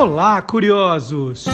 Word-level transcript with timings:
Olá, 0.00 0.40
curiosos! 0.40 1.46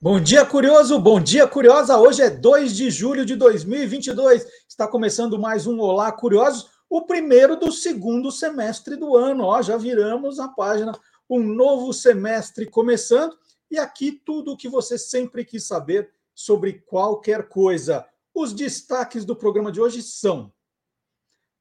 Bom 0.00 0.18
dia, 0.20 0.44
curioso! 0.44 0.98
Bom 0.98 1.20
dia, 1.20 1.46
curiosa! 1.46 1.96
Hoje 1.96 2.22
é 2.22 2.28
2 2.28 2.74
de 2.74 2.90
julho 2.90 3.24
de 3.24 3.36
2022. 3.36 4.44
Está 4.68 4.88
começando 4.88 5.38
mais 5.38 5.64
um 5.64 5.78
Olá, 5.78 6.10
curiosos, 6.10 6.68
o 6.90 7.02
primeiro 7.02 7.54
do 7.54 7.70
segundo 7.70 8.32
semestre 8.32 8.96
do 8.96 9.16
ano. 9.16 9.44
Ó, 9.44 9.62
já 9.62 9.76
viramos 9.76 10.40
a 10.40 10.48
página, 10.48 10.90
um 11.30 11.38
novo 11.38 11.92
semestre 11.92 12.66
começando. 12.66 13.38
E 13.70 13.78
aqui 13.78 14.10
tudo 14.10 14.54
o 14.54 14.56
que 14.56 14.68
você 14.68 14.98
sempre 14.98 15.44
quis 15.44 15.68
saber 15.68 16.10
sobre 16.34 16.82
qualquer 16.84 17.48
coisa. 17.48 18.04
Os 18.34 18.52
destaques 18.52 19.24
do 19.24 19.36
programa 19.36 19.70
de 19.70 19.80
hoje 19.80 20.02
são: 20.02 20.52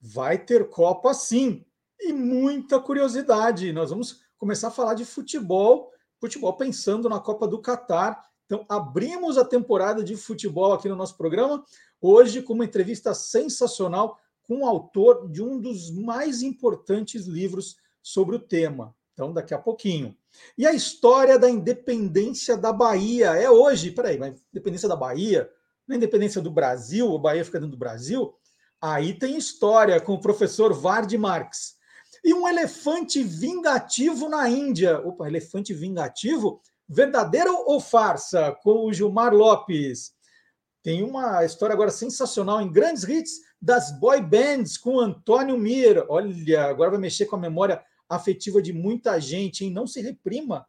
vai 0.02 0.36
ter 0.36 0.68
Copa 0.68 1.14
sim, 1.14 1.64
e 2.00 2.14
muita 2.14 2.80
curiosidade. 2.80 3.72
Nós 3.74 3.90
vamos 3.90 4.22
começar 4.38 4.70
a 4.70 4.72
falar 4.72 4.94
de 4.94 5.06
futebol, 5.06 5.92
futebol 6.20 6.54
pensando 6.54 7.10
na 7.10 7.20
Copa 7.20 7.48
do 7.48 7.62
Catar. 7.62 8.24
Então, 8.46 8.66
abrimos 8.70 9.38
a 9.38 9.46
temporada 9.46 10.04
de 10.04 10.16
futebol 10.16 10.74
aqui 10.74 10.88
no 10.88 10.96
nosso 10.96 11.18
programa, 11.18 11.64
hoje 12.02 12.42
com 12.42 12.54
uma 12.54 12.66
entrevista 12.66 13.14
sensacional 13.14 14.18
com 14.44 14.62
o 14.62 14.66
autor 14.66 15.30
de 15.30 15.44
um 15.44 15.60
dos 15.60 15.92
mais 15.92 16.42
importantes 16.42 17.26
livros 17.26 17.76
sobre 18.02 18.36
o 18.36 18.40
tema. 18.40 18.96
Então, 19.14 19.34
daqui 19.34 19.54
a 19.54 19.58
pouquinho. 19.58 20.16
E 20.58 20.66
a 20.66 20.74
história 20.74 21.38
da 21.38 21.50
independência 21.50 22.56
da 22.56 22.72
Bahia 22.72 23.32
é 23.32 23.50
hoje. 23.50 23.92
Peraí, 23.92 24.18
mas 24.18 24.40
independência 24.54 24.88
da 24.88 24.96
Bahia? 24.96 25.50
Na 25.88 25.96
é 25.96 25.98
independência 25.98 26.42
do 26.42 26.52
Brasil, 26.52 27.16
a 27.16 27.20
Bahia 27.20 27.44
fica 27.44 27.60
dentro 27.60 27.72
do 27.72 27.80
Brasil? 27.80 28.34
Aí 28.80 29.14
tem 29.14 29.38
história 29.38 30.00
com 30.00 30.14
o 30.14 30.22
professor 30.22 30.74
Vard 30.74 31.12
Marx. 31.18 31.77
E 32.28 32.34
um 32.34 32.46
elefante 32.46 33.24
vingativo 33.24 34.28
na 34.28 34.50
Índia. 34.50 35.00
Opa, 35.00 35.30
elefante 35.30 35.74
vingativo? 35.74 36.62
Verdadeiro 36.86 37.54
ou 37.66 37.80
farsa? 37.80 38.52
Com 38.64 38.86
o 38.86 38.92
Gilmar 38.92 39.34
Lopes. 39.34 40.12
Tem 40.84 41.04
uma 41.04 41.46
história 41.46 41.72
agora 41.72 41.90
sensacional 41.90 42.60
em 42.60 42.70
grandes 42.70 43.04
hits 43.04 43.32
das 43.62 43.98
boy 43.98 44.20
bands 44.20 44.78
com 44.78 45.00
Antônio 45.00 45.58
Mir. 45.58 46.06
Olha, 46.10 46.66
agora 46.66 46.92
vai 46.92 47.00
mexer 47.00 47.28
com 47.28 47.38
a 47.38 47.40
memória 47.40 47.82
afetiva 48.10 48.62
de 48.62 48.74
muita 48.74 49.22
gente, 49.22 49.64
hein? 49.64 49.72
Não 49.72 49.88
se 49.88 50.02
reprima, 50.02 50.68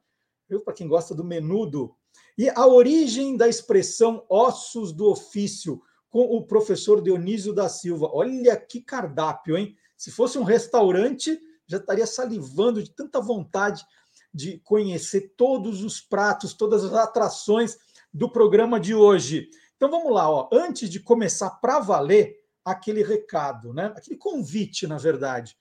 viu? 0.48 0.60
Para 0.60 0.74
quem 0.74 0.86
gosta 0.86 1.12
do 1.12 1.24
menudo. 1.24 1.92
E 2.38 2.48
a 2.50 2.68
origem 2.68 3.36
da 3.36 3.48
expressão 3.48 4.24
ossos 4.30 4.92
do 4.92 5.10
ofício, 5.10 5.82
com 6.08 6.20
o 6.20 6.46
professor 6.46 7.02
Dionísio 7.02 7.52
da 7.52 7.68
Silva. 7.68 8.08
Olha 8.12 8.56
que 8.56 8.80
cardápio, 8.80 9.58
hein? 9.58 9.74
Se 9.96 10.12
fosse 10.12 10.38
um 10.38 10.44
restaurante, 10.44 11.36
já 11.68 11.76
estaria 11.76 12.06
salivando 12.06 12.82
de 12.82 12.90
tanta 12.90 13.20
vontade 13.20 13.84
de 14.32 14.58
conhecer 14.60 15.34
todos 15.36 15.82
os 15.84 16.00
pratos, 16.00 16.54
todas 16.54 16.84
as 16.84 16.94
atrações 16.94 17.76
do 18.12 18.30
programa 18.30 18.80
de 18.80 18.94
hoje. 18.94 19.48
Então 19.76 19.90
vamos 19.90 20.12
lá, 20.12 20.28
ó. 20.30 20.48
antes 20.52 20.88
de 20.88 20.98
começar 20.98 21.50
para 21.50 21.78
valer 21.78 22.36
aquele 22.64 23.02
recado, 23.02 23.72
né? 23.72 23.92
aquele 23.96 24.16
convite, 24.16 24.86
na 24.86 24.98
verdade. 24.98 25.56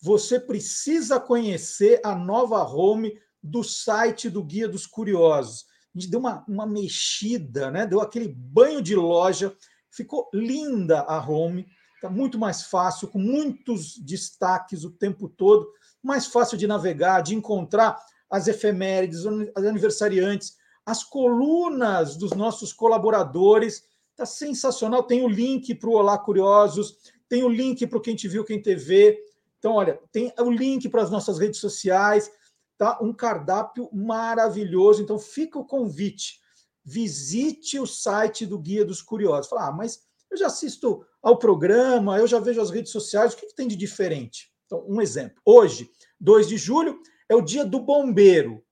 Você 0.00 0.38
precisa 0.38 1.18
conhecer 1.18 2.00
a 2.04 2.14
nova 2.14 2.62
home 2.62 3.18
do 3.42 3.62
site 3.62 4.28
do 4.28 4.44
Guia 4.44 4.68
dos 4.68 4.86
Curiosos. 4.86 5.64
A 5.94 5.98
gente 5.98 6.10
deu 6.10 6.20
uma, 6.20 6.44
uma 6.46 6.66
mexida, 6.66 7.70
né? 7.70 7.86
deu 7.86 8.00
aquele 8.00 8.28
banho 8.28 8.82
de 8.82 8.94
loja, 8.94 9.56
ficou 9.90 10.28
linda 10.34 11.00
a 11.00 11.18
home 11.18 11.66
Muito 12.08 12.38
mais 12.38 12.62
fácil, 12.64 13.08
com 13.08 13.18
muitos 13.18 13.98
destaques 13.98 14.84
o 14.84 14.90
tempo 14.90 15.28
todo, 15.28 15.68
mais 16.02 16.26
fácil 16.26 16.56
de 16.56 16.66
navegar, 16.66 17.20
de 17.20 17.34
encontrar 17.34 17.98
as 18.30 18.48
efemérides, 18.48 19.24
as 19.54 19.64
aniversariantes, 19.64 20.56
as 20.84 21.02
colunas 21.02 22.16
dos 22.16 22.32
nossos 22.32 22.72
colaboradores. 22.72 23.84
Está 24.10 24.24
sensacional. 24.24 25.02
Tem 25.02 25.24
o 25.24 25.28
link 25.28 25.74
para 25.74 25.90
o 25.90 25.94
Olá 25.94 26.16
Curiosos, 26.16 26.96
tem 27.28 27.42
o 27.42 27.48
link 27.48 27.86
para 27.86 27.98
o 27.98 28.00
Quem 28.00 28.14
Te 28.14 28.28
Viu, 28.28 28.44
Quem 28.44 28.62
TV. 28.62 29.18
Então, 29.58 29.72
olha, 29.72 30.00
tem 30.12 30.32
o 30.38 30.50
link 30.50 30.88
para 30.88 31.02
as 31.02 31.10
nossas 31.10 31.38
redes 31.38 31.60
sociais. 31.60 32.30
Tá? 32.78 32.98
Um 33.00 33.12
cardápio 33.12 33.88
maravilhoso. 33.92 35.02
Então, 35.02 35.18
fica 35.18 35.58
o 35.58 35.64
convite. 35.64 36.40
Visite 36.84 37.80
o 37.80 37.86
site 37.86 38.46
do 38.46 38.58
Guia 38.58 38.84
dos 38.84 39.02
Curiosos. 39.02 39.48
Fala, 39.48 39.68
ah, 39.68 39.72
mas 39.72 40.06
eu 40.30 40.36
já 40.36 40.46
assisto 40.46 41.04
ao 41.26 41.36
programa, 41.36 42.16
eu 42.18 42.26
já 42.28 42.38
vejo 42.38 42.60
as 42.60 42.70
redes 42.70 42.92
sociais, 42.92 43.34
o 43.34 43.36
que, 43.36 43.46
que 43.46 43.56
tem 43.56 43.66
de 43.66 43.74
diferente? 43.74 44.48
Então, 44.64 44.84
um 44.86 45.02
exemplo. 45.02 45.42
Hoje, 45.44 45.90
2 46.20 46.46
de 46.46 46.56
julho, 46.56 47.00
é 47.28 47.34
o 47.34 47.40
dia 47.40 47.64
do 47.64 47.80
bombeiro. 47.80 48.62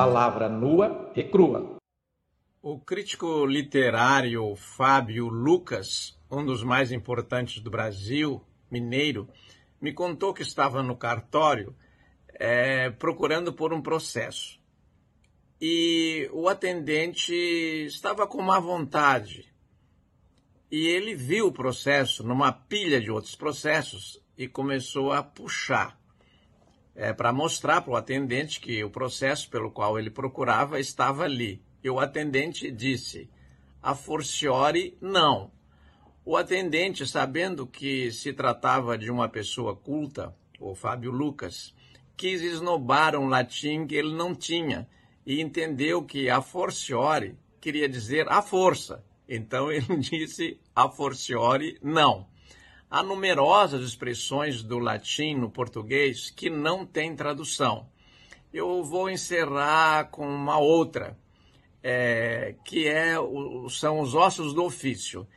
Palavra 0.05 0.47
nua 0.47 1.11
e 1.15 1.23
crua. 1.23 1.77
O 2.61 2.79
crítico 2.79 3.43
literário 3.43 4.55
Fábio 4.55 5.27
Lucas, 5.29 6.15
um 6.29 6.45
dos 6.45 6.63
mais 6.63 6.91
importantes 6.91 7.59
do 7.59 7.71
Brasil, 7.71 8.39
mineiro, 8.69 9.27
me 9.81 9.91
contou 9.91 10.31
que 10.31 10.43
estava 10.43 10.83
no 10.83 10.95
cartório 10.95 11.75
é, 12.35 12.91
procurando 12.91 13.51
por 13.51 13.73
um 13.73 13.81
processo. 13.81 14.59
E 15.59 16.29
o 16.31 16.47
atendente 16.47 17.33
estava 17.33 18.27
com 18.27 18.43
má 18.43 18.59
vontade. 18.59 19.51
E 20.69 20.85
ele 20.85 21.15
viu 21.15 21.47
o 21.47 21.51
processo 21.51 22.23
numa 22.23 22.51
pilha 22.51 23.01
de 23.01 23.09
outros 23.09 23.35
processos 23.35 24.21
e 24.37 24.47
começou 24.47 25.11
a 25.11 25.23
puxar 25.23 25.99
é, 26.95 27.11
para 27.11 27.33
mostrar 27.33 27.81
para 27.81 27.91
o 27.91 27.95
atendente 27.95 28.59
que 28.59 28.83
o 28.83 28.89
processo 28.89 29.49
pelo 29.49 29.69
qual 29.69 29.99
ele 29.99 30.09
procurava 30.09 30.79
estava 30.79 31.23
ali. 31.23 31.61
E 31.83 31.89
o 31.89 31.99
atendente 31.99 32.71
disse: 32.71 33.29
a 33.83 33.93
forciore, 33.93 34.97
não. 35.01 35.51
O 36.23 36.35
atendente, 36.35 37.05
sabendo 37.05 37.67
que 37.67 38.11
se 38.11 38.33
tratava 38.33 38.97
de 38.97 39.11
uma 39.11 39.29
pessoa 39.29 39.75
culta, 39.75 40.35
o 40.59 40.73
Fábio 40.73 41.11
Lucas, 41.11 41.75
quis 42.17 42.41
esnobar 42.41 43.15
um 43.15 43.27
latim 43.27 43.85
que 43.85 43.93
ele 43.93 44.15
não 44.15 44.33
tinha 44.33 44.87
e 45.25 45.41
entendeu 45.41 46.03
que 46.03 46.29
a 46.29 46.41
forciore 46.41 47.37
queria 47.61 47.87
dizer 47.89 48.27
a 48.29 48.41
força. 48.41 49.03
Então 49.27 49.69
ele 49.71 49.97
disse 49.97 50.59
a 50.75 50.89
forciore, 50.89 51.77
não. 51.83 52.27
Há 52.95 53.03
numerosas 53.03 53.85
expressões 53.85 54.63
do 54.63 54.79
latim 54.79 55.35
no 55.35 55.49
português 55.49 56.29
que 56.29 56.49
não 56.49 56.85
têm 56.85 57.13
tradução. 57.13 57.89
Eu 58.53 58.85
vou 58.85 59.09
encerrar 59.09 60.05
com 60.05 60.25
uma 60.25 60.57
outra. 60.57 61.19
é, 61.83 62.55
que 62.63 62.87
é 62.87 63.15
são 63.69 63.99
os 63.99 64.15
ossos 64.15 64.53
do 64.53 64.63
ofício, 64.63 65.27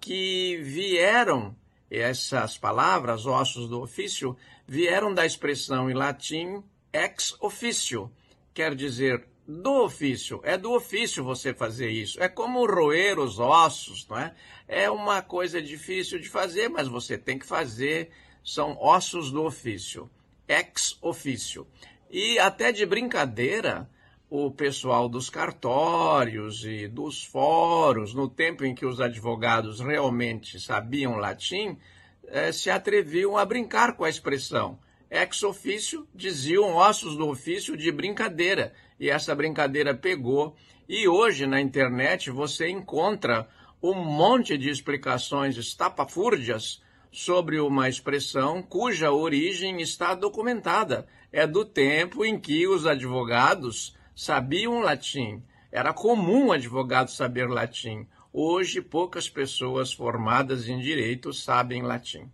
que 0.00 0.56
vieram, 0.62 1.54
essas 1.90 2.56
palavras, 2.56 3.26
ossos 3.26 3.68
do 3.68 3.82
ofício, 3.82 4.34
vieram 4.66 5.12
da 5.12 5.26
expressão 5.26 5.90
em 5.90 5.94
latim 5.94 6.62
ex 6.94 7.36
officio, 7.42 8.10
quer 8.54 8.74
dizer 8.74 9.28
do 9.60 9.84
ofício. 9.84 10.40
É 10.42 10.56
do 10.56 10.72
ofício 10.72 11.22
você 11.22 11.52
fazer 11.52 11.90
isso. 11.90 12.22
É 12.22 12.28
como 12.28 12.66
roer 12.66 13.18
os 13.18 13.38
ossos, 13.38 14.06
não 14.08 14.18
é? 14.18 14.34
É 14.66 14.90
uma 14.90 15.20
coisa 15.20 15.60
difícil 15.60 16.18
de 16.18 16.28
fazer, 16.28 16.68
mas 16.68 16.88
você 16.88 17.18
tem 17.18 17.38
que 17.38 17.46
fazer. 17.46 18.10
São 18.42 18.76
ossos 18.80 19.30
do 19.30 19.44
ofício, 19.44 20.10
ex 20.48 20.96
ofício. 21.00 21.66
E 22.10 22.38
até 22.38 22.72
de 22.72 22.84
brincadeira, 22.84 23.88
o 24.28 24.50
pessoal 24.50 25.08
dos 25.08 25.28
cartórios 25.28 26.64
e 26.64 26.88
dos 26.88 27.22
fóruns, 27.24 28.14
no 28.14 28.28
tempo 28.28 28.64
em 28.64 28.74
que 28.74 28.86
os 28.86 29.00
advogados 29.00 29.80
realmente 29.80 30.58
sabiam 30.58 31.16
latim, 31.16 31.78
eh, 32.26 32.50
se 32.50 32.70
atreviam 32.70 33.36
a 33.36 33.44
brincar 33.44 33.94
com 33.96 34.04
a 34.04 34.10
expressão. 34.10 34.78
Ex 35.14 35.42
ofício 35.42 36.08
diziam 36.14 36.74
ossos 36.74 37.18
do 37.18 37.28
ofício 37.28 37.76
de 37.76 37.92
brincadeira, 37.92 38.72
e 38.98 39.10
essa 39.10 39.34
brincadeira 39.34 39.94
pegou. 39.94 40.56
E 40.88 41.06
hoje 41.06 41.46
na 41.46 41.60
internet 41.60 42.30
você 42.30 42.70
encontra 42.70 43.46
um 43.82 43.92
monte 43.94 44.56
de 44.56 44.70
explicações 44.70 45.58
estapafúrdias 45.58 46.82
sobre 47.10 47.60
uma 47.60 47.90
expressão 47.90 48.62
cuja 48.62 49.12
origem 49.12 49.82
está 49.82 50.14
documentada. 50.14 51.06
É 51.30 51.46
do 51.46 51.62
tempo 51.62 52.24
em 52.24 52.40
que 52.40 52.66
os 52.66 52.86
advogados 52.86 53.94
sabiam 54.16 54.80
latim. 54.80 55.42
Era 55.70 55.92
comum 55.92 56.46
um 56.46 56.52
advogado 56.52 57.10
saber 57.10 57.50
latim. 57.50 58.08
Hoje, 58.32 58.80
poucas 58.80 59.28
pessoas 59.28 59.92
formadas 59.92 60.70
em 60.70 60.78
direito 60.78 61.34
sabem 61.34 61.82
latim. 61.82 62.32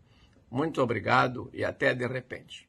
Muito 0.48 0.80
obrigado 0.80 1.50
e 1.52 1.64
até 1.64 1.92
de 1.92 2.06
repente. 2.06 2.67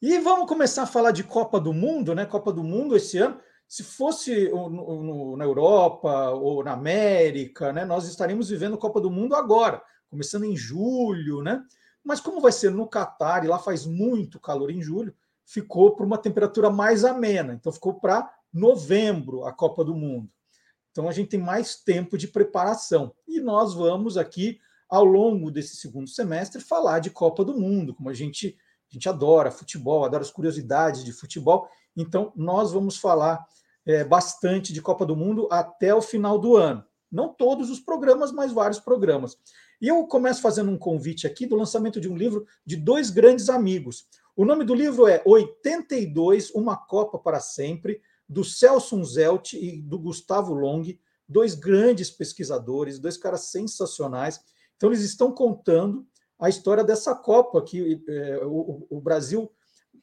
E 0.00 0.18
vamos 0.18 0.46
começar 0.46 0.82
a 0.82 0.86
falar 0.86 1.10
de 1.10 1.24
Copa 1.24 1.58
do 1.58 1.72
Mundo, 1.72 2.14
né? 2.14 2.26
Copa 2.26 2.52
do 2.52 2.62
Mundo 2.62 2.96
esse 2.96 3.18
ano. 3.18 3.40
Se 3.66 3.82
fosse 3.82 4.48
no, 4.50 4.68
no, 4.70 5.36
na 5.36 5.44
Europa 5.44 6.30
ou 6.30 6.62
na 6.62 6.72
América, 6.72 7.72
né, 7.72 7.84
nós 7.84 8.06
estaríamos 8.06 8.50
vivendo 8.50 8.78
Copa 8.78 9.00
do 9.00 9.10
Mundo 9.10 9.34
agora, 9.34 9.82
começando 10.08 10.44
em 10.44 10.56
julho, 10.56 11.42
né? 11.42 11.64
Mas 12.04 12.20
como 12.20 12.40
vai 12.40 12.52
ser 12.52 12.70
no 12.70 12.86
Catar 12.86 13.44
e 13.44 13.48
lá 13.48 13.58
faz 13.58 13.84
muito 13.84 14.38
calor 14.38 14.70
em 14.70 14.80
julho, 14.80 15.12
ficou 15.44 15.96
para 15.96 16.06
uma 16.06 16.18
temperatura 16.18 16.70
mais 16.70 17.04
amena. 17.04 17.54
Então 17.54 17.72
ficou 17.72 17.94
para 17.94 18.32
novembro 18.52 19.44
a 19.44 19.52
Copa 19.52 19.84
do 19.84 19.94
Mundo. 19.94 20.30
Então 20.92 21.08
a 21.08 21.12
gente 21.12 21.30
tem 21.30 21.40
mais 21.40 21.76
tempo 21.76 22.16
de 22.16 22.28
preparação. 22.28 23.14
E 23.26 23.40
nós 23.40 23.74
vamos 23.74 24.16
aqui, 24.16 24.58
ao 24.88 25.04
longo 25.04 25.50
desse 25.50 25.76
segundo 25.76 26.08
semestre, 26.08 26.60
falar 26.60 27.00
de 27.00 27.10
Copa 27.10 27.44
do 27.44 27.58
Mundo, 27.58 27.94
como 27.94 28.08
a 28.08 28.14
gente, 28.14 28.56
gente 28.96 29.08
adora 29.08 29.50
futebol, 29.50 30.04
adora 30.04 30.22
as 30.22 30.30
curiosidades 30.30 31.04
de 31.04 31.12
futebol. 31.12 31.68
Então 31.96 32.32
nós 32.34 32.72
vamos 32.72 32.96
falar 32.96 33.44
é, 33.84 34.02
bastante 34.02 34.72
de 34.72 34.82
Copa 34.82 35.06
do 35.06 35.14
Mundo 35.14 35.48
até 35.50 35.94
o 35.94 36.02
final 36.02 36.38
do 36.38 36.56
ano. 36.56 36.84
Não 37.10 37.32
todos 37.32 37.70
os 37.70 37.78
programas, 37.78 38.32
mas 38.32 38.52
vários 38.52 38.80
programas. 38.80 39.36
E 39.80 39.88
eu 39.88 40.04
começo 40.06 40.40
fazendo 40.40 40.70
um 40.70 40.78
convite 40.78 41.26
aqui 41.26 41.46
do 41.46 41.54
lançamento 41.54 42.00
de 42.00 42.08
um 42.08 42.16
livro 42.16 42.46
de 42.64 42.76
dois 42.76 43.10
grandes 43.10 43.48
amigos. 43.48 44.06
O 44.34 44.44
nome 44.44 44.64
do 44.64 44.74
livro 44.74 45.06
é 45.06 45.22
82, 45.24 46.50
Uma 46.50 46.76
Copa 46.76 47.18
para 47.18 47.40
Sempre, 47.40 48.00
do 48.28 48.42
Celso 48.42 49.02
Zelt 49.04 49.52
e 49.52 49.80
do 49.80 49.98
Gustavo 49.98 50.52
Long, 50.52 50.82
dois 51.28 51.54
grandes 51.54 52.10
pesquisadores, 52.10 52.98
dois 52.98 53.16
caras 53.16 53.50
sensacionais. 53.50 54.40
Então, 54.76 54.90
eles 54.90 55.02
estão 55.02 55.32
contando 55.32 56.06
a 56.38 56.48
história 56.48 56.84
dessa 56.84 57.14
Copa, 57.14 57.62
que 57.62 58.02
é, 58.08 58.38
o, 58.44 58.86
o, 58.90 59.00
Brasil 59.00 59.50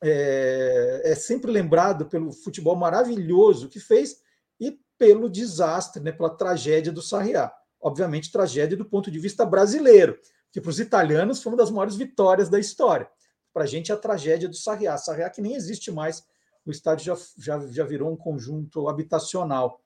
é, 0.02 1.02
é, 1.06 1.16
sempre 1.16 1.52
lembrado 1.52 2.08
pelo 2.08 2.32
futebol 2.32 2.76
maravilhoso 2.76 3.70
que 3.70 3.80
fez 3.80 4.18
e 4.60 4.80
pelo 4.98 5.30
desastre, 5.30 6.02
né, 6.02 6.12
pela 6.12 6.36
tragédia 6.36 6.92
do 6.92 7.02
Sarriá. 7.02 7.54
Obviamente, 7.80 8.32
tragédia 8.32 8.78
do 8.78 8.86
ponto 8.86 9.12
de 9.12 9.20
vista 9.20 9.46
brasileiro, 9.46 10.18
que 10.52 10.62
para 10.62 10.70
os 10.70 10.80
italianos 10.80 11.42
foi 11.42 11.52
uma 11.52 11.58
das 11.58 11.70
maiores 11.70 11.96
vitórias 11.96 12.50
da 12.50 12.60
história 12.60 13.08
para 13.54 13.64
a 13.64 13.68
gente 13.68 13.94
a 13.94 13.98
tragédia 13.98 14.50
do 14.50 14.56
Sarriá. 14.56 14.98
Sarriá 14.98 15.30
que 15.30 15.42
nem 15.42 15.54
existe 15.54 15.92
mais, 15.92 16.26
o 16.66 16.72
estádio 16.72 17.06
já, 17.06 17.24
já, 17.38 17.68
já 17.68 17.86
virou 17.86 18.12
um 18.12 18.18
conjunto 18.18 18.90
habitacional. 18.90 19.80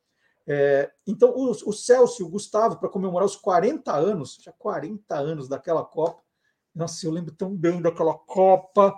É, 0.48 0.90
então, 1.06 1.32
o, 1.36 1.52
o 1.52 1.74
Celso 1.74 2.22
e 2.22 2.26
o 2.26 2.30
Gustavo, 2.30 2.80
para 2.80 2.88
comemorar 2.88 3.26
os 3.26 3.36
40 3.36 3.94
anos, 3.94 4.38
já 4.42 4.54
40 4.54 5.14
anos 5.14 5.50
daquela 5.50 5.84
Copa, 5.84 6.24
nossa, 6.78 7.06
eu 7.06 7.12
lembro 7.12 7.34
tão 7.34 7.56
bem 7.56 7.82
daquela 7.82 8.14
Copa. 8.14 8.94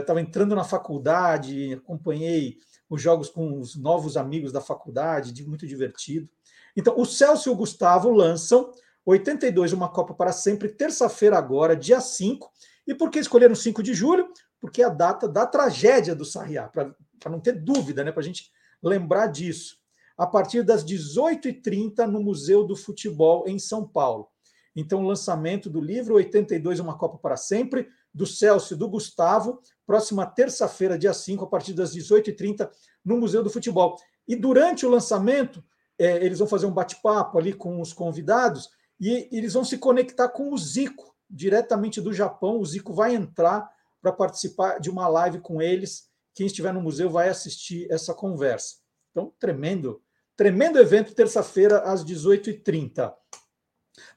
Estava 0.00 0.20
é, 0.20 0.22
entrando 0.22 0.54
na 0.54 0.64
faculdade, 0.64 1.74
acompanhei 1.74 2.58
os 2.90 3.00
jogos 3.00 3.30
com 3.30 3.58
os 3.58 3.76
novos 3.76 4.16
amigos 4.16 4.52
da 4.52 4.60
faculdade, 4.60 5.46
muito 5.46 5.66
divertido. 5.66 6.28
Então, 6.76 6.94
o 6.98 7.06
Celso 7.06 7.48
e 7.48 7.52
o 7.52 7.56
Gustavo 7.56 8.10
lançam 8.10 8.72
82, 9.06 9.72
uma 9.72 9.88
Copa 9.88 10.14
para 10.14 10.32
sempre, 10.32 10.68
terça-feira 10.68 11.38
agora, 11.38 11.76
dia 11.76 12.00
5, 12.00 12.50
e 12.86 12.94
por 12.94 13.10
que 13.10 13.18
escolheram 13.18 13.54
5 13.54 13.82
de 13.82 13.94
julho? 13.94 14.32
Porque 14.60 14.82
é 14.82 14.86
a 14.86 14.90
data 14.90 15.28
da 15.28 15.46
tragédia 15.46 16.14
do 16.14 16.24
Sarriá, 16.24 16.68
para 16.68 16.94
não 17.30 17.40
ter 17.40 17.52
dúvida, 17.52 18.04
né, 18.04 18.12
para 18.12 18.20
a 18.20 18.24
gente 18.24 18.50
lembrar 18.82 19.28
disso. 19.28 19.76
A 20.16 20.26
partir 20.26 20.62
das 20.62 20.84
18h30 20.84 22.06
no 22.06 22.22
Museu 22.22 22.64
do 22.64 22.76
Futebol 22.76 23.44
em 23.46 23.58
São 23.58 23.86
Paulo. 23.86 24.31
Então, 24.74 25.02
lançamento 25.02 25.68
do 25.68 25.80
livro 25.80 26.14
82 26.14 26.80
Uma 26.80 26.96
Copa 26.96 27.18
para 27.18 27.36
Sempre, 27.36 27.88
do 28.12 28.26
Celso 28.26 28.74
e 28.74 28.76
do 28.76 28.88
Gustavo, 28.88 29.60
próxima 29.86 30.26
terça-feira, 30.26 30.98
dia 30.98 31.12
5, 31.12 31.44
a 31.44 31.46
partir 31.46 31.72
das 31.72 31.94
18h30, 31.94 32.70
no 33.04 33.16
Museu 33.18 33.42
do 33.42 33.50
Futebol. 33.50 33.96
E 34.26 34.36
durante 34.36 34.86
o 34.86 34.90
lançamento, 34.90 35.62
é, 35.98 36.24
eles 36.24 36.38
vão 36.38 36.48
fazer 36.48 36.66
um 36.66 36.72
bate-papo 36.72 37.38
ali 37.38 37.52
com 37.52 37.80
os 37.80 37.92
convidados 37.92 38.68
e 39.00 39.28
eles 39.32 39.54
vão 39.54 39.64
se 39.64 39.78
conectar 39.78 40.28
com 40.28 40.52
o 40.52 40.58
Zico, 40.58 41.14
diretamente 41.28 42.00
do 42.00 42.12
Japão. 42.12 42.58
O 42.58 42.64
Zico 42.64 42.92
vai 42.92 43.14
entrar 43.14 43.68
para 44.00 44.12
participar 44.12 44.78
de 44.78 44.90
uma 44.90 45.08
live 45.08 45.40
com 45.40 45.60
eles. 45.60 46.08
Quem 46.34 46.46
estiver 46.46 46.72
no 46.72 46.80
museu 46.80 47.10
vai 47.10 47.28
assistir 47.28 47.86
essa 47.90 48.14
conversa. 48.14 48.76
Então, 49.10 49.32
tremendo, 49.38 50.02
tremendo 50.36 50.78
evento, 50.78 51.14
terça-feira, 51.14 51.80
às 51.80 52.04
18h30. 52.04 53.12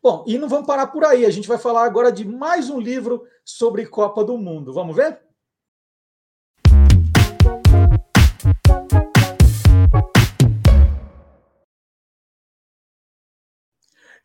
Bom, 0.02 0.24
e 0.28 0.38
não 0.38 0.48
vamos 0.48 0.68
parar 0.68 0.88
por 0.88 1.04
aí. 1.04 1.26
A 1.26 1.30
gente 1.30 1.48
vai 1.48 1.58
falar 1.58 1.84
agora 1.84 2.12
de 2.12 2.26
mais 2.26 2.70
um 2.70 2.80
livro 2.80 3.28
sobre 3.44 3.86
Copa 3.86 4.24
do 4.24 4.38
Mundo. 4.38 4.74
Vamos 4.74 4.96
ver? 4.96 5.20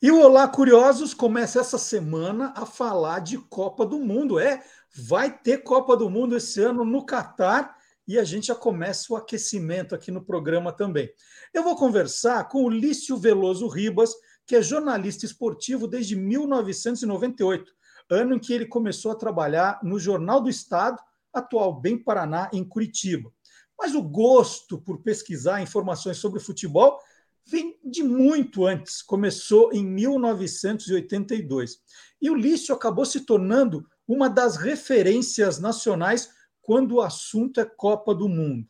E 0.03 0.11
o 0.11 0.19
Olá 0.23 0.49
Curiosos 0.49 1.13
começa 1.13 1.61
essa 1.61 1.77
semana 1.77 2.55
a 2.57 2.65
falar 2.65 3.19
de 3.19 3.37
Copa 3.37 3.85
do 3.85 3.99
Mundo. 3.99 4.39
É, 4.39 4.65
vai 4.95 5.31
ter 5.31 5.59
Copa 5.59 5.95
do 5.95 6.09
Mundo 6.09 6.37
esse 6.37 6.63
ano 6.63 6.87
no 6.87 7.05
Catar 7.05 7.77
e 8.09 8.19
a 8.19 8.25
gente 8.25 8.47
já 8.47 8.55
começa 8.55 9.13
o 9.13 9.17
aquecimento 9.17 9.95
aqui 9.95 10.11
no 10.11 10.25
programa 10.25 10.73
também. 10.73 11.13
Eu 11.53 11.63
vou 11.63 11.77
conversar 11.77 12.49
com 12.49 12.65
o 12.65 12.71
Lício 12.71 13.17
Veloso 13.19 13.69
Ribas, 13.69 14.15
que 14.51 14.57
é 14.57 14.63
jornalista 14.63 15.25
esportivo 15.25 15.87
desde 15.87 16.17
1998, 16.17 17.73
ano 18.11 18.35
em 18.35 18.39
que 18.41 18.53
ele 18.53 18.67
começou 18.67 19.13
a 19.13 19.15
trabalhar 19.15 19.79
no 19.81 19.97
Jornal 19.97 20.41
do 20.41 20.51
Estado, 20.51 21.01
atual 21.33 21.81
Bem 21.81 21.97
Paraná, 21.97 22.51
em 22.53 22.65
Curitiba. 22.65 23.33
Mas 23.79 23.95
o 23.95 24.03
gosto 24.03 24.77
por 24.77 25.05
pesquisar 25.05 25.63
informações 25.63 26.17
sobre 26.17 26.41
futebol 26.41 26.99
vem 27.47 27.79
de 27.85 28.03
muito 28.03 28.67
antes, 28.67 29.03
começou 29.03 29.73
em 29.73 29.87
1982. 29.87 31.79
E 32.21 32.29
o 32.29 32.35
Lício 32.35 32.75
acabou 32.75 33.05
se 33.05 33.21
tornando 33.21 33.87
uma 34.05 34.29
das 34.29 34.57
referências 34.57 35.61
nacionais 35.61 36.29
quando 36.61 36.97
o 36.97 37.01
assunto 37.01 37.61
é 37.61 37.65
Copa 37.65 38.13
do 38.13 38.29
Mundo. 38.29 38.67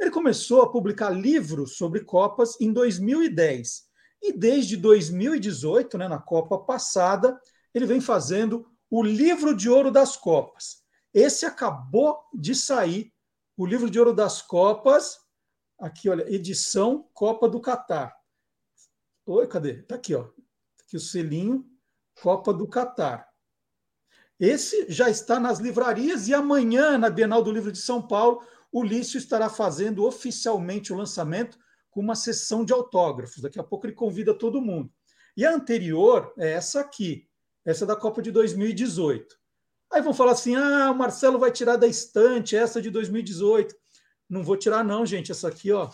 Ele 0.00 0.10
começou 0.10 0.62
a 0.62 0.72
publicar 0.72 1.10
livros 1.10 1.76
sobre 1.76 2.00
Copas 2.00 2.60
em 2.60 2.72
2010. 2.72 3.89
E 4.22 4.32
desde 4.32 4.76
2018, 4.76 5.96
né, 5.96 6.08
na 6.08 6.18
Copa 6.18 6.58
passada, 6.58 7.40
ele 7.74 7.86
vem 7.86 8.00
fazendo 8.00 8.66
o 8.90 9.02
Livro 9.02 9.54
de 9.54 9.68
Ouro 9.70 9.90
das 9.90 10.16
Copas. 10.16 10.82
Esse 11.14 11.46
acabou 11.46 12.18
de 12.34 12.54
sair, 12.54 13.12
o 13.56 13.64
Livro 13.64 13.90
de 13.90 13.98
Ouro 13.98 14.12
das 14.12 14.42
Copas, 14.42 15.18
aqui, 15.78 16.08
olha, 16.08 16.28
edição 16.32 17.08
Copa 17.14 17.48
do 17.48 17.60
Catar. 17.60 18.14
Oi, 19.26 19.46
cadê? 19.46 19.82
Tá 19.82 19.94
aqui, 19.94 20.14
ó. 20.14 20.24
Tá 20.24 20.84
aqui 20.84 20.96
o 20.96 21.00
selinho 21.00 21.64
Copa 22.20 22.52
do 22.52 22.66
Catar. 22.66 23.28
Esse 24.38 24.86
já 24.88 25.10
está 25.10 25.38
nas 25.38 25.58
livrarias 25.58 26.26
e 26.26 26.34
amanhã, 26.34 26.96
na 26.96 27.10
Bienal 27.10 27.42
do 27.42 27.52
Livro 27.52 27.70
de 27.70 27.78
São 27.78 28.00
Paulo, 28.06 28.42
o 28.72 28.82
Lício 28.82 29.18
estará 29.18 29.48
fazendo 29.50 30.04
oficialmente 30.04 30.92
o 30.92 30.96
lançamento 30.96 31.58
com 31.90 32.00
uma 32.00 32.14
sessão 32.14 32.64
de 32.64 32.72
autógrafos. 32.72 33.42
Daqui 33.42 33.58
a 33.58 33.64
pouco 33.64 33.86
ele 33.86 33.94
convida 33.94 34.32
todo 34.32 34.60
mundo. 34.60 34.92
E 35.36 35.44
a 35.44 35.52
anterior 35.52 36.32
é 36.38 36.52
essa 36.52 36.80
aqui, 36.80 37.28
essa 37.64 37.86
da 37.86 37.96
Copa 37.96 38.22
de 38.22 38.30
2018. 38.30 39.38
Aí 39.92 40.00
vão 40.00 40.14
falar 40.14 40.32
assim: 40.32 40.54
ah, 40.54 40.90
o 40.90 40.94
Marcelo 40.94 41.38
vai 41.38 41.50
tirar 41.50 41.76
da 41.76 41.86
estante 41.86 42.56
essa 42.56 42.80
de 42.80 42.90
2018. 42.90 43.74
Não 44.28 44.44
vou 44.44 44.56
tirar, 44.56 44.84
não, 44.84 45.04
gente. 45.04 45.32
Essa 45.32 45.48
aqui, 45.48 45.72
ó, 45.72 45.90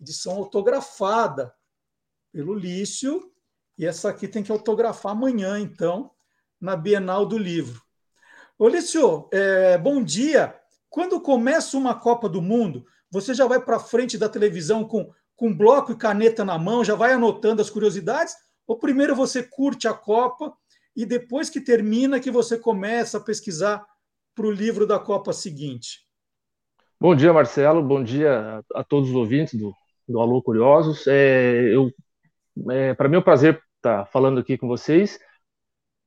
edição 0.00 0.34
autografada 0.34 1.54
pelo 2.32 2.54
Lício. 2.54 3.30
E 3.78 3.86
essa 3.86 4.10
aqui 4.10 4.28
tem 4.28 4.42
que 4.42 4.52
autografar 4.52 5.12
amanhã, 5.12 5.58
então, 5.58 6.10
na 6.60 6.76
Bienal 6.76 7.24
do 7.24 7.38
Livro. 7.38 7.80
Ô, 8.58 8.68
Lício, 8.68 9.28
é, 9.32 9.78
bom 9.78 10.02
dia. 10.02 10.58
Quando 10.90 11.20
começa 11.20 11.76
uma 11.76 11.98
Copa 11.98 12.28
do 12.28 12.42
Mundo, 12.42 12.84
você 13.12 13.34
já 13.34 13.46
vai 13.46 13.60
para 13.60 13.78
frente 13.78 14.16
da 14.16 14.26
televisão 14.26 14.84
com, 14.84 15.12
com 15.36 15.54
bloco 15.54 15.92
e 15.92 15.96
caneta 15.96 16.46
na 16.46 16.58
mão, 16.58 16.82
já 16.82 16.94
vai 16.94 17.12
anotando 17.12 17.60
as 17.60 17.68
curiosidades? 17.68 18.34
Ou 18.66 18.78
primeiro 18.78 19.14
você 19.14 19.42
curte 19.42 19.86
a 19.86 19.92
Copa 19.92 20.50
e 20.96 21.04
depois 21.04 21.50
que 21.50 21.60
termina 21.60 22.18
que 22.18 22.30
você 22.30 22.58
começa 22.58 23.18
a 23.18 23.20
pesquisar 23.20 23.84
para 24.34 24.46
o 24.46 24.50
livro 24.50 24.86
da 24.86 24.98
Copa 24.98 25.30
seguinte? 25.34 26.06
Bom 26.98 27.14
dia, 27.14 27.34
Marcelo. 27.34 27.82
Bom 27.82 28.02
dia 28.02 28.64
a, 28.74 28.82
todos 28.82 29.10
os 29.10 29.14
ouvintes 29.14 29.60
do, 29.60 29.74
do 30.08 30.18
Alô 30.18 30.40
Curiosos. 30.40 31.06
É, 31.06 31.74
eu, 31.74 31.92
é, 32.70 32.94
para 32.94 33.10
mim 33.10 33.16
é 33.16 33.18
um 33.18 33.22
prazer 33.22 33.62
estar 33.76 34.06
falando 34.06 34.40
aqui 34.40 34.56
com 34.56 34.66
vocês. 34.66 35.18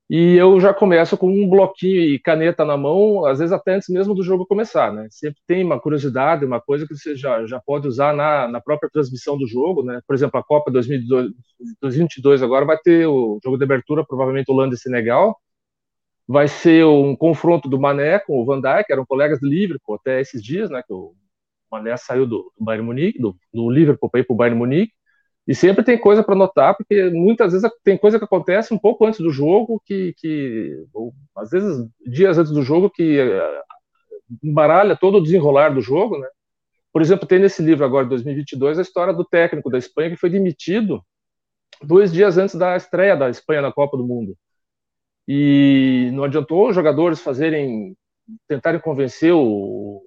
E 0.08 0.36
eu 0.36 0.60
já 0.60 0.72
começo 0.72 1.18
com 1.18 1.28
um 1.28 1.50
bloquinho 1.50 2.00
e 2.00 2.20
caneta 2.20 2.64
na 2.64 2.78
mão, 2.78 3.26
às 3.26 3.40
vezes 3.40 3.52
até 3.52 3.74
antes 3.74 3.90
mesmo 3.90 4.14
do 4.14 4.22
jogo 4.22 4.46
começar, 4.46 4.94
né? 4.94 5.08
Sempre 5.10 5.42
tem 5.48 5.64
uma 5.64 5.80
curiosidade, 5.80 6.46
uma 6.46 6.62
coisa 6.62 6.86
que 6.88 6.96
você 6.96 7.16
já, 7.16 7.44
já 7.48 7.60
pode 7.60 7.88
usar 7.88 8.14
na, 8.14 8.48
na 8.48 8.62
própria 8.62 8.88
transmissão 8.88 9.36
do 9.36 9.48
jogo, 9.48 9.84
né? 9.84 10.00
Por 10.06 10.14
exemplo, 10.16 10.40
a 10.40 10.44
Copa 10.44 10.70
2022 10.72 12.44
agora 12.44 12.66
vai 12.66 12.78
ter 12.78 13.08
o 13.08 13.40
jogo 13.44 13.58
de 13.58 13.64
abertura, 13.64 14.06
provavelmente 14.06 14.52
Holanda 14.52 14.76
e 14.76 14.78
Senegal. 14.78 15.36
Vai 16.28 16.48
ser 16.48 16.86
um 16.86 17.16
confronto 17.16 17.68
do 17.68 17.80
Mané 17.80 18.20
com 18.20 18.40
o 18.40 18.46
Van 18.46 18.62
Dijk, 18.62 18.92
eram 18.92 19.06
colegas 19.08 19.40
do 19.40 19.48
Liverpool 19.48 19.96
até 19.96 20.22
esses 20.22 20.44
dias, 20.44 20.70
né? 20.70 20.84
Que 20.86 20.94
o 20.94 21.16
Mané 21.72 21.98
saiu 21.98 22.28
do, 22.28 22.52
do 22.58 22.64
Bayern 22.64 22.86
Munique, 22.86 23.20
do, 23.20 23.36
do 23.52 23.70
Liverpool 23.72 24.10
para 24.10 24.20
ir 24.20 24.24
para 24.24 24.34
o 24.34 24.38
Bayern 24.38 24.58
Munique. 24.58 24.94
E 25.48 25.54
sempre 25.54 25.84
tem 25.84 25.98
coisa 25.98 26.24
para 26.24 26.36
notar, 26.36 26.76
porque 26.76 27.10
muitas 27.12 27.54
vezes 27.54 27.70
tem 27.84 27.98
coisa 27.98 28.18
que 28.18 28.26
acontece 28.26 28.74
um 28.74 28.80
pouco 28.80 29.06
antes 29.06 29.20
do 29.20 29.30
jogo, 29.30 29.82
que, 29.86 30.14
que 30.18 30.86
às 31.36 31.52
vezes 31.52 31.88
dias 32.06 32.38
antes 32.38 32.52
do 32.52 32.64
jogo, 32.64 32.90
que 32.90 33.22
uh, 33.22 33.64
embaralha 34.44 34.98
todo 34.98 35.18
o 35.18 35.24
desenrolar 35.24 35.70
do 35.70 35.82
jogo, 35.82 36.18
né? 36.18 36.28
Por 36.92 37.02
exemplo, 37.02 37.28
tem 37.28 37.40
nesse 37.40 37.62
livro 37.62 37.86
agora, 37.86 38.06
de 38.06 38.10
2022, 38.12 38.80
a 38.80 38.82
história 38.82 39.14
do 39.14 39.26
técnico 39.26 39.70
da 39.70 39.78
Espanha 39.78 40.12
que 40.12 40.16
foi 40.16 40.30
demitido 40.30 41.04
dois 41.84 42.12
dias 42.12 42.38
antes 42.38 42.56
da 42.56 42.76
estreia 42.76 43.16
da 43.16 43.30
Espanha 43.30 43.62
na 43.62 43.72
Copa 43.72 43.98
do 43.98 44.06
Mundo. 44.06 44.36
E 45.28 46.10
não 46.14 46.24
adiantou 46.24 46.70
os 46.70 46.76
jogadores 46.76 47.20
fazerem, 47.20 47.96
tentarem 48.48 48.80
convencer 48.80 49.34
o, 49.34 50.02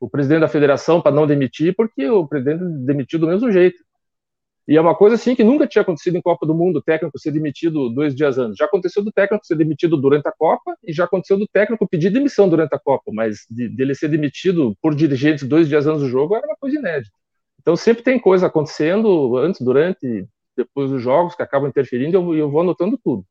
o 0.00 0.10
presidente 0.10 0.40
da 0.40 0.48
federação 0.48 1.00
para 1.00 1.14
não 1.14 1.26
demitir, 1.26 1.74
porque 1.74 2.08
o 2.08 2.26
presidente 2.26 2.62
demitiu 2.84 3.18
do 3.18 3.28
mesmo 3.28 3.50
jeito. 3.50 3.82
E 4.66 4.76
é 4.76 4.80
uma 4.80 4.94
coisa 4.94 5.16
assim 5.16 5.34
que 5.34 5.42
nunca 5.42 5.66
tinha 5.66 5.82
acontecido 5.82 6.16
em 6.16 6.22
Copa 6.22 6.46
do 6.46 6.54
Mundo, 6.54 6.78
o 6.78 6.82
técnico 6.82 7.18
ser 7.18 7.32
demitido 7.32 7.88
dois 7.88 8.14
dias 8.14 8.38
antes. 8.38 8.56
Já 8.56 8.66
aconteceu 8.66 9.02
do 9.02 9.10
técnico 9.10 9.44
ser 9.44 9.56
demitido 9.56 9.96
durante 9.96 10.28
a 10.28 10.32
Copa 10.32 10.76
e 10.84 10.92
já 10.92 11.04
aconteceu 11.04 11.36
do 11.36 11.48
técnico 11.48 11.88
pedir 11.88 12.10
demissão 12.10 12.48
durante 12.48 12.72
a 12.74 12.78
Copa, 12.78 13.10
mas 13.12 13.44
de, 13.50 13.68
de 13.68 13.82
ele 13.82 13.94
ser 13.94 14.08
demitido 14.08 14.76
por 14.80 14.94
dirigentes 14.94 15.48
dois 15.48 15.68
dias 15.68 15.86
antes 15.86 16.02
do 16.02 16.08
jogo 16.08 16.36
era 16.36 16.46
uma 16.46 16.56
coisa 16.56 16.78
inédita. 16.78 17.12
Então 17.60 17.74
sempre 17.76 18.04
tem 18.04 18.20
coisa 18.20 18.46
acontecendo 18.46 19.36
antes, 19.36 19.60
durante, 19.60 20.28
depois 20.56 20.90
dos 20.90 21.02
jogos 21.02 21.34
que 21.34 21.42
acabam 21.42 21.68
interferindo 21.68 22.16
e 22.16 22.18
eu, 22.18 22.34
eu 22.36 22.50
vou 22.50 22.60
anotando 22.60 22.98
tudo. 23.02 23.24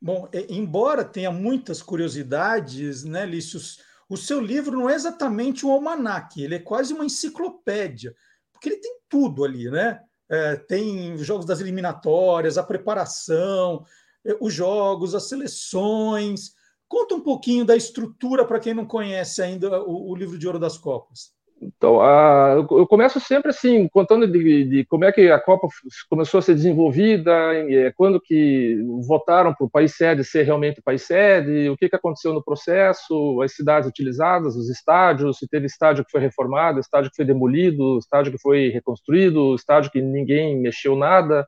Bom, 0.00 0.28
embora 0.48 1.04
tenha 1.04 1.30
muitas 1.30 1.80
curiosidades, 1.80 3.04
né, 3.04 3.24
Lícius, 3.24 3.80
o 4.08 4.16
seu 4.16 4.40
livro 4.40 4.76
não 4.76 4.90
é 4.90 4.94
exatamente 4.94 5.64
um 5.64 5.70
almanaque, 5.70 6.42
ele 6.42 6.56
é 6.56 6.58
quase 6.58 6.92
uma 6.92 7.06
enciclopédia, 7.06 8.14
porque 8.52 8.68
ele 8.68 8.76
tem 8.76 8.98
tudo 9.08 9.44
ali, 9.44 9.70
né? 9.70 10.00
É, 10.28 10.56
tem 10.56 11.12
os 11.12 11.26
jogos 11.26 11.46
das 11.46 11.60
eliminatórias, 11.60 12.58
a 12.58 12.62
preparação, 12.62 13.84
é, 14.24 14.36
os 14.40 14.52
jogos, 14.52 15.14
as 15.14 15.28
seleções. 15.28 16.52
Conta 16.88 17.14
um 17.14 17.20
pouquinho 17.20 17.64
da 17.64 17.76
estrutura 17.76 18.44
para 18.44 18.60
quem 18.60 18.74
não 18.74 18.86
conhece 18.86 19.42
ainda 19.42 19.82
o, 19.82 20.10
o, 20.10 20.14
livro 20.14 20.38
de 20.38 20.46
Ouro 20.46 20.58
das 20.58 20.78
Copas. 20.78 21.32
Então, 21.66 22.00
a, 22.00 22.56
eu 22.70 22.86
começo 22.86 23.18
sempre 23.18 23.50
assim, 23.50 23.88
contando 23.88 24.26
de, 24.26 24.64
de, 24.64 24.84
como 24.84 25.04
é 25.04 25.12
que 25.12 25.30
a 25.30 25.40
Copa 25.40 25.66
começou 26.10 26.38
a 26.38 26.42
ser 26.42 26.54
desenvolvida, 26.54 27.32
é, 27.54 27.90
quando 27.92 28.20
que 28.20 28.76
votaram 29.06 29.54
para 29.54 29.64
o 29.64 29.70
país 29.70 29.96
sede 29.96 30.22
ser 30.24 30.42
realmente 30.42 30.80
o 30.80 30.82
país 30.82 31.02
sede, 31.02 31.70
o 31.70 31.76
que, 31.76 31.88
que 31.88 31.96
aconteceu 31.96 32.34
no 32.34 32.44
processo, 32.44 33.40
as 33.40 33.54
cidades 33.54 33.88
utilizadas, 33.88 34.56
os 34.56 34.68
estádios, 34.68 35.38
se 35.38 35.48
teve 35.48 35.66
estádio 35.66 36.04
que 36.04 36.10
foi 36.10 36.20
reformado, 36.20 36.80
estádio 36.80 37.10
que 37.10 37.16
foi 37.16 37.24
demolido, 37.24 37.98
estádio 37.98 38.32
que 38.32 38.38
foi 38.38 38.68
reconstruído, 38.68 39.54
estádio 39.54 39.90
que 39.90 40.02
ninguém 40.02 40.60
mexeu 40.60 40.94
nada. 40.94 41.46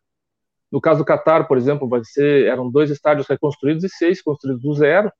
No 0.72 0.80
caso 0.80 1.00
do 1.00 1.04
Catar, 1.04 1.46
por 1.46 1.58
exemplo, 1.58 1.88
vai 1.88 2.00
ser, 2.04 2.46
eram 2.46 2.70
dois 2.70 2.90
estádios 2.90 3.26
reconstruídos 3.28 3.84
e 3.84 3.88
seis 3.88 4.22
construídos 4.22 4.62
do 4.62 4.74
zero. 4.74 5.12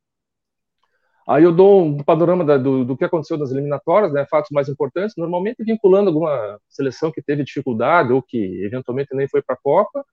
Aí 1.29 1.43
eu 1.43 1.53
dou 1.53 1.85
um 1.85 1.99
panorama 1.99 2.45
da, 2.45 2.57
do, 2.57 2.85
do, 2.85 2.97
que 2.97 3.05
aconteceu 3.05 3.37
nas 3.37 3.51
eliminatórias, 3.51 4.13
né, 4.13 4.25
fatos 4.31 4.51
mais 4.53 4.69
importantes, 4.69 5.17
normalmente 5.17 5.65
vinculando 5.65 6.09
alguma 6.09 6.59
seleção 6.69 7.11
que 7.11 7.21
teve 7.21 7.43
dificuldade 7.43 8.13
ou 8.13 8.23
que 8.23 8.63
eventualmente 8.65 9.15
nem 9.15 9.27
foi 9.29 9.43
para 9.43 9.57
a 9.57 9.59
Copa. 9.61 10.05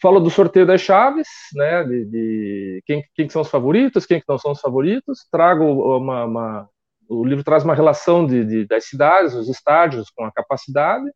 Falo 0.00 0.20
do 0.20 0.30
sorteio 0.30 0.64
das 0.64 0.80
chaves, 0.80 1.26
né, 1.54 1.82
de, 1.82 2.04
de 2.04 2.82
quem, 2.86 3.04
quem 3.14 3.28
são 3.28 3.42
os 3.42 3.50
favoritos, 3.50 4.06
quem 4.06 4.20
que 4.20 4.26
não 4.28 4.38
são 4.38 4.52
os 4.52 4.60
favoritos. 4.60 5.26
Trago 5.30 5.64
uma, 5.96 6.24
uma 6.24 6.68
o 7.08 7.24
livro 7.24 7.42
traz 7.42 7.64
uma 7.64 7.74
relação 7.74 8.24
de, 8.26 8.44
de, 8.44 8.66
das 8.66 8.84
cidades, 8.84 9.34
os 9.34 9.48
estádios 9.48 10.10
com 10.10 10.24
a 10.24 10.32
capacidade. 10.32 11.10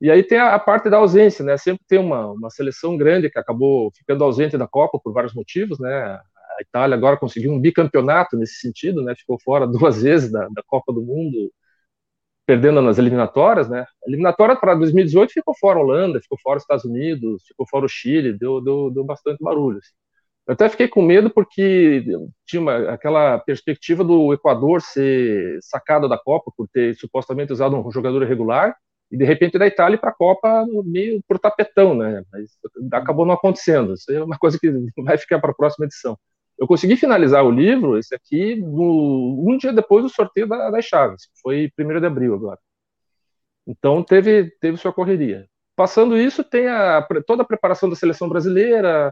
E 0.00 0.10
aí 0.10 0.22
tem 0.22 0.38
a, 0.38 0.54
a, 0.54 0.58
parte 0.58 0.90
da 0.90 0.96
ausência, 0.96 1.44
né? 1.44 1.56
Sempre 1.56 1.84
tem 1.86 1.98
uma, 1.98 2.26
uma 2.32 2.50
seleção 2.50 2.96
grande 2.96 3.30
que 3.30 3.38
acabou 3.38 3.90
ficando 3.92 4.24
ausente 4.24 4.58
da 4.58 4.66
Copa 4.66 4.98
por 5.02 5.12
vários 5.12 5.34
motivos, 5.34 5.78
né? 5.78 6.20
A 6.60 6.62
Itália 6.62 6.96
agora 6.96 7.16
conseguiu 7.16 7.52
um 7.52 7.60
bicampeonato 7.60 8.36
nesse 8.36 8.60
sentido, 8.60 9.02
né? 9.02 9.14
Ficou 9.16 9.38
fora 9.40 9.66
duas 9.68 10.02
vezes 10.02 10.30
da, 10.30 10.46
da 10.48 10.62
Copa 10.66 10.92
do 10.92 11.02
Mundo, 11.02 11.50
perdendo 12.46 12.82
nas 12.82 12.98
eliminatórias, 12.98 13.68
né? 13.68 13.82
A 13.82 14.08
eliminatória 14.08 14.56
para 14.56 14.74
2018 14.74 15.32
ficou 15.32 15.54
fora 15.58 15.78
a 15.78 15.82
Holanda, 15.82 16.20
ficou 16.20 16.38
fora 16.42 16.58
os 16.58 16.64
Estados 16.64 16.84
Unidos, 16.84 17.44
ficou 17.46 17.66
fora 17.66 17.86
o 17.86 17.88
Chile, 17.88 18.32
deu, 18.38 18.60
deu, 18.60 18.90
deu 18.90 19.04
bastante 19.04 19.42
barulho. 19.42 19.78
Assim. 19.78 19.92
Eu 20.46 20.54
até 20.54 20.68
fiquei 20.68 20.88
com 20.88 21.02
medo 21.02 21.30
porque 21.30 22.04
tinha 22.44 22.60
uma, 22.60 22.90
aquela 22.90 23.38
perspectiva 23.38 24.04
do 24.04 24.32
Equador 24.34 24.82
ser 24.82 25.58
sacado 25.62 26.08
da 26.08 26.18
Copa 26.18 26.52
por 26.56 26.68
ter 26.68 26.94
supostamente 26.96 27.52
usado 27.52 27.76
um 27.76 27.90
jogador 27.92 28.22
irregular 28.22 28.76
e 29.10 29.16
de 29.16 29.24
repente 29.24 29.58
da 29.58 29.66
Itália 29.66 29.98
para 29.98 30.10
a 30.10 30.14
Copa 30.14 30.66
meio 30.84 31.22
por 31.26 31.38
tapetão, 31.38 31.94
né? 31.94 32.22
Mas 32.32 32.50
acabou 32.92 33.26
não 33.26 33.34
acontecendo. 33.34 33.94
Isso 33.94 34.10
é 34.12 34.22
uma 34.22 34.38
coisa 34.38 34.58
que 34.58 34.70
vai 35.04 35.16
ficar 35.18 35.38
para 35.40 35.50
a 35.52 35.54
próxima 35.54 35.86
edição. 35.86 36.18
Eu 36.60 36.66
consegui 36.66 36.94
finalizar 36.96 37.42
o 37.42 37.50
livro, 37.50 37.96
esse 37.98 38.14
aqui, 38.14 38.54
no, 38.56 39.44
um 39.48 39.56
dia 39.56 39.72
depois 39.72 40.04
do 40.04 40.10
sorteio 40.10 40.46
da, 40.46 40.70
das 40.70 40.84
chaves, 40.84 41.30
foi 41.42 41.72
1 41.78 42.00
de 42.00 42.06
abril 42.06 42.34
agora. 42.34 42.58
Então 43.66 44.02
teve, 44.02 44.50
teve 44.60 44.76
sua 44.76 44.92
correria. 44.92 45.48
Passando 45.74 46.18
isso, 46.18 46.44
tem 46.44 46.68
a, 46.68 47.06
toda 47.26 47.42
a 47.42 47.46
preparação 47.46 47.88
da 47.88 47.96
seleção 47.96 48.28
brasileira, 48.28 49.10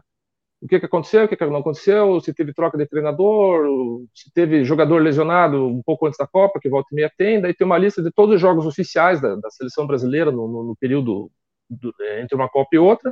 o 0.61 0.67
que, 0.67 0.79
que 0.79 0.85
aconteceu, 0.85 1.25
o 1.25 1.27
que, 1.27 1.35
que 1.35 1.45
não 1.45 1.57
aconteceu, 1.57 2.19
se 2.21 2.33
teve 2.33 2.53
troca 2.53 2.77
de 2.77 2.85
treinador, 2.85 3.65
se 4.13 4.31
teve 4.31 4.63
jogador 4.63 5.01
lesionado 5.01 5.65
um 5.65 5.81
pouco 5.83 6.05
antes 6.05 6.19
da 6.19 6.27
Copa, 6.27 6.59
que 6.59 6.69
volta 6.69 6.89
e 6.91 6.95
meia 6.95 7.11
tem, 7.17 7.41
daí 7.41 7.53
tem 7.53 7.65
uma 7.65 7.77
lista 7.79 8.03
de 8.03 8.11
todos 8.11 8.35
os 8.35 8.41
jogos 8.41 8.65
oficiais 8.67 9.19
da, 9.21 9.35
da 9.35 9.49
seleção 9.49 9.87
brasileira 9.87 10.31
no, 10.31 10.47
no, 10.47 10.63
no 10.65 10.75
período 10.75 11.31
do, 11.69 11.93
entre 12.19 12.35
uma 12.35 12.49
Copa 12.49 12.69
e 12.73 12.77
outra. 12.77 13.11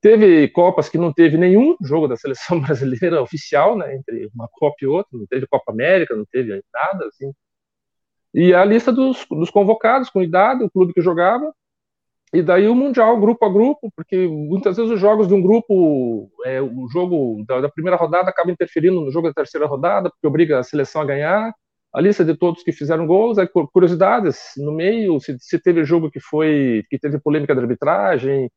Teve 0.00 0.48
Copas 0.48 0.88
que 0.88 0.96
não 0.98 1.12
teve 1.12 1.36
nenhum 1.36 1.76
jogo 1.82 2.08
da 2.08 2.16
seleção 2.16 2.58
brasileira 2.60 3.22
oficial, 3.22 3.76
né, 3.76 3.94
entre 3.94 4.30
uma 4.34 4.48
Copa 4.50 4.76
e 4.82 4.86
outra, 4.86 5.18
não 5.18 5.26
teve 5.26 5.46
Copa 5.46 5.72
América, 5.72 6.16
não 6.16 6.24
teve 6.24 6.62
nada, 6.72 7.06
assim. 7.06 7.32
E 8.32 8.54
a 8.54 8.64
lista 8.64 8.92
dos, 8.92 9.26
dos 9.28 9.50
convocados, 9.50 10.08
com 10.08 10.22
idade, 10.22 10.64
o 10.64 10.70
clube 10.70 10.94
que 10.94 11.02
jogava, 11.02 11.52
e 12.32 12.42
daí 12.42 12.68
o 12.68 12.76
Mundial, 12.76 13.18
grupo 13.20 13.44
a 13.44 13.52
grupo, 13.52 13.90
porque 13.96 14.28
muitas 14.28 14.76
vezes 14.76 14.92
os 14.92 15.00
jogos 15.00 15.26
de 15.26 15.34
um 15.34 15.42
grupo, 15.42 16.30
é, 16.44 16.62
o 16.62 16.88
jogo 16.88 17.44
da, 17.46 17.60
da, 17.62 17.68
primeira 17.68 17.96
rodada 17.96 18.30
acaba 18.30 18.52
interferindo 18.52 19.00
no 19.00 19.10
jogo 19.10 19.26
da 19.28 19.34
terceira 19.34 19.66
rodada, 19.66 20.10
porque 20.10 20.26
obriga 20.26 20.60
a 20.60 20.62
seleção 20.62 21.02
a 21.02 21.04
ganhar. 21.04 21.52
A 21.92 22.00
lista 22.00 22.24
de 22.24 22.36
todos 22.36 22.62
que 22.62 22.70
fizeram 22.70 23.04
gols, 23.04 23.36
aí, 23.36 23.48
curiosidades 23.48 24.52
no 24.56 24.72
meio, 24.72 25.18
se, 25.18 25.36
se 25.40 25.58
teve 25.58 25.84
jogo 25.84 26.08
que 26.08 26.20
foi 26.20 26.84
que 26.88 27.00
teve 27.00 27.18
polêmica 27.18 27.52
de 27.52 27.60
arbitragem, 27.62 28.48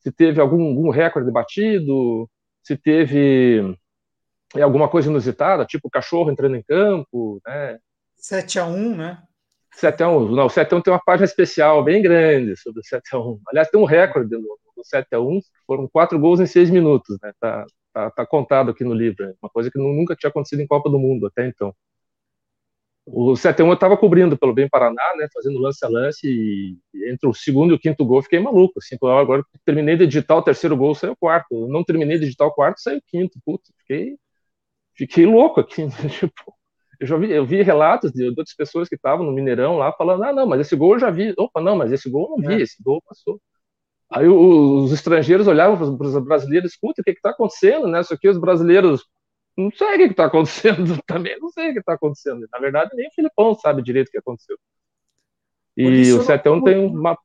se 0.00 0.12
teve 0.12 0.40
algum, 0.40 0.68
algum 0.68 0.90
recorde 0.90 1.30
batido, 1.30 2.28
se 2.62 2.76
teve 2.76 3.76
alguma 4.54 4.88
coisa 4.88 5.08
inusitada, 5.08 5.64
tipo 5.64 5.90
cachorro 5.90 6.30
entrando 6.30 6.56
em 6.56 6.62
campo, 6.62 7.40
né? 7.46 7.78
7 8.16 8.58
a 8.58 8.66
1 8.66 8.96
né? 8.96 9.22
7x1. 9.78 10.34
Não, 10.34 10.46
o 10.46 10.50
7x1 10.50 10.82
tem 10.82 10.92
uma 10.92 11.02
página 11.02 11.24
especial 11.24 11.82
bem 11.84 12.02
grande 12.02 12.56
sobre 12.56 12.80
o 12.80 12.82
7x1. 12.82 13.40
Aliás, 13.48 13.68
tem 13.68 13.80
um 13.80 13.84
recorde 13.84 14.34
no, 14.34 14.58
no 14.76 14.82
7x1, 14.82 15.40
foram 15.66 15.88
quatro 15.88 16.18
gols 16.18 16.40
em 16.40 16.46
seis 16.46 16.70
minutos, 16.70 17.16
né? 17.22 17.32
Tá, 17.40 17.64
tá, 17.92 18.10
tá 18.10 18.26
contado 18.26 18.70
aqui 18.70 18.84
no 18.84 18.94
livro. 18.94 19.24
É 19.24 19.34
uma 19.40 19.50
coisa 19.50 19.70
que 19.70 19.78
nunca 19.78 20.16
tinha 20.16 20.30
acontecido 20.30 20.60
em 20.60 20.66
Copa 20.66 20.90
do 20.90 20.98
Mundo 20.98 21.26
até 21.26 21.46
então. 21.46 21.74
O 23.10 23.32
7x1 23.32 23.66
eu 23.66 23.72
estava 23.72 23.96
cobrindo 23.96 24.36
pelo 24.36 24.52
Bem 24.52 24.68
Paraná, 24.68 25.16
né, 25.16 25.26
fazendo 25.32 25.58
lance 25.58 25.84
a 25.84 25.88
lance, 25.88 26.28
e 26.28 27.10
entre 27.10 27.26
o 27.26 27.32
segundo 27.32 27.72
e 27.72 27.74
o 27.74 27.78
quinto 27.78 28.04
gol 28.04 28.22
fiquei 28.22 28.38
maluco. 28.38 28.78
Assim, 28.78 28.96
agora 29.02 29.42
terminei 29.64 29.96
de 29.96 30.04
editar 30.04 30.36
o 30.36 30.42
terceiro 30.42 30.76
gol, 30.76 30.94
saiu 30.94 31.12
o 31.12 31.16
quarto. 31.16 31.54
Eu 31.54 31.68
não 31.68 31.82
terminei 31.82 32.18
de 32.18 32.26
editar 32.26 32.46
o 32.46 32.52
quarto, 32.52 32.80
saiu 32.80 32.98
o 32.98 33.02
quinto. 33.06 33.38
Putz, 33.44 33.72
fiquei, 33.78 34.16
fiquei 34.94 35.24
louco 35.26 35.60
aqui. 35.60 35.86
tipo, 36.20 36.54
eu 37.00 37.06
já 37.06 37.16
vi, 37.16 37.30
eu 37.32 37.46
vi 37.46 37.62
relatos 37.62 38.12
de, 38.12 38.26
outras 38.28 38.54
pessoas 38.54 38.88
que 38.88 38.96
estavam 38.96 39.24
no 39.24 39.32
Mineirão 39.32 39.76
lá 39.76 39.90
falando: 39.92 40.24
ah, 40.24 40.32
não, 40.32 40.46
mas 40.46 40.60
esse 40.60 40.76
gol 40.76 40.94
eu 40.94 40.98
já 40.98 41.10
vi. 41.10 41.32
Opa, 41.38 41.60
não, 41.60 41.76
mas 41.76 41.92
esse 41.92 42.10
gol 42.10 42.24
eu 42.24 42.42
não 42.42 42.48
vi, 42.48 42.60
é. 42.60 42.62
esse 42.62 42.82
gol 42.82 43.02
passou. 43.08 43.40
Aí 44.10 44.26
os 44.26 44.92
estrangeiros 44.92 45.46
olhavam 45.46 45.96
para 45.96 46.06
os 46.06 46.18
brasileiros, 46.24 46.72
escuta, 46.72 47.02
o 47.02 47.04
que 47.04 47.10
está 47.10 47.30
acontecendo, 47.30 47.86
né? 47.86 48.00
Isso 48.00 48.12
aqui 48.12 48.28
os 48.28 48.38
brasileiros 48.38 49.06
não 49.58 49.72
sei 49.72 49.94
o 49.94 49.98
que 49.98 50.04
está 50.04 50.26
acontecendo 50.26 51.02
também, 51.04 51.36
não 51.40 51.50
sei 51.50 51.70
o 51.70 51.72
que 51.72 51.80
está 51.80 51.94
acontecendo. 51.94 52.48
Na 52.52 52.58
verdade, 52.60 52.92
nem 52.94 53.08
o 53.08 53.12
Filipão 53.12 53.54
sabe 53.56 53.82
direito 53.82 54.08
o 54.08 54.10
que 54.12 54.18
aconteceu. 54.18 54.56
E 55.76 56.12
o 56.12 56.22
7 56.22 56.42
tem 56.64 56.78
uma, 56.78 57.18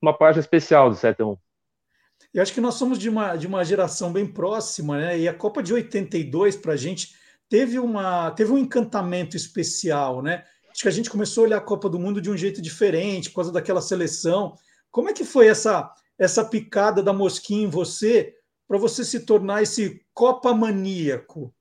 uma 0.00 0.16
página 0.16 0.40
especial 0.40 0.88
do 0.88 0.96
7 0.96 1.20
Eu 1.20 2.42
acho 2.42 2.52
que 2.52 2.60
nós 2.60 2.74
somos 2.74 2.98
de 2.98 3.08
uma, 3.08 3.36
de 3.36 3.46
uma 3.46 3.62
geração 3.64 4.12
bem 4.12 4.26
próxima, 4.26 4.98
né? 4.98 5.18
E 5.18 5.28
a 5.28 5.34
Copa 5.34 5.62
de 5.62 5.74
82, 5.74 6.56
para 6.56 6.72
a 6.72 6.76
gente, 6.76 7.14
teve, 7.48 7.78
uma, 7.78 8.30
teve 8.30 8.50
um 8.50 8.58
encantamento 8.58 9.36
especial, 9.36 10.22
né? 10.22 10.44
Acho 10.70 10.82
que 10.82 10.88
a 10.88 10.92
gente 10.92 11.10
começou 11.10 11.44
a 11.44 11.46
olhar 11.46 11.58
a 11.58 11.62
Copa 11.62 11.88
do 11.88 11.98
Mundo 11.98 12.20
de 12.20 12.30
um 12.30 12.36
jeito 12.36 12.60
diferente, 12.60 13.28
por 13.28 13.36
causa 13.36 13.52
daquela 13.52 13.80
seleção. 13.80 14.54
Como 14.90 15.08
é 15.08 15.12
que 15.12 15.24
foi 15.24 15.48
essa, 15.48 15.90
essa 16.18 16.44
picada 16.44 17.02
da 17.02 17.12
mosquinha 17.12 17.66
em 17.66 17.70
você 17.70 18.34
para 18.66 18.78
você 18.78 19.04
se 19.04 19.20
tornar 19.20 19.62
esse 19.62 20.02
Copa 20.12 20.52
maníaco? 20.54 21.54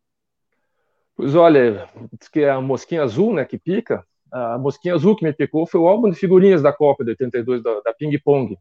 Pois 1.16 1.36
olha, 1.36 1.88
que 2.32 2.42
é 2.42 2.50
a 2.50 2.60
mosquinha 2.60 3.04
azul, 3.04 3.34
né, 3.34 3.46
que 3.46 3.58
pica. 3.58 4.04
A 4.32 4.58
mosquinha 4.58 4.96
azul 4.96 5.16
que 5.16 5.24
me 5.24 5.32
picou 5.32 5.68
foi 5.68 5.80
o 5.80 5.88
álbum 5.88 6.10
de 6.10 6.18
figurinhas 6.18 6.62
da 6.62 6.74
Copa 6.74 7.04
de 7.04 7.12
82 7.12 7.62
da, 7.62 7.82
da 7.82 7.94
Ping 7.94 8.18
Pong, 8.20 8.58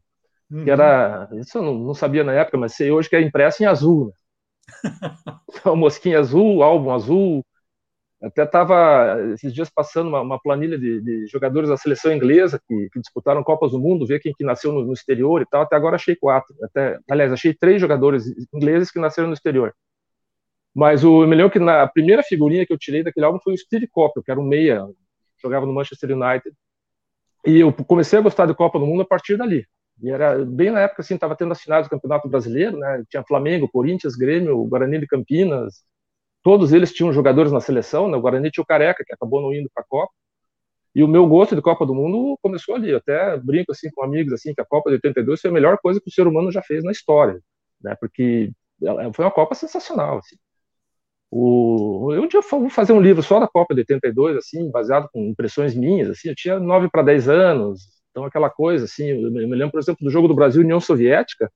uhum. 0.51 0.63
que 0.63 0.69
era, 0.69 1.27
isso 1.33 1.57
eu 1.57 1.63
não, 1.63 1.73
não, 1.73 1.93
sabia 1.95 2.23
na 2.23 2.33
época, 2.33 2.57
mas 2.57 2.75
sei 2.75 2.91
hoje 2.91 3.09
que 3.09 3.15
é 3.15 3.21
impresso 3.21 3.63
em 3.63 3.65
azul. 3.65 4.07
Né? 4.07 4.13
então, 5.49 5.75
mosquinha 5.75 6.19
azul, 6.19 6.61
álbum 6.61 6.91
azul. 6.91 7.43
Até 8.21 8.43
estava 8.43 9.17
esses 9.33 9.53
dias 9.53 9.69
passando 9.69 10.07
uma, 10.07 10.21
uma 10.21 10.39
planilha 10.39 10.77
de, 10.77 11.01
de, 11.01 11.27
jogadores 11.27 11.69
da 11.69 11.75
seleção 11.75 12.13
inglesa 12.13 12.57
que, 12.65 12.89
que, 12.93 12.99
disputaram 13.01 13.43
Copas 13.43 13.71
do 13.71 13.79
Mundo, 13.79 14.05
ver 14.07 14.19
quem 14.19 14.31
que 14.31 14.45
nasceu 14.45 14.71
no, 14.71 14.85
no, 14.85 14.93
exterior 14.93 15.41
e 15.41 15.45
tal. 15.45 15.63
Até 15.63 15.75
agora 15.75 15.95
achei 15.95 16.15
quatro. 16.15 16.55
Até, 16.63 16.99
aliás, 17.09 17.33
achei 17.33 17.53
três 17.53 17.81
jogadores 17.81 18.25
ingleses 18.53 18.91
que 18.91 18.99
nasceram 18.99 19.27
no 19.27 19.33
exterior. 19.33 19.73
Mas 20.73 21.03
o, 21.03 21.23
eu 21.23 21.27
me 21.27 21.35
lembro 21.35 21.51
que 21.51 21.59
na 21.59 21.87
primeira 21.87 22.23
figurinha 22.23 22.65
que 22.65 22.73
eu 22.73 22.77
tirei 22.77 23.03
daquele 23.03 23.25
álbum 23.25 23.39
foi 23.43 23.53
o 23.53 23.57
Steve 23.57 23.87
Coppel, 23.87 24.23
que 24.23 24.31
era 24.31 24.39
um 24.39 24.43
meia, 24.47 24.85
jogava 25.41 25.65
no 25.65 25.73
Manchester 25.73 26.11
United. 26.11 26.55
E 27.45 27.59
eu 27.59 27.73
comecei 27.73 28.17
a 28.17 28.21
gostar 28.21 28.45
de 28.45 28.55
Copa 28.55 28.79
do 28.79 28.85
Mundo 28.85 29.01
a 29.01 29.05
partir 29.05 29.37
dali. 29.37 29.65
E 30.01 30.09
era 30.09 30.43
bem 30.43 30.71
na 30.71 30.81
época 30.81 31.01
assim, 31.01 31.15
estava 31.15 31.35
tendo 31.35 31.51
as 31.51 31.61
finais 31.61 31.85
do 31.85 31.89
Campeonato 31.89 32.27
Brasileiro, 32.27 32.77
né? 32.77 33.03
Tinha 33.09 33.23
Flamengo, 33.23 33.69
Corinthians, 33.69 34.15
Grêmio, 34.15 34.63
Guarani 34.65 34.99
de 34.99 35.07
Campinas. 35.07 35.83
Todos 36.41 36.73
eles 36.73 36.91
tinham 36.93 37.13
jogadores 37.13 37.51
na 37.51 37.61
seleção, 37.61 38.07
né? 38.09 38.17
O 38.17 38.21
Guarani 38.21 38.49
tinha 38.49 38.63
o 38.63 38.65
Careca, 38.67 39.03
que 39.05 39.13
acabou 39.13 39.41
não 39.41 39.53
indo 39.53 39.69
para 39.73 39.83
a 39.83 39.87
Copa. 39.87 40.13
E 40.95 41.03
o 41.03 41.07
meu 41.07 41.27
gosto 41.27 41.55
de 41.55 41.61
Copa 41.61 41.85
do 41.85 41.95
Mundo 41.95 42.37
começou 42.41 42.75
ali. 42.75 42.91
Eu 42.91 42.97
até 42.97 43.37
brinco 43.37 43.71
assim 43.71 43.89
com 43.91 44.03
amigos 44.03 44.33
assim 44.33 44.53
que 44.53 44.61
a 44.61 44.65
Copa 44.65 44.89
de 44.89 44.95
82 44.95 45.41
foi 45.41 45.49
a 45.49 45.53
melhor 45.53 45.77
coisa 45.79 45.99
que 46.01 46.09
o 46.09 46.13
ser 46.13 46.27
humano 46.27 46.51
já 46.51 46.61
fez 46.61 46.83
na 46.83 46.91
história, 46.91 47.39
né? 47.81 47.95
Porque 47.99 48.51
foi 49.13 49.25
uma 49.25 49.31
Copa 49.31 49.55
sensacional, 49.55 50.19
assim. 50.19 50.35
O, 51.35 52.13
eu 52.13 52.21
um 52.21 52.27
dia 52.27 52.41
vou 52.41 52.69
fazer 52.69 52.93
um 52.93 53.01
livro 53.01 53.23
só 53.23 53.39
da 53.39 53.47
Copa 53.47 53.73
de 53.73 53.81
82, 53.81 54.37
assim, 54.37 54.69
baseado 54.69 55.09
com 55.11 55.19
impressões 55.29 55.73
minhas, 55.73 56.11
assim, 56.11 56.29
eu 56.29 56.35
tinha 56.35 56.59
9 56.59 56.89
para 56.89 57.01
10 57.01 57.27
anos, 57.27 57.81
então 58.11 58.23
aquela 58.23 58.51
coisa, 58.51 58.85
assim, 58.85 59.07
eu 59.07 59.31
me 59.31 59.43
lembro, 59.47 59.71
por 59.71 59.79
exemplo, 59.79 60.05
do 60.05 60.11
jogo 60.11 60.27
do 60.27 60.35
Brasil 60.35 60.61
União 60.61 60.79
Soviética, 60.79 61.51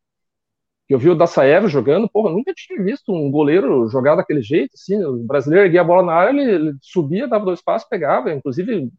que 0.87 0.95
eu 0.95 0.97
vi 0.97 1.11
o 1.11 1.15
Dassaev 1.15 1.67
jogando, 1.67 2.09
porra, 2.09 2.31
nunca 2.31 2.53
tinha 2.55 2.83
visto 2.83 3.13
um 3.13 3.29
goleiro 3.29 3.87
jogar 3.87 4.15
daquele 4.15 4.41
jeito, 4.41 4.71
assim, 4.73 5.03
o 5.03 5.23
brasileiro 5.23 5.67
erguia 5.67 5.81
a 5.81 5.83
bola 5.83 6.01
na 6.01 6.13
área, 6.13 6.31
ele, 6.31 6.51
ele 6.51 6.73
subia, 6.81 7.27
dava 7.27 7.45
dois 7.45 7.61
passos, 7.61 7.87
pegava, 7.87 8.33
inclusive 8.33 8.89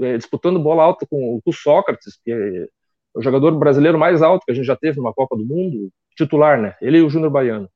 é, 0.00 0.16
disputando 0.16 0.60
bola 0.62 0.84
alta 0.84 1.04
com, 1.10 1.40
com 1.44 1.50
o 1.50 1.52
Sócrates, 1.52 2.20
que 2.24 2.30
é 2.30 2.68
o 3.14 3.20
jogador 3.20 3.50
brasileiro 3.58 3.98
mais 3.98 4.22
alto 4.22 4.44
que 4.46 4.52
a 4.52 4.54
gente 4.54 4.66
já 4.66 4.76
teve 4.76 4.98
numa 4.98 5.12
Copa 5.12 5.36
do 5.36 5.44
Mundo, 5.44 5.90
titular, 6.16 6.60
né, 6.60 6.76
ele 6.80 6.98
e 6.98 7.02
o 7.02 7.10
Júnior 7.10 7.32
Baiano 7.32 7.68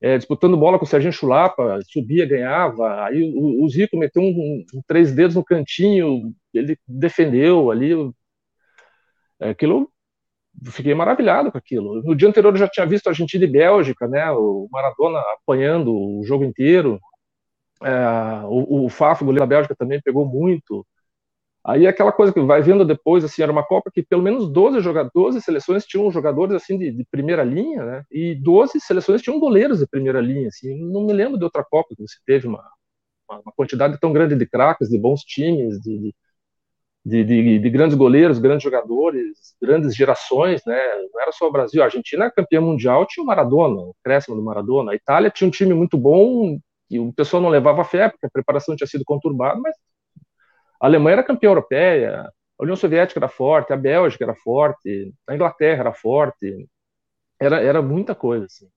é, 0.00 0.16
disputando 0.18 0.56
bola 0.56 0.78
com 0.78 0.84
o 0.84 0.88
Serginho 0.88 1.12
Chulapa, 1.12 1.80
subia, 1.88 2.26
ganhava. 2.26 3.04
Aí 3.04 3.22
o, 3.34 3.64
o 3.64 3.68
Zico 3.68 3.96
meteu 3.96 4.22
um, 4.22 4.64
um, 4.74 4.82
três 4.86 5.12
dedos 5.12 5.36
no 5.36 5.44
cantinho, 5.44 6.34
ele 6.52 6.78
defendeu 6.86 7.70
ali. 7.70 7.92
É, 9.40 9.50
aquilo, 9.50 9.90
fiquei 10.70 10.94
maravilhado 10.94 11.50
com 11.50 11.58
aquilo. 11.58 12.02
No 12.02 12.14
dia 12.14 12.28
anterior 12.28 12.52
eu 12.52 12.58
já 12.58 12.68
tinha 12.68 12.86
visto 12.86 13.08
Argentina 13.08 13.44
e 13.44 13.48
Bélgica, 13.48 14.06
né? 14.08 14.30
O 14.32 14.68
Maradona 14.70 15.18
apanhando 15.34 15.94
o 15.94 16.24
jogo 16.24 16.44
inteiro. 16.44 17.00
É, 17.82 17.90
o, 18.44 18.86
o 18.86 18.88
Fafo, 18.88 19.24
goleiro 19.24 19.46
da 19.46 19.54
Bélgica, 19.54 19.76
também 19.76 20.00
pegou 20.02 20.26
muito. 20.26 20.86
Aí 21.66 21.84
aquela 21.84 22.12
coisa 22.12 22.32
que 22.32 22.40
vai 22.40 22.62
vendo 22.62 22.84
depois, 22.84 23.24
assim, 23.24 23.42
era 23.42 23.50
uma 23.50 23.66
Copa 23.66 23.90
que 23.92 24.00
pelo 24.00 24.22
menos 24.22 24.48
12 24.48 24.80
jogadores, 24.80 25.12
12 25.12 25.40
seleções 25.40 25.84
tinham 25.84 26.08
jogadores 26.12 26.54
assim 26.54 26.78
de, 26.78 26.92
de, 26.92 27.04
primeira 27.10 27.42
linha, 27.42 27.84
né? 27.84 28.04
E 28.08 28.36
12 28.36 28.78
seleções 28.80 29.20
tinham 29.20 29.40
goleiros 29.40 29.80
de 29.80 29.86
primeira 29.88 30.20
linha, 30.20 30.46
assim. 30.46 30.78
Não 30.92 31.04
me 31.04 31.12
lembro 31.12 31.36
de 31.36 31.42
outra 31.42 31.64
Copa 31.64 31.88
que 31.96 32.02
você 32.02 32.18
teve 32.24 32.46
uma, 32.46 32.62
uma, 33.28 33.52
quantidade 33.56 33.98
tão 33.98 34.12
grande 34.12 34.36
de 34.36 34.46
craques, 34.46 34.88
de 34.88 34.96
bons 34.96 35.22
times, 35.22 35.80
de, 35.80 36.14
de, 37.04 37.24
de, 37.24 37.58
de, 37.58 37.70
grandes 37.70 37.96
goleiros, 37.96 38.38
grandes 38.38 38.62
jogadores, 38.62 39.56
grandes 39.60 39.96
gerações, 39.96 40.62
né? 40.64 40.78
Não 41.12 41.20
era 41.20 41.32
só 41.32 41.48
o 41.48 41.52
Brasil. 41.52 41.82
A 41.82 41.86
Argentina, 41.86 42.30
campeã 42.30 42.60
mundial, 42.60 43.04
tinha 43.06 43.24
o 43.24 43.26
Maradona, 43.26 43.80
o 43.80 43.96
crescimento 44.04 44.38
do 44.38 44.44
Maradona. 44.44 44.92
A 44.92 44.94
Itália 44.94 45.30
tinha 45.30 45.48
um 45.48 45.50
time 45.50 45.74
muito 45.74 45.98
bom 45.98 46.60
e 46.88 47.00
o 47.00 47.12
pessoal 47.12 47.42
não 47.42 47.48
levava 47.48 47.82
fé 47.84 48.08
porque 48.08 48.26
a 48.26 48.30
preparação 48.30 48.76
tinha 48.76 48.86
sido 48.86 49.04
conturbada, 49.04 49.60
mas 49.60 49.74
a 50.80 50.86
Alemanha 50.86 51.14
era 51.14 51.24
campeã 51.24 51.48
europeia, 51.48 52.32
a 52.58 52.62
União 52.62 52.76
Soviética 52.76 53.18
era 53.18 53.28
forte, 53.28 53.72
a 53.72 53.76
Bélgica 53.76 54.24
era 54.24 54.34
forte, 54.34 55.14
a 55.26 55.34
Inglaterra 55.34 55.80
era 55.80 55.92
forte, 55.92 56.68
era, 57.38 57.60
era 57.60 57.82
muita 57.82 58.14
coisa. 58.14 58.46
Assim. 58.46 58.68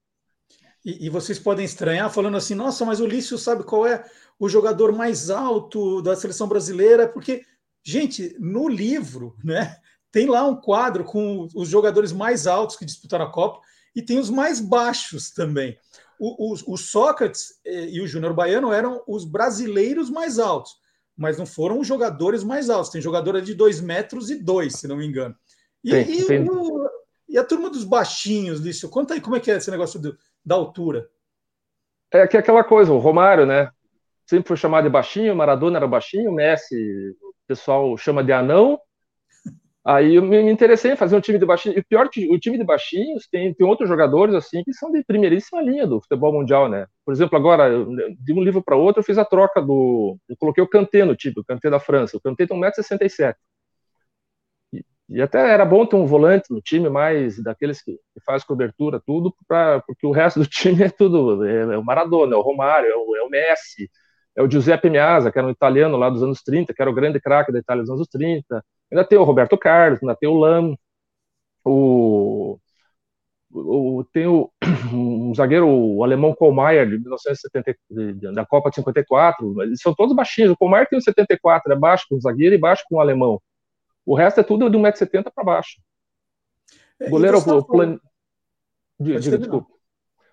E, 0.83 1.05
e, 1.05 1.09
vocês 1.09 1.39
podem 1.39 1.65
estranhar 1.65 2.09
falando 2.11 2.37
assim, 2.37 2.55
nossa, 2.55 2.85
mas 2.85 2.99
o 2.99 3.05
Lício 3.05 3.37
sabe 3.37 3.63
qual 3.63 3.85
é 3.85 4.03
o 4.37 4.47
jogador 4.49 4.93
mais 4.93 5.29
alto 5.29 6.01
da 6.01 6.15
seleção 6.15 6.47
brasileira, 6.47 7.07
porque, 7.07 7.43
gente, 7.83 8.35
no 8.39 8.67
livro, 8.67 9.35
né, 9.43 9.77
tem 10.11 10.27
lá 10.27 10.45
um 10.45 10.55
quadro 10.55 11.03
com 11.03 11.47
os 11.53 11.67
jogadores 11.67 12.11
mais 12.11 12.47
altos 12.47 12.75
que 12.75 12.85
disputaram 12.85 13.25
a 13.25 13.31
Copa 13.31 13.61
e 13.95 14.01
tem 14.01 14.19
os 14.19 14.29
mais 14.29 14.59
baixos 14.59 15.31
também. 15.31 15.77
O, 16.19 16.53
o, 16.53 16.73
o 16.73 16.77
Sócrates 16.77 17.59
eh, 17.65 17.89
e 17.89 18.01
o 18.01 18.07
Júnior 18.07 18.33
Baiano 18.33 18.73
eram 18.73 19.01
os 19.07 19.23
brasileiros 19.23 20.09
mais 20.09 20.37
altos 20.37 20.77
mas 21.19 21.37
não 21.37 21.45
foram 21.45 21.81
os 21.81 21.85
jogadores 21.85 22.45
mais 22.45 22.69
altos. 22.69 22.89
Tem 22.89 23.01
jogadora 23.01 23.41
de 23.41 23.53
2 23.53 23.81
metros 23.81 24.31
e 24.31 24.41
dois, 24.41 24.75
se 24.75 24.87
não 24.87 24.95
me 24.95 25.05
engano. 25.05 25.35
E, 25.83 25.91
tem, 25.91 26.11
e, 26.11 26.25
tem. 26.25 26.49
O, 26.49 26.89
e, 27.27 27.37
a 27.37 27.43
turma 27.43 27.69
dos 27.69 27.83
baixinhos, 27.83 28.61
Lício, 28.61 28.87
conta 28.87 29.13
aí 29.13 29.19
como 29.19 29.35
é 29.35 29.39
que 29.41 29.51
é 29.51 29.57
esse 29.57 29.69
negócio 29.69 29.99
do, 29.99 30.17
da 30.45 30.55
altura. 30.55 31.09
É 32.09 32.25
que 32.25 32.37
é 32.37 32.39
aquela 32.39 32.63
coisa, 32.63 32.93
o 32.93 32.99
Romário, 32.99 33.45
né? 33.45 33.69
Sempre 34.25 34.47
foi 34.47 34.55
chamado 34.55 34.85
de 34.85 34.89
baixinho, 34.89 35.35
Maradona 35.35 35.77
era 35.77 35.87
baixinho, 35.87 36.31
Messi, 36.31 37.17
o 37.21 37.33
pessoal 37.45 37.97
chama 37.97 38.23
de 38.23 38.31
anão, 38.31 38.79
Aí 39.91 40.15
eu 40.15 40.21
me 40.21 40.51
interessei 40.51 40.91
em 40.91 40.95
fazer 40.95 41.15
um 41.15 41.19
time 41.21 41.39
de 41.39 41.45
baixinhos. 41.47 41.77
E 41.79 41.83
pior 41.83 42.09
que 42.09 42.29
o 42.31 42.39
time 42.39 42.59
de 42.59 42.63
baixinhos 42.63 43.27
tem, 43.27 43.51
tem 43.55 43.65
outros 43.65 43.89
jogadores 43.89 44.35
assim 44.35 44.63
que 44.63 44.71
são 44.71 44.91
de 44.91 45.03
primeiríssima 45.03 45.63
linha 45.63 45.87
do 45.87 45.99
futebol 45.99 46.31
mundial, 46.31 46.69
né? 46.69 46.85
Por 47.03 47.11
exemplo, 47.11 47.35
agora, 47.35 47.71
de 48.19 48.33
um 48.33 48.43
livro 48.43 48.61
para 48.61 48.75
outro, 48.75 48.99
eu 48.99 49.03
fiz 49.03 49.17
a 49.17 49.25
troca 49.25 49.59
do. 49.59 50.15
Eu 50.29 50.37
coloquei 50.37 50.63
o 50.63 50.67
Kanté 50.69 51.03
no 51.03 51.15
time, 51.15 51.33
o 51.39 51.43
Kanté 51.43 51.71
da 51.71 51.79
França. 51.79 52.17
O 52.17 52.21
Kanté 52.21 52.45
tem 52.45 52.55
1,67m. 52.55 53.35
E, 54.73 54.83
e 55.09 55.21
até 55.21 55.39
era 55.51 55.65
bom 55.65 55.85
ter 55.85 55.95
um 55.95 56.05
volante 56.05 56.51
no 56.53 56.61
time, 56.61 56.87
mais 56.89 57.41
daqueles 57.41 57.81
que, 57.81 57.93
que 57.93 58.21
faz 58.25 58.43
cobertura, 58.43 59.01
tudo, 59.05 59.33
pra, 59.47 59.81
porque 59.87 60.05
o 60.05 60.11
resto 60.11 60.39
do 60.41 60.45
time 60.47 60.83
é 60.83 60.89
tudo. 60.89 61.43
É, 61.45 61.61
é 61.73 61.77
o 61.77 61.83
Maradona, 61.83 62.35
é 62.35 62.37
o 62.37 62.41
Romário, 62.41 62.89
é 62.91 62.95
o, 62.95 63.15
é 63.15 63.23
o 63.23 63.29
Messi, 63.29 63.89
é 64.35 64.43
o 64.43 64.49
Giuseppe 64.49 64.89
Meazza, 64.89 65.31
que 65.31 65.39
era 65.39 65.47
um 65.47 65.51
italiano 65.51 65.97
lá 65.97 66.09
dos 66.11 66.21
anos 66.23 66.43
30, 66.43 66.73
que 66.75 66.81
era 66.81 66.91
o 66.91 66.93
grande 66.93 67.19
craque 67.19 67.51
da 67.51 67.59
Itália 67.59 67.83
dos 67.83 67.91
anos 67.91 68.07
30 68.07 68.63
Ainda 68.91 69.05
tem 69.05 69.17
o 69.17 69.23
Roberto 69.23 69.57
Carlos, 69.57 70.01
ainda 70.01 70.15
tem 70.15 70.27
o 70.27 70.37
Lam, 70.37 70.75
o, 71.63 72.59
o, 73.51 74.03
tem 74.11 74.27
o, 74.27 74.51
um 74.91 75.33
zagueiro, 75.35 75.67
o 75.67 76.03
alemão 76.03 76.33
Kohlmeier, 76.33 76.87
de 76.87 76.97
1970, 76.99 77.77
da 78.33 78.45
Copa 78.45 78.69
de 78.69 78.77
54, 78.77 79.61
eles 79.63 79.81
são 79.81 79.93
todos 79.93 80.15
baixinhos. 80.15 80.51
O 80.51 80.57
Kohlmeier 80.57 80.87
tem 80.87 80.97
o 80.97 81.01
74, 81.01 81.71
é 81.71 81.75
baixo 81.75 82.05
com 82.09 82.15
o 82.15 82.21
zagueiro 82.21 82.55
e 82.55 82.57
baixo 82.57 82.83
com 82.89 82.95
o 82.95 82.99
alemão. 82.99 83.41
O 84.05 84.15
resto 84.15 84.39
é 84.39 84.43
tudo 84.43 84.69
de 84.69 84.77
1,70m 84.77 85.31
para 85.33 85.43
baixo. 85.43 85.79
É, 86.99 87.07
o 87.07 87.09
goleiro 87.11 87.37
é 87.37 87.53
o 87.53 87.63
plan... 87.63 87.99
diga, 88.99 89.19
diga, 89.19 89.37
desculpa. 89.37 89.78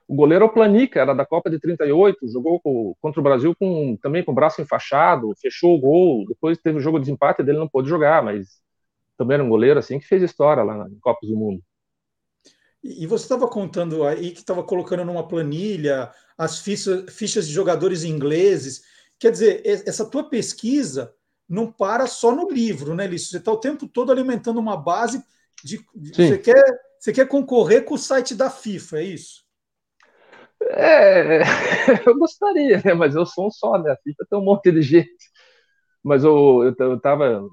O 0.08 0.14
goleiro 0.14 0.44
é 0.44 0.46
o 0.46 0.52
Planica, 0.52 1.00
era 1.00 1.14
da 1.14 1.26
Copa 1.26 1.50
de 1.50 1.58
38, 1.58 2.28
jogou 2.28 2.60
contra 3.00 3.20
o 3.20 3.24
Brasil 3.24 3.54
com, 3.58 3.96
também 4.00 4.24
com 4.24 4.30
o 4.30 4.34
braço 4.34 4.62
enfaixado, 4.62 5.34
fechou 5.40 5.74
o 5.74 5.80
gol, 5.80 6.24
depois 6.26 6.58
teve 6.58 6.78
o 6.78 6.80
jogo 6.80 7.00
de 7.00 7.10
empate 7.10 7.42
dele 7.42 7.58
não 7.58 7.68
pôde 7.68 7.88
jogar, 7.88 8.22
mas 8.22 8.60
também 9.16 9.34
era 9.34 9.44
um 9.44 9.48
goleiro 9.48 9.80
assim 9.80 9.98
que 9.98 10.06
fez 10.06 10.22
história 10.22 10.62
lá 10.62 10.76
na 10.76 10.88
Copas 11.00 11.28
do 11.28 11.36
Mundo. 11.36 11.60
E 12.82 13.04
você 13.06 13.24
estava 13.24 13.48
contando 13.48 14.04
aí 14.04 14.30
que 14.30 14.38
estava 14.38 14.62
colocando 14.62 15.04
numa 15.04 15.26
planilha 15.26 16.12
as 16.38 16.60
fichas, 16.60 17.12
fichas 17.12 17.48
de 17.48 17.52
jogadores 17.52 18.04
ingleses. 18.04 18.82
Quer 19.18 19.32
dizer, 19.32 19.62
essa 19.64 20.04
tua 20.04 20.28
pesquisa 20.28 21.12
não 21.48 21.70
para 21.70 22.06
só 22.06 22.34
no 22.34 22.48
livro, 22.48 22.94
né, 22.94 23.06
Lício? 23.06 23.30
Você 23.30 23.38
está 23.38 23.50
o 23.50 23.58
tempo 23.58 23.88
todo 23.88 24.12
alimentando 24.12 24.60
uma 24.60 24.76
base 24.76 25.24
de. 25.64 25.84
Você 26.14 26.38
quer, 26.38 26.64
você 26.98 27.12
quer 27.12 27.26
concorrer 27.26 27.84
com 27.84 27.94
o 27.94 27.98
site 27.98 28.34
da 28.34 28.50
FIFA, 28.50 28.98
é 28.98 29.04
isso? 29.04 29.45
É, 30.62 31.40
eu 32.06 32.18
gostaria, 32.18 32.82
né? 32.84 32.94
Mas 32.94 33.14
eu 33.14 33.26
sou 33.26 33.48
um 33.48 33.50
só, 33.50 33.78
né? 33.78 33.92
A 33.92 33.96
FIFA 33.96 34.26
tem 34.28 34.38
um 34.38 34.44
monte 34.44 34.72
de 34.72 34.82
gente. 34.82 35.30
Mas 36.02 36.24
eu, 36.24 36.62
eu, 36.64 36.74
eu 36.78 37.00
tava, 37.00 37.46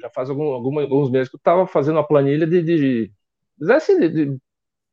já 0.00 0.10
faz 0.10 0.30
algum, 0.30 0.52
alguns 0.52 1.10
meses 1.10 1.28
que 1.28 1.36
eu 1.36 1.38
estava 1.38 1.66
fazendo 1.66 1.96
uma 1.96 2.06
planilha 2.06 2.46
de, 2.46 2.62
de, 2.62 3.12
de, 3.58 3.72
assim, 3.72 3.98
de, 3.98 4.38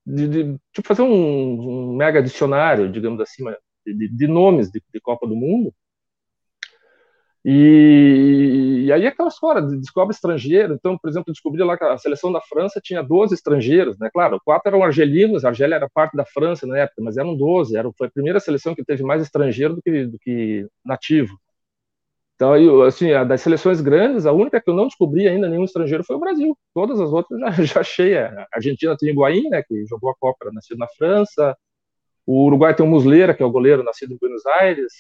de, 0.06 0.28
de 0.28 0.60
tipo, 0.74 0.88
fazer 0.88 1.04
um, 1.04 1.92
um, 1.92 1.96
mega 1.96 2.22
dicionário, 2.22 2.92
digamos 2.92 3.20
assim, 3.22 3.44
de, 3.86 4.08
de 4.10 4.28
nomes 4.28 4.72
de, 4.72 4.82
de, 4.94 5.00
Copa 5.02 5.28
do 5.28 5.36
Mundo. 5.36 5.74
E, 7.46 8.86
e 8.86 8.92
aí 8.92 9.04
é 9.04 9.08
aquela 9.08 9.28
história, 9.28 9.62
descobre 9.62 10.14
estrangeiro. 10.14 10.74
Então, 10.76 10.98
por 10.98 11.10
exemplo, 11.10 11.34
descobri 11.34 11.62
lá 11.64 11.78
que 11.78 11.84
a 11.84 11.98
seleção 11.98 12.32
da 12.32 12.42
França 12.42 12.80
tinha 12.82 13.04
12 13.04 13.34
estrangeiros, 13.34 13.98
né? 14.00 14.10
Claro, 14.14 14.40
quatro 14.46 14.70
eram 14.70 14.84
argelinos, 14.84 15.44
a 15.44 15.50
Argélia 15.50 15.76
era 15.76 15.90
parte 15.90 16.16
da 16.16 16.26
França 16.26 16.66
na 16.66 16.78
época, 16.78 17.02
mas 17.02 17.18
eram 17.18 17.36
12. 17.36 17.76
Era, 17.76 17.92
foi 17.98 18.08
a 18.08 18.12
primeira 18.12 18.40
seleção 18.40 18.74
que 18.74 18.84
teve 18.86 19.04
mais 19.04 19.22
estrangeiro 19.22 19.76
do 19.76 19.82
que, 19.82 20.06
do 20.06 20.18
que 20.20 20.68
nativo. 20.86 21.38
Então, 22.36 22.54
aí, 22.54 22.66
assim, 22.88 23.08
das 23.28 23.42
seleções 23.42 23.80
grandes, 23.80 24.26
a 24.26 24.32
única 24.32 24.60
que 24.62 24.70
eu 24.70 24.74
não 24.74 24.88
descobri 24.88 25.28
ainda 25.28 25.48
nenhum 25.48 25.64
estrangeiro 25.64 26.04
foi 26.04 26.16
o 26.16 26.20
Brasil. 26.20 26.58
Todas 26.74 27.00
as 27.00 27.12
outras 27.12 27.40
já, 27.40 27.52
já 27.64 27.80
achei. 27.82 28.18
A 28.18 28.48
Argentina 28.54 28.98
tem 28.98 29.10
Higuaín, 29.10 29.50
né, 29.50 29.64
que 29.64 29.86
jogou 29.86 30.10
a 30.10 30.16
Copa, 30.16 30.52
nascido 30.52 30.78
na 30.78 30.88
França. 30.98 31.56
O 32.26 32.46
Uruguai 32.46 32.76
tem 32.76 32.86
o 32.86 32.90
Muslera, 32.90 33.34
que 33.34 33.44
é 33.44 33.46
o 33.46 33.52
goleiro 33.52 33.84
nascido 33.84 34.14
em 34.14 34.18
Buenos 34.18 34.46
Aires. 34.46 34.94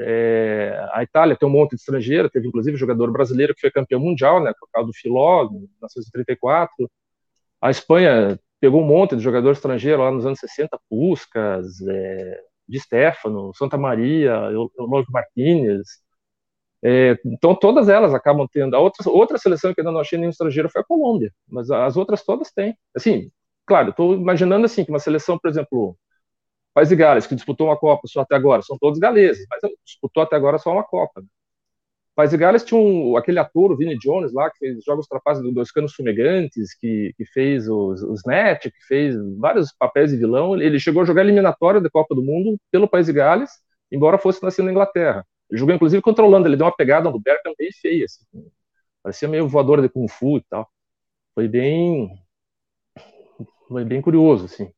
É, 0.00 0.88
a 0.92 1.02
Itália 1.02 1.36
tem 1.36 1.48
um 1.48 1.52
monte 1.52 1.70
de 1.70 1.76
estrangeiro, 1.76 2.30
teve 2.30 2.48
inclusive 2.48 2.74
um 2.76 2.78
jogador 2.78 3.10
brasileiro 3.12 3.54
que 3.54 3.60
foi 3.60 3.70
campeão 3.70 4.00
mundial, 4.00 4.42
né, 4.42 4.52
por 4.58 4.68
causa 4.72 4.86
do 4.86 4.94
Filó, 4.94 5.44
em 5.44 5.60
1934. 5.60 6.90
A 7.60 7.70
Espanha 7.70 8.38
pegou 8.60 8.82
um 8.82 8.86
monte 8.86 9.16
de 9.16 9.22
jogador 9.22 9.52
estrangeiro 9.52 10.02
lá 10.02 10.10
nos 10.10 10.26
anos 10.26 10.38
60, 10.40 10.78
Puscas, 10.88 11.80
é, 11.88 12.40
Di 12.68 12.78
Stefano, 12.80 13.52
Santa 13.54 13.78
Maria, 13.78 14.32
Eulogio 14.78 15.12
Martínez. 15.12 15.86
É, 16.82 17.18
então, 17.24 17.54
todas 17.54 17.88
elas 17.88 18.14
acabam 18.14 18.46
tendo. 18.50 18.76
A 18.76 18.78
outra, 18.80 19.10
outra 19.10 19.38
seleção 19.38 19.74
que 19.74 19.80
ainda 19.80 19.92
não 19.92 20.00
achei 20.00 20.18
nenhum 20.18 20.30
estrangeiro 20.30 20.68
foi 20.70 20.82
a 20.82 20.84
Colômbia, 20.84 21.32
mas 21.48 21.70
as 21.70 21.96
outras 21.96 22.24
todas 22.24 22.52
têm. 22.52 22.76
Assim, 22.94 23.30
claro, 23.66 23.90
estou 23.90 24.14
imaginando 24.14 24.66
assim 24.66 24.84
que 24.84 24.90
uma 24.90 24.98
seleção, 24.98 25.38
por 25.38 25.48
exemplo, 25.50 25.96
País 26.78 26.90
de 26.90 26.94
Gales, 26.94 27.26
que 27.26 27.34
disputou 27.34 27.66
uma 27.66 27.76
Copa 27.76 28.06
só 28.06 28.20
até 28.20 28.36
agora, 28.36 28.62
são 28.62 28.78
todos 28.78 29.00
galeses, 29.00 29.44
mas 29.50 29.72
disputou 29.84 30.22
até 30.22 30.36
agora 30.36 30.58
só 30.58 30.70
uma 30.70 30.84
Copa. 30.84 31.24
País 32.14 32.30
de 32.30 32.36
Gales 32.36 32.62
tinha 32.62 32.80
um, 32.80 33.16
aquele 33.16 33.40
ator, 33.40 33.72
o 33.72 33.76
Vinnie 33.76 33.98
Jones, 33.98 34.32
lá, 34.32 34.48
que 34.48 34.58
fez 34.58 34.84
Jogos 34.84 35.08
Trapazes 35.08 35.42
dos 35.52 35.72
Canos 35.72 35.92
Fumegantes, 35.92 36.76
que, 36.78 37.12
que 37.16 37.24
fez 37.24 37.68
os, 37.68 38.00
os 38.04 38.22
Net, 38.24 38.70
que 38.70 38.86
fez 38.86 39.16
vários 39.38 39.72
papéis 39.76 40.12
de 40.12 40.18
vilão. 40.18 40.54
Ele 40.56 40.78
chegou 40.78 41.02
a 41.02 41.04
jogar 41.04 41.22
eliminatória 41.22 41.80
da 41.80 41.90
Copa 41.90 42.14
do 42.14 42.22
Mundo 42.22 42.56
pelo 42.70 42.86
País 42.86 43.06
de 43.06 43.12
Gales, 43.12 43.50
embora 43.90 44.16
fosse 44.16 44.40
nascido 44.40 44.66
na 44.66 44.70
Inglaterra. 44.70 45.26
Ele 45.50 45.58
jogou, 45.58 45.74
inclusive, 45.74 46.00
controlando. 46.00 46.46
Ele 46.46 46.56
deu 46.56 46.66
uma 46.66 46.76
pegada 46.76 47.10
no 47.10 47.18
Berkham 47.18 47.54
bem 47.58 47.72
feia. 47.72 48.04
Assim. 48.04 48.24
Parecia 49.02 49.26
meio 49.26 49.48
voadora 49.48 49.82
de 49.82 49.88
Kung 49.88 50.06
Fu 50.06 50.38
e 50.38 50.44
tal. 50.48 50.70
Foi 51.34 51.48
bem... 51.48 52.08
Foi 53.66 53.84
bem 53.84 54.00
curioso, 54.00 54.44
assim. 54.44 54.72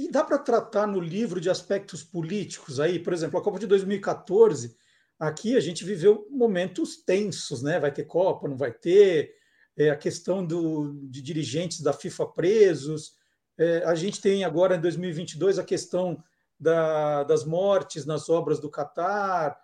E 0.00 0.10
dá 0.10 0.24
para 0.24 0.38
tratar 0.38 0.86
no 0.86 0.98
livro 0.98 1.40
de 1.40 1.50
aspectos 1.50 2.02
políticos 2.02 2.80
aí? 2.80 2.98
Por 2.98 3.12
exemplo, 3.12 3.38
a 3.38 3.42
Copa 3.42 3.58
de 3.58 3.66
2014, 3.66 4.74
aqui 5.18 5.56
a 5.56 5.60
gente 5.60 5.84
viveu 5.84 6.26
momentos 6.30 6.96
tensos, 6.96 7.62
né? 7.62 7.78
Vai 7.78 7.92
ter 7.92 8.04
Copa, 8.04 8.48
não 8.48 8.56
vai 8.56 8.72
ter... 8.72 9.38
É, 9.76 9.88
a 9.88 9.96
questão 9.96 10.44
do, 10.44 10.92
de 11.08 11.22
dirigentes 11.22 11.80
da 11.80 11.92
FIFA 11.92 12.26
presos. 12.26 13.14
É, 13.56 13.82
a 13.84 13.94
gente 13.94 14.20
tem 14.20 14.44
agora, 14.44 14.76
em 14.76 14.80
2022, 14.80 15.58
a 15.58 15.64
questão 15.64 16.22
da, 16.58 17.24
das 17.24 17.44
mortes 17.44 18.04
nas 18.04 18.28
obras 18.28 18.60
do 18.60 18.68
Catar, 18.68 19.58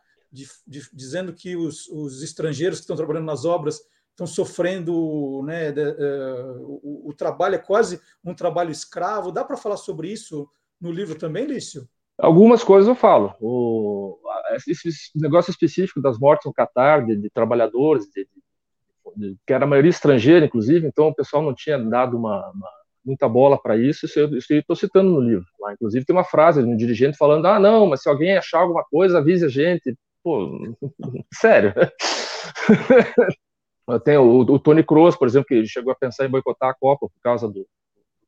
dizendo 0.67 1.35
que 1.35 1.55
os, 1.55 1.87
os, 1.89 2.23
estrangeiros 2.23 2.79
que 2.79 2.85
estão 2.85 2.97
trabalhando 2.97 3.27
nas 3.27 3.45
obras 3.45 3.81
estão 4.17 4.27
sofrendo, 4.27 5.43
né, 5.45 5.71
de, 5.71 5.83
uh, 5.83 6.81
o, 6.83 7.11
o, 7.11 7.13
trabalho 7.13 7.57
é 7.57 7.59
quase 7.59 8.01
um 8.25 8.35
trabalho 8.35 8.71
escravo. 8.71 9.31
Dá 9.31 9.45
para 9.45 9.59
falar 9.59 9.77
sobre 9.77 10.11
isso 10.11 10.49
no 10.81 10.91
livro 10.91 11.17
também, 11.17 11.45
Lício? 11.45 11.87
Algumas 12.19 12.65
coisas 12.65 12.89
eu 12.89 12.95
falo. 12.95 13.35
O, 13.39 14.19
esse 14.67 15.11
negócio 15.15 15.51
específico 15.51 16.01
das 16.01 16.19
mortes 16.19 16.47
no 16.47 16.55
Catar, 16.55 17.05
de, 17.05 17.15
de 17.15 17.29
trabalhadores, 17.29 18.07
de, 18.07 18.27
que 19.47 19.53
era 19.53 19.65
a 19.65 19.69
maioria 19.69 19.91
estrangeira, 19.91 20.47
inclusive, 20.47 20.87
então 20.87 21.09
o 21.09 21.15
pessoal 21.15 21.43
não 21.43 21.55
tinha 21.55 21.79
dado 21.79 22.17
uma, 22.17 22.51
uma 22.53 22.71
muita 23.05 23.29
bola 23.29 23.61
para 23.61 23.77
isso, 23.77 24.07
isso 24.07 24.19
eu 24.19 24.59
estou 24.59 24.75
citando 24.75 25.11
no 25.11 25.21
livro. 25.21 25.47
Lá, 25.61 25.75
inclusive 25.75 26.07
tem 26.07 26.17
uma 26.17 26.25
frase 26.25 26.63
de 26.63 26.69
um 26.69 26.77
dirigente 26.77 27.19
falando, 27.19 27.47
ah, 27.47 27.61
não, 27.61 27.87
mas 27.87 28.03
se 28.03 28.09
alguém 28.09 28.35
achar 28.35 28.61
alguma 28.61 28.83
coisa, 28.83 29.19
avise 29.19 29.45
a 29.45 29.49
gente. 29.49 29.95
Pô, 30.25 30.75
sério. 31.35 31.75
Tem 34.05 34.17
o, 34.19 34.41
o 34.41 34.59
Tony 34.59 34.83
Kroos, 34.83 35.17
por 35.17 35.29
exemplo, 35.29 35.47
que 35.47 35.65
chegou 35.67 35.93
a 35.93 35.97
pensar 35.97 36.27
em 36.27 36.31
boicotar 36.31 36.71
a 36.71 36.75
Copa 36.75 37.07
por 37.09 37.21
causa 37.23 37.49
do, 37.49 37.67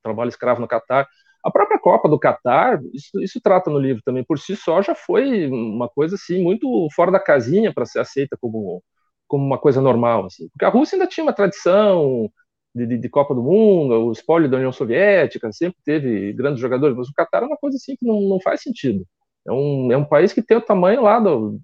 trabalho 0.03 0.29
escravo 0.29 0.61
no 0.61 0.69
Catar. 0.69 1.07
A 1.45 1.51
própria 1.51 1.79
Copa 1.79 2.09
do 2.09 2.19
Catar, 2.19 2.81
isso, 2.93 3.21
isso, 3.21 3.41
trata 3.41 3.71
no 3.71 3.79
livro 3.79 4.03
também, 4.05 4.25
por 4.25 4.39
si 4.39 4.57
só 4.57 4.83
já 4.83 4.95
foi 4.95 5.49
uma 5.49 5.89
coisa 5.89 6.17
assim 6.17 6.43
muito 6.43 6.89
fora 6.95 7.13
da 7.13 7.21
casinha 7.21 7.73
para 7.73 7.87
ser 7.87 8.01
aceita 8.01 8.37
como, 8.41 8.83
como 9.27 9.45
uma 9.45 9.59
coisa 9.59 9.81
normal. 9.81 10.27
Assim. 10.27 10.49
Porque 10.49 10.65
a 10.65 10.69
Rússia 10.69 10.97
ainda 10.97 11.07
tinha 11.07 11.25
uma 11.25 11.33
tradição 11.33 12.31
de, 12.75 12.87
de, 12.87 12.99
de, 12.99 13.09
Copa 13.09 13.35
do 13.35 13.43
Mundo, 13.43 14.07
o 14.07 14.13
espólio 14.13 14.51
da 14.51 14.57
União 14.57 14.73
Soviética, 14.73 15.53
sempre 15.53 15.79
teve 15.85 16.33
grandes 16.33 16.61
jogadores, 16.61 16.97
mas 16.97 17.09
o 17.09 17.15
Catar 17.15 17.43
é 17.43 17.47
uma 17.47 17.57
coisa 17.57 17.77
assim 17.77 17.97
que 17.97 18.07
não, 18.07 18.21
não 18.23 18.41
faz 18.41 18.63
sentido. 18.63 19.07
É 19.47 19.53
um, 19.53 19.93
é 19.93 19.97
um 19.97 20.05
país 20.05 20.33
que 20.33 20.43
tem 20.43 20.57
o 20.57 20.63
tamanho 20.63 21.03
lá 21.03 21.21
do, 21.21 21.61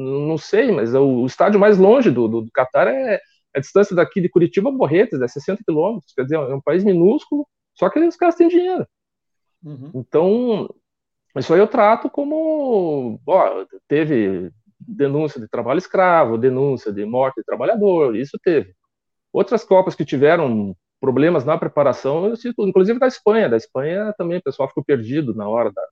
não 0.00 0.38
sei, 0.38 0.72
mas 0.72 0.94
o, 0.94 1.22
o 1.22 1.26
estádio 1.26 1.60
mais 1.60 1.78
longe 1.78 2.10
do, 2.10 2.28
do, 2.28 2.40
do 2.42 2.50
Catar 2.52 2.86
é, 2.88 3.14
é, 3.14 3.20
a 3.54 3.60
distância 3.60 3.94
daqui 3.94 4.20
de 4.20 4.28
Curitiba 4.28 4.68
a 4.68 4.72
Borretas, 4.72 5.20
é 5.20 5.28
60 5.28 5.62
quilômetros, 5.64 6.12
quer 6.14 6.22
dizer, 6.22 6.36
é 6.36 6.54
um 6.54 6.60
país 6.60 6.84
minúsculo, 6.84 7.46
só 7.74 7.88
que 7.88 7.98
os 7.98 8.16
caras 8.16 8.34
têm 8.34 8.48
dinheiro. 8.48 8.86
Uhum. 9.62 9.90
Então, 9.94 10.74
isso 11.36 11.52
aí 11.52 11.60
eu 11.60 11.68
trato 11.68 12.08
como, 12.08 13.20
ó, 13.26 13.64
teve 13.86 14.50
denúncia 14.78 15.40
de 15.40 15.48
trabalho 15.48 15.78
escravo, 15.78 16.38
denúncia 16.38 16.92
de 16.92 17.04
morte 17.04 17.36
de 17.36 17.44
trabalhador, 17.44 18.16
isso 18.16 18.38
teve. 18.42 18.74
Outras 19.32 19.64
Copas 19.64 19.94
que 19.94 20.04
tiveram 20.04 20.74
problemas 21.00 21.44
na 21.44 21.56
preparação, 21.56 22.32
inclusive 22.58 22.98
da 22.98 23.06
Espanha, 23.06 23.48
da 23.48 23.56
Espanha 23.56 24.14
também 24.16 24.38
o 24.38 24.42
pessoal 24.42 24.68
ficou 24.68 24.84
perdido 24.84 25.34
na 25.34 25.48
hora 25.48 25.70
da, 25.72 25.82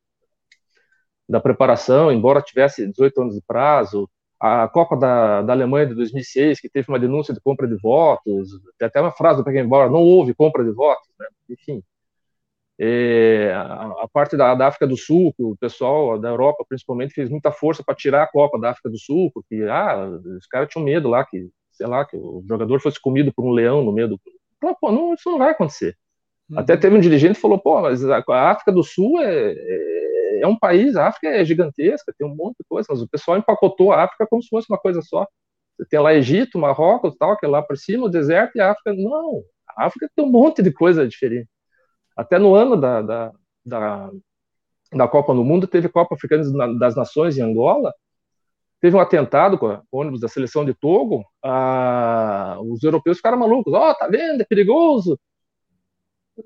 da 1.29 1.41
preparação, 1.41 2.11
embora 2.11 2.41
tivesse 2.41 2.87
18 2.87 3.21
anos 3.23 3.35
de 3.35 3.43
prazo. 3.43 4.09
A 4.41 4.69
Copa 4.69 4.97
da, 4.97 5.43
da 5.43 5.53
Alemanha 5.53 5.87
de 5.87 5.95
2006, 5.95 6.61
que 6.61 6.69
teve 6.69 6.89
uma 6.89 6.99
denúncia 6.99 7.35
de 7.35 7.41
compra 7.41 7.67
de 7.67 7.77
votos, 7.77 8.51
tem 8.79 8.87
até 8.87 9.01
uma 9.01 9.11
frase 9.11 9.39
do 9.39 9.45
Beckenbauer, 9.45 9.91
não 9.91 10.01
houve 10.01 10.33
compra 10.33 10.65
de 10.65 10.71
votos, 10.71 11.09
né? 11.19 11.27
enfim. 11.51 11.83
É, 12.81 13.53
a, 13.53 14.05
a, 14.05 14.09
parte 14.13 14.37
da, 14.37 14.55
da, 14.55 14.69
África 14.69 14.87
do 14.87 14.97
Sul, 14.97 15.35
o 15.37 15.57
pessoal 15.57 16.17
da 16.17 16.29
Europa 16.29 16.65
principalmente 16.69 17.13
fez 17.13 17.29
muita 17.29 17.51
força 17.51 17.83
para 17.83 17.97
tirar 17.97 18.23
a 18.23 18.29
Copa 18.29 18.57
da 18.57 18.71
África 18.71 18.89
do 18.89 18.97
Sul, 18.97 19.33
porque 19.35 19.67
ah, 19.69 20.09
os 20.37 20.47
caras 20.47 20.69
tinham 20.69 20.85
medo 20.85 21.09
lá 21.09 21.27
que, 21.27 21.49
sei 21.73 21.89
lá, 21.89 22.05
que 22.05 22.17
o 22.17 22.45
jogador 22.49 22.81
fosse 22.81 23.01
comido 23.01 23.33
por 23.33 23.45
um 23.45 23.51
leão 23.51 23.83
no 23.83 23.93
meio 23.93 24.09
do. 24.09 24.21
Pô, 24.81 24.93
não, 24.93 25.13
isso 25.13 25.29
não 25.29 25.39
vai 25.39 25.51
acontecer. 25.51 25.97
Uhum. 26.49 26.61
Até 26.61 26.77
teve 26.77 26.97
um 26.97 27.01
dirigente 27.01 27.35
que 27.35 27.41
falou, 27.41 27.59
pô, 27.59 27.81
mas 27.81 28.09
a, 28.09 28.23
a 28.29 28.51
África 28.53 28.71
do 28.71 28.85
Sul 28.85 29.21
é, 29.21 29.53
é 29.57 29.98
é 30.41 30.47
um 30.47 30.59
país, 30.59 30.97
a 30.97 31.09
África 31.09 31.29
é 31.29 31.45
gigantesca, 31.45 32.15
tem 32.17 32.27
um 32.27 32.35
monte 32.35 32.59
de 32.59 32.65
coisa, 32.69 32.87
mas 32.91 33.03
o 33.03 33.09
pessoal 33.09 33.37
empacotou 33.37 33.93
a 33.93 34.05
África 34.05 34.27
como 34.29 34.43
se 34.43 34.49
fosse 34.49 34.67
uma 34.71 34.79
coisa 34.79 35.03
só. 35.03 35.27
Tem 35.89 36.01
lá 36.01 36.15
Egito, 36.15 36.59
Marrocos, 36.59 37.15
tal, 37.17 37.37
que 37.37 37.47
é 37.47 37.49
lá 37.49 37.63
por 37.63 37.77
cima, 37.77 38.07
o 38.07 38.09
deserto 38.09 38.57
e 38.57 38.61
a 38.61 38.73
África. 38.73 38.93
Não, 38.95 39.43
a 39.77 39.87
África 39.87 40.11
tem 40.15 40.25
um 40.25 40.31
monte 40.31 40.63
de 40.63 40.73
coisa 40.73 41.07
diferente. 41.07 41.49
Até 42.17 42.39
no 42.39 42.55
ano 42.55 42.77
da, 42.77 43.01
da, 43.01 43.33
da, 43.65 44.11
da 44.93 45.09
Copa 45.09 45.33
no 45.33 45.45
Mundo, 45.45 45.67
teve 45.69 45.89
Copa 45.89 46.15
Africana 46.17 46.75
das 46.79 46.97
Nações 46.97 47.39
em 47.39 47.43
Angola, 47.43 47.95
teve 48.81 48.97
um 48.97 49.01
atentado 49.01 49.57
com, 49.59 49.67
o 49.91 50.01
ônibus 50.01 50.21
da 50.21 50.29
seleção 50.29 50.65
de 50.65 50.75
Togo, 50.75 51.25
os 52.65 52.83
europeus 52.83 53.19
ficaram 53.19 53.39
malucos. 53.39 53.73
Ó, 53.73 53.91
oh, 53.91 53.95
tá 53.95 54.09
vendo? 54.09 54.41
É 54.41 54.45
perigoso. 54.45 55.19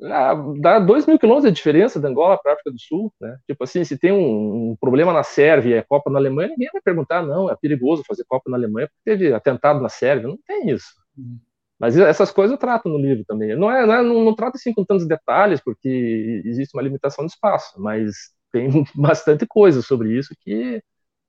Ah, 0.05 0.35
dá 0.59 0.79
dois 0.79 1.07
mil 1.07 1.19
quilômetros 1.19 1.53
de 1.53 1.57
diferença 1.57 2.01
da 2.01 2.09
Angola 2.09 2.39
para 2.39 2.53
a 2.53 2.55
África 2.55 2.71
do 2.71 2.81
Sul, 2.81 3.13
né? 3.21 3.37
Tipo 3.47 3.65
assim, 3.65 3.85
se 3.85 3.99
tem 3.99 4.13
um, 4.13 4.71
um, 4.73 4.77
problema 4.81 5.13
na 5.13 5.23
Sérvia 5.23 5.77
e 5.77 5.79
é 5.79 5.83
Copa 5.83 6.11
na 6.11 6.19
Alemanha, 6.19 6.49
ninguém 6.51 6.71
vai 6.73 6.81
perguntar, 6.81 7.23
não, 7.23 7.51
é 7.51 7.57
perigoso 7.57 8.05
fazer 8.07 8.25
Copa 8.25 8.51
na 8.51 8.57
Alemanha 8.57 8.89
porque 8.89 9.03
teve 9.05 9.33
atentado 9.33 9.81
na 9.81 9.89
Sérvia. 9.89 10.29
Não 10.29 10.39
tem 10.47 10.71
isso. 10.71 10.95
Uhum. 11.17 11.39
Mas 11.79 11.97
essas 11.97 12.31
coisas 12.31 12.53
eu 12.53 12.59
trato 12.59 12.89
no 12.89 12.97
livro 12.97 13.25
também. 13.25 13.57
Não 13.57 13.71
é, 13.71 13.85
não, 13.85 13.95
é, 13.95 14.03
não, 14.03 14.25
não 14.25 14.35
trato 14.37 14.55
assim 14.55 14.73
com 14.73 14.85
tantos 14.85 15.05
detalhes, 15.05 15.61
porque 15.61 16.41
existe 16.45 16.77
uma 16.77 16.83
limitação 16.83 17.27
de 17.27 17.33
espaço, 17.33 17.75
mas 17.81 18.31
tem 18.53 18.69
bastante 18.95 19.47
coisa 19.47 19.83
sobre 19.83 20.17
isso 20.17 20.33
que, 20.41 20.81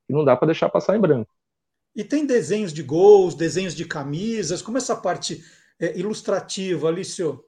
que 0.08 0.13
não 0.13 0.23
dá 0.23 0.36
para 0.36 0.45
deixar 0.45 0.69
passar 0.69 0.95
em 0.95 1.02
branco. 1.02 1.34
E 1.95 2.04
tem 2.04 2.26
desenhos 2.26 2.71
de 2.71 2.84
gols, 2.84 3.34
desenhos 3.34 3.73
de 3.73 3.86
camisas, 3.86 4.62
como 4.62 4.78
essa 4.78 4.95
parte 4.95 5.43
é, 5.80 5.97
ilustrativa, 5.97 6.88
Alicio? 6.88 7.43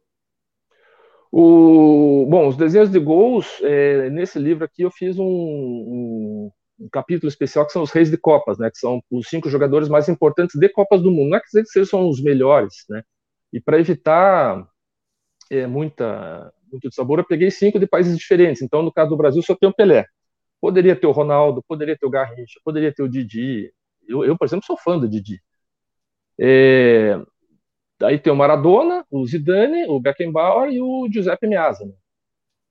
O, 1.38 2.26
bom, 2.30 2.48
os 2.48 2.56
desenhos 2.56 2.90
de 2.90 2.98
gols, 2.98 3.60
é, 3.62 4.10
nesse 4.10 4.40
livro 4.40 4.64
aqui 4.64 4.84
eu 4.84 4.90
fiz 4.90 5.20
um, 5.20 5.26
um, 5.26 6.52
um, 6.80 6.88
capítulo 6.90 7.28
especial 7.28 7.66
que 7.66 7.74
são 7.74 7.82
os 7.82 7.92
reis 7.92 8.10
de 8.10 8.16
Copas, 8.18 8.58
né, 8.58 8.72
que 8.72 8.78
são 8.78 9.04
os 9.12 9.28
cinco 9.28 9.50
jogadores 9.50 9.90
mais 9.90 10.08
importantes 10.08 10.58
de 10.58 10.70
Copas 10.70 11.02
do 11.02 11.12
Mundo. 11.12 11.32
Não 11.32 11.38
é 11.38 11.42
que 11.42 11.48
eles 11.76 11.90
são 11.90 12.08
os 12.08 12.24
melhores, 12.24 12.86
né? 12.90 13.04
E 13.52 13.60
para 13.60 13.78
evitar 13.78 14.66
é, 15.52 15.68
muita, 15.68 16.54
muito 16.72 16.90
sabor, 16.96 17.20
eu 17.20 17.26
peguei 17.26 17.52
cinco 17.52 17.80
de 17.80 17.86
países 17.86 18.18
diferentes. 18.18 18.62
Então, 18.62 18.82
no 18.82 18.94
caso 18.94 19.10
do 19.10 19.18
Brasil, 19.18 19.42
só 19.44 19.54
tem 19.56 19.68
o 19.68 19.76
Pelé. 19.76 20.06
Poderia 20.62 20.96
ter 20.96 21.08
o 21.08 21.12
Ronaldo, 21.12 21.62
poderia 21.68 21.98
ter 21.98 22.06
o 22.06 22.10
Garrincha, 22.10 22.62
poderia 22.64 22.94
ter 22.94 23.04
o 23.04 23.10
Didi. 23.10 23.74
Eu, 24.08 24.24
eu 24.24 24.38
por 24.38 24.46
exemplo, 24.46 24.66
sou 24.66 24.78
fã 24.78 24.98
do 24.98 25.10
Didi. 25.10 25.42
É, 26.40 27.20
Aí 28.06 28.20
tem 28.20 28.32
o 28.32 28.36
Maradona, 28.36 29.06
o 29.10 29.26
Zidane, 29.26 29.86
o 29.88 30.00
Beckenbauer 30.00 30.72
e 30.72 30.82
o 30.82 31.08
Giuseppe 31.12 31.48
Meazza. 31.48 31.86
Né? 31.86 31.94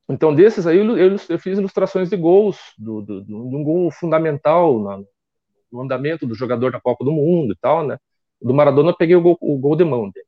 Então, 0.09 0.35
desses 0.35 0.67
aí, 0.67 0.79
eu, 0.79 0.97
eu, 0.97 1.39
fiz 1.39 1.59
ilustrações 1.59 2.11
de 2.11 2.17
gols, 2.17 2.59
do, 2.79 3.01
do, 3.01 3.25
de 3.25 3.35
um 3.35 3.65
gol 3.65 3.91
fundamental 3.91 4.79
na, 4.81 5.03
no 5.73 5.81
andamento 5.81 6.27
do 6.27 6.35
jogador 6.35 6.71
na 6.71 6.81
Copa 6.81 7.05
do 7.05 7.13
Mundo 7.13 7.53
e 7.53 7.57
tal, 7.57 7.87
né? 7.87 7.99
Do 8.41 8.53
Maradona, 8.53 8.91
eu 8.91 8.97
peguei 8.97 9.17
o 9.17 9.23
gol, 9.23 9.39
o 9.41 9.57
gol 9.57 9.77
de 9.77 9.85
mão 9.85 10.11
dele. 10.11 10.27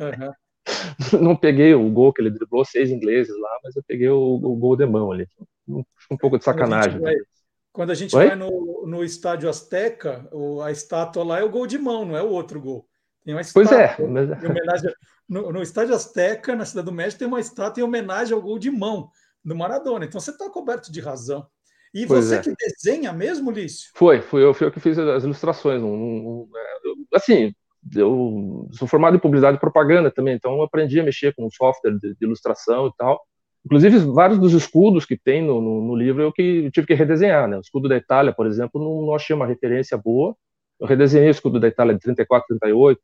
Uhum. 0.00 0.32
Não 1.22 1.36
peguei 1.36 1.74
o 1.74 1.88
gol 1.90 2.12
que 2.12 2.20
ele 2.20 2.30
driblou, 2.30 2.64
seis 2.64 2.90
ingleses 2.90 3.34
lá, 3.38 3.58
mas 3.62 3.76
eu 3.76 3.82
peguei 3.86 4.08
o, 4.08 4.34
o 4.34 4.56
gol 4.56 4.76
de 4.76 4.86
mão 4.86 5.12
ali. 5.12 5.28
Um, 5.66 5.84
um 6.10 6.16
pouco 6.16 6.38
de 6.38 6.44
sacanagem. 6.44 6.98
Quando 7.00 7.06
a 7.06 7.12
gente 7.12 7.18
vai, 7.18 7.26
quando 7.72 7.90
a 7.90 7.94
gente 7.94 8.12
vai 8.12 8.36
no, 8.36 8.86
no 8.86 9.04
estádio 9.04 9.48
Azteca, 9.48 10.28
a 10.64 10.70
estátua 10.70 11.24
lá 11.24 11.38
é 11.38 11.44
o 11.44 11.50
gol 11.50 11.66
de 11.66 11.78
mão, 11.78 12.04
não 12.04 12.16
é 12.16 12.22
o 12.22 12.30
outro 12.30 12.60
gol. 12.60 12.88
Tem 13.24 13.34
uma 13.34 13.40
estátua 13.40 13.68
pois 13.68 13.80
é, 13.80 13.96
mas... 14.06 14.42
em 14.42 14.46
homenagem 14.46 14.92
no, 15.28 15.52
no, 15.52 15.62
Estádio 15.62 15.94
Azteca, 15.94 16.54
na 16.54 16.64
Cidade 16.64 16.86
do 16.86 16.92
México, 16.92 17.20
tem 17.20 17.28
uma 17.28 17.40
estátua 17.40 17.80
em 17.80 17.84
homenagem 17.84 18.34
ao 18.34 18.42
gol 18.42 18.58
de 18.58 18.70
mão 18.70 19.08
do 19.44 19.56
Maradona. 19.56 20.04
Então 20.04 20.20
você 20.20 20.30
está 20.30 20.50
coberto 20.50 20.92
de 20.92 21.00
razão. 21.00 21.46
E 21.94 22.06
pois 22.06 22.26
você 22.26 22.36
é. 22.36 22.40
que 22.40 22.54
desenha 22.54 23.12
mesmo, 23.12 23.50
Lício? 23.50 23.90
Foi, 23.94 24.20
fui 24.20 24.42
eu, 24.42 24.52
fui 24.52 24.66
eu 24.66 24.72
que 24.72 24.80
fiz 24.80 24.98
as 24.98 25.24
ilustrações. 25.24 25.82
Um, 25.82 25.86
um, 25.86 26.48
é, 26.54 27.16
assim, 27.16 27.54
eu 27.94 28.68
sou 28.72 28.88
formado 28.88 29.16
em 29.16 29.20
publicidade 29.20 29.56
e 29.56 29.60
propaganda 29.60 30.10
também, 30.10 30.34
então 30.34 30.56
eu 30.56 30.62
aprendi 30.62 31.00
a 31.00 31.04
mexer 31.04 31.34
com 31.34 31.50
software 31.50 31.98
de, 31.98 32.14
de 32.14 32.24
ilustração 32.24 32.86
e 32.86 32.92
tal. 32.96 33.20
Inclusive, 33.64 33.98
vários 33.98 34.38
dos 34.38 34.52
escudos 34.54 35.04
que 35.04 35.16
tem 35.16 35.42
no, 35.42 35.60
no, 35.60 35.82
no 35.82 35.96
livro 35.96 36.22
eu 36.22 36.32
que 36.32 36.64
eu 36.64 36.70
tive 36.70 36.86
que 36.86 36.94
redesenhar. 36.94 37.48
Né? 37.48 37.56
O 37.56 37.60
escudo 37.60 37.88
da 37.88 37.96
Itália, 37.96 38.32
por 38.32 38.46
exemplo, 38.46 38.82
não, 38.82 39.06
não 39.06 39.14
achei 39.14 39.36
uma 39.36 39.46
referência 39.46 39.96
boa 39.96 40.36
eu 40.82 40.88
redesenhei 40.88 41.28
o 41.28 41.30
escudo 41.30 41.60
da 41.60 41.68
Itália 41.68 41.94
de 41.94 42.00
34, 42.00 42.58
38. 42.58 43.00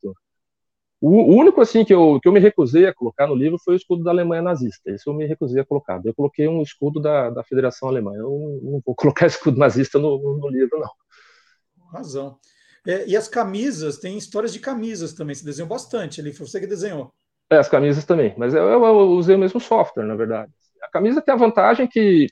O, 1.01 1.33
único 1.33 1.61
assim 1.61 1.85
que 1.85 1.95
eu, 1.95 2.19
que 2.21 2.27
eu 2.29 2.33
me 2.33 2.41
recusei 2.41 2.87
a 2.87 2.93
colocar 2.93 3.29
no 3.29 3.37
livro 3.37 3.57
foi 3.57 3.75
o 3.75 3.77
escudo 3.77 4.03
da 4.03 4.11
Alemanha 4.11 4.43
nazista. 4.43 4.91
Isso 4.91 5.09
eu 5.09 5.15
me 5.15 5.25
recusei 5.27 5.63
a 5.63 5.65
colocar. 5.65 6.01
Eu 6.05 6.13
coloquei 6.13 6.49
um 6.49 6.61
escudo 6.61 7.01
da, 7.01 7.31
da 7.31 7.45
Federação 7.45 7.89
Alemã. 7.89 8.13
Eu 8.17 8.61
não 8.65 8.83
vou 8.85 8.95
colocar 8.99 9.27
escudo 9.27 9.61
nazista 9.61 9.97
no, 9.97 10.19
no 10.39 10.49
livro, 10.49 10.81
não. 10.81 10.91
Razão. 11.93 12.37
É, 12.85 13.07
e 13.07 13.17
as 13.17 13.29
camisas, 13.29 13.99
tem 13.99 14.19
histórias 14.19 14.53
de 14.53 14.59
camisas 14.59 15.13
também. 15.13 15.37
Você 15.37 15.45
desenhou 15.45 15.69
bastante 15.69 16.21
ali, 16.21 16.33
foi 16.33 16.49
você 16.49 16.59
que 16.59 16.67
desenhou. 16.67 17.13
É, 17.49 17.59
as 17.59 17.69
camisas 17.69 18.05
também. 18.05 18.35
Mas 18.37 18.55
eu, 18.55 18.65
eu, 18.65 18.85
eu 18.85 19.11
usei 19.11 19.37
o 19.37 19.39
mesmo 19.39 19.61
software, 19.61 20.05
na 20.05 20.17
verdade. 20.17 20.51
A 20.83 20.91
camisa 20.91 21.23
tem 21.23 21.33
a 21.33 21.39
vantagem 21.39 21.87
que 21.87 22.27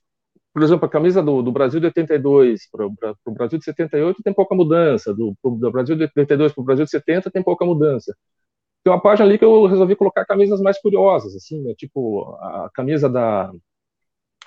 por 0.56 0.62
exemplo, 0.62 0.86
a 0.86 0.88
camisa 0.88 1.22
do, 1.22 1.42
do 1.42 1.52
Brasil 1.52 1.78
de 1.78 1.84
82 1.84 2.66
para 2.70 2.86
o 2.86 3.30
Brasil 3.30 3.58
de 3.58 3.64
78 3.66 4.22
tem 4.22 4.32
pouca 4.32 4.54
mudança, 4.54 5.12
do, 5.12 5.36
do 5.44 5.70
Brasil 5.70 5.94
de 5.94 6.04
82 6.04 6.50
para 6.54 6.62
o 6.62 6.64
Brasil 6.64 6.86
de 6.86 6.90
70 6.92 7.30
tem 7.30 7.42
pouca 7.42 7.66
mudança. 7.66 8.16
Tem 8.82 8.90
uma 8.90 8.98
página 8.98 9.28
ali 9.28 9.36
que 9.36 9.44
eu 9.44 9.66
resolvi 9.66 9.94
colocar 9.94 10.24
camisas 10.24 10.58
mais 10.62 10.80
curiosas, 10.80 11.36
assim, 11.36 11.62
né? 11.62 11.74
tipo 11.76 12.38
a 12.40 12.70
camisa 12.72 13.06
da. 13.06 13.52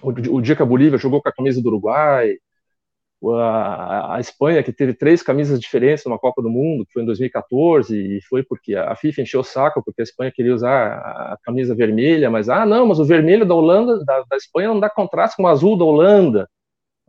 O, 0.01 0.09
o 0.09 0.41
dia 0.41 0.55
que 0.55 0.63
a 0.63 0.65
Bolívia 0.65 0.97
jogou 0.97 1.21
com 1.21 1.29
a 1.29 1.31
camisa 1.31 1.61
do 1.61 1.67
Uruguai, 1.67 2.37
a, 3.27 4.15
a, 4.15 4.19
Espanha, 4.19 4.63
que 4.63 4.71
teve 4.71 4.93
três 4.93 5.21
camisas 5.21 5.59
diferentes 5.59 6.05
numa 6.05 6.17
Copa 6.17 6.41
do 6.41 6.49
Mundo, 6.49 6.85
que 6.85 6.93
foi 6.93 7.03
em 7.03 7.05
2014, 7.05 8.17
e 8.17 8.21
foi 8.21 8.43
porque 8.43 8.75
a 8.75 8.95
FIFA 8.95 9.21
encheu 9.21 9.41
o 9.41 9.43
saco, 9.43 9.83
porque 9.83 10.01
a 10.01 10.03
Espanha 10.03 10.31
queria 10.31 10.53
usar 10.53 10.93
a, 10.99 11.37
camisa 11.43 11.75
vermelha, 11.75 12.29
mas, 12.29 12.47
ah, 12.47 12.65
não, 12.65 12.85
mas 12.85 12.99
o 12.99 13.05
vermelho 13.05 13.45
da 13.45 13.53
Holanda, 13.53 14.03
da, 14.05 14.23
da 14.29 14.37
Espanha 14.37 14.69
não 14.69 14.79
dá 14.79 14.89
contraste 14.89 15.35
com 15.35 15.43
o 15.43 15.47
azul 15.47 15.77
da 15.77 15.83
Holanda. 15.83 16.49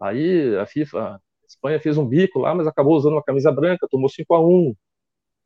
Aí 0.01 0.57
a 0.57 0.67
FIFA, 0.67 0.99
a 1.01 1.21
Espanha 1.49 1.79
fez 1.79 1.97
um 1.97 2.07
bico 2.07 2.41
lá, 2.41 2.55
mas 2.55 2.67
acabou 2.67 2.97
usando 2.97 3.13
uma 3.13 3.23
camisa 3.23 3.53
branca, 3.53 3.87
tomou 3.89 4.09
5 4.09 4.35
a 4.35 4.41
1 4.41 4.75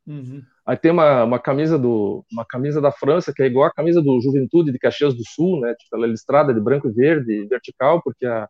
uhum. 0.07 0.41
Aí 0.65 0.77
tem 0.77 0.91
uma, 0.91 1.23
uma, 1.25 1.39
camisa 1.39 1.77
do, 1.77 2.25
uma 2.31 2.43
camisa 2.43 2.81
da 2.81 2.91
França, 2.91 3.31
que 3.31 3.43
é 3.43 3.45
igual 3.45 3.67
a 3.67 3.73
camisa 3.73 4.01
do 4.01 4.19
Juventude 4.19 4.71
de 4.71 4.79
Caxias 4.79 5.13
do 5.13 5.23
Sul, 5.23 5.59
né, 5.59 5.75
tipo, 5.75 5.95
ela 5.95 6.07
é 6.07 6.09
listrada 6.09 6.51
de 6.51 6.59
branco 6.59 6.87
e 6.87 6.91
verde, 6.91 7.45
vertical, 7.47 8.01
porque 8.01 8.25
a 8.25 8.49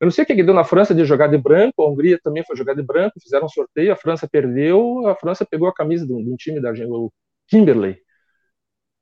eu 0.00 0.06
não 0.06 0.10
sei 0.12 0.24
o 0.24 0.26
que 0.26 0.42
deu 0.42 0.54
na 0.54 0.64
França 0.64 0.94
de 0.94 1.04
jogar 1.04 1.26
de 1.28 1.38
branco, 1.38 1.82
a 1.82 1.88
Hungria 1.90 2.20
também 2.22 2.44
foi 2.44 2.56
jogar 2.56 2.74
de 2.74 2.82
branco, 2.82 3.20
fizeram 3.20 3.46
um 3.46 3.48
sorteio, 3.48 3.92
a 3.92 3.96
França 3.96 4.28
perdeu, 4.28 5.06
a 5.08 5.14
França 5.16 5.44
pegou 5.44 5.68
a 5.68 5.74
camisa 5.74 6.06
de 6.06 6.12
um, 6.12 6.36
time 6.36 6.60
da 6.60 6.72
o 6.88 7.12
Kimberley. 7.48 7.98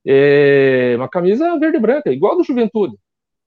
É 0.06 0.94
uma 0.96 1.08
camisa 1.08 1.58
verde 1.58 1.78
e 1.78 1.80
branca, 1.80 2.10
igual 2.12 2.36
do 2.36 2.44
Juventude. 2.44 2.96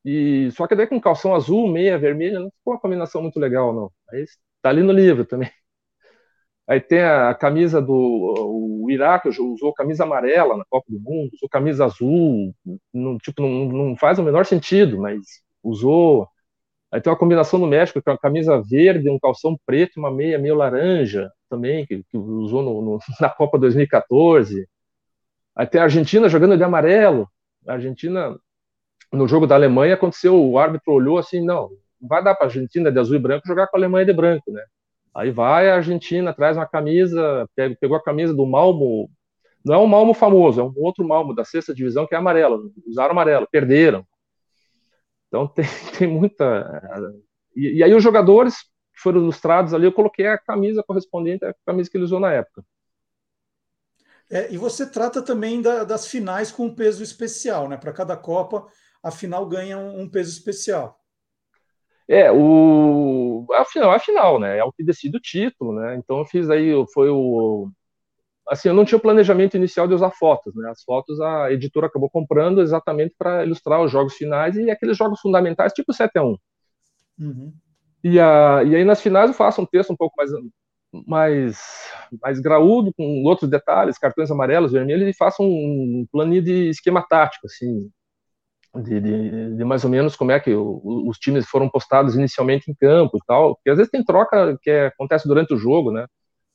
E, 0.05 0.49
só 0.51 0.67
que 0.67 0.75
daí 0.75 0.87
com 0.87 0.99
calção 1.01 1.35
azul, 1.35 1.67
meia 1.69 1.97
vermelha, 1.97 2.39
não 2.39 2.51
ficou 2.51 2.73
uma 2.73 2.79
combinação 2.79 3.21
muito 3.21 3.39
legal, 3.39 3.73
não. 3.73 3.91
Aí 4.11 4.25
tá 4.61 4.69
ali 4.69 4.83
no 4.83 4.93
livro 4.93 5.25
também. 5.25 5.49
Aí 6.67 6.79
tem 6.79 6.99
a, 7.01 7.31
a 7.31 7.35
camisa 7.35 7.81
do 7.81 7.95
o 7.95 8.91
Iraque, 8.91 9.29
usou 9.29 9.73
camisa 9.73 10.03
amarela 10.03 10.55
na 10.57 10.65
Copa 10.69 10.85
do 10.89 10.99
Mundo, 10.99 11.31
usou 11.33 11.49
camisa 11.49 11.85
azul, 11.85 12.53
não, 12.93 13.17
tipo, 13.17 13.41
não, 13.41 13.65
não 13.65 13.97
faz 13.97 14.19
o 14.19 14.23
menor 14.23 14.45
sentido, 14.45 14.99
mas 14.99 15.19
usou 15.63 16.27
Aí 16.91 16.99
tem 16.99 17.11
uma 17.11 17.19
combinação 17.19 17.59
no 17.59 17.67
México, 17.67 18.01
com 18.01 18.09
é 18.09 18.13
uma 18.13 18.19
camisa 18.19 18.61
verde, 18.61 19.09
um 19.09 19.19
calção 19.19 19.57
preto, 19.65 19.99
uma 19.99 20.09
meia 20.09 20.39
meio 20.39 20.55
laranja 20.55 21.31
também, 21.49 21.85
que, 21.85 22.03
que 22.09 22.17
usou 22.17 22.63
no, 22.63 22.81
no, 22.81 22.99
na 23.21 23.29
Copa 23.29 23.59
2014. 23.59 24.67
Aí 25.55 25.67
tem 25.67 25.79
a 25.81 25.83
Argentina 25.83 26.27
jogando 26.27 26.57
de 26.57 26.63
amarelo. 26.63 27.29
A 27.67 27.73
Argentina, 27.73 28.35
no 29.11 29.27
jogo 29.27 29.45
da 29.45 29.55
Alemanha, 29.55 29.93
aconteceu, 29.93 30.35
o 30.35 30.57
árbitro 30.57 30.93
olhou 30.93 31.17
assim, 31.17 31.45
não, 31.45 31.69
não 32.01 32.07
vai 32.07 32.23
dar 32.23 32.33
para 32.33 32.45
a 32.45 32.47
Argentina 32.47 32.91
de 32.91 32.99
azul 32.99 33.15
e 33.15 33.19
branco 33.19 33.47
jogar 33.47 33.67
com 33.67 33.77
a 33.77 33.79
Alemanha 33.79 34.05
de 34.05 34.13
branco, 34.13 34.51
né? 34.51 34.63
Aí 35.13 35.31
vai 35.31 35.69
a 35.69 35.75
Argentina, 35.75 36.33
traz 36.33 36.55
uma 36.55 36.67
camisa, 36.67 37.47
pegou 37.79 37.97
a 37.97 38.03
camisa 38.03 38.33
do 38.33 38.45
Malmo, 38.45 39.09
não 39.65 39.75
é 39.75 39.77
um 39.77 39.87
Malmo 39.87 40.13
famoso, 40.13 40.61
é 40.61 40.63
um 40.63 40.73
outro 40.77 41.05
Malmo 41.05 41.35
da 41.35 41.43
sexta 41.43 41.73
divisão 41.73 42.07
que 42.07 42.15
é 42.15 42.17
amarelo, 42.17 42.71
usaram 42.87 43.11
amarelo, 43.11 43.47
perderam. 43.51 44.05
Então 45.29 45.47
tem, 45.53 45.65
tem 45.97 46.07
muita. 46.07 47.15
E, 47.55 47.77
e, 47.77 47.83
aí 47.83 47.93
os 47.93 48.03
jogadores 48.03 48.55
que 48.93 49.01
foram 49.01 49.21
ilustrados 49.21 49.73
ali, 49.73 49.85
eu 49.85 49.93
coloquei 49.93 50.27
a 50.27 50.37
camisa 50.37 50.83
correspondente 50.83 51.45
à 51.45 51.55
camisa 51.65 51.89
que 51.89 51.95
ele 51.95 52.03
usou 52.03 52.19
na 52.19 52.33
época. 52.33 52.63
É, 54.29 54.51
e 54.53 54.57
você 54.57 54.85
trata 54.85 55.23
também 55.23 55.61
da, 55.61 55.83
das 55.83 56.07
finais 56.07 56.51
com 56.51 56.65
um 56.65 56.75
peso 56.75 57.01
especial, 57.01 57.67
né? 57.67 57.77
Para 57.77 57.93
cada 57.93 58.15
Copa, 58.15 58.67
a 59.01 59.09
final 59.09 59.47
ganha 59.47 59.77
um, 59.77 60.01
um, 60.01 60.09
peso 60.09 60.29
especial. 60.29 60.99
É, 62.07 62.31
o 62.31 63.45
a 63.51 63.65
final, 63.65 63.91
a 63.91 63.99
final, 63.99 64.39
né? 64.39 64.57
É 64.57 64.63
o 64.63 64.71
que 64.71 64.83
decide 64.83 65.17
o 65.17 65.21
título, 65.21 65.73
né? 65.73 65.95
Então 65.95 66.19
eu 66.19 66.25
fiz 66.25 66.49
aí, 66.49 66.71
foi 66.93 67.09
o 67.09 67.71
assim, 68.49 68.69
eu 68.69 68.73
não 68.73 68.83
tinha 68.83 68.97
o 68.97 69.01
planejamento 69.01 69.55
inicial 69.55 69.87
de 69.87 69.93
usar 69.93 70.11
fotos, 70.11 70.55
né? 70.55 70.69
As 70.69 70.81
fotos 70.83 71.19
a 71.21 71.51
editora 71.51 71.87
acabou 71.87 72.09
comprando 72.09 72.61
exatamente 72.61 73.13
para 73.17 73.45
ilustrar 73.45 73.81
os 73.81 73.91
jogos 73.91 74.15
finais 74.15 74.55
e 74.55 74.69
aqueles 74.69 74.97
jogos 74.97 75.19
fundamentais, 75.21 75.73
tipo 75.73 75.93
7 75.93 76.17
a 76.17 76.23
1 76.23 76.37
uhum. 77.19 77.53
e, 78.03 78.19
a, 78.19 78.63
e 78.63 78.75
aí 78.75 78.83
nas 78.83 79.01
finais 79.01 79.29
eu 79.29 79.35
faço 79.35 79.61
um 79.61 79.65
texto 79.65 79.91
um 79.91 79.95
pouco 79.95 80.15
mais 80.17 80.31
mais 81.05 81.89
mais 82.21 82.39
graúdo, 82.39 82.91
com 82.93 83.23
outros 83.23 83.49
detalhes, 83.49 83.97
cartões 83.97 84.31
amarelos, 84.31 84.71
vermelhos, 84.71 85.07
e 85.07 85.17
faço 85.17 85.43
um 85.43 86.07
planinho 86.11 86.41
de 86.41 86.69
esquema 86.69 87.05
tático, 87.07 87.45
assim. 87.45 87.91
de, 88.75 88.99
de, 88.99 89.55
de, 89.55 89.63
mais 89.63 89.83
ou 89.83 89.89
menos 89.91 90.15
como 90.15 90.31
é 90.31 90.39
que 90.39 90.51
os 90.51 91.17
times 91.19 91.47
foram 91.47 91.69
postados 91.69 92.15
inicialmente 92.15 92.71
em 92.71 92.73
campo 92.73 93.17
e 93.17 93.21
tal, 93.27 93.55
porque 93.55 93.69
às 93.69 93.77
vezes 93.77 93.91
tem 93.91 94.03
troca 94.03 94.57
que 94.61 94.69
é, 94.71 94.87
acontece 94.87 95.27
durante 95.27 95.53
o 95.53 95.57
jogo, 95.57 95.91
né? 95.91 96.07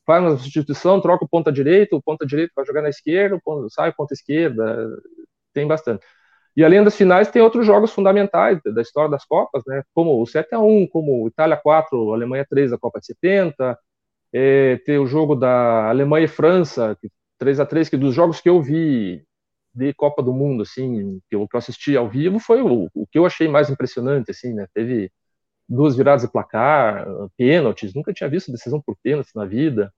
Faz 0.07 0.23
uma 0.23 0.37
substituição, 0.37 1.01
troca 1.01 1.25
o 1.25 1.29
ponta 1.29 1.51
direito, 1.51 1.97
o 1.97 2.03
ponta 2.03 2.27
direito 2.27 2.53
vai 2.55 2.65
jogar 2.67 2.83
na 2.83 2.91
esquerda, 2.91 3.41
ponta, 3.45 3.69
sai 3.71 3.93
ponta 3.93 4.13
esquerda, 4.15 4.89
tem 5.53 5.67
bastante. 5.67 6.05
E 6.57 6.65
além 6.65 6.85
das 6.85 6.97
finais, 6.97 7.31
tem 7.31 7.43
outros 7.43 7.67
jogos 7.67 7.93
fundamentais 7.93 8.61
da 8.65 8.83
história 8.83 9.11
das 9.11 9.25
Copas, 9.25 9.63
né? 9.67 9.83
Como 9.93 10.23
o 10.23 10.27
7 10.27 10.55
a 10.55 10.61
1 10.61 10.87
como 10.89 11.27
Itália 11.27 11.57
4, 11.57 12.13
Alemanha 12.15 12.47
3 12.49 12.71
da 12.71 12.79
Copa 12.79 13.01
de 13.01 13.07
70, 13.07 13.79
é, 14.33 14.77
tem 14.79 14.99
o 14.99 15.07
jogo 15.07 15.35
da 15.35 15.89
Alemanha 15.89 16.27
e 16.27 16.29
França, 16.29 16.97
3 17.39 17.61
a 17.61 17.67
3 17.67 17.89
que 17.89 17.97
dos 17.97 18.15
jogos 18.15 18.41
que 18.41 18.49
eu 18.49 18.63
vi 18.63 19.25
de 19.75 19.93
Copa 19.95 20.23
do 20.23 20.33
Mundo, 20.33 20.63
assim, 20.63 21.21
que 21.29 21.37
eu, 21.37 21.49
que 21.49 21.57
eu 21.57 21.59
assisti 21.59 21.97
ao 21.97 22.09
vivo, 22.09 22.39
foi 22.39 22.63
o, 22.63 22.89
o 22.95 23.07
que 23.09 23.19
eu 23.19 23.27
achei 23.27 23.49
mais 23.49 23.71
impressionante, 23.71 24.31
assim, 24.31 24.55
né? 24.55 24.67
Teve 24.75 25.11
duas 25.69 25.97
viradas 25.97 26.23
de 26.23 26.29
placar, 26.31 27.07
pênaltis, 27.37 27.95
nunca 27.95 28.13
tinha 28.13 28.29
visto 28.29 28.53
decisão 28.53 28.81
por 28.81 28.97
pênaltis 29.03 29.33
na 29.35 29.45
vida. 29.45 29.93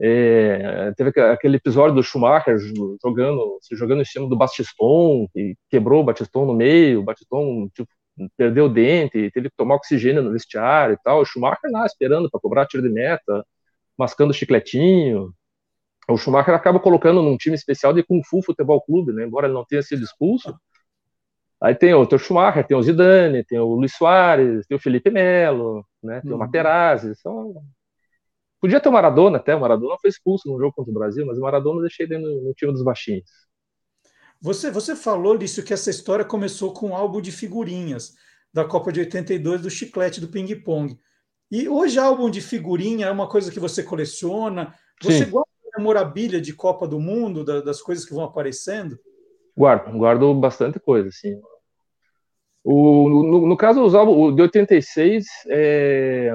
É, 0.00 0.92
teve 0.96 1.20
aquele 1.20 1.56
episódio 1.56 1.94
do 1.94 2.02
Schumacher 2.02 2.58
jogando, 3.02 3.58
se 3.60 3.76
jogando 3.76 4.02
em 4.02 4.04
cima 4.04 4.28
do 4.28 4.36
Bastiston, 4.36 5.28
que 5.32 5.56
quebrou 5.70 6.02
o 6.02 6.04
Bastiston 6.04 6.46
no 6.46 6.54
meio, 6.54 7.00
o 7.00 7.04
Bastiston 7.04 7.68
tipo, 7.74 7.88
perdeu 8.36 8.66
o 8.66 8.68
dente, 8.68 9.30
teve 9.30 9.48
que 9.50 9.56
tomar 9.56 9.76
oxigênio 9.76 10.22
no 10.22 10.32
vestiário 10.32 10.94
e 10.94 10.98
tal. 11.04 11.20
O 11.20 11.24
Schumacher 11.24 11.70
lá 11.70 11.86
esperando 11.86 12.30
para 12.30 12.40
cobrar 12.40 12.66
tiro 12.66 12.82
de 12.82 12.88
meta, 12.90 13.44
mascando 13.96 14.34
chicletinho 14.34 15.32
o 16.08 16.16
Schumacher 16.16 16.54
acaba 16.54 16.80
colocando 16.80 17.22
num 17.22 17.36
time 17.36 17.54
especial 17.54 17.92
de 17.92 18.02
Kung 18.02 18.22
Fu 18.24 18.42
Futebol 18.42 18.80
Clube, 18.82 19.12
né? 19.12 19.24
embora 19.24 19.46
ele 19.46 19.54
não 19.54 19.64
tenha 19.64 19.82
sido 19.82 20.02
expulso. 20.02 20.54
Aí 21.62 21.74
tem 21.74 21.94
o 21.94 22.18
Schumacher, 22.18 22.66
tem 22.66 22.76
o 22.76 22.82
Zidane, 22.82 23.44
tem 23.44 23.58
o 23.58 23.74
Luiz 23.74 23.94
Soares, 23.94 24.66
tem 24.66 24.76
o 24.76 24.80
Felipe 24.80 25.10
Melo, 25.10 25.86
né? 26.02 26.20
tem 26.20 26.30
uhum. 26.30 26.36
o 26.36 26.40
Materazzi. 26.40 27.14
São... 27.16 27.54
Podia 28.60 28.80
ter 28.80 28.88
o 28.88 28.92
Maradona 28.92 29.36
até, 29.36 29.54
o 29.54 29.60
Maradona 29.60 29.96
foi 30.00 30.10
expulso 30.10 30.48
no 30.48 30.58
jogo 30.58 30.72
contra 30.74 30.90
o 30.90 30.94
Brasil, 30.94 31.24
mas 31.24 31.38
o 31.38 31.40
Maradona 31.40 31.78
eu 31.78 31.82
deixei 31.82 32.06
ele 32.06 32.18
no, 32.18 32.42
no 32.42 32.54
time 32.54 32.72
dos 32.72 32.82
baixinhos. 32.82 33.30
Você, 34.40 34.72
você 34.72 34.96
falou, 34.96 35.34
Lício, 35.34 35.62
que 35.62 35.72
essa 35.72 35.88
história 35.88 36.24
começou 36.24 36.72
com 36.72 36.88
um 36.88 36.96
álbum 36.96 37.20
de 37.20 37.30
figurinhas 37.30 38.14
da 38.52 38.64
Copa 38.64 38.90
de 38.90 39.00
82 39.00 39.62
do 39.62 39.70
Chiclete 39.70 40.20
do 40.20 40.28
Ping 40.28 40.52
Pong. 40.62 40.98
E 41.48 41.68
hoje 41.68 41.98
álbum 41.98 42.28
de 42.28 42.40
figurinha 42.40 43.06
é 43.06 43.10
uma 43.10 43.28
coisa 43.28 43.52
que 43.52 43.60
você 43.60 43.84
coleciona. 43.84 44.74
Você 45.00 45.24
Sim. 45.24 45.30
gosta 45.30 45.52
memorabilia 45.76 46.40
de 46.40 46.52
Copa 46.52 46.86
do 46.86 47.00
Mundo, 47.00 47.44
da, 47.44 47.60
das 47.60 47.80
coisas 47.80 48.04
que 48.04 48.12
vão 48.12 48.24
aparecendo? 48.24 48.98
Guardo, 49.56 49.96
guardo 49.96 50.34
bastante 50.34 50.78
coisa, 50.78 51.08
assim. 51.08 51.40
O, 52.64 53.08
no, 53.08 53.46
no 53.48 53.56
caso, 53.56 53.82
os 53.84 53.94
álbuns, 53.94 54.16
o 54.16 54.32
de 54.32 54.42
86, 54.42 55.24
é, 55.48 56.32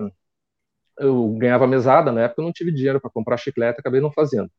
eu 0.99 1.29
ganhava 1.37 1.67
mesada, 1.67 2.11
na 2.11 2.21
época 2.23 2.41
eu 2.41 2.45
não 2.45 2.51
tive 2.53 2.71
dinheiro 2.73 2.99
para 2.99 3.09
comprar 3.11 3.37
chiclete, 3.37 3.79
acabei 3.79 4.01
não 4.01 4.11
fazendo. 4.11 4.49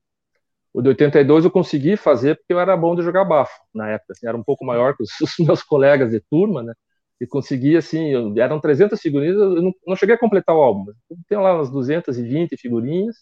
O 0.74 0.82
de 0.82 0.88
82 0.90 1.44
eu 1.44 1.50
consegui 1.50 1.96
fazer 1.96 2.36
porque 2.36 2.52
eu 2.52 2.60
era 2.60 2.76
bom 2.76 2.94
de 2.96 3.02
jogar 3.02 3.24
bafo 3.24 3.52
na 3.74 3.90
época, 3.90 4.12
assim, 4.12 4.28
era 4.28 4.36
um 4.36 4.44
pouco 4.44 4.64
maior 4.64 4.96
que 4.96 5.02
os, 5.02 5.10
meus 5.40 5.62
colegas 5.62 6.10
de 6.10 6.20
turma, 6.30 6.62
né? 6.62 6.74
E 7.20 7.26
consegui, 7.26 7.76
assim, 7.76 8.10
eu, 8.10 8.34
eram 8.38 8.60
300 8.60 9.00
figurinhas, 9.00 9.36
eu 9.36 9.62
não, 9.62 9.72
não 9.86 9.96
cheguei 9.96 10.14
a 10.16 10.18
completar 10.18 10.54
o 10.56 10.62
álbum, 10.62 10.92
tem 11.28 11.38
lá 11.38 11.54
umas 11.56 11.70
220 11.70 12.56
figurinhas, 12.56 13.16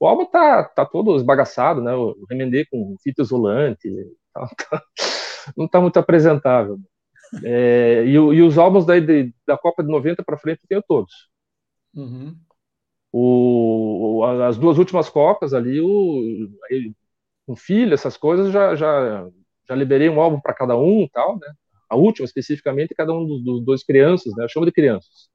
o 0.00 0.06
álbum 0.06 0.26
tá, 0.26 0.64
tá 0.64 0.86
todo 0.86 1.16
esbagaçado, 1.16 1.82
né? 1.82 1.92
Eu 1.92 2.16
remendei 2.30 2.66
com 2.66 2.96
fita 3.02 3.22
isolante, 3.22 3.88
tá, 4.34 4.48
tá, 4.70 4.82
não 5.56 5.68
tá 5.68 5.80
muito 5.80 5.98
apresentável. 5.98 6.78
É, 7.42 8.04
e, 8.04 8.12
e, 8.12 8.42
os 8.42 8.58
álbuns 8.58 8.84
de, 8.84 9.34
da 9.46 9.56
Copa 9.56 9.82
de 9.82 9.90
90 9.90 10.22
para 10.22 10.36
frente 10.36 10.60
eu 10.62 10.68
tenho 10.68 10.82
todos. 10.86 11.30
Uhum. 11.94 12.36
O, 13.10 14.24
as 14.46 14.56
duas 14.56 14.78
últimas 14.78 15.08
Copas 15.08 15.54
ali, 15.54 15.80
o, 15.80 16.48
com 17.46 17.56
filho, 17.56 17.94
essas 17.94 18.16
coisas, 18.16 18.52
já, 18.52 18.74
já, 18.74 19.28
já 19.68 19.74
liberei 19.74 20.08
um 20.08 20.20
álbum 20.20 20.40
para 20.40 20.54
cada 20.54 20.76
um 20.76 21.08
tal, 21.12 21.38
né? 21.38 21.52
A 21.88 21.96
última, 21.96 22.24
especificamente, 22.24 22.94
cada 22.94 23.12
um 23.12 23.26
dos, 23.26 23.44
dos 23.44 23.64
dois 23.64 23.84
crianças, 23.84 24.34
né? 24.34 24.44
Eu 24.44 24.48
chamo 24.48 24.64
de 24.64 24.72
crianças. 24.72 25.28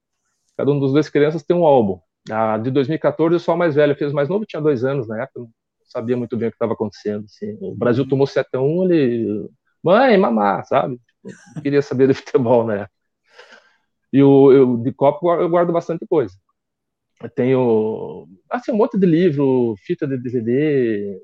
Cada 0.56 0.72
um 0.72 0.80
dos 0.80 0.92
dois 0.92 1.08
crianças 1.08 1.44
tem 1.44 1.56
um 1.56 1.66
álbum. 1.66 2.00
A 2.30 2.58
de 2.58 2.72
2014 2.72 3.36
eu 3.36 3.40
sou 3.40 3.54
a 3.54 3.58
mais 3.58 3.76
velha, 3.76 3.96
fez 3.96 4.12
mais 4.12 4.28
novo, 4.28 4.46
tinha 4.46 4.62
dois 4.62 4.84
anos 4.84 5.08
na 5.08 5.22
época, 5.22 5.42
não 5.42 5.50
sabia 5.86 6.18
muito 6.18 6.36
bem 6.36 6.50
o 6.50 6.52
que 6.52 6.56
estava 6.56 6.74
acontecendo. 6.74 7.26
Assim. 7.26 7.58
O 7.62 7.76
Brasil 7.76 8.08
tomou 8.08 8.26
7 8.28 8.50
a 8.54 8.62
1 8.62 8.84
ele. 8.92 9.50
Mãe, 9.84 10.18
mamá, 10.18 10.64
sabe? 10.64 11.00
Queria 11.62 11.82
saber 11.82 12.08
de 12.08 12.14
futebol 12.14 12.66
na 12.66 12.76
época. 12.76 12.92
E 14.12 14.24
o, 14.24 14.52
eu, 14.52 14.78
de 14.78 14.92
copo 14.94 15.32
eu 15.34 15.50
guardo 15.50 15.74
bastante 15.74 16.06
coisa. 16.08 16.36
Eu 17.22 17.30
tenho 17.30 18.28
assim, 18.50 18.72
um 18.72 18.76
monte 18.78 18.98
de 18.98 19.06
livro, 19.06 19.76
fita 19.80 20.08
de 20.08 20.18
DVD, 20.18 21.20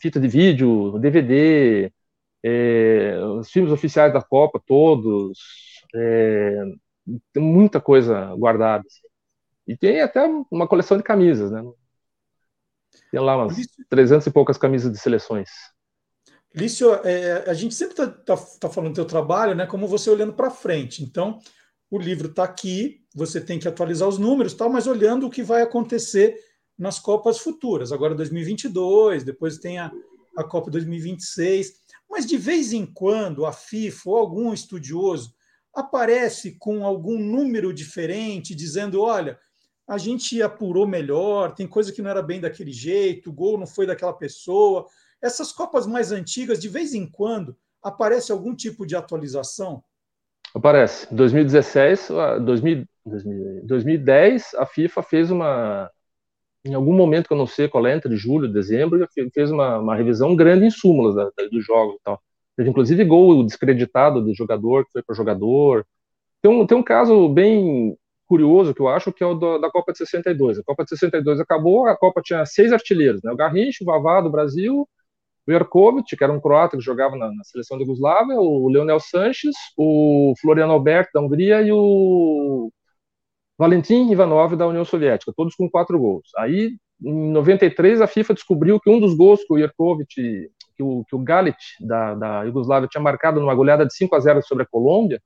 fita 0.00 0.18
de 0.18 0.28
vídeo, 0.28 0.98
DVD, 0.98 1.92
é, 2.42 3.18
os 3.38 3.50
filmes 3.50 3.72
oficiais 3.72 4.12
da 4.12 4.22
Copa 4.22 4.60
todos, 4.66 5.38
é, 5.94 6.62
tem 7.32 7.42
muita 7.42 7.80
coisa 7.80 8.34
guardada. 8.36 8.84
Assim. 8.86 9.06
E 9.66 9.76
tem 9.76 10.00
até 10.00 10.24
uma 10.50 10.66
coleção 10.66 10.96
de 10.96 11.02
camisas, 11.02 11.50
né? 11.50 11.62
Tem 13.10 13.20
lá 13.20 13.36
umas 13.36 13.56
Lício, 13.56 13.84
300 13.88 14.26
e 14.26 14.30
poucas 14.30 14.58
camisas 14.58 14.90
de 14.90 14.98
seleções. 14.98 15.50
Lício, 16.58 16.92
é, 17.04 17.48
a 17.48 17.54
gente 17.54 17.74
sempre 17.74 17.92
está 17.92 18.06
tá, 18.08 18.36
tá 18.36 18.68
falando 18.68 18.92
do 18.92 18.96
teu 18.96 19.04
trabalho, 19.04 19.54
né? 19.54 19.64
Como 19.64 19.86
você 19.86 20.10
olhando 20.10 20.32
para 20.32 20.50
frente. 20.50 21.04
Então, 21.04 21.38
o 21.88 21.98
livro 21.98 22.28
está 22.28 22.42
aqui, 22.42 23.00
você 23.14 23.40
tem 23.40 23.60
que 23.60 23.68
atualizar 23.68 24.08
os 24.08 24.18
números, 24.18 24.54
tal, 24.54 24.68
mas 24.68 24.88
olhando 24.88 25.26
o 25.26 25.30
que 25.30 25.42
vai 25.42 25.62
acontecer 25.62 26.36
nas 26.76 26.98
Copas 26.98 27.38
futuras. 27.38 27.92
Agora 27.92 28.14
2022, 28.14 29.22
depois 29.22 29.58
tem 29.58 29.78
a, 29.78 29.92
a 30.36 30.42
Copa 30.42 30.68
2026. 30.68 31.74
Mas 32.10 32.26
de 32.26 32.36
vez 32.36 32.72
em 32.72 32.84
quando 32.84 33.46
a 33.46 33.52
FIFA 33.52 34.10
ou 34.10 34.16
algum 34.16 34.52
estudioso 34.52 35.32
aparece 35.72 36.56
com 36.58 36.84
algum 36.84 37.18
número 37.20 37.72
diferente, 37.72 38.52
dizendo: 38.52 39.00
olha, 39.00 39.38
a 39.86 39.96
gente 39.96 40.42
apurou 40.42 40.88
melhor, 40.88 41.54
tem 41.54 41.68
coisa 41.68 41.92
que 41.92 42.02
não 42.02 42.10
era 42.10 42.22
bem 42.22 42.40
daquele 42.40 42.72
jeito, 42.72 43.30
o 43.30 43.32
gol 43.32 43.56
não 43.56 43.66
foi 43.66 43.86
daquela 43.86 44.12
pessoa. 44.12 44.86
Essas 45.22 45.52
Copas 45.52 45.86
mais 45.86 46.12
antigas, 46.12 46.60
de 46.60 46.68
vez 46.68 46.94
em 46.94 47.06
quando, 47.06 47.56
aparece 47.82 48.30
algum 48.30 48.54
tipo 48.54 48.86
de 48.86 48.96
atualização? 48.96 49.82
Aparece. 50.54 51.12
2016, 51.14 52.08
2000, 52.44 52.84
2010, 53.64 54.54
a 54.54 54.66
FIFA 54.66 55.02
fez 55.02 55.30
uma. 55.30 55.90
Em 56.64 56.74
algum 56.74 56.92
momento 56.92 57.28
que 57.28 57.32
eu 57.32 57.38
não 57.38 57.46
sei 57.46 57.68
qual 57.68 57.86
é, 57.86 57.94
entre 57.94 58.16
julho 58.16 58.46
e 58.46 58.52
dezembro, 58.52 59.06
fez 59.32 59.50
uma, 59.50 59.78
uma 59.78 59.94
revisão 59.94 60.34
grande 60.34 60.66
em 60.66 60.70
súmulas 60.70 61.14
dos 61.50 61.64
jogos 61.64 61.96
e 61.96 62.00
tal. 62.02 62.20
Teve 62.56 62.70
inclusive 62.70 63.04
gol 63.04 63.44
descreditado 63.44 64.24
de 64.24 64.34
jogador 64.34 64.84
que 64.84 64.92
foi 64.92 65.02
para 65.02 65.14
jogador. 65.14 65.86
Tem 66.42 66.50
um, 66.50 66.66
tem 66.66 66.76
um 66.76 66.82
caso 66.82 67.28
bem 67.28 67.96
curioso 68.26 68.74
que 68.74 68.80
eu 68.80 68.88
acho 68.88 69.12
que 69.12 69.22
é 69.22 69.26
o 69.26 69.34
da 69.34 69.70
Copa 69.70 69.92
de 69.92 69.98
62. 69.98 70.58
A 70.58 70.64
Copa 70.64 70.82
de 70.82 70.90
62 70.90 71.40
acabou, 71.40 71.86
a 71.86 71.96
Copa 71.96 72.20
tinha 72.22 72.44
seis 72.44 72.72
artilheiros, 72.72 73.22
né? 73.22 73.30
O 73.32 73.36
Garrincha, 73.36 73.82
o 73.82 73.86
Vavá 73.86 74.20
do 74.20 74.30
Brasil, 74.30 74.86
o 75.48 75.52
Jerkovic, 75.52 76.16
que 76.16 76.22
era 76.22 76.32
um 76.32 76.40
croata 76.40 76.76
que 76.76 76.82
jogava 76.82 77.16
na, 77.16 77.32
na 77.32 77.44
seleção 77.44 77.78
da 77.78 77.82
Yugoslávia, 77.82 78.36
o 78.38 78.68
Leonel 78.68 79.00
Sanches, 79.00 79.54
o 79.76 80.34
Floriano 80.40 80.72
Alberto 80.72 81.10
da 81.14 81.20
Hungria 81.20 81.62
e 81.62 81.72
o 81.72 82.70
Valentim 83.58 84.10
Ivanov 84.10 84.54
da 84.56 84.66
União 84.66 84.84
Soviética, 84.84 85.32
todos 85.34 85.54
com 85.54 85.68
quatro 85.68 85.98
gols. 85.98 86.28
Aí, 86.36 86.76
em 87.02 87.32
93, 87.32 88.00
a 88.00 88.06
FIFA 88.06 88.34
descobriu 88.34 88.78
que 88.78 88.90
um 88.90 89.00
dos 89.00 89.14
gols 89.14 89.40
que 89.42 89.52
o 89.52 89.58
Jerkovic, 89.58 90.14
que 90.76 90.82
o, 90.82 91.04
que 91.04 91.16
o 91.16 91.18
Galit 91.18 91.56
da, 91.80 92.14
da 92.14 92.42
Yugoslávia 92.42 92.88
tinha 92.88 93.02
marcado 93.02 93.40
numa 93.40 93.54
goleada 93.54 93.86
de 93.86 93.94
5 93.94 94.14
a 94.14 94.20
0 94.20 94.42
sobre 94.42 94.64
a 94.64 94.66
Colômbia, 94.66 95.20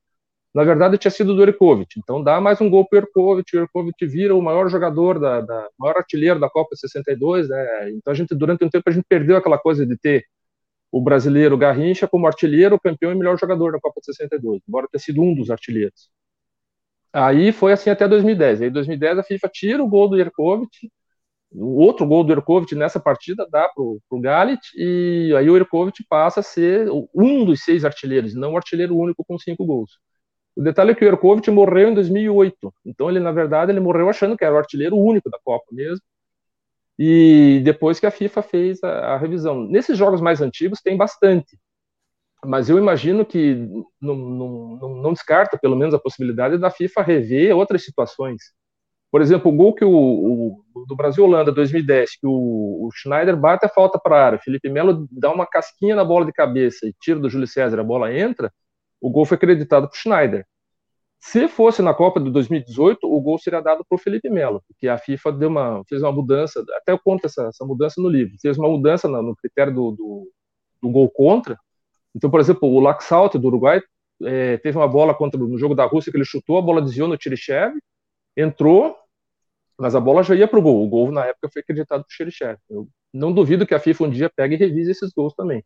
na 0.55 0.65
verdade 0.65 0.99
tinha 0.99 1.11
sido 1.11 1.35
do 1.35 1.43
Erkovic. 1.43 1.99
Então 1.99 2.23
dá 2.23 2.41
mais 2.41 2.61
um 2.61 2.69
gol 2.69 2.87
para 2.89 2.99
o 2.99 3.03
Erkovic, 3.03 3.57
o 3.57 3.61
Erkovic 3.61 4.07
vira 4.07 4.35
o 4.35 4.43
maior 4.43 4.69
jogador, 4.69 5.19
da, 5.19 5.41
da 5.41 5.69
maior 5.79 5.97
artilheiro 5.97 6.39
da 6.39 6.51
Copa 6.51 6.77
62, 6.77 7.49
né? 7.49 7.91
Então 7.93 8.13
a 8.13 8.15
gente, 8.15 8.35
durante 8.35 8.65
um 8.65 8.71
tempo, 8.71 8.89
a 8.89 8.93
gente 8.93 9.05
perdeu 9.09 9.37
aquela 9.37 9.59
coisa 9.59 9.87
de 9.87 9.97
ter 9.97 10.27
o 10.91 11.01
brasileiro 11.01 11.57
Garrincha 11.57 12.07
como 12.07 12.27
artilheiro, 12.27 12.79
campeão 12.81 13.13
e 13.13 13.15
melhor 13.15 13.39
jogador 13.39 13.73
da 13.73 13.81
Copa 13.81 14.01
62, 14.03 14.61
embora 14.69 14.89
tenha 14.91 15.01
sido 15.01 15.23
um 15.23 15.35
dos 15.35 15.51
artilheiros. 15.51 16.11
Aí 17.13 17.53
foi 17.53 17.73
assim 17.73 17.91
até 17.91 18.07
2010. 18.09 18.63
Aí 18.63 18.71
2010 18.71 19.19
a 19.19 19.23
FIFA 19.23 19.49
tira 19.49 19.83
o 19.83 19.89
gol 19.89 20.09
do 20.09 20.21
Erkovic, 20.21 20.91
outro 21.55 22.07
gol 22.07 22.25
do 22.25 22.33
Erkovic 22.33 22.75
nessa 22.75 23.01
partida 23.01 23.47
dá 23.51 23.69
para 23.69 23.83
o 23.83 24.21
Galit, 24.21 24.61
e 24.77 25.35
aí 25.37 25.49
o 25.51 25.57
Erkovic 25.57 26.05
passa 26.09 26.41
a 26.41 26.43
ser 26.43 26.89
um 27.15 27.45
dos 27.45 27.63
seis 27.65 27.85
artilheiros, 27.85 28.35
não 28.35 28.53
o 28.53 28.57
artilheiro 28.57 28.97
único 28.97 29.25
com 29.25 29.39
cinco 29.39 29.65
gols. 29.65 29.99
O 30.57 30.63
detalhe 30.63 30.93
é 30.93 30.95
que 30.95 31.05
o 31.05 31.09
Erkovic 31.09 31.51
morreu 31.51 31.91
em 31.91 31.95
2008. 31.95 32.75
Então, 32.85 33.09
ele, 33.09 33.21
na 33.21 33.33
verdade, 33.33 33.73
ele 33.73 33.81
morreu 33.81 34.09
achando 34.09 34.37
que 34.37 34.45
era 34.45 34.55
o 34.55 34.59
artilheiro 34.59 34.97
único 34.97 35.31
da 35.31 35.39
Copa 35.43 35.67
mesmo. 35.73 36.05
E 36.99 37.61
depois 37.65 37.99
que 37.99 38.07
a 38.07 38.11
FIFA 38.11 38.43
fez 38.43 38.85
a, 38.85 39.15
a 39.15 39.19
revisão. 39.19 39.65
Nesses 39.67 39.97
jogos 39.97 40.21
mais 40.21 40.41
antigos 40.41 40.81
tem 40.81 40.97
bastante. 40.97 41.59
mas 42.45 42.69
eu 42.69 42.79
imagino 42.79 43.25
que 43.25 43.55
não, 44.01 44.17
não, 44.17 44.95
não 44.97 45.13
descarta, 45.13 45.59
pelo 45.59 45.77
menos, 45.77 45.95
a 45.95 45.99
possibilidade 45.99 46.59
da 46.59 46.71
FIFA 46.71 47.03
rever 47.03 47.57
outras 47.57 47.85
situações. 47.85 48.43
Por 49.13 49.21
exemplo, 49.21 49.53
o 49.53 49.55
gol 49.55 49.75
que 49.75 49.85
o, 49.85 49.91
o 50.75 50.87
do 50.87 50.97
Brasil-Holanda 50.97 51.53
2010, 51.53 52.17
que 52.19 52.27
o, 52.27 52.87
o, 52.87 52.91
Schneider 52.95 53.37
bate 53.37 53.67
a 53.67 53.69
falta 53.69 53.99
para 53.99 54.17
a 54.17 54.25
área, 54.27 54.39
Felipe 54.39 54.71
Melo 54.71 55.07
dá 55.11 55.31
uma 55.31 55.47
casquinha 55.47 55.95
na 55.95 56.03
bola 56.03 56.25
de 56.25 56.33
cabeça 56.33 56.87
e 56.87 56.95
tira 56.99 57.21
do 57.21 57.29
Júlio 57.29 57.47
César, 57.47 57.79
a 57.79 57.85
bola 57.85 58.13
entra, 58.13 58.51
o 59.03 59.11
gol 59.11 59.27
foi 59.27 59.35
acreditado 59.37 59.89
para 59.89 59.99
Schneider. 59.99 60.47
Se 61.21 61.47
fosse 61.49 61.83
na 61.83 61.93
Copa 61.93 62.21
de 62.21 62.31
2018, 62.31 63.05
o 63.05 63.21
gol 63.21 63.39
seria 63.39 63.61
dado 63.61 63.85
para 63.89 63.97
o 63.97 63.99
Felipe 63.99 64.31
Melo, 64.31 64.63
porque 64.67 64.89
a 64.89 64.99
FIFA 64.99 65.33
deu 65.33 65.49
uma, 65.49 65.83
fez 65.89 66.03
uma 66.03 66.13
mudança, 66.13 66.65
até 66.77 66.93
eu 66.93 66.99
conto 66.99 67.27
essa, 67.27 67.45
essa 67.45 67.65
mudança 67.65 68.01
no 68.01 68.09
livro, 68.09 68.37
fez 68.41 68.59
uma 68.59 68.69
mudança 68.69 69.09
no, 69.09 69.23
no 69.23 69.37
critério 69.37 69.73
do, 69.73 69.93
do, 69.93 70.33
do, 70.83 70.91
gol 70.91 71.09
contra. 71.11 71.57
Então, 72.15 72.31
por 72.31 72.41
exemplo, 72.41 72.69
o 72.69 72.81
Laxalt 72.81 73.35
do 73.35 73.47
Uruguai 73.47 73.81
é, 74.25 74.57
teve 74.59 74.77
uma 74.77 74.89
bola 74.89 75.15
contra 75.15 75.39
no 75.39 75.59
jogo 75.59 75.75
da 75.75 75.85
Rússia 75.85 76.11
que 76.11 76.19
ele 76.19 76.25
chutou, 76.25 76.59
a 76.59 76.63
bola 76.63 76.83
desviou 76.83 77.09
no 77.09 77.17
Tirichev, 77.17 77.75
entrou, 78.37 78.97
mas 79.79 79.95
a 79.95 80.01
bola 80.01 80.23
já 80.23 80.35
ia 80.35 80.49
para 80.49 80.59
o 80.59 80.63
gol. 80.63 80.85
O 80.85 80.89
gol, 80.89 81.13
na 81.13 81.27
época, 81.27 81.49
foi 81.53 81.61
acreditado 81.61 82.03
para 82.03 82.09
o 82.09 82.13
Xerichev. 82.13 82.59
Eu 82.69 82.89
não 83.13 83.33
duvido 83.33 83.67
que 83.67 83.75
a 83.75 83.81
FIFA 83.81 84.05
um 84.05 84.11
dia 84.11 84.31
pegue 84.35 84.55
e 84.55 84.59
revise 84.59 84.91
esses 84.91 85.13
gols 85.13 85.35
também. 85.35 85.65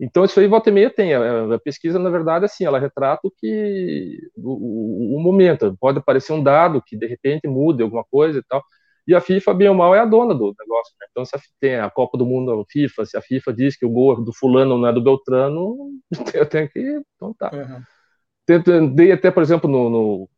Então, 0.00 0.24
isso 0.24 0.38
aí, 0.38 0.46
volta 0.46 0.70
e 0.70 0.72
meia, 0.72 0.90
tem. 0.90 1.14
A, 1.14 1.54
a 1.54 1.58
pesquisa, 1.58 1.98
na 1.98 2.10
verdade, 2.10 2.44
assim, 2.44 2.64
ela 2.64 2.78
retrata 2.78 3.26
o 3.26 3.30
que. 3.30 4.18
O, 4.36 5.14
o, 5.14 5.16
o, 5.16 5.20
momento. 5.20 5.76
Pode 5.80 5.98
aparecer 5.98 6.32
um 6.32 6.42
dado 6.42 6.82
que, 6.84 6.96
de 6.96 7.06
repente, 7.06 7.48
mude 7.48 7.82
alguma 7.82 8.04
coisa 8.04 8.38
e 8.38 8.42
tal. 8.42 8.62
E 9.06 9.14
a 9.14 9.20
FIFA, 9.20 9.54
bem 9.54 9.68
ou 9.68 9.74
mal, 9.74 9.94
é 9.94 10.00
a 10.00 10.04
dona 10.04 10.34
do 10.34 10.54
negócio. 10.58 10.94
Né? 11.00 11.06
Então, 11.10 11.24
se 11.24 11.34
a, 11.34 11.40
tem 11.58 11.76
a 11.76 11.90
Copa 11.90 12.16
do 12.16 12.26
Mundo, 12.26 12.52
a 12.52 12.64
FIFA, 12.70 13.06
se 13.06 13.16
a 13.16 13.22
FIFA 13.22 13.52
diz 13.52 13.76
que 13.76 13.86
o 13.86 13.90
gol 13.90 14.22
do 14.22 14.32
fulano 14.32 14.78
não 14.78 14.86
é 14.86 14.92
do 14.92 15.02
Beltrano, 15.02 15.90
eu 16.34 16.46
tenho 16.46 16.68
que. 16.68 17.02
Então 17.16 17.34
tá. 17.34 17.50
Uhum. 17.52 18.94
Dei 18.94 19.12
até, 19.12 19.30
por 19.30 19.42
exemplo, 19.42 19.68
no, 19.68 19.90
no 19.90 20.30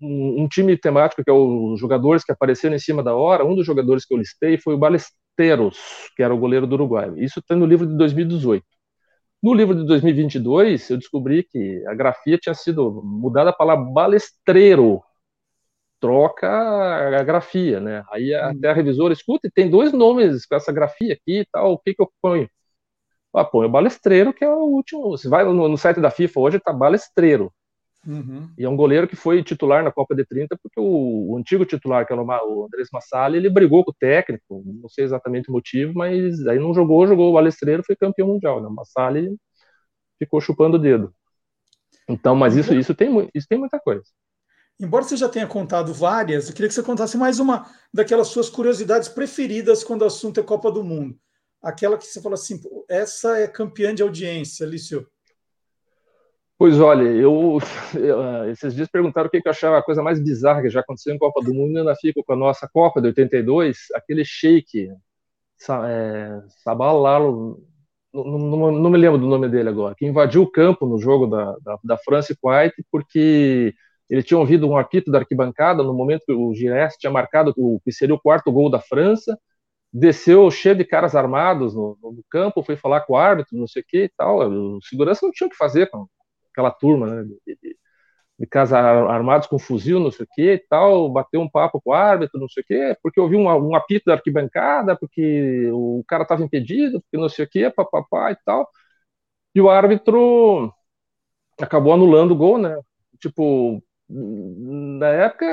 um, 0.00 0.42
um, 0.42 0.48
time 0.48 0.76
temático 0.76 1.22
que 1.22 1.30
é 1.30 1.32
os 1.32 1.78
jogadores 1.78 2.24
que 2.24 2.32
apareceram 2.32 2.74
em 2.74 2.78
cima 2.78 3.02
da 3.02 3.14
hora. 3.14 3.44
Um 3.44 3.54
dos 3.54 3.66
jogadores 3.66 4.04
que 4.04 4.14
eu 4.14 4.18
listei 4.18 4.58
foi 4.58 4.74
o 4.74 4.78
Balesteros, 4.78 5.78
que 6.16 6.22
era 6.22 6.34
o 6.34 6.38
goleiro 6.38 6.66
do 6.66 6.74
Uruguai. 6.74 7.12
Isso 7.16 7.40
está 7.40 7.54
no 7.54 7.66
livro 7.66 7.86
de 7.86 7.96
2018. 7.96 8.64
No 9.42 9.52
livro 9.54 9.74
de 9.74 9.84
2022, 9.84 10.88
eu 10.90 10.96
descobri 10.96 11.42
que 11.42 11.84
a 11.88 11.94
grafia 11.94 12.38
tinha 12.38 12.54
sido 12.54 13.02
mudada 13.04 13.52
para 13.52 13.74
balestreiro, 13.76 15.02
troca 16.00 16.48
a 16.48 17.22
grafia, 17.24 17.80
né? 17.80 18.04
Aí 18.10 18.34
hum. 18.34 18.50
até 18.50 18.70
a 18.70 18.72
revisora 18.74 19.12
escuta, 19.12 19.48
e 19.48 19.50
tem 19.50 19.70
dois 19.70 19.92
nomes 19.92 20.46
com 20.46 20.54
essa 20.56 20.72
grafia 20.72 21.14
aqui 21.14 21.40
e 21.40 21.46
tal, 21.52 21.72
o 21.72 21.78
que 21.78 21.94
que 21.94 22.02
eu 22.02 22.12
ponho? 22.20 22.48
Ah, 23.34 23.44
põe 23.44 23.66
o 23.66 23.70
balestreiro, 23.70 24.32
que 24.34 24.44
é 24.44 24.48
o 24.48 24.58
último. 24.64 25.10
Você 25.10 25.28
vai 25.28 25.44
no, 25.44 25.68
no 25.68 25.78
site 25.78 26.00
da 26.00 26.10
FIFA 26.10 26.40
hoje, 26.40 26.60
tá 26.60 26.72
balestreiro. 26.72 27.52
Uhum. 28.06 28.50
E 28.58 28.64
é 28.64 28.68
um 28.68 28.76
goleiro 28.76 29.06
que 29.06 29.14
foi 29.14 29.42
titular 29.44 29.84
na 29.84 29.92
Copa 29.92 30.14
de 30.14 30.24
30, 30.24 30.58
porque 30.60 30.80
o, 30.80 31.32
o 31.32 31.36
antigo 31.36 31.64
titular, 31.64 32.06
que 32.06 32.12
era 32.12 32.22
o 32.22 32.64
Andrés 32.64 32.88
Massali, 32.92 33.36
ele 33.36 33.48
brigou 33.48 33.84
com 33.84 33.92
o 33.92 33.94
técnico, 33.94 34.62
não 34.66 34.88
sei 34.88 35.04
exatamente 35.04 35.48
o 35.48 35.52
motivo, 35.52 35.92
mas 35.94 36.44
aí 36.46 36.58
não 36.58 36.74
jogou, 36.74 37.06
jogou 37.06 37.30
o 37.30 37.34
Balestreiro, 37.34 37.84
foi 37.84 37.94
campeão 37.94 38.28
mundial. 38.28 38.60
Né? 38.60 38.68
O 38.68 38.74
Massali 38.74 39.36
ficou 40.18 40.40
chupando 40.40 40.76
o 40.76 40.80
dedo. 40.80 41.14
Então, 42.08 42.34
mas 42.34 42.56
isso, 42.56 42.74
isso, 42.74 42.94
tem, 42.94 43.30
isso 43.34 43.46
tem 43.48 43.58
muita 43.58 43.78
coisa. 43.78 44.02
Embora 44.80 45.04
você 45.04 45.16
já 45.16 45.28
tenha 45.28 45.46
contado 45.46 45.94
várias, 45.94 46.48
eu 46.48 46.54
queria 46.54 46.68
que 46.68 46.74
você 46.74 46.82
contasse 46.82 47.16
mais 47.16 47.38
uma 47.38 47.70
daquelas 47.94 48.28
suas 48.28 48.50
curiosidades 48.50 49.08
preferidas 49.08 49.84
quando 49.84 50.02
o 50.02 50.06
assunto 50.06 50.40
é 50.40 50.42
Copa 50.42 50.72
do 50.72 50.82
Mundo. 50.82 51.16
Aquela 51.62 51.96
que 51.96 52.04
você 52.04 52.20
fala 52.20 52.34
assim, 52.34 52.60
essa 52.88 53.38
é 53.38 53.46
campeã 53.46 53.94
de 53.94 54.02
audiência, 54.02 54.66
Lício. 54.66 55.06
Pois 56.62 56.78
olha, 56.78 57.02
eu, 57.02 57.58
eu, 57.98 58.22
ah, 58.22 58.48
esses 58.48 58.72
dias 58.72 58.86
perguntaram 58.86 59.26
o 59.26 59.30
que, 59.30 59.42
eu 59.44 59.50
achava 59.50 59.78
a 59.78 59.82
coisa 59.82 60.00
mais 60.00 60.22
bizarra 60.22 60.62
que 60.62 60.70
já 60.70 60.78
aconteceu 60.78 61.12
em 61.12 61.18
Copa 61.18 61.42
do 61.42 61.52
Mundo, 61.52 61.74
e 61.74 61.78
ainda 61.80 61.96
fico 61.96 62.22
com 62.22 62.34
a 62.34 62.36
nossa 62.36 62.68
Copa 62.72 63.00
de 63.00 63.08
82, 63.08 63.78
aquele 63.96 64.24
shake, 64.24 64.88
é, 64.88 66.40
Sabalalo, 66.62 67.60
não, 68.14 68.24
não, 68.38 68.70
não, 68.70 68.90
me 68.90 68.96
lembro 68.96 69.18
do 69.18 69.26
nome 69.26 69.48
dele 69.48 69.70
agora, 69.70 69.96
que 69.96 70.06
invadiu 70.06 70.42
o 70.42 70.48
campo 70.48 70.86
no 70.86 71.00
jogo 71.00 71.26
da, 71.26 71.56
da, 71.64 71.78
da 71.82 71.98
França 71.98 72.32
e 72.32 72.36
Kuwait, 72.36 72.72
porque 72.92 73.74
ele 74.08 74.22
tinha 74.22 74.38
ouvido 74.38 74.68
um 74.68 74.76
apito 74.76 75.10
da 75.10 75.18
arquibancada 75.18 75.82
no 75.82 75.92
momento 75.92 76.22
que 76.24 76.32
o 76.32 76.54
Gires 76.54 76.94
tinha 76.96 77.10
marcado 77.10 77.52
o 77.56 77.80
que 77.84 77.90
seria 77.90 78.14
o 78.14 78.20
quarto 78.20 78.52
gol 78.52 78.70
da 78.70 78.78
França, 78.78 79.36
desceu 79.92 80.48
cheio 80.48 80.76
de 80.76 80.84
caras 80.84 81.16
armados 81.16 81.74
no, 81.74 81.98
no 82.00 82.24
campo, 82.30 82.62
foi 82.62 82.76
falar 82.76 83.00
com 83.00 83.14
o 83.14 83.16
árbitro, 83.16 83.58
não 83.58 83.66
sei 83.66 83.82
o 83.82 83.84
que 83.84 84.04
e 84.04 84.08
tal, 84.16 84.48
o 84.48 84.80
segurança 84.80 85.26
não 85.26 85.32
tinha 85.32 85.48
o 85.48 85.50
que 85.50 85.56
fazer 85.56 85.90
com, 85.90 86.06
aquela 86.52 86.70
turma, 86.70 87.06
né, 87.08 87.24
de, 87.24 87.56
de, 87.62 87.76
de 88.40 88.46
casa 88.46 88.78
armados 88.78 89.46
com 89.48 89.58
fuzil, 89.58 90.00
não 90.00 90.10
sei 90.10 90.24
o 90.26 90.28
que 90.32 90.52
e 90.54 90.58
tal, 90.58 91.10
bateu 91.12 91.40
um 91.40 91.50
papo 91.50 91.80
com 91.80 91.90
o 91.90 91.94
árbitro, 91.94 92.40
não 92.40 92.48
sei 92.48 92.62
o 92.62 92.66
que, 92.66 92.98
porque 93.02 93.20
ouviu 93.20 93.38
um, 93.40 93.46
um 93.70 93.76
apito 93.76 94.06
da 94.06 94.14
arquibancada, 94.14 94.96
porque 94.96 95.70
o 95.72 96.04
cara 96.08 96.24
estava 96.24 96.42
impedido, 96.44 97.00
porque 97.02 97.18
não 97.18 97.28
sei 97.28 97.44
o 97.46 97.48
que, 97.48 97.70
papapá 97.70 98.32
e 98.32 98.36
tal, 98.44 98.68
e 99.54 99.60
o 99.60 99.70
árbitro 99.70 100.72
acabou 101.60 101.92
anulando 101.94 102.32
o 102.32 102.36
gol, 102.36 102.58
né, 102.58 102.76
tipo, 103.20 103.82
na 104.14 105.08
época 105.08 105.46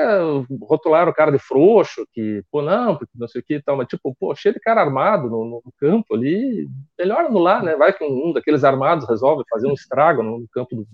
rotularam 0.62 1.12
o 1.12 1.14
cara 1.14 1.32
de 1.32 1.40
frouxo, 1.40 2.06
que, 2.12 2.44
pô, 2.52 2.62
não, 2.62 2.98
porque 2.98 3.12
não 3.16 3.28
sei 3.28 3.42
o 3.42 3.44
que 3.44 3.56
e 3.56 3.62
tal, 3.62 3.78
mas 3.78 3.88
tipo, 3.88 4.14
pô, 4.20 4.36
cheio 4.36 4.54
de 4.54 4.60
cara 4.60 4.82
armado 4.82 5.30
no, 5.30 5.62
no 5.64 5.74
campo 5.78 6.16
ali, 6.16 6.68
melhor 6.98 7.26
anular, 7.26 7.64
né? 7.64 7.76
Vai 7.76 7.94
que 7.94 8.04
um, 8.04 8.30
um 8.30 8.34
daqueles 8.34 8.64
armados 8.64 9.08
resolve 9.08 9.44
fazer 9.50 9.68
um 9.68 9.74
estrago 9.74 10.22
no, 10.22 10.40
no 10.40 10.48
campo 10.50 10.76
do. 10.76 10.86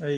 É 0.00 0.16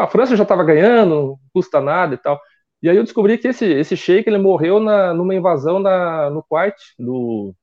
a 0.00 0.06
França 0.08 0.36
já 0.36 0.42
estava 0.42 0.64
ganhando, 0.64 1.14
não 1.14 1.38
custa 1.54 1.80
nada 1.80 2.14
e 2.14 2.18
tal. 2.18 2.40
E 2.82 2.88
aí 2.88 2.96
eu 2.96 3.04
descobri 3.04 3.38
que 3.38 3.48
esse, 3.48 3.64
esse 3.66 3.96
sheik 3.96 4.28
ele 4.28 4.38
morreu 4.38 4.80
na, 4.80 5.14
numa 5.14 5.34
invasão 5.34 5.78
na, 5.78 6.30
no 6.30 6.42
Kuwait, 6.42 6.74
do, 6.98 7.54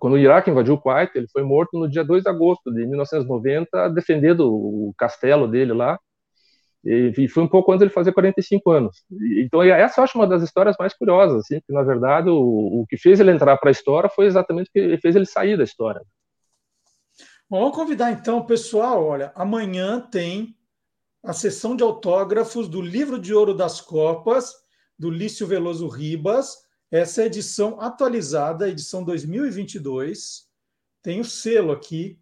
quando 0.00 0.14
o 0.14 0.18
Iraque 0.18 0.50
invadiu 0.50 0.74
o 0.74 0.80
Kuwait, 0.80 1.12
ele 1.14 1.28
foi 1.28 1.42
morto 1.42 1.78
no 1.78 1.88
dia 1.88 2.02
2 2.02 2.24
de 2.24 2.28
agosto 2.28 2.72
de 2.72 2.84
1990, 2.86 3.90
defendendo 3.90 4.52
o 4.52 4.92
castelo 4.98 5.46
dele 5.46 5.72
lá. 5.72 5.98
E, 6.86 7.28
foi 7.28 7.42
um 7.42 7.48
pouco 7.48 7.72
antes 7.72 7.80
de 7.80 7.84
ele 7.86 7.92
fazer 7.92 8.12
45 8.12 8.70
anos. 8.70 9.04
Então, 9.38 9.60
essa 9.60 10.00
eu 10.00 10.04
acho 10.04 10.16
uma 10.16 10.26
das 10.26 10.42
histórias 10.42 10.76
mais 10.78 10.94
curiosas, 10.94 11.40
assim, 11.40 11.60
que 11.66 11.72
na 11.72 11.82
verdade 11.82 12.30
o, 12.30 12.36
o 12.80 12.86
que 12.88 12.96
fez 12.96 13.18
ele 13.18 13.32
entrar 13.32 13.56
para 13.56 13.70
a 13.70 13.72
história 13.72 14.08
foi 14.08 14.26
exatamente 14.26 14.68
o 14.68 14.72
que 14.72 14.96
fez 14.98 15.16
ele 15.16 15.26
sair 15.26 15.56
da 15.56 15.64
história. 15.64 16.00
Bom, 17.50 17.60
vamos 17.60 17.76
convidar 17.76 18.12
então 18.12 18.38
o 18.38 18.46
pessoal. 18.46 19.04
Olha, 19.04 19.32
amanhã 19.34 20.00
tem 20.00 20.56
a 21.24 21.32
sessão 21.32 21.74
de 21.74 21.82
autógrafos 21.82 22.68
do 22.68 22.80
Livro 22.80 23.18
de 23.18 23.34
Ouro 23.34 23.52
das 23.52 23.80
Copas, 23.80 24.54
do 24.96 25.10
Lício 25.10 25.44
Veloso 25.44 25.88
Ribas. 25.88 26.56
Essa 26.88 27.22
é 27.22 27.24
a 27.24 27.26
edição 27.26 27.80
atualizada, 27.80 28.68
edição 28.68 29.02
2022. 29.02 30.46
Tem 31.02 31.18
o 31.18 31.24
selo 31.24 31.72
aqui 31.72 32.20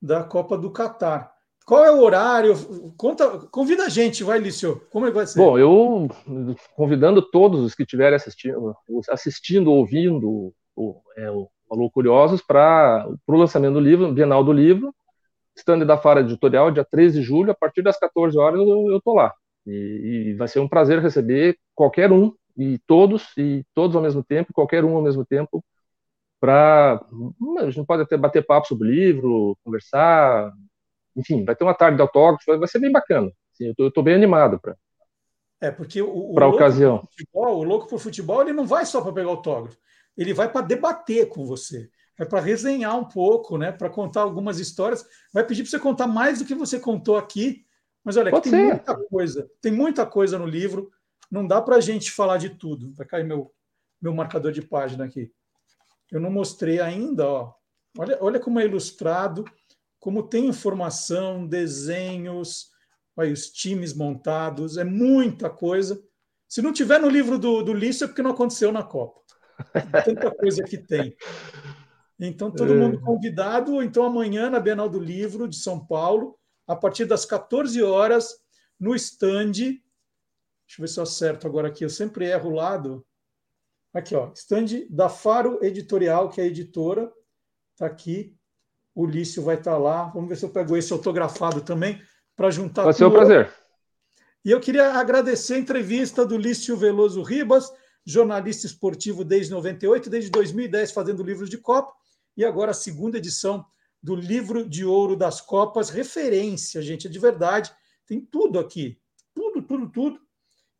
da 0.00 0.22
Copa 0.22 0.58
do 0.58 0.70
Catar. 0.70 1.31
Qual 1.66 1.84
é 1.84 1.90
o 1.90 2.00
horário? 2.00 2.54
Conta, 2.96 3.38
convida 3.50 3.84
a 3.84 3.88
gente, 3.88 4.24
vai, 4.24 4.38
Lício. 4.38 4.82
Como 4.90 5.06
é 5.06 5.10
que 5.10 5.16
vai 5.16 5.26
ser? 5.26 5.38
Bom, 5.38 5.58
eu 5.58 6.08
convidando 6.74 7.22
todos 7.22 7.60
os 7.60 7.74
que 7.74 7.82
estiverem 7.82 8.16
assistindo, 8.16 8.76
assistindo, 9.08 9.70
ouvindo 9.70 10.52
o, 10.74 11.00
é, 11.16 11.30
o 11.30 11.48
Alô 11.70 11.90
Curiosos 11.90 12.42
para 12.42 13.08
o 13.26 13.36
lançamento 13.36 13.74
do 13.74 13.80
livro, 13.80 14.12
Bienal 14.12 14.44
do 14.44 14.52
Livro, 14.52 14.94
stand 15.56 15.86
da 15.86 15.96
Fara 15.96 16.20
Editorial, 16.20 16.70
dia 16.70 16.84
13 16.84 17.20
de 17.20 17.24
julho, 17.24 17.52
a 17.52 17.54
partir 17.54 17.82
das 17.82 17.98
14 17.98 18.36
horas 18.38 18.60
eu 18.60 18.96
estou 18.96 19.14
lá. 19.14 19.32
E, 19.66 20.30
e, 20.30 20.34
vai 20.34 20.48
ser 20.48 20.58
um 20.60 20.68
prazer 20.68 21.00
receber 21.00 21.56
qualquer 21.74 22.10
um, 22.10 22.32
e 22.56 22.78
todos, 22.86 23.28
e 23.36 23.64
todos 23.74 23.94
ao 23.94 24.02
mesmo 24.02 24.22
tempo, 24.22 24.52
qualquer 24.52 24.84
um 24.84 24.96
ao 24.96 25.02
mesmo 25.02 25.24
tempo, 25.24 25.64
para. 26.40 27.00
A 27.60 27.70
gente 27.70 27.86
pode 27.86 28.02
até 28.02 28.16
bater 28.16 28.44
papo 28.44 28.66
sobre 28.66 28.88
o 28.88 28.90
livro, 28.90 29.56
conversar, 29.64 30.52
enfim, 31.16 31.44
vai 31.44 31.54
ter 31.54 31.64
uma 31.64 31.74
tarde 31.74 31.96
de 31.96 32.02
autógrafo, 32.02 32.58
vai 32.58 32.68
ser 32.68 32.78
bem 32.78 32.92
bacana. 32.92 33.30
Assim, 33.52 33.72
eu 33.78 33.88
estou 33.88 34.02
bem 34.02 34.14
animado 34.14 34.58
para 34.60 34.76
é, 35.62 35.70
porque 35.70 36.02
o, 36.02 36.08
o, 36.08 36.48
ocasião. 36.48 37.04
Futebol, 37.08 37.58
o 37.58 37.62
louco 37.62 37.86
por 37.86 38.00
futebol, 38.00 38.42
ele 38.42 38.52
não 38.52 38.66
vai 38.66 38.84
só 38.84 39.00
para 39.00 39.12
pegar 39.12 39.28
autógrafo, 39.28 39.78
ele 40.16 40.34
vai 40.34 40.50
para 40.50 40.66
debater 40.66 41.28
com 41.28 41.46
você, 41.46 41.88
vai 42.18 42.26
para 42.26 42.40
resenhar 42.40 42.98
um 42.98 43.04
pouco, 43.04 43.56
né, 43.56 43.70
para 43.70 43.88
contar 43.88 44.22
algumas 44.22 44.58
histórias, 44.58 45.06
vai 45.32 45.46
pedir 45.46 45.62
para 45.62 45.70
você 45.70 45.78
contar 45.78 46.08
mais 46.08 46.40
do 46.40 46.44
que 46.44 46.54
você 46.56 46.80
contou 46.80 47.16
aqui. 47.16 47.64
Mas 48.02 48.16
olha, 48.16 48.32
tem 48.40 48.50
ser. 48.50 48.64
muita 48.64 48.96
coisa, 49.08 49.50
tem 49.60 49.70
muita 49.70 50.04
coisa 50.04 50.36
no 50.36 50.46
livro, 50.46 50.90
não 51.30 51.46
dá 51.46 51.62
para 51.62 51.76
a 51.76 51.80
gente 51.80 52.10
falar 52.10 52.38
de 52.38 52.50
tudo. 52.50 52.92
Vai 52.94 53.06
cair 53.06 53.24
meu, 53.24 53.54
meu 54.00 54.12
marcador 54.12 54.50
de 54.50 54.62
página 54.62 55.04
aqui. 55.04 55.30
Eu 56.10 56.18
não 56.18 56.28
mostrei 56.28 56.80
ainda, 56.80 57.24
ó. 57.28 57.54
Olha, 57.96 58.18
olha 58.20 58.40
como 58.40 58.58
é 58.58 58.64
ilustrado 58.64 59.44
como 60.02 60.24
tem 60.24 60.48
informação, 60.48 61.46
desenhos, 61.46 62.72
aí, 63.16 63.30
os 63.30 63.52
times 63.52 63.94
montados, 63.94 64.76
é 64.76 64.82
muita 64.82 65.48
coisa. 65.48 66.02
Se 66.48 66.60
não 66.60 66.72
tiver 66.72 66.98
no 66.98 67.08
livro 67.08 67.38
do, 67.38 67.62
do 67.62 67.72
Lício, 67.72 68.04
é 68.04 68.08
porque 68.08 68.20
não 68.20 68.32
aconteceu 68.32 68.72
na 68.72 68.82
Copa. 68.82 69.20
Tanta 70.04 70.34
coisa 70.34 70.64
que 70.64 70.76
tem. 70.76 71.16
Então, 72.18 72.50
todo 72.50 72.72
é. 72.72 72.76
mundo 72.76 73.00
convidado. 73.00 73.80
Então, 73.80 74.04
amanhã, 74.04 74.50
na 74.50 74.58
Bienal 74.58 74.88
do 74.88 74.98
Livro 74.98 75.46
de 75.46 75.54
São 75.54 75.86
Paulo, 75.86 76.36
a 76.66 76.74
partir 76.74 77.04
das 77.04 77.24
14 77.24 77.80
horas, 77.80 78.40
no 78.80 78.96
stand. 78.96 79.52
Deixa 79.52 79.78
eu 80.78 80.80
ver 80.80 80.88
se 80.88 80.98
eu 80.98 81.04
acerto 81.04 81.46
agora 81.46 81.68
aqui. 81.68 81.84
Eu 81.84 81.90
sempre 81.90 82.26
erro 82.26 82.50
o 82.50 82.54
lado. 82.54 83.06
Aqui, 83.94 84.16
ó. 84.16 84.32
Stand 84.32 84.88
da 84.90 85.08
Faro 85.08 85.64
Editorial, 85.64 86.28
que 86.28 86.40
é 86.40 86.44
a 86.44 86.48
editora. 86.48 87.08
Está 87.72 87.86
aqui. 87.86 88.36
O 88.94 89.06
Lício 89.06 89.42
vai 89.42 89.56
estar 89.56 89.76
lá. 89.78 90.04
Vamos 90.04 90.28
ver 90.28 90.36
se 90.36 90.44
eu 90.44 90.50
pego 90.50 90.76
esse 90.76 90.92
autografado 90.92 91.60
também, 91.60 92.00
para 92.36 92.50
juntar 92.50 92.84
Vai 92.84 92.92
ser 92.92 93.04
um 93.04 93.10
prazer. 93.10 93.52
E 94.44 94.50
eu 94.50 94.60
queria 94.60 94.94
agradecer 94.94 95.54
a 95.54 95.58
entrevista 95.58 96.26
do 96.26 96.36
Lício 96.36 96.76
Veloso 96.76 97.22
Ribas, 97.22 97.72
jornalista 98.04 98.66
esportivo 98.66 99.24
desde 99.24 99.52
98, 99.52 100.10
desde 100.10 100.30
2010 100.30 100.90
fazendo 100.90 101.22
livros 101.22 101.48
de 101.48 101.58
Copa, 101.58 101.92
e 102.36 102.44
agora 102.44 102.72
a 102.72 102.74
segunda 102.74 103.18
edição 103.18 103.64
do 104.02 104.16
Livro 104.16 104.68
de 104.68 104.84
Ouro 104.84 105.14
das 105.14 105.40
Copas, 105.40 105.90
referência, 105.90 106.82
gente, 106.82 107.06
é 107.06 107.10
de 107.10 107.18
verdade. 107.18 107.72
Tem 108.04 108.20
tudo 108.20 108.58
aqui, 108.58 108.98
tudo, 109.32 109.62
tudo, 109.62 109.88
tudo, 109.88 110.20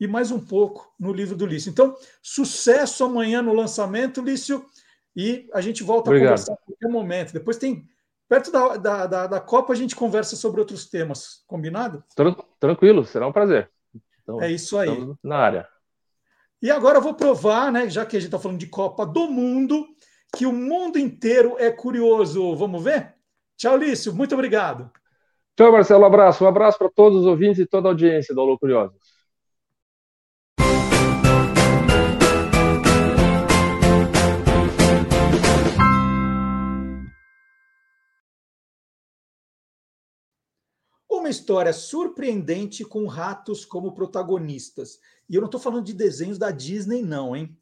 e 0.00 0.08
mais 0.08 0.32
um 0.32 0.40
pouco 0.40 0.92
no 0.98 1.12
livro 1.12 1.36
do 1.36 1.46
Lício. 1.46 1.70
Então, 1.70 1.96
sucesso 2.20 3.04
amanhã 3.04 3.40
no 3.40 3.54
lançamento, 3.54 4.20
Lício, 4.20 4.66
e 5.14 5.48
a 5.52 5.60
gente 5.60 5.84
volta 5.84 6.10
Obrigado. 6.10 6.26
a 6.26 6.30
conversar 6.30 6.52
em 6.54 6.66
qualquer 6.66 6.88
momento. 6.88 7.32
Depois 7.32 7.56
tem 7.56 7.88
Perto 8.32 8.50
da, 8.50 8.76
da, 8.78 9.06
da, 9.06 9.26
da, 9.26 9.40
Copa, 9.40 9.74
a 9.74 9.76
gente 9.76 9.94
conversa 9.94 10.36
sobre 10.36 10.58
outros 10.58 10.88
temas. 10.88 11.44
Combinado? 11.46 12.02
Tranquilo, 12.58 13.04
será 13.04 13.26
um 13.26 13.32
prazer. 13.32 13.70
Então, 14.22 14.40
é 14.40 14.50
isso 14.50 14.78
aí. 14.78 14.88
Na 15.22 15.36
área. 15.36 15.68
E 16.62 16.70
agora 16.70 16.96
eu 16.96 17.02
vou 17.02 17.12
provar, 17.12 17.70
né, 17.70 17.90
já 17.90 18.06
que 18.06 18.16
a 18.16 18.18
gente 18.18 18.28
está 18.28 18.38
falando 18.38 18.58
de 18.58 18.68
Copa 18.68 19.04
do 19.04 19.30
Mundo, 19.30 19.86
que 20.34 20.46
o 20.46 20.52
mundo 20.52 20.98
inteiro 20.98 21.56
é 21.58 21.70
curioso. 21.70 22.56
Vamos 22.56 22.82
ver? 22.82 23.12
Tchau, 23.54 23.76
Lício. 23.76 24.14
Muito 24.14 24.32
obrigado. 24.34 24.90
Tchau, 25.54 25.70
Marcelo. 25.70 26.04
Um 26.04 26.06
abraço. 26.06 26.42
Um 26.42 26.48
abraço 26.48 26.78
para 26.78 26.88
todos 26.88 27.20
os 27.20 27.26
ouvintes 27.26 27.58
e 27.58 27.66
toda 27.66 27.88
a 27.88 27.90
audiência 27.90 28.34
do 28.34 28.40
Alô 28.40 28.58
Curiosos. 28.58 28.96
Uma 41.22 41.30
história 41.30 41.72
surpreendente 41.72 42.84
com 42.84 43.06
ratos 43.06 43.64
como 43.64 43.94
protagonistas. 43.94 44.98
E 45.30 45.36
eu 45.36 45.40
não 45.40 45.46
estou 45.46 45.60
falando 45.60 45.84
de 45.84 45.92
desenhos 45.92 46.36
da 46.36 46.50
Disney, 46.50 47.00
não, 47.00 47.36
hein? 47.36 47.56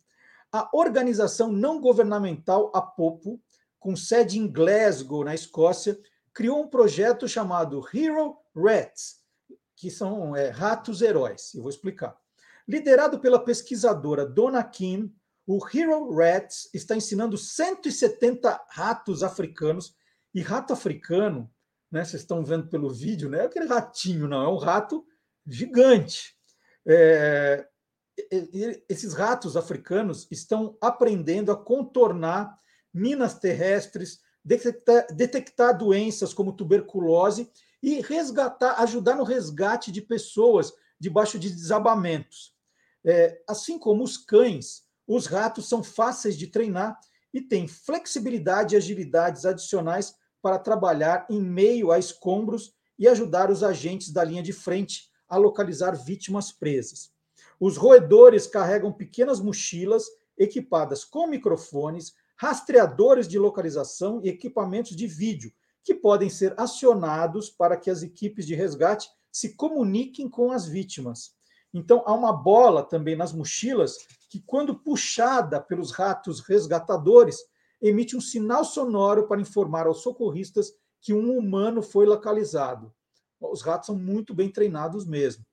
A 0.51 0.71
organização 0.73 1.53
não 1.53 1.79
governamental 1.79 2.73
Apopo, 2.75 3.39
com 3.79 3.95
sede 3.95 4.39
em 4.39 4.51
Glasgow, 4.51 5.27
na 5.27 5.35
Escócia, 5.35 6.01
criou 6.33 6.63
um 6.63 6.69
projeto 6.69 7.29
chamado 7.29 7.87
Hero 7.93 8.39
Rats, 8.57 9.21
que 9.77 9.91
são 9.91 10.35
é, 10.35 10.49
ratos 10.49 11.03
heróis. 11.03 11.53
Eu 11.55 11.61
vou 11.61 11.71
explicar. 11.71 12.17
Liderado 12.67 13.21
pela 13.21 13.45
pesquisadora 13.45 14.25
Donna 14.25 14.65
Kim, 14.65 15.15
o 15.47 15.59
Hero 15.69 16.11
Rats 16.15 16.71
está 16.73 16.97
ensinando 16.97 17.37
170 17.37 18.59
ratos 18.71 19.23
africanos. 19.23 19.95
E 20.33 20.41
rato 20.41 20.73
africano 20.73 21.53
né? 21.91 22.05
Vocês 22.05 22.23
estão 22.23 22.45
vendo 22.45 22.69
pelo 22.69 22.91
vídeo, 22.91 23.29
não 23.29 23.39
é 23.39 23.45
aquele 23.45 23.67
ratinho, 23.67 24.29
não, 24.29 24.43
é 24.43 24.49
um 24.49 24.57
rato 24.57 25.05
gigante. 25.47 26.35
É, 26.87 27.67
esses 28.89 29.15
ratos 29.15 29.57
africanos 29.57 30.27
estão 30.31 30.77
aprendendo 30.81 31.51
a 31.51 31.57
contornar 31.57 32.55
minas 32.93 33.39
terrestres, 33.39 34.21
detectar, 34.45 35.07
detectar 35.15 35.77
doenças 35.77 36.35
como 36.35 36.53
tuberculose 36.53 37.51
e 37.83 38.01
resgatar, 38.01 38.75
ajudar 38.81 39.17
no 39.17 39.25
resgate 39.25 39.91
de 39.91 40.03
pessoas 40.03 40.73
debaixo 40.99 41.39
de 41.39 41.51
desabamentos. 41.51 42.55
É, 43.05 43.43
assim 43.49 43.79
como 43.79 44.05
os 44.05 44.19
cães, 44.19 44.83
os 45.07 45.27
ratos 45.27 45.69
são 45.69 45.83
fáceis 45.83 46.37
de 46.37 46.47
treinar 46.47 46.99
e 47.33 47.41
têm 47.41 47.67
flexibilidade 47.67 48.75
e 48.75 48.77
agilidades 48.77 49.47
adicionais 49.47 50.15
para 50.43 50.59
trabalhar 50.59 51.27
em 51.29 51.41
meio 51.41 51.91
a 51.91 51.99
escombros 51.99 52.73
e 52.99 53.09
ajudar 53.09 53.51
os 53.51 53.63
agentes 53.63 54.13
da 54.13 54.23
linha 54.25 54.43
de 54.43 54.53
frente 54.53 55.11
a 55.29 55.37
localizar 55.37 55.93
vítimas 55.93 56.53
presas. 56.53 57.11
Os 57.59 57.77
roedores 57.77 58.47
carregam 58.47 58.93
pequenas 58.93 59.41
mochilas 59.41 60.05
equipadas 60.37 61.05
com 61.05 61.27
microfones, 61.27 62.15
rastreadores 62.37 63.29
de 63.29 63.39
localização 63.39 64.21
e 64.25 64.29
equipamentos 64.29 64.97
de 64.97 65.07
vídeo, 65.07 65.53
que 65.85 65.95
podem 65.95 66.29
ser 66.29 66.55
acionados 66.59 67.51
para 67.51 67.77
que 67.77 67.91
as 67.91 68.03
equipes 68.03 68.47
de 68.47 68.55
resgate 68.55 69.09
se 69.31 69.55
comuniquem 69.55 70.29
com 70.29 70.51
as 70.51 70.67
vítimas. 70.67 71.33
Então, 71.73 72.03
há 72.05 72.13
uma 72.13 72.33
bola 72.33 72.83
também 72.83 73.15
nas 73.15 73.33
mochilas 73.33 73.97
que, 74.29 74.41
quando 74.41 74.75
puxada 74.75 75.61
pelos 75.61 75.93
ratos 75.93 76.41
resgatadores, 76.41 77.39
emite 77.81 78.17
um 78.17 78.21
sinal 78.21 78.65
sonoro 78.65 79.27
para 79.27 79.41
informar 79.41 79.87
aos 79.87 80.03
socorristas 80.03 80.73
que 81.01 81.15
um 81.15 81.37
humano 81.37 81.83
foi 81.83 82.07
localizado. 82.07 82.93
Os 83.41 83.63
ratos 83.63 83.87
são 83.87 83.97
muito 83.97 84.35
bem 84.35 84.51
treinados 84.51 85.07
mesmo. 85.07 85.45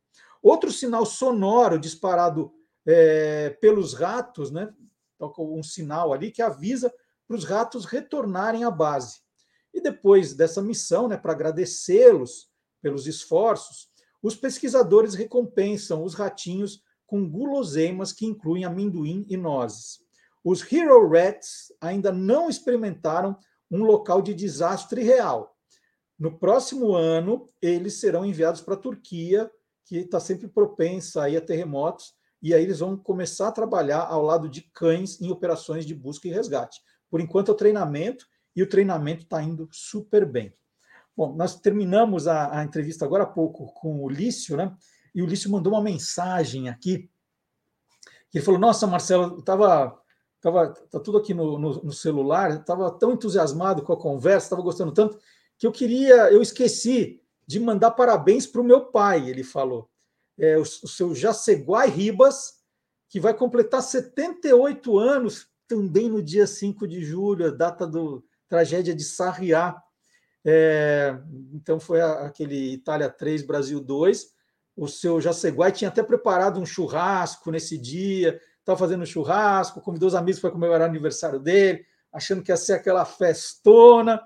Outro 0.42 0.72
sinal 0.72 1.06
sonoro 1.06 1.80
disparado 1.80 2.52
é, 2.86 3.52
pelos 3.62 3.94
ratos, 3.94 4.52
né? 4.52 4.74
Toca 5.18 5.42
um 5.42 5.64
sinal 5.64 6.14
ali 6.14 6.32
que 6.32 6.42
avisa 6.42 6.94
para 7.28 7.36
os 7.36 7.44
ratos 7.44 7.86
retornarem 7.86 8.64
à 8.64 8.72
base. 8.72 9.20
E 9.74 9.82
depois 9.82 10.34
dessa 10.34 10.62
missão, 10.62 11.08
né, 11.08 11.18
para 11.18 11.34
agradecê-los 11.34 12.50
pelos 12.82 13.08
esforços, 13.08 13.90
os 14.22 14.36
pesquisadores 14.36 15.14
recompensam 15.14 16.04
os 16.04 16.14
ratinhos 16.14 16.82
com 17.06 17.30
guloseimas 17.30 18.12
que 18.12 18.26
incluem 18.26 18.66
amendoim 18.66 19.26
e 19.30 19.38
nozes. 19.38 20.00
Os 20.50 20.64
Hero 20.72 21.10
Rats 21.10 21.74
ainda 21.82 22.10
não 22.10 22.50
experimentaram 22.50 23.38
um 23.70 23.84
local 23.84 24.22
de 24.22 24.34
desastre 24.34 25.04
real. 25.04 25.54
No 26.18 26.40
próximo 26.40 26.96
ano, 26.96 27.50
eles 27.62 28.00
serão 28.00 28.26
enviados 28.26 28.62
para 28.62 28.76
a 28.76 28.80
Turquia, 28.80 29.52
que 29.84 29.98
está 29.98 30.22
sempre 30.22 30.48
propensa 30.48 31.28
a 31.28 31.42
terremotos, 31.42 32.14
e 32.42 32.54
aí 32.54 32.64
eles 32.64 32.80
vão 32.80 32.96
começar 32.96 33.50
a 33.50 33.52
trabalhar 33.52 34.04
ao 34.04 34.24
lado 34.24 34.48
de 34.48 34.62
cães 34.62 35.20
em 35.20 35.30
operações 35.30 35.86
de 35.86 35.94
busca 35.94 36.30
e 36.30 36.32
resgate. 36.32 36.80
Por 37.10 37.20
enquanto 37.20 37.50
é 37.50 37.54
o 37.54 37.58
treinamento, 37.58 38.26
e 38.56 38.64
o 38.64 38.70
treinamento 38.70 39.24
está 39.24 39.44
indo 39.44 39.68
super 39.70 40.26
bem. 40.26 40.56
Bom, 41.14 41.36
nós 41.36 41.60
terminamos 41.60 42.26
a, 42.26 42.58
a, 42.58 42.64
entrevista 42.64 43.04
agora 43.04 43.24
há 43.24 43.28
pouco 43.28 43.74
com 43.74 44.02
o 44.02 44.08
Lício, 44.08 44.56
né? 44.56 44.74
E 45.14 45.22
o 45.22 45.26
Lício 45.26 45.52
mandou 45.52 45.74
uma 45.74 45.82
mensagem 45.82 46.70
aqui. 46.70 47.12
Ele 48.34 48.44
falou: 48.46 48.62
Nossa, 48.62 48.88
Marcelo, 48.88 49.40
estava 49.40 50.02
Tava, 50.40 50.70
tá 50.70 51.00
tudo 51.00 51.18
aqui 51.18 51.34
no, 51.34 51.58
no, 51.58 51.84
no 51.84 51.92
celular, 51.92 52.52
estava 52.52 52.92
tão 52.92 53.14
entusiasmado 53.14 53.82
com 53.82 53.94
a 53.94 54.00
conversa, 54.00 54.46
estava 54.46 54.62
gostando 54.62 54.92
tanto, 54.92 55.18
que 55.58 55.66
eu 55.66 55.72
queria, 55.72 56.32
eu 56.32 56.42
esqueci 56.42 57.22
de 57.46 57.60
mandar 57.60 57.92
parabéns 57.92 58.46
para 58.46 58.62
o 58.62 58.64
meu 58.64 58.86
pai, 58.86 59.30
ele 59.30 59.44
falou. 59.44 59.90
É, 60.38 60.58
o, 60.58 60.62
o 60.62 60.66
seu 60.88 61.16
Jaceguai 61.16 61.90
Ribas, 61.90 62.58
que 63.10 63.20
vai 63.20 63.34
completar 63.34 63.82
78 63.82 64.98
anos, 65.00 65.48
também 65.68 66.10
no 66.10 66.22
dia 66.22 66.46
5 66.46 66.88
de 66.88 67.04
julho, 67.04 67.48
a 67.48 67.52
data 67.52 67.86
do 67.86 68.24
tragédia 68.48 68.96
de 68.96 69.04
Sarriá. 69.04 69.82
É, 70.46 71.18
então 71.54 71.80
foi 71.80 72.02
aquele 72.02 72.74
Itália 72.74 73.10
3, 73.10 73.44
Brasil 73.44 73.82
2. 73.82 74.28
O 74.76 74.88
seu 74.88 75.20
Jaceguai 75.20 75.72
tinha 75.72 75.90
até 75.90 76.04
preparado 76.04 76.60
um 76.60 76.66
churrasco 76.66 77.52
nesse 77.52 77.78
dia, 77.78 78.40
estava 78.68 78.78
fazendo 78.78 79.06
churrasco, 79.06 79.80
convidou 79.80 80.08
os 80.08 80.16
amigos 80.16 80.42
para 80.42 80.52
comemorar 80.52 80.82
o 80.82 80.92
aniversário 80.92 81.40
dele, 81.40 81.86
achando 82.12 82.44
que 82.44 82.52
ia 82.52 82.58
ser 82.58 82.74
aquela 82.74 83.06
festona. 83.06 84.22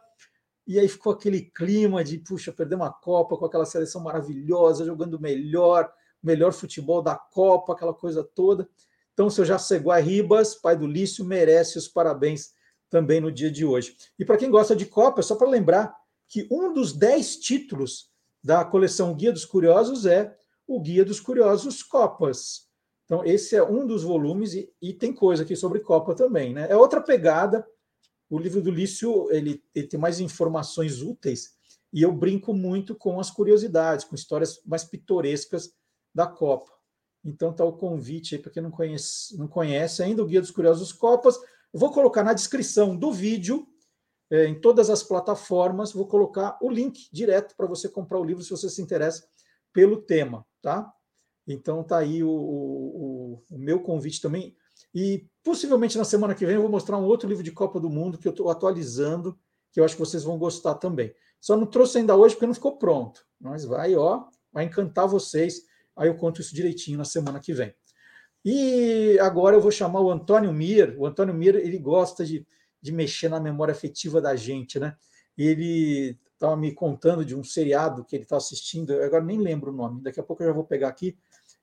E 0.65 0.79
aí 0.79 0.87
ficou 0.87 1.13
aquele 1.13 1.41
clima 1.41 2.03
de, 2.03 2.17
puxa, 2.17 2.51
perder 2.51 2.73
uma 2.73 2.91
Copa 2.91 3.37
com 3.37 3.45
aquela 3.45 3.65
seleção 3.65 4.01
maravilhosa, 4.01 4.83
jogando 4.83 5.19
melhor, 5.19 5.91
melhor 6.23 6.53
futebol 6.53 7.03
da 7.03 7.15
Copa, 7.15 7.73
aquela 7.73 7.93
coisa 7.93 8.23
toda. 8.23 8.67
Então, 9.13 9.27
o 9.27 9.31
seu 9.31 9.45
Jaceguai 9.45 10.01
Ribas, 10.01 10.55
pai 10.55 10.75
do 10.75 10.87
Lício, 10.87 11.23
merece 11.23 11.77
os 11.77 11.87
parabéns 11.87 12.51
também 12.89 13.21
no 13.21 13.31
dia 13.31 13.51
de 13.51 13.63
hoje. 13.63 13.95
E 14.17 14.25
para 14.25 14.37
quem 14.37 14.49
gosta 14.49 14.75
de 14.75 14.87
Copa, 14.87 15.21
só 15.21 15.35
para 15.35 15.47
lembrar 15.47 15.95
que 16.27 16.47
um 16.49 16.73
dos 16.73 16.93
dez 16.93 17.35
títulos 17.35 18.09
da 18.43 18.65
coleção 18.65 19.13
Guia 19.13 19.31
dos 19.31 19.45
Curiosos 19.45 20.07
é 20.07 20.35
o 20.65 20.81
Guia 20.81 21.05
dos 21.05 21.19
Curiosos 21.19 21.83
Copas. 21.83 22.70
Então, 23.11 23.25
esse 23.25 23.57
é 23.57 23.61
um 23.61 23.85
dos 23.85 24.03
volumes, 24.03 24.53
e, 24.53 24.73
e, 24.81 24.93
tem 24.93 25.11
coisa 25.11 25.43
aqui 25.43 25.53
sobre 25.53 25.81
Copa 25.81 26.15
também. 26.15 26.53
Né? 26.53 26.67
É 26.69 26.77
outra 26.77 27.01
pegada. 27.01 27.67
O 28.29 28.39
livro 28.39 28.61
do 28.61 28.71
Lício 28.71 29.29
ele, 29.29 29.61
ele, 29.75 29.85
tem 29.85 29.99
mais 29.99 30.21
informações 30.21 31.01
úteis, 31.01 31.57
e 31.91 32.01
eu 32.01 32.13
brinco 32.13 32.53
muito 32.53 32.95
com 32.95 33.19
as 33.19 33.29
curiosidades, 33.29 34.05
com 34.05 34.15
histórias 34.15 34.61
mais 34.65 34.85
pitorescas 34.85 35.73
da 36.15 36.25
Copa. 36.25 36.71
Então 37.21 37.51
está 37.51 37.65
o 37.65 37.73
convite 37.73 38.35
aí 38.35 38.41
para 38.41 38.49
quem 38.49 38.63
não 38.63 38.71
conhece, 38.71 39.37
não 39.37 39.45
conhece 39.49 40.01
ainda 40.01 40.23
o 40.23 40.25
Guia 40.25 40.39
dos 40.39 40.51
Curiosos 40.51 40.93
Copas. 40.93 41.35
Eu 41.73 41.81
vou 41.81 41.91
colocar 41.91 42.23
na 42.23 42.31
descrição 42.31 42.95
do 42.95 43.11
vídeo 43.11 43.67
é, 44.31 44.45
em 44.45 44.57
todas 44.57 44.89
as 44.89 45.03
plataformas. 45.03 45.91
Vou 45.91 46.07
colocar 46.07 46.57
o 46.61 46.69
link 46.69 47.09
direto 47.11 47.57
para 47.57 47.67
você 47.67 47.89
comprar 47.89 48.19
o 48.19 48.23
livro 48.23 48.41
se 48.41 48.51
você 48.51 48.69
se 48.69 48.81
interessa 48.81 49.27
pelo 49.73 50.01
tema, 50.01 50.47
tá? 50.61 50.89
Então 51.47 51.83
tá 51.83 51.97
aí 51.97 52.23
o, 52.23 52.29
o, 52.29 53.43
o 53.49 53.57
meu 53.57 53.81
convite 53.81 54.21
também. 54.21 54.55
E 54.93 55.25
possivelmente 55.43 55.97
na 55.97 56.03
semana 56.03 56.35
que 56.35 56.45
vem 56.45 56.55
eu 56.55 56.61
vou 56.61 56.71
mostrar 56.71 56.97
um 56.97 57.05
outro 57.05 57.27
livro 57.27 57.43
de 57.43 57.51
Copa 57.51 57.79
do 57.79 57.89
Mundo 57.89 58.17
que 58.17 58.27
eu 58.27 58.31
estou 58.31 58.49
atualizando, 58.49 59.37
que 59.71 59.79
eu 59.79 59.85
acho 59.85 59.95
que 59.95 60.01
vocês 60.01 60.23
vão 60.23 60.37
gostar 60.37 60.75
também. 60.75 61.13
Só 61.39 61.57
não 61.57 61.65
trouxe 61.65 61.97
ainda 61.97 62.15
hoje 62.15 62.35
porque 62.35 62.45
não 62.45 62.53
ficou 62.53 62.77
pronto. 62.77 63.25
Mas 63.39 63.65
vai, 63.65 63.95
ó, 63.95 64.25
vai 64.51 64.65
encantar 64.65 65.07
vocês. 65.07 65.61
Aí 65.95 66.07
eu 66.07 66.15
conto 66.15 66.41
isso 66.41 66.53
direitinho 66.53 66.97
na 66.97 67.05
semana 67.05 67.39
que 67.39 67.53
vem. 67.53 67.73
E 68.43 69.17
agora 69.19 69.55
eu 69.55 69.61
vou 69.61 69.71
chamar 69.71 70.01
o 70.01 70.11
Antônio 70.11 70.51
Mir. 70.53 70.95
O 70.97 71.05
Antônio 71.05 71.33
Mir, 71.33 71.55
ele 71.55 71.77
gosta 71.77 72.25
de, 72.25 72.45
de 72.81 72.91
mexer 72.91 73.29
na 73.29 73.39
memória 73.39 73.71
afetiva 73.71 74.19
da 74.19 74.35
gente, 74.35 74.79
né? 74.79 74.95
Ele 75.37 76.19
estava 76.33 76.55
me 76.57 76.73
contando 76.73 77.23
de 77.23 77.35
um 77.35 77.43
seriado 77.43 78.03
que 78.03 78.15
ele 78.15 78.23
está 78.23 78.37
assistindo, 78.37 78.91
agora 78.93 79.23
nem 79.23 79.39
lembro 79.39 79.71
o 79.71 79.75
nome, 79.75 80.01
daqui 80.01 80.19
a 80.19 80.23
pouco 80.23 80.41
eu 80.41 80.47
já 80.47 80.53
vou 80.53 80.63
pegar 80.63 80.87
aqui 80.87 81.15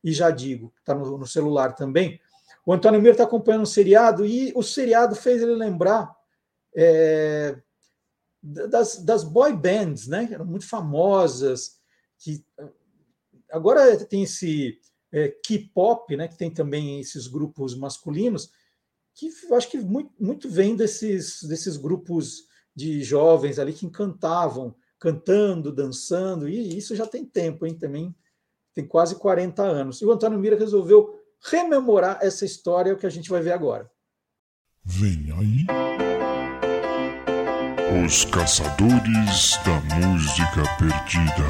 e 0.02 0.12
já 0.12 0.30
digo, 0.30 0.72
está 0.78 0.94
no, 0.94 1.18
no, 1.18 1.26
celular 1.26 1.74
também. 1.74 2.20
O 2.64 2.72
Antônio 2.72 3.00
Mir 3.00 3.12
está 3.12 3.24
acompanhando 3.24 3.62
um 3.62 3.66
seriado 3.66 4.24
e 4.24 4.52
o 4.54 4.62
seriado 4.62 5.14
fez 5.14 5.42
ele 5.42 5.54
lembrar 5.54 6.14
é, 6.74 7.60
das, 8.42 9.02
das 9.04 9.24
boy 9.24 9.52
bands, 9.52 10.06
né? 10.06 10.26
Que 10.26 10.34
eram 10.34 10.44
muito 10.44 10.66
famosas, 10.66 11.78
que 12.18 12.44
agora 13.50 13.96
tem 14.04 14.22
esse 14.22 14.78
é, 15.10 15.28
K-pop, 15.28 16.16
né? 16.16 16.28
Que 16.28 16.36
tem 16.36 16.50
também 16.50 17.00
esses 17.00 17.26
grupos 17.26 17.74
masculinos, 17.74 18.52
que 19.14 19.30
acho 19.52 19.70
que 19.70 19.78
muito, 19.78 20.12
muito 20.18 20.48
vem 20.48 20.76
desses, 20.76 21.42
desses 21.42 21.76
grupos 21.76 22.46
de 22.74 23.02
jovens 23.02 23.58
ali 23.58 23.72
que 23.72 23.90
cantavam, 23.90 24.74
cantando, 24.98 25.72
dançando, 25.72 26.48
e 26.48 26.76
isso 26.76 26.94
já 26.94 27.06
tem 27.06 27.24
tempo, 27.24 27.66
hein? 27.66 27.74
Também 27.76 28.14
tem 28.78 28.86
quase 28.86 29.16
40 29.16 29.60
anos. 29.60 30.00
E 30.00 30.04
o 30.04 30.12
Antônio 30.12 30.38
Mira 30.38 30.56
resolveu 30.56 31.20
rememorar 31.50 32.20
essa 32.22 32.44
história, 32.44 32.94
o 32.94 32.96
que 32.96 33.06
a 33.06 33.10
gente 33.10 33.28
vai 33.28 33.42
ver 33.42 33.50
agora. 33.50 33.90
Vem 34.84 35.32
aí. 35.36 35.66
Os 38.06 38.24
Caçadores 38.26 39.58
da 39.64 39.80
Música 39.96 40.62
Perdida. 40.78 41.48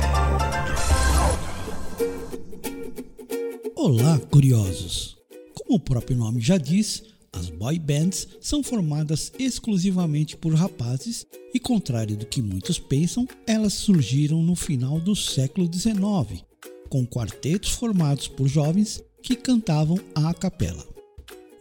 Olá, 3.77 4.19
curiosos! 4.31 5.19
Como 5.55 5.77
o 5.77 5.81
próprio 5.81 6.17
nome 6.17 6.41
já 6.41 6.57
diz, 6.57 7.03
as 7.31 7.51
boy 7.51 7.79
bands 7.79 8.27
são 8.41 8.63
formadas 8.63 9.31
exclusivamente 9.39 10.35
por 10.35 10.55
rapazes 10.55 11.27
e, 11.53 11.61
contrário 11.61 12.17
do 12.17 12.25
que 12.25 12.41
muitos 12.41 12.79
pensam, 12.79 13.29
elas 13.47 13.75
surgiram 13.75 14.43
no 14.43 14.57
final 14.57 14.99
do 14.99 15.15
século 15.15 15.71
XIX, 15.71 16.48
com 16.89 17.07
quartetos 17.07 17.71
formados 17.71 18.29
por 18.29 18.49
jovens 18.49 19.03
que 19.23 19.37
cantavam 19.37 19.99
a 20.15 20.33
capela. 20.35 20.87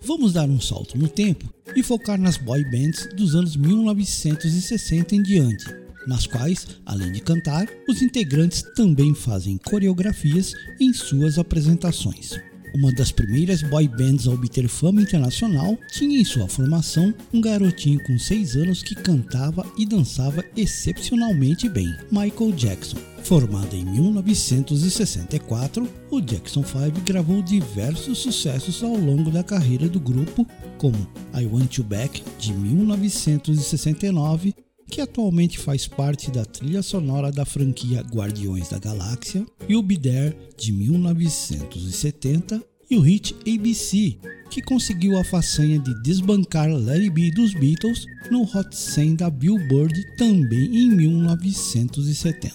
Vamos 0.01 0.33
dar 0.33 0.49
um 0.49 0.61
salto 0.61 0.97
no 0.97 1.07
tempo 1.07 1.51
e 1.75 1.83
focar 1.83 2.19
nas 2.19 2.37
boy 2.37 2.63
bands 2.63 3.09
dos 3.15 3.35
anos 3.35 3.55
1960 3.55 5.15
em 5.15 5.23
diante, 5.23 5.65
nas 6.07 6.25
quais, 6.25 6.67
além 6.85 7.11
de 7.11 7.19
cantar, 7.19 7.67
os 7.89 8.01
integrantes 8.01 8.63
também 8.75 9.13
fazem 9.13 9.57
coreografias 9.57 10.53
em 10.79 10.93
suas 10.93 11.37
apresentações 11.37 12.46
uma 12.77 12.91
das 12.91 13.11
primeiras 13.11 13.63
boy 13.63 13.87
bands 13.87 14.27
a 14.27 14.31
obter 14.31 14.67
fama 14.67 15.01
internacional, 15.01 15.75
tinha 15.91 16.21
em 16.21 16.23
sua 16.23 16.47
formação 16.47 17.11
um 17.33 17.41
garotinho 17.41 17.99
com 18.03 18.19
6 18.19 18.55
anos 18.55 18.83
que 18.83 18.93
cantava 18.93 19.65
e 19.75 19.83
dançava 19.85 20.45
excepcionalmente 20.55 21.67
bem, 21.67 21.91
Michael 22.11 22.51
Jackson. 22.51 22.97
Formado 23.23 23.75
em 23.75 23.83
1964, 23.83 25.89
o 26.11 26.21
Jackson 26.21 26.63
5 26.63 27.01
gravou 27.03 27.41
diversos 27.41 28.19
sucessos 28.19 28.83
ao 28.83 28.95
longo 28.95 29.31
da 29.31 29.43
carreira 29.43 29.89
do 29.89 29.99
grupo, 29.99 30.45
como 30.77 31.09
I 31.33 31.47
Want 31.47 31.77
You 31.77 31.83
Back 31.83 32.23
de 32.37 32.53
1969, 32.53 34.53
que 34.89 35.01
atualmente 35.01 35.59
faz 35.59 35.87
parte 35.87 36.31
da 36.31 36.45
trilha 36.45 36.81
sonora 36.81 37.31
da 37.31 37.45
franquia 37.45 38.01
Guardiões 38.01 38.69
da 38.69 38.79
Galáxia, 38.79 39.45
e 39.67 39.75
o 39.75 39.81
Be 39.81 39.97
There 39.97 40.35
de 40.57 40.71
1970 40.71 42.63
e 42.89 42.95
o 42.95 43.01
hit 43.01 43.35
ABC, 43.41 44.17
que 44.49 44.61
conseguiu 44.61 45.17
a 45.17 45.23
façanha 45.23 45.77
de 45.77 45.93
desbancar 46.01 46.69
Let 46.69 47.01
It 47.01 47.09
Be 47.09 47.31
dos 47.31 47.53
Beatles 47.53 48.05
no 48.31 48.43
Hot 48.43 48.75
100 48.75 49.15
da 49.15 49.29
Billboard 49.29 50.15
também 50.15 50.75
em 50.75 50.89
1970. 50.89 52.49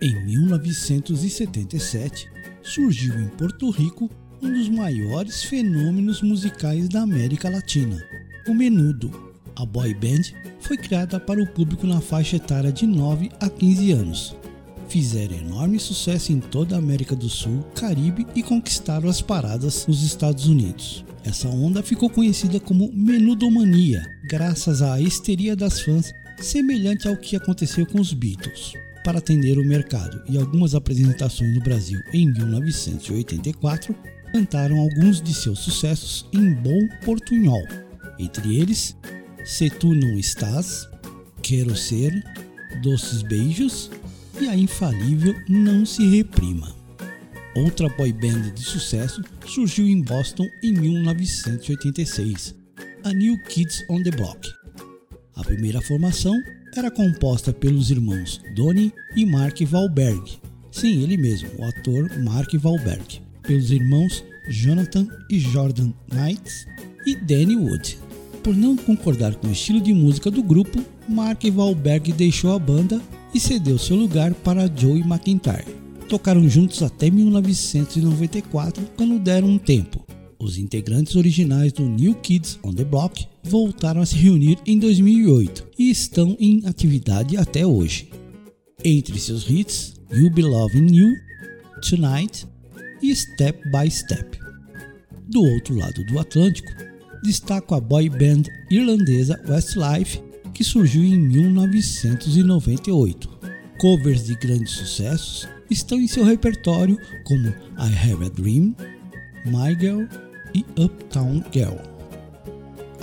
Em 0.00 0.26
1977, 0.26 2.28
surgiu 2.62 3.18
em 3.20 3.28
Porto 3.28 3.70
Rico 3.70 4.10
um 4.42 4.52
dos 4.52 4.68
maiores 4.68 5.44
fenômenos 5.44 6.22
musicais 6.22 6.88
da 6.88 7.02
América 7.02 7.48
Latina, 7.48 8.02
o 8.46 8.54
Menudo, 8.54 9.27
a 9.58 9.66
boy 9.66 9.92
band 9.92 10.22
foi 10.60 10.76
criada 10.76 11.18
para 11.18 11.42
o 11.42 11.46
público 11.46 11.86
na 11.86 12.00
faixa 12.00 12.36
etária 12.36 12.70
de 12.70 12.86
9 12.86 13.30
a 13.40 13.50
15 13.50 13.92
anos. 13.92 14.36
Fizeram 14.88 15.36
enorme 15.36 15.78
sucesso 15.78 16.32
em 16.32 16.40
toda 16.40 16.74
a 16.74 16.78
América 16.78 17.14
do 17.14 17.28
Sul, 17.28 17.62
Caribe 17.74 18.26
e 18.34 18.42
conquistaram 18.42 19.08
as 19.08 19.20
paradas 19.20 19.86
nos 19.86 20.02
Estados 20.02 20.46
Unidos. 20.46 21.04
Essa 21.24 21.48
onda 21.48 21.82
ficou 21.82 22.08
conhecida 22.08 22.58
como 22.60 22.90
menudomania, 22.92 24.02
graças 24.30 24.80
à 24.80 25.00
histeria 25.00 25.54
das 25.54 25.80
fãs, 25.80 26.12
semelhante 26.40 27.08
ao 27.08 27.16
que 27.16 27.36
aconteceu 27.36 27.84
com 27.84 28.00
os 28.00 28.14
Beatles. 28.14 28.72
Para 29.04 29.18
atender 29.18 29.58
o 29.58 29.64
mercado 29.64 30.22
e 30.28 30.38
algumas 30.38 30.74
apresentações 30.74 31.54
no 31.54 31.60
Brasil 31.60 31.98
em 32.14 32.32
1984, 32.32 33.94
cantaram 34.32 34.78
alguns 34.78 35.20
de 35.20 35.34
seus 35.34 35.58
sucessos 35.58 36.26
em 36.32 36.54
bom 36.54 36.88
portunhol, 37.04 37.62
entre 38.18 38.56
eles 38.56 38.96
se 39.44 39.70
Tu 39.70 39.94
Não 39.94 40.18
Estás, 40.18 40.88
Quero 41.42 41.76
Ser, 41.76 42.22
Doces 42.82 43.22
Beijos 43.22 43.90
e 44.40 44.48
a 44.48 44.56
infalível 44.56 45.34
Não 45.48 45.84
Se 45.84 46.06
Reprima. 46.06 46.74
Outra 47.56 47.88
boy 47.88 48.12
band 48.12 48.52
de 48.54 48.62
sucesso 48.62 49.22
surgiu 49.46 49.86
em 49.86 50.02
Boston 50.02 50.46
em 50.62 50.72
1986, 50.72 52.54
a 53.04 53.12
New 53.12 53.36
Kids 53.44 53.84
on 53.88 54.02
the 54.02 54.10
Block. 54.10 54.48
A 55.34 55.42
primeira 55.42 55.80
formação 55.80 56.34
era 56.76 56.90
composta 56.90 57.52
pelos 57.52 57.90
irmãos 57.90 58.40
Donnie 58.54 58.92
e 59.16 59.24
Mark 59.24 59.58
Wahlberg. 59.72 60.38
Sim, 60.70 61.02
ele 61.02 61.16
mesmo, 61.16 61.48
o 61.58 61.64
ator 61.64 62.10
Mark 62.20 62.52
Wahlberg. 62.62 63.20
Pelos 63.42 63.70
irmãos 63.70 64.24
Jonathan 64.48 65.08
e 65.30 65.38
Jordan 65.38 65.92
Knights 66.12 66.66
e 67.06 67.16
Danny 67.16 67.56
Wood. 67.56 67.98
Por 68.42 68.56
não 68.56 68.76
concordar 68.76 69.34
com 69.34 69.48
o 69.48 69.52
estilo 69.52 69.80
de 69.80 69.92
música 69.92 70.30
do 70.30 70.42
grupo, 70.42 70.82
Mark 71.08 71.42
Wahlberg 71.44 72.12
deixou 72.12 72.54
a 72.54 72.58
banda 72.58 73.00
e 73.34 73.40
cedeu 73.40 73.78
seu 73.78 73.96
lugar 73.96 74.32
para 74.34 74.70
Joey 74.74 75.02
McIntyre. 75.02 75.76
Tocaram 76.08 76.48
juntos 76.48 76.82
até 76.82 77.10
1994, 77.10 78.82
quando 78.96 79.18
deram 79.18 79.48
um 79.48 79.58
tempo. 79.58 80.04
Os 80.38 80.56
integrantes 80.56 81.16
originais 81.16 81.72
do 81.72 81.82
New 81.82 82.14
Kids 82.14 82.58
on 82.62 82.72
the 82.72 82.84
Block 82.84 83.26
voltaram 83.42 84.00
a 84.00 84.06
se 84.06 84.16
reunir 84.16 84.58
em 84.64 84.78
2008 84.78 85.66
e 85.78 85.90
estão 85.90 86.36
em 86.38 86.62
atividade 86.64 87.36
até 87.36 87.66
hoje. 87.66 88.08
Entre 88.84 89.18
seus 89.18 89.50
hits, 89.50 89.94
You 90.12 90.30
Be 90.30 90.42
Loving 90.42 90.94
You, 90.94 91.12
Tonight 91.82 92.46
e 93.02 93.14
Step 93.14 93.60
by 93.70 93.90
Step. 93.90 94.38
Do 95.28 95.42
outro 95.42 95.74
lado 95.74 96.04
do 96.04 96.18
Atlântico, 96.18 96.87
destaco 97.22 97.74
a 97.74 97.80
boy 97.80 98.08
band 98.08 98.44
irlandesa 98.70 99.38
Westlife, 99.48 100.22
que 100.54 100.64
surgiu 100.64 101.04
em 101.04 101.18
1998. 101.18 103.38
Covers 103.78 104.24
de 104.24 104.34
grandes 104.34 104.72
sucessos 104.72 105.48
estão 105.70 106.00
em 106.00 106.08
seu 106.08 106.24
repertório 106.24 106.98
como 107.24 107.48
I 107.48 108.10
Have 108.10 108.26
a 108.26 108.28
Dream, 108.28 108.74
My 109.44 109.78
Girl 109.78 110.04
e 110.54 110.64
Uptown 110.80 111.42
Girl. 111.52 111.76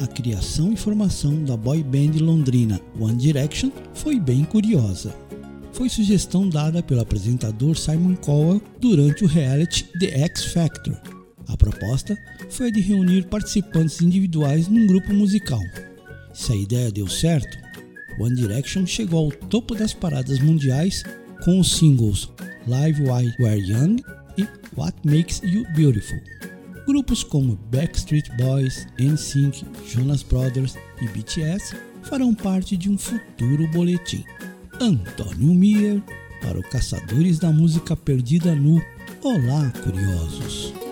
A 0.01 0.07
criação 0.07 0.73
e 0.73 0.77
formação 0.77 1.43
da 1.45 1.55
boy 1.55 1.81
band 1.81 2.19
londrina 2.19 2.81
One 2.99 3.15
Direction 3.15 3.71
foi 3.93 4.19
bem 4.19 4.43
curiosa. 4.43 5.15
Foi 5.71 5.87
sugestão 5.87 6.49
dada 6.49 6.83
pelo 6.83 7.01
apresentador 7.01 7.77
Simon 7.77 8.15
Cowell 8.15 8.61
durante 8.79 9.23
o 9.23 9.27
reality 9.27 9.85
The 9.99 10.23
X 10.23 10.45
Factor, 10.45 10.99
a 11.47 11.57
proposta 11.57 12.17
foi 12.49 12.67
a 12.67 12.71
de 12.71 12.81
reunir 12.81 13.25
participantes 13.25 14.01
individuais 14.01 14.67
num 14.67 14.87
grupo 14.87 15.13
musical. 15.13 15.61
Se 16.33 16.51
a 16.51 16.55
ideia 16.55 16.91
deu 16.91 17.07
certo, 17.07 17.57
One 18.19 18.35
Direction 18.35 18.85
chegou 18.85 19.25
ao 19.25 19.31
topo 19.31 19.75
das 19.75 19.93
paradas 19.93 20.39
mundiais 20.39 21.03
com 21.43 21.59
os 21.59 21.77
singles 21.77 22.29
Live 22.67 23.01
While 23.01 23.33
We're 23.39 23.59
Young 23.59 23.97
e 24.37 24.47
What 24.77 24.97
Makes 25.05 25.41
You 25.43 25.65
Beautiful. 25.75 26.19
Grupos 26.87 27.23
como 27.23 27.57
Backstreet 27.71 28.29
Boys, 28.37 28.87
NSYNC, 28.99 29.65
Jonas 29.87 30.23
Brothers 30.23 30.75
e 31.01 31.07
BTS 31.07 31.75
farão 32.03 32.33
parte 32.33 32.77
de 32.77 32.89
um 32.89 32.97
futuro 32.97 33.67
boletim. 33.71 34.23
Antônio 34.79 35.53
Mier, 35.53 36.01
para 36.41 36.59
o 36.59 36.63
Caçadores 36.63 37.39
da 37.39 37.51
Música 37.51 37.95
Perdida 37.95 38.53
no 38.55 38.81
Olá 39.23 39.71
Curiosos. 39.83 40.84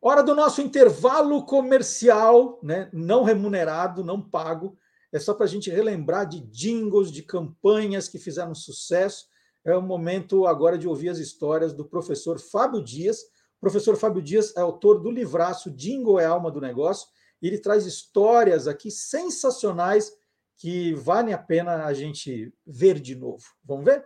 Hora 0.00 0.22
do 0.22 0.34
nosso 0.34 0.62
intervalo 0.62 1.44
comercial, 1.44 2.60
né? 2.62 2.88
não 2.92 3.24
remunerado, 3.24 4.04
não 4.04 4.22
pago. 4.22 4.78
É 5.12 5.18
só 5.18 5.34
para 5.34 5.44
a 5.44 5.48
gente 5.48 5.70
relembrar 5.70 6.26
de 6.28 6.40
jingles, 6.40 7.10
de 7.10 7.22
campanhas 7.22 8.08
que 8.08 8.18
fizeram 8.18 8.54
sucesso. 8.54 9.26
É 9.64 9.76
o 9.76 9.82
momento 9.82 10.46
agora 10.46 10.78
de 10.78 10.86
ouvir 10.86 11.08
as 11.08 11.18
histórias 11.18 11.72
do 11.72 11.84
professor 11.84 12.38
Fábio 12.38 12.82
Dias. 12.82 13.22
O 13.56 13.60
professor 13.60 13.96
Fábio 13.96 14.22
Dias 14.22 14.56
é 14.56 14.60
autor 14.60 15.00
do 15.00 15.10
livraço 15.10 15.70
Jingle 15.70 16.20
é 16.20 16.26
Alma 16.26 16.50
do 16.50 16.60
Negócio. 16.60 17.08
E 17.42 17.48
ele 17.48 17.58
traz 17.58 17.84
histórias 17.84 18.68
aqui 18.68 18.90
sensacionais 18.90 20.12
que 20.56 20.92
valem 20.94 21.34
a 21.34 21.38
pena 21.38 21.84
a 21.84 21.92
gente 21.92 22.52
ver 22.66 23.00
de 23.00 23.14
novo. 23.14 23.44
Vamos 23.64 23.84
ver? 23.84 24.04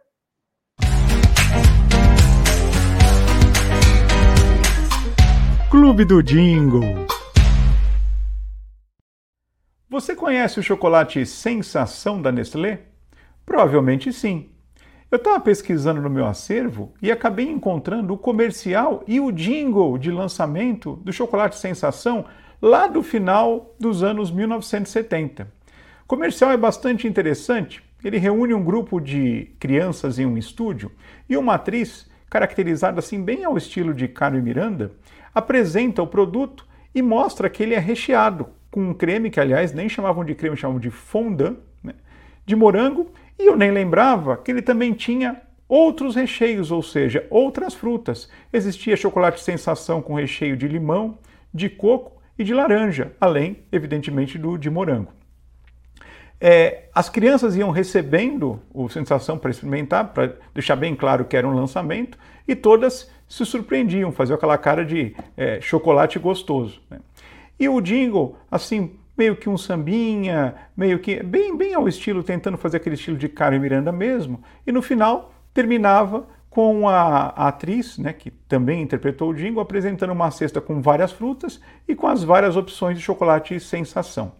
Clube 5.72 6.04
do 6.04 6.22
Jingle. 6.22 7.06
Você 9.88 10.14
conhece 10.14 10.60
o 10.60 10.62
chocolate 10.62 11.24
Sensação 11.24 12.20
da 12.20 12.30
Nestlé? 12.30 12.80
Provavelmente 13.46 14.12
sim. 14.12 14.50
Eu 15.10 15.16
estava 15.16 15.40
pesquisando 15.40 16.02
no 16.02 16.10
meu 16.10 16.26
acervo 16.26 16.92
e 17.00 17.10
acabei 17.10 17.48
encontrando 17.48 18.12
o 18.12 18.18
comercial 18.18 19.02
e 19.08 19.18
o 19.18 19.32
jingle 19.32 19.96
de 19.96 20.10
lançamento 20.10 20.96
do 20.96 21.10
chocolate 21.10 21.56
Sensação 21.56 22.26
lá 22.60 22.86
do 22.86 23.02
final 23.02 23.74
dos 23.80 24.02
anos 24.02 24.30
1970. 24.30 25.50
O 26.04 26.06
comercial 26.06 26.50
é 26.50 26.56
bastante 26.58 27.08
interessante. 27.08 27.82
Ele 28.04 28.18
reúne 28.18 28.52
um 28.52 28.62
grupo 28.62 29.00
de 29.00 29.50
crianças 29.58 30.18
em 30.18 30.26
um 30.26 30.36
estúdio 30.36 30.92
e 31.26 31.34
uma 31.34 31.54
atriz, 31.54 32.06
caracterizada 32.28 32.98
assim 32.98 33.24
bem 33.24 33.42
ao 33.42 33.56
estilo 33.56 33.94
de 33.94 34.06
Carmen 34.06 34.42
Miranda, 34.42 34.92
apresenta 35.34 36.02
o 36.02 36.06
produto 36.06 36.66
e 36.94 37.00
mostra 37.00 37.48
que 37.48 37.62
ele 37.62 37.74
é 37.74 37.78
recheado 37.78 38.48
com 38.70 38.90
um 38.90 38.94
creme, 38.94 39.30
que 39.30 39.40
aliás 39.40 39.72
nem 39.72 39.88
chamavam 39.88 40.24
de 40.24 40.34
creme, 40.34 40.56
chamavam 40.56 40.80
de 40.80 40.90
fondant, 40.90 41.56
né, 41.82 41.94
de 42.44 42.56
morango, 42.56 43.10
e 43.38 43.46
eu 43.46 43.56
nem 43.56 43.70
lembrava 43.70 44.36
que 44.36 44.50
ele 44.50 44.62
também 44.62 44.92
tinha 44.92 45.42
outros 45.68 46.16
recheios, 46.16 46.70
ou 46.70 46.82
seja, 46.82 47.26
outras 47.30 47.74
frutas. 47.74 48.30
Existia 48.52 48.96
chocolate 48.96 49.42
sensação 49.42 50.02
com 50.02 50.14
recheio 50.14 50.56
de 50.56 50.68
limão, 50.68 51.18
de 51.52 51.68
coco 51.68 52.20
e 52.38 52.44
de 52.44 52.52
laranja, 52.52 53.12
além, 53.20 53.64
evidentemente, 53.70 54.38
do 54.38 54.58
de 54.58 54.68
morango. 54.68 55.12
É, 56.40 56.88
as 56.94 57.08
crianças 57.08 57.56
iam 57.56 57.70
recebendo 57.70 58.60
o 58.74 58.88
sensação 58.88 59.38
para 59.38 59.50
experimentar, 59.50 60.12
para 60.12 60.34
deixar 60.52 60.76
bem 60.76 60.94
claro 60.94 61.24
que 61.24 61.36
era 61.36 61.46
um 61.46 61.54
lançamento, 61.54 62.18
e 62.48 62.56
todas 62.56 63.10
se 63.32 63.46
surpreendiam, 63.46 64.12
faziam 64.12 64.36
aquela 64.36 64.58
cara 64.58 64.84
de 64.84 65.16
é, 65.34 65.58
chocolate 65.58 66.18
gostoso. 66.18 66.82
Né? 66.90 66.98
E 67.58 67.66
o 67.66 67.80
jingle, 67.80 68.36
assim, 68.50 68.98
meio 69.16 69.34
que 69.36 69.48
um 69.48 69.56
sambinha, 69.56 70.54
meio 70.76 70.98
que 70.98 71.22
bem, 71.22 71.56
bem 71.56 71.72
ao 71.72 71.88
estilo, 71.88 72.22
tentando 72.22 72.58
fazer 72.58 72.76
aquele 72.76 72.94
estilo 72.94 73.16
de 73.16 73.30
Carmen 73.30 73.58
Miranda 73.58 73.90
mesmo, 73.90 74.42
e 74.66 74.70
no 74.70 74.82
final 74.82 75.32
terminava 75.54 76.26
com 76.50 76.86
a, 76.86 77.32
a 77.34 77.48
atriz, 77.48 77.96
né, 77.96 78.12
que 78.12 78.30
também 78.30 78.82
interpretou 78.82 79.30
o 79.30 79.34
jingle, 79.34 79.62
apresentando 79.62 80.12
uma 80.12 80.30
cesta 80.30 80.60
com 80.60 80.82
várias 80.82 81.10
frutas 81.10 81.58
e 81.88 81.94
com 81.94 82.06
as 82.06 82.22
várias 82.22 82.54
opções 82.54 82.98
de 82.98 83.02
chocolate 83.02 83.58
sensação. 83.58 84.32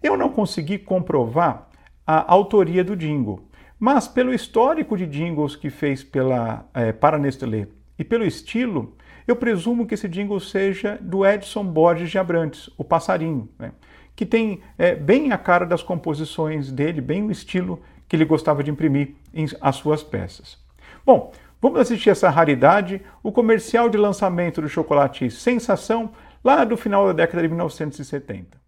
Eu 0.00 0.16
não 0.16 0.28
consegui 0.28 0.78
comprovar 0.78 1.68
a 2.06 2.32
autoria 2.32 2.84
do 2.84 2.94
jingle, 2.94 3.48
mas 3.80 4.06
pelo 4.06 4.32
histórico 4.32 4.96
de 4.96 5.08
jingles 5.08 5.56
que 5.56 5.70
fez 5.70 6.04
pela, 6.04 6.64
é, 6.72 6.92
para 6.92 7.18
Nestlé 7.18 7.66
e 8.02 8.04
pelo 8.04 8.24
estilo, 8.24 8.96
eu 9.28 9.36
presumo 9.36 9.86
que 9.86 9.94
esse 9.94 10.08
jingle 10.08 10.40
seja 10.40 10.98
do 11.00 11.24
Edson 11.24 11.64
Borges 11.64 12.10
de 12.10 12.18
Abrantes, 12.18 12.68
o 12.76 12.82
Passarinho, 12.82 13.48
né? 13.56 13.70
que 14.16 14.26
tem 14.26 14.60
é, 14.76 14.96
bem 14.96 15.30
a 15.30 15.38
cara 15.38 15.64
das 15.64 15.84
composições 15.84 16.72
dele, 16.72 17.00
bem 17.00 17.22
o 17.22 17.30
estilo 17.30 17.80
que 18.08 18.16
ele 18.16 18.24
gostava 18.24 18.64
de 18.64 18.72
imprimir 18.72 19.14
em 19.32 19.46
as 19.60 19.76
suas 19.76 20.02
peças. 20.02 20.58
Bom, 21.06 21.32
vamos 21.60 21.78
assistir 21.78 22.10
essa 22.10 22.28
raridade, 22.28 23.00
o 23.22 23.30
comercial 23.30 23.88
de 23.88 23.96
lançamento 23.96 24.60
do 24.60 24.68
chocolate 24.68 25.30
Sensação, 25.30 26.10
lá 26.42 26.64
do 26.64 26.76
final 26.76 27.06
da 27.06 27.12
década 27.12 27.40
de 27.40 27.48
1970. 27.48 28.61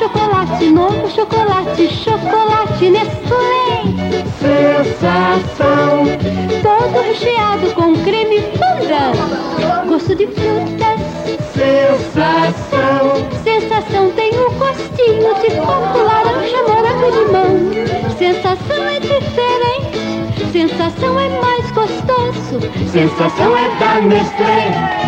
Chocolate, 0.00 0.70
novo 0.70 1.10
chocolate, 1.10 1.86
chocolate 1.88 2.88
Nestlé. 2.88 3.84
Sensação. 4.40 6.06
Todo 6.62 7.02
recheado 7.02 7.70
com 7.74 7.94
creme 8.02 8.40
funda. 8.56 9.12
Gosto 9.86 10.14
de 10.14 10.26
frutas. 10.28 11.00
Sensação. 11.52 13.28
Sensação 13.44 14.10
tem 14.12 14.30
um 14.40 14.58
gostinho 14.58 15.34
de 15.42 15.50
coco, 15.60 15.98
laranja, 15.98 16.62
morango 16.66 17.04
e 17.04 17.10
limão. 17.18 18.16
Sensação 18.16 18.88
é 18.88 19.00
diferente. 19.00 20.50
Sensação 20.50 21.20
é 21.20 21.28
mais 21.42 21.70
gostoso. 21.72 22.58
Sensação 22.90 23.54
é 23.54 23.68
da 23.78 24.00
Nestlé. 24.00 25.00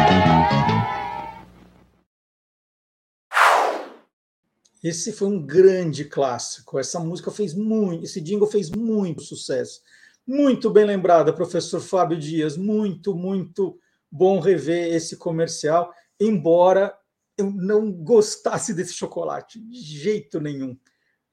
Esse 4.83 5.12
foi 5.12 5.28
um 5.28 5.41
grande 5.41 6.05
clássico. 6.05 6.78
Essa 6.78 6.99
música 6.99 7.30
fez 7.30 7.55
muito, 7.55 8.05
esse 8.05 8.20
jingle 8.20 8.49
fez 8.49 8.70
muito 8.70 9.22
sucesso. 9.22 9.80
Muito 10.26 10.70
bem 10.70 10.85
lembrada, 10.85 11.33
professor 11.33 11.80
Fábio 11.80 12.18
Dias. 12.18 12.57
Muito, 12.57 13.14
muito 13.14 13.78
bom 14.11 14.41
rever 14.41 14.93
esse 14.93 15.16
comercial, 15.16 15.93
embora 16.20 16.95
eu 17.39 17.51
não 17.51 17.91
gostasse 17.91 18.74
desse 18.74 18.95
chocolate 18.95 19.61
de 19.61 19.80
jeito 19.80 20.41
nenhum. 20.41 20.76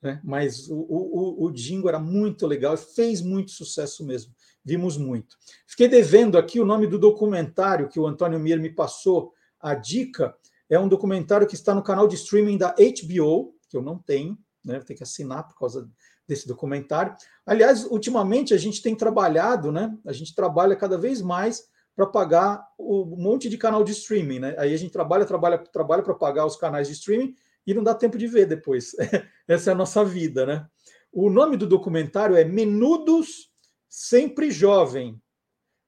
Né? 0.01 0.21
Mas 0.23 0.69
o, 0.69 0.75
o, 0.75 1.45
o 1.45 1.51
jingle 1.51 1.89
era 1.89 1.99
muito 1.99 2.47
legal 2.47 2.75
e 2.75 2.77
fez 2.77 3.21
muito 3.21 3.51
sucesso 3.51 4.05
mesmo. 4.05 4.33
Vimos 4.63 4.97
muito. 4.97 5.35
Fiquei 5.67 5.87
devendo 5.87 6.37
aqui 6.37 6.59
o 6.59 6.65
nome 6.65 6.87
do 6.87 6.99
documentário 6.99 7.89
que 7.89 7.99
o 7.99 8.07
Antônio 8.07 8.39
Mir 8.39 8.59
me 8.59 8.69
passou 8.69 9.33
a 9.59 9.73
dica 9.73 10.35
é 10.69 10.79
um 10.79 10.87
documentário 10.87 11.47
que 11.47 11.55
está 11.55 11.73
no 11.73 11.83
canal 11.83 12.07
de 12.07 12.15
streaming 12.15 12.57
da 12.57 12.75
HBO, 12.75 13.55
que 13.69 13.75
eu 13.75 13.81
não 13.81 13.97
tenho, 13.97 14.37
né? 14.63 14.75
Vou 14.75 14.85
ter 14.85 14.95
que 14.95 15.03
assinar 15.03 15.47
por 15.47 15.57
causa 15.57 15.89
desse 16.27 16.47
documentário. 16.47 17.15
Aliás, 17.45 17.85
ultimamente 17.85 18.53
a 18.53 18.57
gente 18.57 18.81
tem 18.81 18.95
trabalhado, 18.95 19.71
né? 19.71 19.97
A 20.05 20.13
gente 20.13 20.35
trabalha 20.35 20.75
cada 20.75 20.97
vez 20.97 21.21
mais 21.21 21.63
para 21.95 22.05
pagar 22.05 22.63
o 22.77 23.01
um 23.01 23.21
monte 23.21 23.49
de 23.49 23.57
canal 23.57 23.83
de 23.83 23.91
streaming, 23.91 24.39
né? 24.39 24.55
Aí 24.57 24.73
a 24.73 24.77
gente 24.77 24.91
trabalha, 24.91 25.25
trabalha, 25.25 25.57
trabalha 25.57 26.03
para 26.03 26.13
pagar 26.13 26.45
os 26.45 26.55
canais 26.55 26.87
de 26.87 26.93
streaming 26.93 27.35
e 27.65 27.73
não 27.73 27.83
dá 27.83 27.93
tempo 27.93 28.17
de 28.17 28.27
ver 28.27 28.45
depois. 28.45 28.95
Essa 29.47 29.71
é 29.71 29.73
a 29.73 29.77
nossa 29.77 30.05
vida, 30.05 30.45
né? 30.45 30.67
O 31.11 31.29
nome 31.29 31.57
do 31.57 31.65
documentário 31.65 32.35
é 32.35 32.43
Menudos 32.43 33.49
Sempre 33.89 34.51
Jovem. 34.51 35.19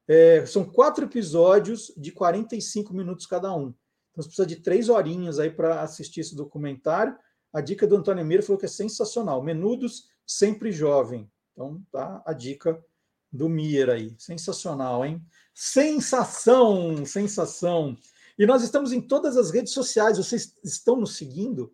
É, 0.07 0.45
são 0.47 0.65
quatro 0.65 1.05
episódios 1.05 1.93
de 1.95 2.11
45 2.11 2.93
minutos 2.93 3.27
cada 3.27 3.55
um. 3.55 3.73
Então 4.11 4.23
você 4.23 4.27
precisa 4.27 4.45
de 4.45 4.57
três 4.57 4.89
horinhas 4.89 5.39
aí 5.39 5.49
para 5.49 5.81
assistir 5.81 6.21
esse 6.21 6.35
documentário. 6.35 7.17
A 7.53 7.61
dica 7.61 7.87
do 7.87 7.95
Antônio 7.95 8.25
Mira 8.25 8.43
falou 8.43 8.59
que 8.59 8.65
é 8.65 8.69
sensacional. 8.69 9.41
Menudos 9.41 10.09
sempre 10.25 10.71
jovem. 10.71 11.29
Então 11.51 11.81
tá 11.91 12.21
a 12.25 12.33
dica 12.33 12.83
do 13.31 13.47
Mir 13.47 13.89
aí. 13.89 14.13
Sensacional, 14.17 15.05
hein? 15.05 15.21
Sensação, 15.53 17.05
sensação. 17.05 17.97
E 18.37 18.45
nós 18.45 18.63
estamos 18.63 18.91
em 18.91 19.01
todas 19.01 19.37
as 19.37 19.51
redes 19.51 19.73
sociais. 19.73 20.17
Vocês 20.17 20.55
estão 20.63 20.95
nos 20.95 21.15
seguindo? 21.15 21.73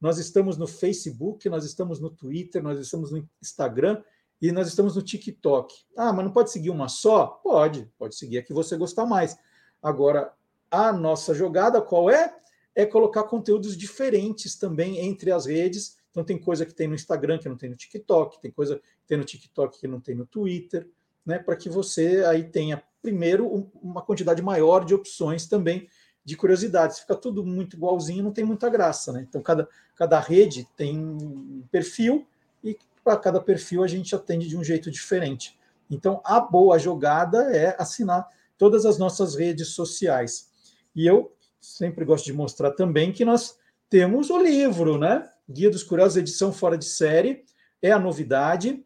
Nós 0.00 0.18
estamos 0.18 0.56
no 0.56 0.66
Facebook, 0.66 1.48
nós 1.48 1.64
estamos 1.64 2.00
no 2.00 2.10
Twitter, 2.10 2.62
nós 2.62 2.78
estamos 2.78 3.10
no 3.12 3.28
Instagram 3.42 4.02
e 4.40 4.50
nós 4.50 4.68
estamos 4.68 4.96
no 4.96 5.02
TikTok. 5.02 5.74
Ah, 5.96 6.12
mas 6.12 6.24
não 6.24 6.32
pode 6.32 6.50
seguir 6.50 6.70
uma 6.70 6.88
só? 6.88 7.26
Pode, 7.26 7.90
pode 7.98 8.16
seguir 8.16 8.38
a 8.38 8.42
que 8.42 8.54
você 8.54 8.76
gostar 8.76 9.04
mais. 9.04 9.36
Agora, 9.82 10.32
a 10.70 10.92
nossa 10.92 11.34
jogada 11.34 11.80
qual 11.80 12.10
é? 12.10 12.34
É 12.74 12.86
colocar 12.86 13.24
conteúdos 13.24 13.76
diferentes 13.76 14.54
também 14.54 14.98
entre 14.98 15.32
as 15.32 15.46
redes. 15.46 15.98
Então 16.10 16.24
tem 16.24 16.38
coisa 16.38 16.64
que 16.64 16.74
tem 16.74 16.88
no 16.88 16.94
Instagram 16.94 17.38
que 17.38 17.48
não 17.48 17.56
tem 17.56 17.70
no 17.70 17.76
TikTok, 17.76 18.40
tem 18.40 18.50
coisa 18.50 18.76
que 18.76 19.06
tem 19.06 19.18
no 19.18 19.24
TikTok 19.24 19.78
que 19.78 19.88
não 19.88 20.00
tem 20.00 20.14
no 20.14 20.26
Twitter, 20.26 20.88
né? 21.24 21.38
Para 21.38 21.56
que 21.56 21.68
você 21.68 22.24
aí 22.24 22.44
tenha 22.44 22.82
primeiro 23.02 23.70
uma 23.82 24.02
quantidade 24.02 24.42
maior 24.42 24.84
de 24.84 24.94
opções 24.94 25.46
também 25.46 25.88
de 26.24 26.36
curiosidades. 26.36 27.00
Fica 27.00 27.14
tudo 27.14 27.44
muito 27.44 27.76
igualzinho, 27.76 28.22
não 28.22 28.32
tem 28.32 28.44
muita 28.44 28.68
graça, 28.68 29.12
né? 29.12 29.26
Então 29.28 29.42
cada, 29.42 29.68
cada 29.96 30.20
rede 30.20 30.68
tem 30.76 30.98
um 30.98 31.64
perfil 31.70 32.26
e 32.62 32.78
para 33.02 33.16
cada 33.16 33.40
perfil 33.40 33.82
a 33.82 33.88
gente 33.88 34.14
atende 34.14 34.48
de 34.48 34.56
um 34.56 34.64
jeito 34.64 34.90
diferente. 34.90 35.58
Então, 35.90 36.20
a 36.24 36.38
boa 36.38 36.78
jogada 36.78 37.54
é 37.54 37.74
assinar 37.78 38.28
todas 38.56 38.86
as 38.86 38.96
nossas 38.96 39.34
redes 39.34 39.68
sociais. 39.68 40.49
E 40.94 41.06
eu 41.06 41.34
sempre 41.60 42.04
gosto 42.04 42.24
de 42.24 42.32
mostrar 42.32 42.72
também 42.72 43.12
que 43.12 43.24
nós 43.24 43.58
temos 43.88 44.30
o 44.30 44.40
livro, 44.40 44.98
né? 44.98 45.28
Guia 45.48 45.70
dos 45.70 45.82
Curiosos, 45.82 46.16
edição 46.16 46.52
fora 46.52 46.78
de 46.78 46.84
série, 46.84 47.44
é 47.82 47.90
a 47.90 47.98
novidade. 47.98 48.84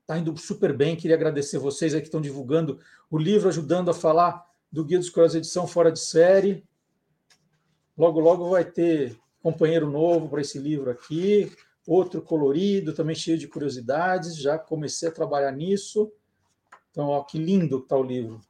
Está 0.00 0.18
indo 0.18 0.36
super 0.36 0.72
bem. 0.72 0.96
Queria 0.96 1.16
agradecer 1.16 1.58
vocês 1.58 1.94
aí 1.94 2.00
que 2.00 2.06
estão 2.06 2.20
divulgando 2.20 2.78
o 3.10 3.18
livro, 3.18 3.48
ajudando 3.48 3.90
a 3.90 3.94
falar 3.94 4.44
do 4.70 4.84
Guia 4.84 4.98
dos 4.98 5.10
Curiosos, 5.10 5.36
edição 5.36 5.66
fora 5.66 5.90
de 5.90 6.00
série. 6.00 6.64
Logo, 7.96 8.20
logo 8.20 8.50
vai 8.50 8.64
ter 8.64 9.16
companheiro 9.42 9.90
novo 9.90 10.28
para 10.28 10.40
esse 10.40 10.58
livro 10.58 10.90
aqui, 10.90 11.52
outro 11.86 12.22
colorido, 12.22 12.94
também 12.94 13.14
cheio 13.14 13.38
de 13.38 13.48
curiosidades. 13.48 14.36
Já 14.36 14.58
comecei 14.58 15.08
a 15.08 15.12
trabalhar 15.12 15.52
nisso. 15.52 16.12
Então, 16.90 17.08
ó, 17.08 17.22
que 17.22 17.38
lindo 17.38 17.78
que 17.78 17.86
está 17.86 17.96
o 17.96 18.02
livro. 18.02 18.40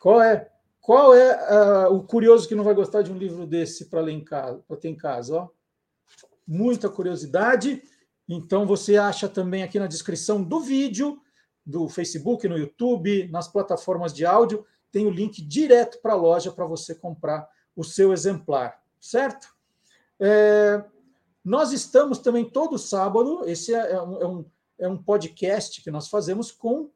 Qual 0.00 0.20
é 0.20 0.50
qual 0.84 1.14
é 1.14 1.86
uh, 1.88 1.94
o 1.94 2.02
curioso 2.02 2.46
que 2.46 2.54
não 2.54 2.62
vai 2.62 2.74
gostar 2.74 3.00
de 3.00 3.10
um 3.10 3.16
livro 3.16 3.46
desse 3.46 3.86
para 3.86 4.02
ler 4.02 4.12
em 4.12 4.22
casa, 4.22 4.62
para 4.68 4.76
ter 4.76 4.90
em 4.90 4.94
casa? 4.94 5.34
Ó? 5.34 5.48
Muita 6.46 6.90
curiosidade. 6.90 7.82
Então 8.28 8.66
você 8.66 8.98
acha 8.98 9.26
também 9.26 9.62
aqui 9.62 9.78
na 9.78 9.86
descrição 9.86 10.44
do 10.44 10.60
vídeo, 10.60 11.18
do 11.64 11.88
Facebook, 11.88 12.46
no 12.46 12.58
YouTube, 12.58 13.28
nas 13.28 13.48
plataformas 13.48 14.12
de 14.12 14.26
áudio, 14.26 14.66
tem 14.92 15.06
o 15.06 15.10
link 15.10 15.40
direto 15.40 16.02
para 16.02 16.12
a 16.12 16.16
loja 16.16 16.52
para 16.52 16.66
você 16.66 16.94
comprar 16.94 17.48
o 17.74 17.82
seu 17.82 18.12
exemplar, 18.12 18.78
certo? 19.00 19.56
É, 20.20 20.84
nós 21.42 21.72
estamos 21.72 22.18
também 22.18 22.44
todo 22.44 22.76
sábado, 22.76 23.40
esse 23.46 23.74
é, 23.74 23.92
é 23.92 24.02
um, 24.02 24.20
é, 24.20 24.26
um, 24.26 24.44
é 24.80 24.88
um 24.88 25.02
podcast 25.02 25.80
que 25.80 25.90
nós 25.90 26.08
fazemos 26.08 26.52
com, 26.52 26.90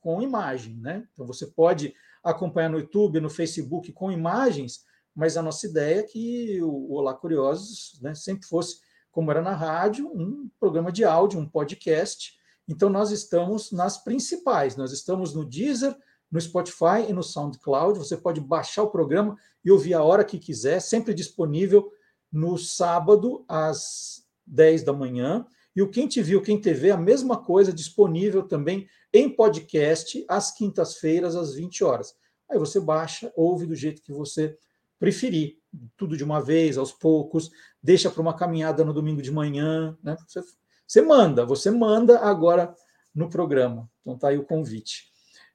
com 0.00 0.20
imagem, 0.20 0.74
né? 0.78 1.06
Então 1.14 1.24
você 1.24 1.46
pode 1.46 1.94
acompanhar 2.22 2.68
no 2.68 2.78
YouTube, 2.78 3.20
no 3.20 3.30
Facebook 3.30 3.92
com 3.92 4.12
imagens, 4.12 4.84
mas 5.14 5.36
a 5.36 5.42
nossa 5.42 5.66
ideia 5.66 6.00
é 6.00 6.02
que 6.04 6.62
o 6.62 6.94
Olá 6.94 7.14
Curiosos 7.14 7.98
né, 8.00 8.14
sempre 8.14 8.46
fosse, 8.46 8.80
como 9.10 9.30
era 9.30 9.42
na 9.42 9.54
rádio, 9.54 10.06
um 10.14 10.48
programa 10.60 10.92
de 10.92 11.04
áudio, 11.04 11.40
um 11.40 11.48
podcast. 11.48 12.38
Então, 12.68 12.88
nós 12.88 13.10
estamos 13.10 13.72
nas 13.72 13.98
principais, 13.98 14.76
nós 14.76 14.92
estamos 14.92 15.34
no 15.34 15.44
Deezer, 15.44 15.96
no 16.30 16.40
Spotify 16.40 17.06
e 17.08 17.12
no 17.12 17.22
SoundCloud. 17.22 17.98
Você 17.98 18.16
pode 18.16 18.40
baixar 18.40 18.82
o 18.82 18.90
programa 18.90 19.36
e 19.64 19.70
ouvir 19.70 19.94
a 19.94 20.02
hora 20.02 20.24
que 20.24 20.38
quiser, 20.38 20.80
sempre 20.80 21.12
disponível 21.12 21.90
no 22.30 22.56
sábado 22.56 23.44
às 23.48 24.24
10 24.46 24.84
da 24.84 24.92
manhã. 24.92 25.46
E 25.78 25.82
o 25.82 25.88
Quem 25.88 26.08
Te 26.08 26.20
Viu, 26.20 26.42
Quem 26.42 26.60
TV, 26.60 26.90
a 26.90 26.96
mesma 26.96 27.40
coisa, 27.40 27.72
disponível 27.72 28.42
também 28.42 28.88
em 29.12 29.30
podcast 29.30 30.24
às 30.28 30.50
quintas-feiras, 30.50 31.36
às 31.36 31.54
20 31.54 31.84
horas. 31.84 32.16
Aí 32.50 32.58
você 32.58 32.80
baixa, 32.80 33.32
ouve 33.36 33.64
do 33.64 33.76
jeito 33.76 34.02
que 34.02 34.12
você 34.12 34.58
preferir, 34.98 35.56
tudo 35.96 36.16
de 36.16 36.24
uma 36.24 36.42
vez, 36.42 36.76
aos 36.76 36.90
poucos, 36.90 37.52
deixa 37.80 38.10
para 38.10 38.20
uma 38.20 38.34
caminhada 38.34 38.84
no 38.84 38.92
domingo 38.92 39.22
de 39.22 39.30
manhã, 39.30 39.96
né? 40.02 40.16
Você, 40.26 40.40
você, 40.84 41.00
manda, 41.00 41.46
você 41.46 41.70
manda 41.70 42.18
agora 42.18 42.74
no 43.14 43.30
programa. 43.30 43.88
Então 44.00 44.18
tá 44.18 44.30
aí 44.30 44.36
o 44.36 44.44
convite. 44.44 45.04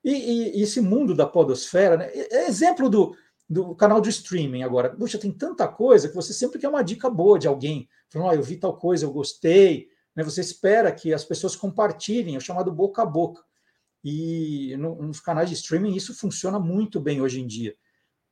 E, 0.01 0.11
e, 0.13 0.59
e 0.59 0.61
esse 0.61 0.79
mundo 0.79 1.13
da 1.13 1.27
podosfera, 1.27 1.97
né? 1.97 2.09
É 2.13 2.47
exemplo 2.47 2.89
do, 2.89 3.13
do 3.49 3.75
canal 3.75 3.99
de 3.99 4.09
streaming 4.09 4.63
agora. 4.63 4.89
Puxa, 4.89 5.17
tem 5.17 5.33
tanta 5.33 5.67
coisa 5.67 6.07
que 6.07 6.15
você 6.15 6.31
sempre 6.31 6.59
quer 6.59 6.69
uma 6.69 6.81
dica 6.81 7.09
boa 7.09 7.37
de 7.37 7.45
alguém. 7.45 7.89
Falando, 8.09 8.29
oh, 8.29 8.33
eu 8.33 8.41
vi 8.41 8.55
tal 8.55 8.77
coisa, 8.77 9.05
eu 9.05 9.11
gostei, 9.11 9.91
né? 10.15 10.23
Você 10.23 10.41
espera 10.41 10.91
que 10.91 11.13
as 11.13 11.23
pessoas 11.23 11.55
compartilhem, 11.55 12.35
é 12.35 12.37
o 12.37 12.41
chamado 12.41 12.71
boca 12.71 13.01
a 13.01 13.05
boca. 13.05 13.43
E 14.03 14.75
no, 14.77 15.01
nos 15.01 15.19
canais 15.19 15.49
de 15.49 15.55
streaming 15.55 15.95
isso 15.95 16.13
funciona 16.13 16.59
muito 16.59 16.99
bem 16.99 17.21
hoje 17.21 17.41
em 17.41 17.47
dia, 17.47 17.75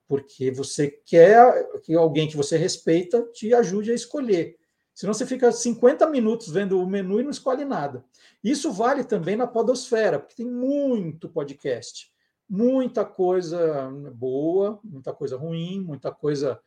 porque 0.07 0.51
você 0.51 0.87
quer 1.05 1.79
que 1.83 1.95
alguém 1.95 2.27
que 2.27 2.35
você 2.35 2.57
respeita 2.57 3.23
te 3.33 3.53
ajude 3.53 3.91
a 3.91 3.95
escolher. 3.95 4.57
Senão 4.93 5.13
você 5.13 5.25
fica 5.25 5.51
50 5.51 6.05
minutos 6.07 6.49
vendo 6.49 6.81
o 6.81 6.85
menu 6.85 7.19
e 7.19 7.23
não 7.23 7.31
escolhe 7.31 7.63
nada. 7.63 8.03
Isso 8.43 8.71
vale 8.71 9.05
também 9.05 9.37
na 9.37 9.47
podosfera, 9.47 10.19
porque 10.19 10.35
tem 10.35 10.45
muito 10.45 11.29
podcast, 11.29 12.11
muita 12.49 13.05
coisa 13.05 13.89
boa, 14.13 14.79
muita 14.83 15.13
coisa 15.13 15.37
ruim, 15.37 15.79
muita 15.79 16.11
coisa 16.11 16.59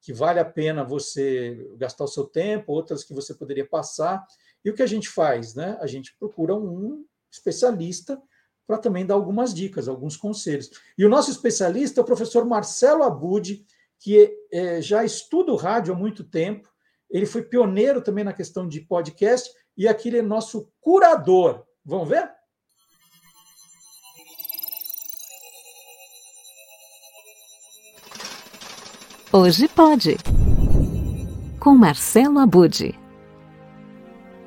que 0.00 0.12
vale 0.12 0.40
a 0.40 0.44
pena 0.44 0.84
você 0.84 1.68
gastar 1.76 2.04
o 2.04 2.08
seu 2.08 2.24
tempo, 2.24 2.72
outras 2.72 3.04
que 3.04 3.14
você 3.14 3.34
poderia 3.34 3.66
passar. 3.66 4.24
E 4.64 4.70
o 4.70 4.74
que 4.74 4.82
a 4.82 4.86
gente 4.86 5.08
faz? 5.08 5.54
Né? 5.54 5.76
A 5.80 5.86
gente 5.86 6.14
procura 6.18 6.54
um 6.54 7.04
especialista 7.30 8.20
para 8.66 8.78
também 8.78 9.04
dar 9.04 9.14
algumas 9.14 9.52
dicas, 9.52 9.88
alguns 9.88 10.16
conselhos. 10.16 10.70
E 10.96 11.04
o 11.04 11.08
nosso 11.08 11.30
especialista 11.30 12.00
é 12.00 12.02
o 12.02 12.06
professor 12.06 12.44
Marcelo 12.44 13.02
Abud, 13.02 13.64
que 13.98 14.32
é, 14.52 14.80
já 14.80 15.04
estuda 15.04 15.52
o 15.52 15.56
rádio 15.56 15.94
há 15.94 15.96
muito 15.96 16.24
tempo, 16.24 16.68
ele 17.10 17.26
foi 17.26 17.42
pioneiro 17.42 18.02
também 18.02 18.24
na 18.24 18.32
questão 18.32 18.66
de 18.66 18.80
podcast, 18.80 19.50
e 19.76 19.86
aqui 19.86 20.08
ele 20.08 20.18
é 20.18 20.22
nosso 20.22 20.72
curador. 20.80 21.64
Vamos 21.84 22.08
ver? 22.08 22.30
Hoje 29.30 29.68
pode. 29.68 30.16
Com 31.60 31.74
Marcelo 31.74 32.38
Abude. 32.38 33.01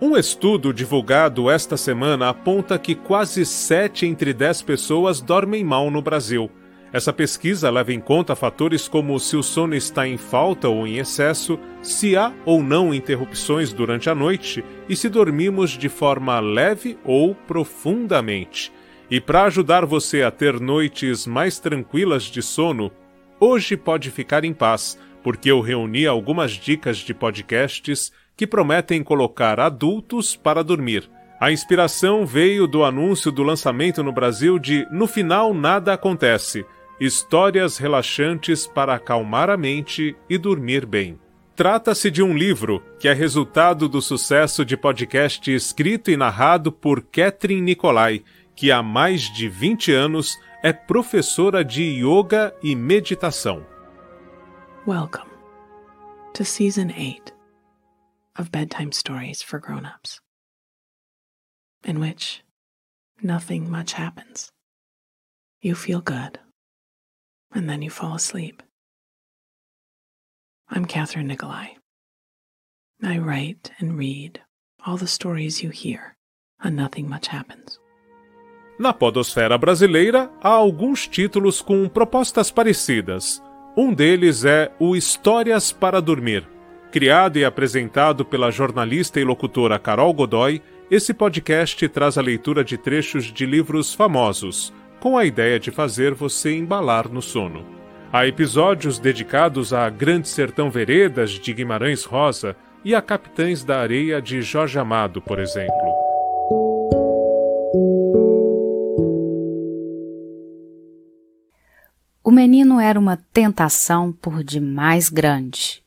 Um 0.06 0.16
estudo 0.16 0.72
divulgado 0.72 1.50
esta 1.50 1.76
semana 1.76 2.30
aponta 2.30 2.78
que 2.78 2.94
quase 2.94 3.44
7 3.44 4.06
entre 4.06 4.36
10 4.36 4.62
pessoas 4.62 5.20
dormem 5.20 5.64
mal 5.64 5.90
no 5.90 6.00
Brasil. 6.00 6.48
Essa 6.94 7.12
pesquisa 7.12 7.72
leva 7.72 7.92
em 7.92 8.00
conta 8.00 8.36
fatores 8.36 8.88
como 8.88 9.20
se 9.20 9.36
o 9.36 9.42
sono 9.42 9.74
está 9.74 10.08
em 10.08 10.16
falta 10.16 10.70
ou 10.70 10.86
em 10.86 11.00
excesso, 11.00 11.58
se 11.82 12.16
há 12.16 12.32
ou 12.46 12.62
não 12.62 12.94
interrupções 12.94 13.74
durante 13.74 14.08
a 14.08 14.14
noite 14.14 14.64
e 14.88 14.96
se 14.96 15.10
dormimos 15.10 15.72
de 15.72 15.90
forma 15.90 16.40
leve 16.40 17.00
ou 17.04 17.34
profundamente. 17.34 18.72
E 19.10 19.20
para 19.20 19.46
ajudar 19.46 19.88
você 19.88 20.22
a 20.22 20.30
ter 20.30 20.60
noites 20.60 21.26
mais 21.26 21.58
tranquilas 21.58 22.26
de 22.26 22.44
sono, 22.44 22.92
hoje 23.40 23.76
pode 23.76 24.12
ficar 24.12 24.46
em 24.46 24.54
paz, 24.54 25.00
porque 25.24 25.50
eu 25.50 25.62
reuni 25.62 26.06
algumas 26.06 26.52
dicas 26.52 26.98
de 26.98 27.12
podcasts 27.12 28.12
que 28.36 28.46
prometem 28.46 29.04
colocar 29.04 29.60
adultos 29.60 30.36
para 30.36 30.64
dormir. 30.64 31.10
A 31.40 31.52
inspiração 31.52 32.26
veio 32.26 32.68
do 32.68 32.84
anúncio 32.84 33.32
do 33.32 33.44
lançamento 33.44 34.02
no 34.04 34.12
Brasil 34.12 34.58
de 34.58 34.88
No 34.92 35.08
Final 35.08 35.54
Nada 35.54 35.94
Acontece 35.94 36.66
Histórias 37.00 37.78
relaxantes 37.78 38.66
para 38.66 38.96
acalmar 38.96 39.50
a 39.50 39.58
mente 39.58 40.16
e 40.30 40.38
dormir 40.38 40.86
bem. 40.86 41.20
Trata-se 41.54 42.10
de 42.10 42.24
um 42.24 42.34
livro 42.34 42.82
que 42.98 43.10
é 43.10 43.14
resultado 43.14 43.90
do 43.90 44.02
sucesso 44.02 44.64
de 44.64 44.78
podcast 44.78 45.54
escrito 45.54 46.10
e 46.10 46.16
narrado 46.16 46.72
por 46.72 47.02
Catherine 47.02 47.62
Nicolai, 47.62 48.24
que 48.56 48.72
há 48.72 48.82
mais 48.82 49.24
de 49.24 49.50
20 49.50 49.92
anos 49.92 50.40
é 50.64 50.72
professora 50.72 51.66
de 51.66 51.84
yoga 51.84 52.56
e 52.64 52.76
meditação. 52.76 53.66
Welcome 54.88 55.32
to 56.34 56.46
Season 56.46 56.88
8 56.98 57.35
of 58.38 58.52
bedtime 58.52 58.92
stories 58.92 59.42
for 59.42 59.60
grown 59.60 59.86
ups, 59.86 60.20
in 61.84 62.00
which 62.00 62.44
nothing 63.22 63.70
much 63.70 63.94
happens. 63.94 64.52
You 65.62 65.76
feel 65.76 66.02
good, 66.02 66.40
and 67.54 67.70
then 67.70 67.82
you 67.82 67.90
fall 67.90 68.16
asleep. 68.16 68.62
I'm 70.70 70.86
Catherine 70.86 71.28
Nicolai. 71.28 71.76
I 73.04 73.18
write 73.20 73.72
and 73.80 73.98
read 73.98 74.42
all 74.86 74.98
the 74.98 75.08
stories 75.08 75.62
you 75.62 75.70
hear 75.70 76.16
and 76.64 76.76
Nothing 76.76 77.10
Much 77.10 77.28
Happens. 77.28 77.80
Na 78.78 78.94
podosfera 78.94 79.58
brasileira, 79.58 80.30
há 80.42 80.50
alguns 80.50 81.08
títulos 81.08 81.62
com 81.62 81.88
propostas 81.88 82.52
parecidas. 82.52 83.42
Um 83.78 83.94
deles 83.94 84.44
é 84.44 84.72
o 84.80 84.96
Histórias 84.96 85.72
para 85.72 86.02
Dormir, 86.02 86.48
Criado 86.96 87.38
e 87.38 87.44
apresentado 87.44 88.24
pela 88.24 88.50
jornalista 88.50 89.20
e 89.20 89.24
locutora 89.26 89.78
Carol 89.78 90.14
Godoy, 90.14 90.62
esse 90.90 91.14
podcast 91.14 91.90
traz 91.90 92.18
a 92.18 92.22
leitura 92.22 92.64
de 92.64 92.78
trechos 92.78 93.26
de 93.26 93.46
livros 93.46 93.94
famosos, 93.94 94.74
com 95.02 95.18
a 95.18 95.26
ideia 95.26 95.60
de 95.60 95.72
fazer 95.72 96.14
você 96.14 96.56
embalar 96.56 97.10
no 97.10 97.22
sono. 97.22 97.66
Há 98.14 98.26
episódios 98.26 98.98
dedicados 98.98 99.74
a 99.74 99.90
Grande 99.90 100.30
Sertão 100.30 100.70
Veredas 100.70 101.32
de 101.32 101.52
Guimarães 101.52 102.06
Rosa 102.06 102.56
e 102.82 102.96
a 102.96 103.02
Capitães 103.02 103.62
da 103.62 103.82
Areia 103.82 104.22
de 104.22 104.42
Jorge 104.42 104.80
Amado, 104.80 105.22
por 105.22 105.38
exemplo. 105.38 105.76
O 112.24 112.32
menino 112.32 112.80
era 112.80 112.98
uma 112.98 113.18
tentação 113.34 114.14
por 114.14 114.42
demais 114.42 115.10
grande. 115.10 115.84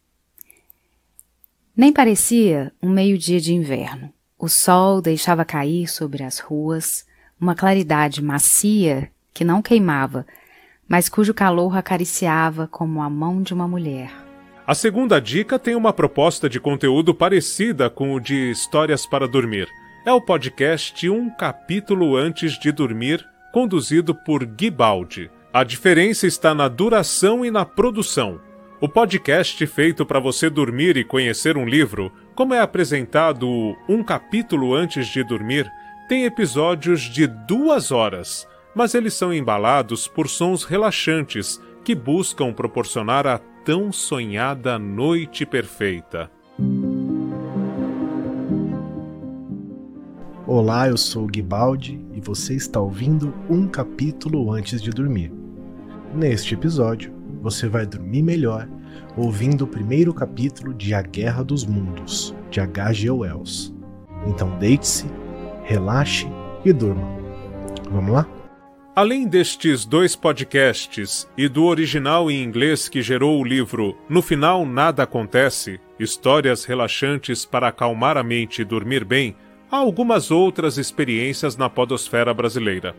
Nem 1.78 1.92
parecia 1.92 2.72
um 2.82 2.90
meio-dia 2.90 3.38
de 3.38 3.54
inverno. 3.54 4.12
O 4.36 4.48
sol 4.48 5.00
deixava 5.00 5.44
cair 5.44 5.86
sobre 5.86 6.24
as 6.24 6.40
ruas, 6.40 7.06
uma 7.40 7.54
claridade 7.54 8.20
macia 8.20 9.12
que 9.32 9.44
não 9.44 9.62
queimava, 9.62 10.26
mas 10.88 11.08
cujo 11.08 11.32
calor 11.32 11.76
acariciava 11.76 12.66
como 12.66 13.00
a 13.00 13.08
mão 13.08 13.40
de 13.40 13.54
uma 13.54 13.68
mulher. 13.68 14.10
A 14.66 14.74
segunda 14.74 15.20
dica 15.20 15.56
tem 15.56 15.76
uma 15.76 15.92
proposta 15.92 16.48
de 16.48 16.58
conteúdo 16.58 17.14
parecida 17.14 17.88
com 17.88 18.12
o 18.12 18.18
de 18.18 18.50
Histórias 18.50 19.06
para 19.06 19.28
Dormir. 19.28 19.68
É 20.04 20.12
o 20.12 20.20
podcast 20.20 21.08
Um 21.08 21.30
Capítulo 21.30 22.16
Antes 22.16 22.58
de 22.58 22.72
Dormir, 22.72 23.24
conduzido 23.52 24.16
por 24.16 24.44
Guibaldi. 24.44 25.30
A 25.52 25.62
diferença 25.62 26.26
está 26.26 26.52
na 26.52 26.66
duração 26.66 27.44
e 27.44 27.52
na 27.52 27.64
produção. 27.64 28.47
O 28.80 28.88
podcast 28.88 29.66
feito 29.66 30.06
para 30.06 30.20
você 30.20 30.48
dormir 30.48 30.96
e 30.96 31.02
conhecer 31.02 31.56
um 31.56 31.64
livro, 31.64 32.12
como 32.36 32.54
é 32.54 32.60
apresentado 32.60 33.48
Um 33.88 34.04
Capítulo 34.04 34.72
Antes 34.72 35.08
de 35.08 35.24
Dormir, 35.24 35.68
tem 36.08 36.26
episódios 36.26 37.00
de 37.00 37.26
duas 37.26 37.90
horas, 37.90 38.46
mas 38.76 38.94
eles 38.94 39.14
são 39.14 39.34
embalados 39.34 40.06
por 40.06 40.28
sons 40.28 40.62
relaxantes 40.62 41.60
que 41.84 41.92
buscam 41.92 42.52
proporcionar 42.52 43.26
a 43.26 43.38
tão 43.64 43.90
sonhada 43.90 44.78
noite 44.78 45.44
perfeita. 45.44 46.30
Olá, 50.46 50.86
eu 50.86 50.96
sou 50.96 51.26
Guibaldi 51.26 52.00
e 52.14 52.20
você 52.20 52.54
está 52.54 52.80
ouvindo 52.80 53.34
um 53.50 53.66
capítulo 53.66 54.52
antes 54.52 54.80
de 54.80 54.90
dormir. 54.90 55.32
Neste 56.14 56.54
episódio, 56.54 57.17
você 57.40 57.68
vai 57.68 57.86
dormir 57.86 58.22
melhor 58.22 58.68
ouvindo 59.16 59.64
o 59.64 59.68
primeiro 59.68 60.14
capítulo 60.14 60.72
de 60.74 60.94
A 60.94 61.02
Guerra 61.02 61.42
dos 61.42 61.64
Mundos, 61.64 62.34
de 62.50 62.60
H.G. 62.60 63.10
Wells. 63.10 63.74
Então 64.26 64.58
deite-se 64.58 65.06
relaxe 65.64 66.26
e 66.64 66.72
durma. 66.72 67.06
Vamos 67.90 68.12
lá? 68.12 68.28
Além 68.94 69.28
destes 69.28 69.84
dois 69.84 70.16
podcasts 70.16 71.28
e 71.36 71.48
do 71.48 71.64
original 71.64 72.30
em 72.30 72.42
inglês 72.42 72.88
que 72.88 73.00
gerou 73.00 73.40
o 73.40 73.44
livro 73.44 73.96
No 74.08 74.20
Final 74.20 74.66
Nada 74.66 75.04
Acontece 75.04 75.78
Histórias 76.00 76.64
Relaxantes 76.64 77.44
para 77.44 77.68
Acalmar 77.68 78.16
a 78.16 78.24
Mente 78.24 78.62
e 78.62 78.64
Dormir 78.64 79.04
Bem, 79.04 79.36
há 79.70 79.76
algumas 79.76 80.30
outras 80.30 80.78
experiências 80.78 81.56
na 81.56 81.70
Podosfera 81.70 82.34
brasileira. 82.34 82.96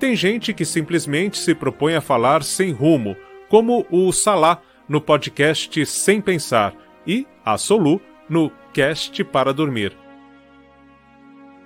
Tem 0.00 0.16
gente 0.16 0.52
que 0.52 0.64
simplesmente 0.64 1.38
se 1.38 1.54
propõe 1.54 1.94
a 1.94 2.00
falar 2.00 2.42
sem 2.42 2.72
rumo, 2.72 3.16
como 3.48 3.86
o 3.90 4.12
Salá 4.12 4.60
no 4.88 5.00
podcast 5.00 5.84
Sem 5.86 6.20
Pensar 6.20 6.74
e 7.06 7.26
a 7.44 7.56
Solu 7.58 8.00
no 8.28 8.50
Cast 8.72 9.22
para 9.24 9.52
Dormir. 9.52 9.96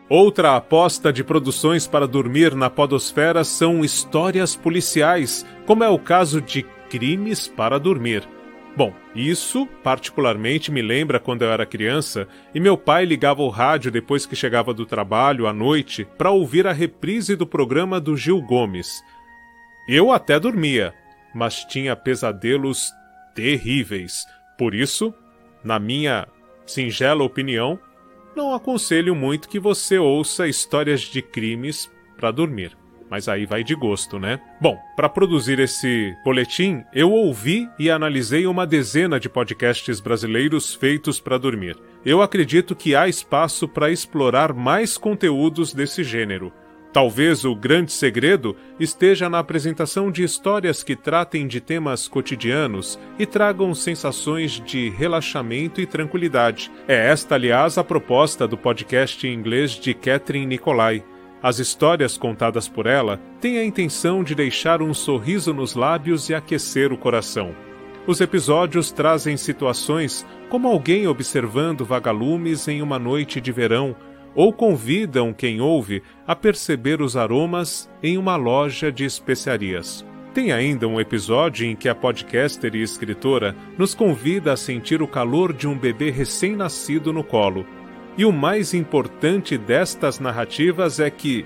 Outra 0.08 0.56
aposta 0.56 1.12
de 1.12 1.22
produções 1.22 1.86
para 1.86 2.08
dormir 2.08 2.56
na 2.56 2.68
Podosfera 2.68 3.44
são 3.44 3.84
histórias 3.84 4.56
policiais, 4.56 5.46
como 5.66 5.84
é 5.84 5.88
o 5.88 6.00
caso 6.00 6.40
de 6.40 6.64
Crimes 6.88 7.46
para 7.46 7.78
Dormir. 7.78 8.26
Bom, 8.76 8.92
isso 9.14 9.66
particularmente 9.84 10.72
me 10.72 10.82
lembra 10.82 11.20
quando 11.20 11.42
eu 11.42 11.52
era 11.52 11.66
criança 11.66 12.26
e 12.52 12.58
meu 12.58 12.76
pai 12.76 13.04
ligava 13.04 13.42
o 13.42 13.48
rádio 13.48 13.90
depois 13.90 14.26
que 14.26 14.34
chegava 14.34 14.74
do 14.74 14.84
trabalho 14.84 15.46
à 15.46 15.52
noite 15.52 16.06
para 16.18 16.30
ouvir 16.30 16.66
a 16.66 16.72
reprise 16.72 17.36
do 17.36 17.46
programa 17.46 18.00
do 18.00 18.16
Gil 18.16 18.40
Gomes. 18.40 19.02
Eu 19.88 20.10
até 20.12 20.38
dormia, 20.40 20.94
mas 21.34 21.64
tinha 21.64 21.96
pesadelos 21.96 22.92
terríveis. 23.34 24.26
Por 24.58 24.74
isso, 24.74 25.14
na 25.64 25.78
minha 25.78 26.26
singela 26.66 27.24
opinião, 27.24 27.78
não 28.34 28.54
aconselho 28.54 29.14
muito 29.14 29.48
que 29.48 29.58
você 29.58 29.98
ouça 29.98 30.46
histórias 30.46 31.00
de 31.00 31.20
crimes 31.20 31.90
para 32.16 32.30
dormir. 32.30 32.76
Mas 33.10 33.28
aí 33.28 33.44
vai 33.44 33.64
de 33.64 33.74
gosto, 33.74 34.20
né? 34.20 34.40
Bom, 34.60 34.78
para 34.94 35.08
produzir 35.08 35.58
esse 35.58 36.14
boletim, 36.24 36.84
eu 36.94 37.10
ouvi 37.10 37.68
e 37.76 37.90
analisei 37.90 38.46
uma 38.46 38.64
dezena 38.64 39.18
de 39.18 39.28
podcasts 39.28 39.98
brasileiros 39.98 40.76
feitos 40.76 41.18
para 41.18 41.36
dormir. 41.36 41.76
Eu 42.04 42.22
acredito 42.22 42.76
que 42.76 42.94
há 42.94 43.08
espaço 43.08 43.66
para 43.66 43.90
explorar 43.90 44.54
mais 44.54 44.96
conteúdos 44.96 45.74
desse 45.74 46.04
gênero. 46.04 46.52
Talvez 46.92 47.44
o 47.44 47.54
grande 47.54 47.92
segredo 47.92 48.56
esteja 48.78 49.30
na 49.30 49.38
apresentação 49.38 50.10
de 50.10 50.24
histórias 50.24 50.82
que 50.82 50.96
tratem 50.96 51.46
de 51.46 51.60
temas 51.60 52.08
cotidianos 52.08 52.98
e 53.16 53.24
tragam 53.24 53.72
sensações 53.74 54.60
de 54.60 54.88
relaxamento 54.90 55.80
e 55.80 55.86
tranquilidade. 55.86 56.70
É 56.88 57.08
esta, 57.08 57.36
aliás, 57.36 57.78
a 57.78 57.84
proposta 57.84 58.46
do 58.46 58.58
podcast 58.58 59.24
em 59.24 59.32
inglês 59.32 59.72
de 59.72 59.94
Catherine 59.94 60.46
Nicolai. 60.46 61.04
As 61.40 61.60
histórias 61.60 62.18
contadas 62.18 62.68
por 62.68 62.86
ela 62.86 63.20
têm 63.40 63.58
a 63.58 63.64
intenção 63.64 64.24
de 64.24 64.34
deixar 64.34 64.82
um 64.82 64.92
sorriso 64.92 65.54
nos 65.54 65.76
lábios 65.76 66.28
e 66.28 66.34
aquecer 66.34 66.92
o 66.92 66.98
coração. 66.98 67.54
Os 68.04 68.20
episódios 68.20 68.90
trazem 68.90 69.36
situações 69.36 70.26
como 70.48 70.66
alguém 70.66 71.06
observando 71.06 71.84
vagalumes 71.84 72.66
em 72.66 72.82
uma 72.82 72.98
noite 72.98 73.40
de 73.40 73.52
verão 73.52 73.94
ou 74.34 74.52
convidam 74.52 75.32
quem 75.32 75.60
ouve 75.60 76.02
a 76.26 76.36
perceber 76.36 77.00
os 77.02 77.16
aromas 77.16 77.90
em 78.02 78.16
uma 78.16 78.36
loja 78.36 78.90
de 78.90 79.04
especiarias. 79.04 80.04
Tem 80.32 80.52
ainda 80.52 80.86
um 80.86 81.00
episódio 81.00 81.66
em 81.66 81.74
que 81.74 81.88
a 81.88 81.94
podcaster 81.94 82.74
e 82.76 82.82
escritora 82.82 83.56
nos 83.76 83.94
convida 83.94 84.52
a 84.52 84.56
sentir 84.56 85.02
o 85.02 85.08
calor 85.08 85.52
de 85.52 85.66
um 85.66 85.76
bebê 85.76 86.10
recém-nascido 86.10 87.12
no 87.12 87.24
colo. 87.24 87.66
E 88.16 88.24
o 88.24 88.32
mais 88.32 88.72
importante 88.72 89.58
destas 89.58 90.20
narrativas 90.20 91.00
é 91.00 91.10
que, 91.10 91.44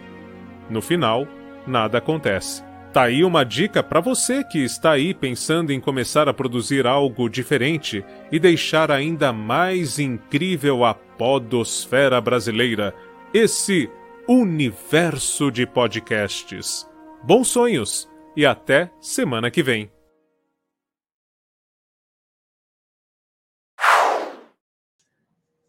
no 0.69 0.83
final, 0.83 1.27
nada 1.67 1.99
acontece. 1.99 2.63
Tá 2.95 3.03
aí 3.03 3.25
uma 3.25 3.45
dica 3.45 3.83
para 3.83 3.99
você 3.99 4.45
que 4.45 4.61
está 4.61 4.93
aí 4.93 5.13
pensando 5.13 5.73
em 5.73 5.81
começar 5.81 6.29
a 6.29 6.33
produzir 6.33 6.87
algo 6.87 7.29
diferente 7.29 8.05
e 8.31 8.39
deixar 8.39 8.89
ainda 8.89 9.33
mais 9.33 9.99
incrível 9.99 10.85
a 10.85 10.95
podosfera 10.95 12.21
brasileira, 12.21 12.95
esse 13.35 13.91
universo 14.29 15.51
de 15.51 15.67
podcasts. 15.67 16.89
Bons 17.25 17.49
sonhos 17.49 18.09
e 18.37 18.47
até 18.47 18.93
semana 19.01 19.51
que 19.51 19.61
vem. 19.61 19.91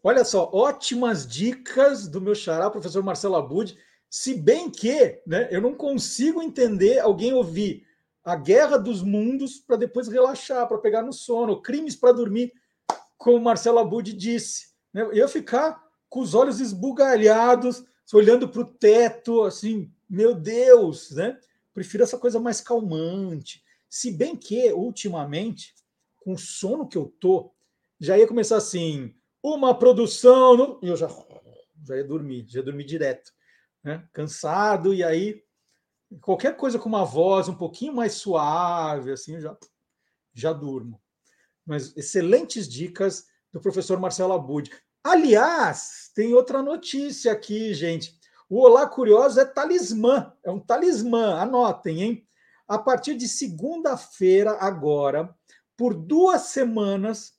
Olha 0.00 0.24
só, 0.24 0.48
ótimas 0.52 1.26
dicas 1.26 2.06
do 2.06 2.20
meu 2.20 2.36
xará, 2.36 2.70
professor 2.70 3.02
Marcelo 3.02 3.34
Abud. 3.34 3.76
Se 4.10 4.34
bem 4.34 4.70
que 4.70 5.20
né, 5.26 5.48
eu 5.50 5.60
não 5.60 5.74
consigo 5.74 6.42
entender 6.42 6.98
alguém 6.98 7.32
ouvir 7.32 7.86
a 8.24 8.34
guerra 8.34 8.76
dos 8.76 9.02
mundos 9.02 9.58
para 9.58 9.76
depois 9.76 10.08
relaxar, 10.08 10.66
para 10.66 10.78
pegar 10.78 11.02
no 11.02 11.12
sono, 11.12 11.62
crimes 11.62 11.94
para 11.94 12.12
dormir, 12.12 12.52
como 13.16 13.38
Marcelo 13.40 13.78
Abud 13.78 14.12
disse. 14.12 14.74
Né? 14.92 15.08
Eu 15.12 15.28
ficar 15.28 15.80
com 16.08 16.20
os 16.20 16.34
olhos 16.34 16.60
esbugalhados, 16.60 17.84
olhando 18.12 18.48
para 18.48 18.62
o 18.62 18.64
teto, 18.64 19.42
assim, 19.42 19.92
meu 20.08 20.34
Deus, 20.34 21.10
né? 21.10 21.38
Prefiro 21.74 22.02
essa 22.02 22.18
coisa 22.18 22.40
mais 22.40 22.60
calmante. 22.60 23.62
Se 23.88 24.10
bem 24.10 24.36
que, 24.36 24.72
ultimamente, 24.72 25.74
com 26.18 26.32
o 26.32 26.38
sono 26.38 26.88
que 26.88 26.96
eu 26.96 27.14
tô, 27.20 27.52
já 28.00 28.16
ia 28.18 28.26
começar 28.26 28.56
assim, 28.56 29.14
uma 29.42 29.78
produção, 29.78 30.78
e 30.82 30.88
eu 30.88 30.96
já, 30.96 31.08
já 31.84 31.96
ia 31.96 32.04
dormir, 32.04 32.46
já 32.48 32.60
ia 32.60 32.64
dormir 32.64 32.84
direto, 32.84 33.32
né? 33.86 34.04
Cansado, 34.12 34.92
e 34.92 35.04
aí 35.04 35.44
qualquer 36.20 36.56
coisa 36.56 36.76
com 36.76 36.88
uma 36.88 37.04
voz 37.04 37.48
um 37.48 37.54
pouquinho 37.54 37.94
mais 37.94 38.14
suave, 38.14 39.12
assim, 39.12 39.40
já, 39.40 39.56
já 40.34 40.52
durmo. 40.52 41.00
Mas 41.64 41.96
excelentes 41.96 42.68
dicas 42.68 43.26
do 43.52 43.60
professor 43.60 44.00
Marcelo 44.00 44.32
Abud. 44.32 44.68
Aliás, 45.04 46.10
tem 46.16 46.34
outra 46.34 46.60
notícia 46.62 47.30
aqui, 47.30 47.72
gente. 47.74 48.18
O 48.48 48.60
Olá 48.60 48.88
Curioso 48.88 49.38
é 49.38 49.44
talismã, 49.44 50.32
é 50.42 50.50
um 50.50 50.58
talismã, 50.58 51.36
anotem, 51.36 52.02
hein? 52.02 52.28
A 52.66 52.78
partir 52.78 53.14
de 53.14 53.28
segunda-feira, 53.28 54.56
agora, 54.58 55.32
por 55.76 55.94
duas 55.94 56.42
semanas, 56.42 57.34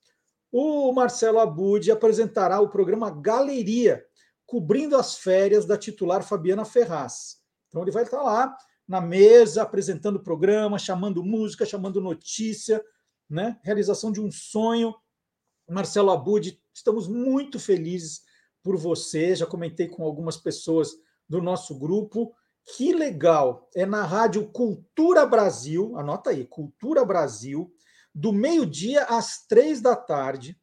o 0.49 0.93
Marcelo 0.93 1.39
Abud 1.39 1.91
apresentará 1.91 2.61
o 2.61 2.69
programa 2.69 3.11
Galeria, 3.11 4.06
cobrindo 4.47 4.95
as 4.95 5.15
férias 5.15 5.65
da 5.65 5.77
titular 5.77 6.23
Fabiana 6.23 6.65
Ferraz. 6.65 7.37
Então, 7.67 7.83
ele 7.83 7.91
vai 7.91 8.03
estar 8.03 8.23
lá 8.23 8.57
na 8.87 8.99
mesa, 8.99 9.61
apresentando 9.61 10.15
o 10.15 10.23
programa, 10.23 10.79
chamando 10.79 11.23
música, 11.23 11.65
chamando 11.65 12.01
notícia, 12.01 12.83
né? 13.29 13.59
Realização 13.61 14.11
de 14.11 14.21
um 14.21 14.31
sonho. 14.31 14.95
Marcelo 15.69 16.09
Abud 16.09 16.57
Estamos 16.77 17.07
muito 17.07 17.59
felizes 17.59 18.21
por 18.61 18.77
você. 18.77 19.35
Já 19.35 19.47
comentei 19.47 19.87
com 19.87 20.03
algumas 20.03 20.37
pessoas 20.37 20.91
do 21.27 21.41
nosso 21.41 21.79
grupo. 21.79 22.35
Que 22.75 22.93
legal! 22.93 23.67
É 23.75 23.83
na 23.83 24.03
rádio 24.03 24.47
Cultura 24.51 25.25
Brasil, 25.25 25.97
anota 25.97 26.29
aí, 26.29 26.45
Cultura 26.45 27.03
Brasil, 27.03 27.73
do 28.13 28.31
meio-dia 28.31 29.05
às 29.05 29.47
três 29.47 29.81
da 29.81 29.95
tarde, 29.95 30.55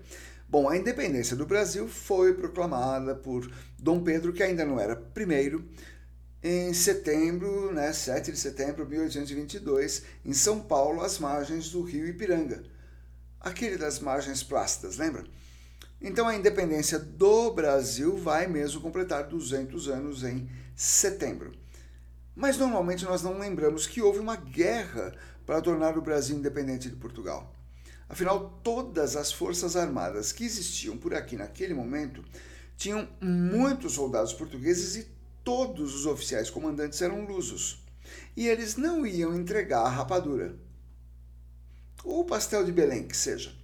Bom, 0.49 0.67
a 0.69 0.75
independência 0.75 1.37
do 1.37 1.45
Brasil 1.45 1.87
foi 1.87 2.33
proclamada 2.33 3.15
por 3.15 3.49
Dom 3.79 4.03
Pedro, 4.03 4.33
que 4.33 4.43
ainda 4.43 4.65
não 4.65 4.77
era 4.77 4.95
primeiro, 4.95 5.65
em 6.43 6.73
setembro, 6.73 7.73
né, 7.73 7.93
7 7.93 8.31
de 8.31 8.37
setembro 8.37 8.83
de 8.83 8.91
1822, 8.91 10.03
em 10.23 10.33
São 10.33 10.59
Paulo, 10.59 11.01
às 11.01 11.17
margens 11.17 11.69
do 11.69 11.81
rio 11.81 12.05
Ipiranga. 12.05 12.61
Aquele 13.39 13.77
das 13.77 13.99
margens 13.99 14.43
plácidas, 14.43 14.97
lembra? 14.97 15.23
Então 16.01 16.27
a 16.27 16.35
independência 16.35 16.99
do 16.99 17.51
Brasil 17.51 18.17
vai 18.17 18.47
mesmo 18.47 18.81
completar 18.81 19.23
200 19.23 19.87
anos 19.87 20.23
em 20.23 20.49
setembro. 20.75 21.51
Mas 22.35 22.57
normalmente 22.57 23.05
nós 23.05 23.23
não 23.23 23.39
lembramos 23.39 23.87
que 23.87 24.01
houve 24.01 24.19
uma 24.19 24.35
guerra 24.35 25.13
para 25.45 25.61
tornar 25.61 25.97
o 25.97 26.01
Brasil 26.01 26.35
independente 26.35 26.89
de 26.89 26.95
Portugal. 26.95 27.55
Afinal, 28.09 28.59
todas 28.63 29.15
as 29.15 29.31
forças 29.31 29.75
armadas 29.75 30.31
que 30.31 30.43
existiam 30.43 30.97
por 30.97 31.13
aqui 31.13 31.35
naquele 31.35 31.73
momento 31.73 32.23
tinham 32.77 33.07
muitos 33.21 33.93
soldados 33.93 34.33
portugueses 34.33 34.95
e 34.95 35.07
todos 35.43 35.95
os 35.95 36.05
oficiais 36.05 36.49
comandantes 36.49 37.01
eram 37.01 37.25
lusos. 37.25 37.83
E 38.35 38.47
eles 38.47 38.75
não 38.75 39.05
iam 39.07 39.35
entregar 39.35 39.81
a 39.81 39.89
rapadura. 39.89 40.55
Ou 42.03 42.21
o 42.21 42.25
pastel 42.25 42.63
de 42.63 42.71
Belém, 42.71 43.07
que 43.07 43.17
seja. 43.17 43.55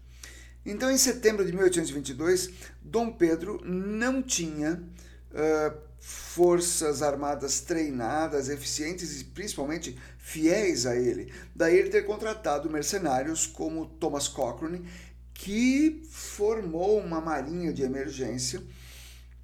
Então, 0.65 0.91
em 0.91 0.97
setembro 0.97 1.45
de 1.45 1.51
1822, 1.51 2.51
Dom 2.81 3.11
Pedro 3.11 3.59
não 3.65 4.21
tinha 4.21 4.83
uh, 5.31 5.77
forças 5.99 7.01
armadas 7.01 7.61
treinadas, 7.61 8.49
eficientes 8.49 9.21
e 9.21 9.23
principalmente 9.25 9.97
fiéis 10.17 10.85
a 10.85 10.95
ele. 10.95 11.31
Daí 11.55 11.77
ele 11.77 11.89
ter 11.89 12.05
contratado 12.05 12.69
mercenários 12.69 13.45
como 13.45 13.85
Thomas 13.85 14.27
Cochrane, 14.27 14.85
que 15.33 16.03
formou 16.09 16.99
uma 16.99 17.19
marinha 17.19 17.73
de 17.73 17.83
emergência, 17.83 18.61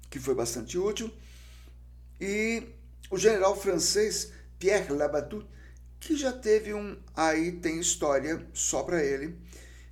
que 0.08 0.18
foi 0.18 0.34
bastante 0.34 0.78
útil, 0.78 1.12
e 2.20 2.62
o 3.10 3.18
general 3.18 3.60
francês 3.60 4.32
Pierre 4.58 4.92
Labatut, 4.92 5.46
que 6.00 6.16
já 6.16 6.32
teve 6.32 6.74
um 6.74 6.96
aí 7.14 7.52
tem 7.52 7.80
história 7.80 8.46
só 8.52 8.82
para 8.82 9.02
ele, 9.02 9.36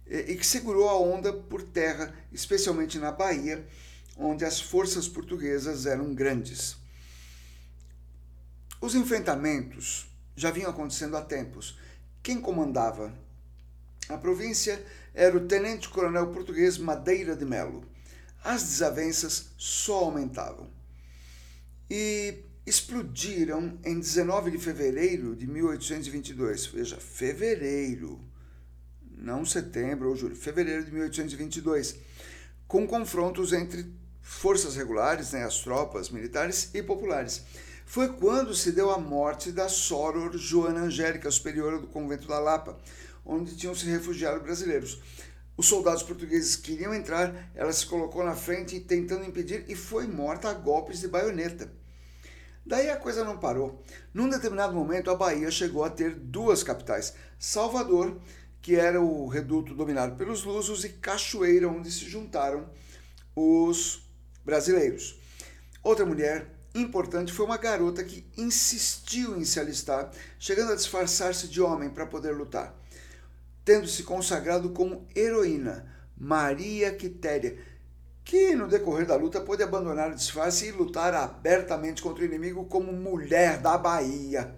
e 0.08 0.36
que 0.36 0.46
segurou 0.46 0.88
a 0.88 0.98
onda 0.98 1.32
por 1.32 1.62
terra, 1.62 2.14
especialmente 2.32 2.98
na 2.98 3.10
Bahia, 3.10 3.66
onde 4.16 4.44
as 4.44 4.60
forças 4.60 5.08
portuguesas 5.08 5.86
eram 5.86 6.14
grandes. 6.14 6.76
Os 8.80 8.94
enfrentamentos 8.94 10.06
já 10.36 10.50
vinham 10.50 10.70
acontecendo 10.70 11.16
há 11.16 11.22
tempos. 11.22 11.78
Quem 12.22 12.40
comandava 12.40 13.12
a 14.08 14.16
província 14.16 14.84
era 15.12 15.36
o 15.36 15.46
tenente-coronel 15.46 16.28
português 16.28 16.78
Madeira 16.78 17.34
de 17.34 17.44
Melo. 17.44 17.84
As 18.44 18.62
desavenças 18.62 19.50
só 19.56 20.04
aumentavam. 20.04 20.70
E 21.90 22.44
explodiram 22.64 23.78
em 23.84 23.98
19 23.98 24.52
de 24.52 24.58
fevereiro 24.58 25.34
de 25.34 25.46
1822. 25.46 26.66
Veja, 26.66 26.98
fevereiro, 26.98 28.20
não 29.16 29.44
setembro 29.44 30.10
ou 30.10 30.16
julho, 30.16 30.36
fevereiro 30.36 30.84
de 30.84 30.92
1822, 30.92 31.96
com 32.68 32.86
confrontos 32.86 33.52
entre 33.52 33.86
forças 34.20 34.76
regulares, 34.76 35.32
né, 35.32 35.44
as 35.44 35.60
tropas 35.60 36.10
militares 36.10 36.70
e 36.74 36.82
populares. 36.82 37.42
Foi 37.86 38.12
quando 38.12 38.54
se 38.54 38.72
deu 38.72 38.90
a 38.90 38.98
morte 38.98 39.52
da 39.52 39.68
Soror 39.68 40.36
Joana 40.36 40.80
Angélica, 40.80 41.30
superiora 41.30 41.78
do 41.78 41.86
convento 41.86 42.26
da 42.26 42.38
Lapa, 42.38 42.76
onde 43.24 43.56
tinham 43.56 43.74
se 43.74 43.86
refugiado 43.86 44.40
brasileiros. 44.40 45.00
Os 45.56 45.66
soldados 45.66 46.02
portugueses 46.02 46.56
queriam 46.56 46.92
entrar, 46.92 47.50
ela 47.54 47.72
se 47.72 47.86
colocou 47.86 48.22
na 48.24 48.34
frente 48.34 48.78
tentando 48.80 49.24
impedir 49.24 49.64
e 49.68 49.74
foi 49.74 50.06
morta 50.06 50.50
a 50.50 50.52
golpes 50.52 51.00
de 51.00 51.08
baioneta. 51.08 51.70
Daí 52.66 52.90
a 52.90 52.96
coisa 52.96 53.24
não 53.24 53.38
parou. 53.38 53.80
Num 54.12 54.28
determinado 54.28 54.74
momento, 54.74 55.08
a 55.08 55.14
Bahia 55.14 55.50
chegou 55.52 55.84
a 55.84 55.90
ter 55.90 56.16
duas 56.16 56.64
capitais: 56.64 57.14
Salvador, 57.38 58.20
que 58.66 58.74
era 58.74 59.00
o 59.00 59.28
reduto 59.28 59.76
dominado 59.76 60.16
pelos 60.16 60.42
lusos, 60.42 60.82
e 60.82 60.88
Cachoeira, 60.88 61.68
onde 61.68 61.88
se 61.88 62.04
juntaram 62.04 62.68
os 63.36 64.02
brasileiros. 64.44 65.20
Outra 65.84 66.04
mulher 66.04 66.50
importante 66.74 67.32
foi 67.32 67.46
uma 67.46 67.58
garota 67.58 68.02
que 68.02 68.26
insistiu 68.36 69.36
em 69.36 69.44
se 69.44 69.60
alistar, 69.60 70.10
chegando 70.36 70.72
a 70.72 70.74
disfarçar-se 70.74 71.46
de 71.46 71.62
homem 71.62 71.90
para 71.90 72.06
poder 72.06 72.32
lutar, 72.32 72.74
tendo 73.64 73.86
se 73.86 74.02
consagrado 74.02 74.70
como 74.70 75.06
heroína, 75.14 75.86
Maria 76.18 76.92
Quitéria, 76.92 77.56
que 78.24 78.56
no 78.56 78.66
decorrer 78.66 79.06
da 79.06 79.14
luta 79.14 79.40
pôde 79.40 79.62
abandonar 79.62 80.10
o 80.10 80.16
disfarce 80.16 80.66
e 80.66 80.72
lutar 80.72 81.14
abertamente 81.14 82.02
contra 82.02 82.24
o 82.24 82.26
inimigo 82.26 82.64
como 82.64 82.92
mulher 82.92 83.58
da 83.58 83.78
Bahia. 83.78 84.56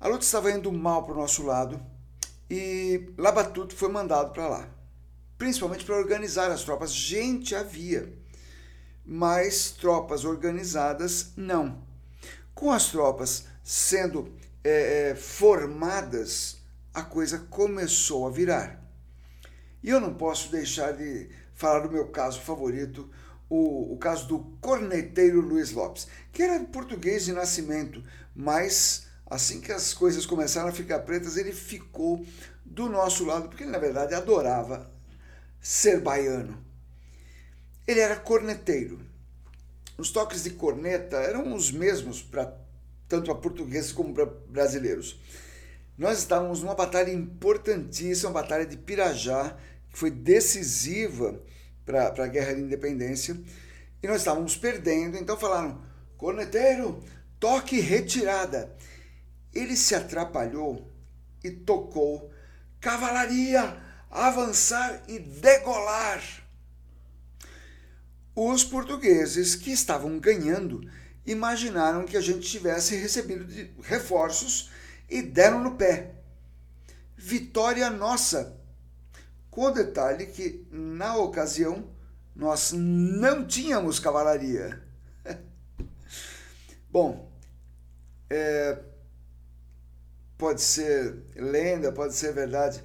A 0.00 0.08
luta 0.08 0.24
estava 0.24 0.50
indo 0.50 0.72
mal 0.72 1.04
para 1.04 1.12
o 1.12 1.18
nosso 1.18 1.44
lado 1.44 1.99
e 2.50 3.12
Labatut 3.16 3.74
foi 3.74 3.88
mandado 3.88 4.32
para 4.32 4.48
lá 4.48 4.80
principalmente 5.40 5.86
para 5.86 5.96
organizar 5.96 6.50
as 6.50 6.62
tropas. 6.64 6.92
Gente 6.92 7.54
havia, 7.54 8.12
mas 9.06 9.70
tropas 9.70 10.26
organizadas 10.26 11.32
não. 11.34 11.82
Com 12.54 12.70
as 12.70 12.90
tropas 12.90 13.46
sendo 13.64 14.34
é, 14.62 15.12
é, 15.12 15.14
formadas, 15.14 16.58
a 16.92 17.02
coisa 17.02 17.38
começou 17.38 18.26
a 18.26 18.30
virar. 18.30 18.84
E 19.82 19.88
eu 19.88 19.98
não 19.98 20.12
posso 20.12 20.52
deixar 20.52 20.92
de 20.92 21.30
falar 21.54 21.80
do 21.80 21.90
meu 21.90 22.08
caso 22.08 22.38
favorito, 22.42 23.10
o, 23.48 23.94
o 23.94 23.96
caso 23.96 24.28
do 24.28 24.40
corneteiro 24.60 25.40
Luiz 25.40 25.72
Lopes, 25.72 26.06
que 26.30 26.42
era 26.42 26.62
português 26.64 27.24
de 27.24 27.32
nascimento, 27.32 28.04
mas 28.36 29.06
assim 29.30 29.60
que 29.60 29.70
as 29.70 29.94
coisas 29.94 30.26
começaram 30.26 30.68
a 30.68 30.72
ficar 30.72 30.98
pretas, 31.00 31.36
ele 31.36 31.52
ficou 31.52 32.26
do 32.64 32.88
nosso 32.88 33.24
lado, 33.24 33.48
porque 33.48 33.62
ele 33.62 33.70
na 33.70 33.78
verdade 33.78 34.12
adorava 34.12 34.90
ser 35.60 36.00
baiano. 36.00 36.58
Ele 37.86 38.00
era 38.00 38.16
corneteiro. 38.16 39.00
Os 39.96 40.10
toques 40.10 40.42
de 40.42 40.50
corneta 40.50 41.16
eram 41.18 41.54
os 41.54 41.70
mesmos 41.70 42.20
para 42.22 42.58
tanto 43.08 43.24
para 43.24 43.34
portugueses 43.34 43.90
como 43.90 44.14
para 44.14 44.24
brasileiros. 44.24 45.20
Nós 45.98 46.18
estávamos 46.18 46.62
numa 46.62 46.76
batalha 46.76 47.10
importantíssima, 47.10 48.30
a 48.30 48.34
batalha 48.34 48.64
de 48.64 48.76
Pirajá, 48.76 49.56
que 49.90 49.98
foi 49.98 50.10
decisiva 50.10 51.42
para 51.84 52.24
a 52.24 52.28
guerra 52.28 52.54
de 52.54 52.60
independência, 52.60 53.36
e 54.02 54.06
nós 54.06 54.18
estávamos 54.18 54.56
perdendo, 54.56 55.16
então 55.18 55.36
falaram: 55.36 55.82
corneteiro, 56.16 57.02
toque 57.38 57.80
retirada. 57.80 58.74
Ele 59.54 59.76
se 59.76 59.94
atrapalhou 59.94 60.90
e 61.42 61.50
tocou 61.50 62.30
cavalaria, 62.80 63.76
avançar 64.10 65.02
e 65.08 65.18
degolar. 65.18 66.22
Os 68.34 68.64
portugueses 68.64 69.54
que 69.54 69.70
estavam 69.70 70.18
ganhando 70.18 70.88
imaginaram 71.26 72.06
que 72.06 72.16
a 72.16 72.20
gente 72.20 72.48
tivesse 72.48 72.96
recebido 72.96 73.46
reforços 73.82 74.70
e 75.08 75.20
deram 75.20 75.62
no 75.62 75.76
pé. 75.76 76.14
Vitória 77.16 77.90
nossa! 77.90 78.58
Com 79.50 79.66
o 79.66 79.70
detalhe 79.72 80.26
que, 80.26 80.66
na 80.70 81.16
ocasião, 81.16 81.90
nós 82.34 82.72
não 82.72 83.44
tínhamos 83.46 83.98
cavalaria. 83.98 84.80
Bom, 86.88 87.30
é, 88.30 88.78
pode 90.40 90.60
ser 90.62 91.22
lenda, 91.36 91.92
pode 91.92 92.14
ser 92.14 92.32
verdade. 92.32 92.82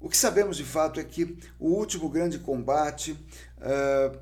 O 0.00 0.08
que 0.08 0.16
sabemos 0.16 0.56
de 0.56 0.64
fato 0.64 0.98
é 0.98 1.04
que 1.04 1.38
o 1.56 1.68
último 1.68 2.08
grande 2.08 2.40
combate 2.40 3.12
uh, 3.58 4.18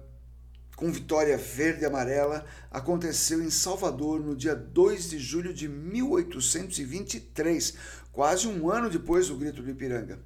com 0.76 0.92
vitória 0.92 1.38
verde 1.38 1.82
e 1.82 1.86
amarela 1.86 2.44
aconteceu 2.70 3.42
em 3.42 3.48
Salvador 3.48 4.20
no 4.20 4.36
dia 4.36 4.54
2 4.54 5.08
de 5.08 5.18
julho 5.18 5.54
de 5.54 5.66
1823, 5.66 7.74
quase 8.12 8.46
um 8.46 8.70
ano 8.70 8.90
depois 8.90 9.28
do 9.28 9.38
Grito 9.38 9.62
do 9.62 9.70
Ipiranga. 9.70 10.18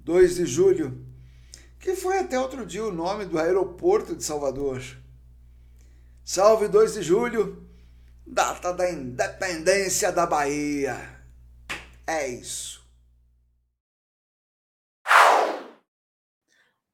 2 0.00 0.34
de 0.34 0.44
julho, 0.44 1.02
que 1.80 1.96
foi 1.96 2.18
até 2.18 2.38
outro 2.38 2.66
dia 2.66 2.84
o 2.84 2.92
nome 2.92 3.24
do 3.24 3.38
aeroporto 3.38 4.14
de 4.14 4.22
Salvador. 4.22 4.82
Salve 6.22 6.68
2 6.68 6.92
de 6.94 7.02
julho, 7.02 7.65
data 8.26 8.72
da 8.72 8.90
independência 8.90 10.10
da 10.10 10.26
Bahia. 10.26 10.96
É 12.06 12.26
isso. 12.28 12.84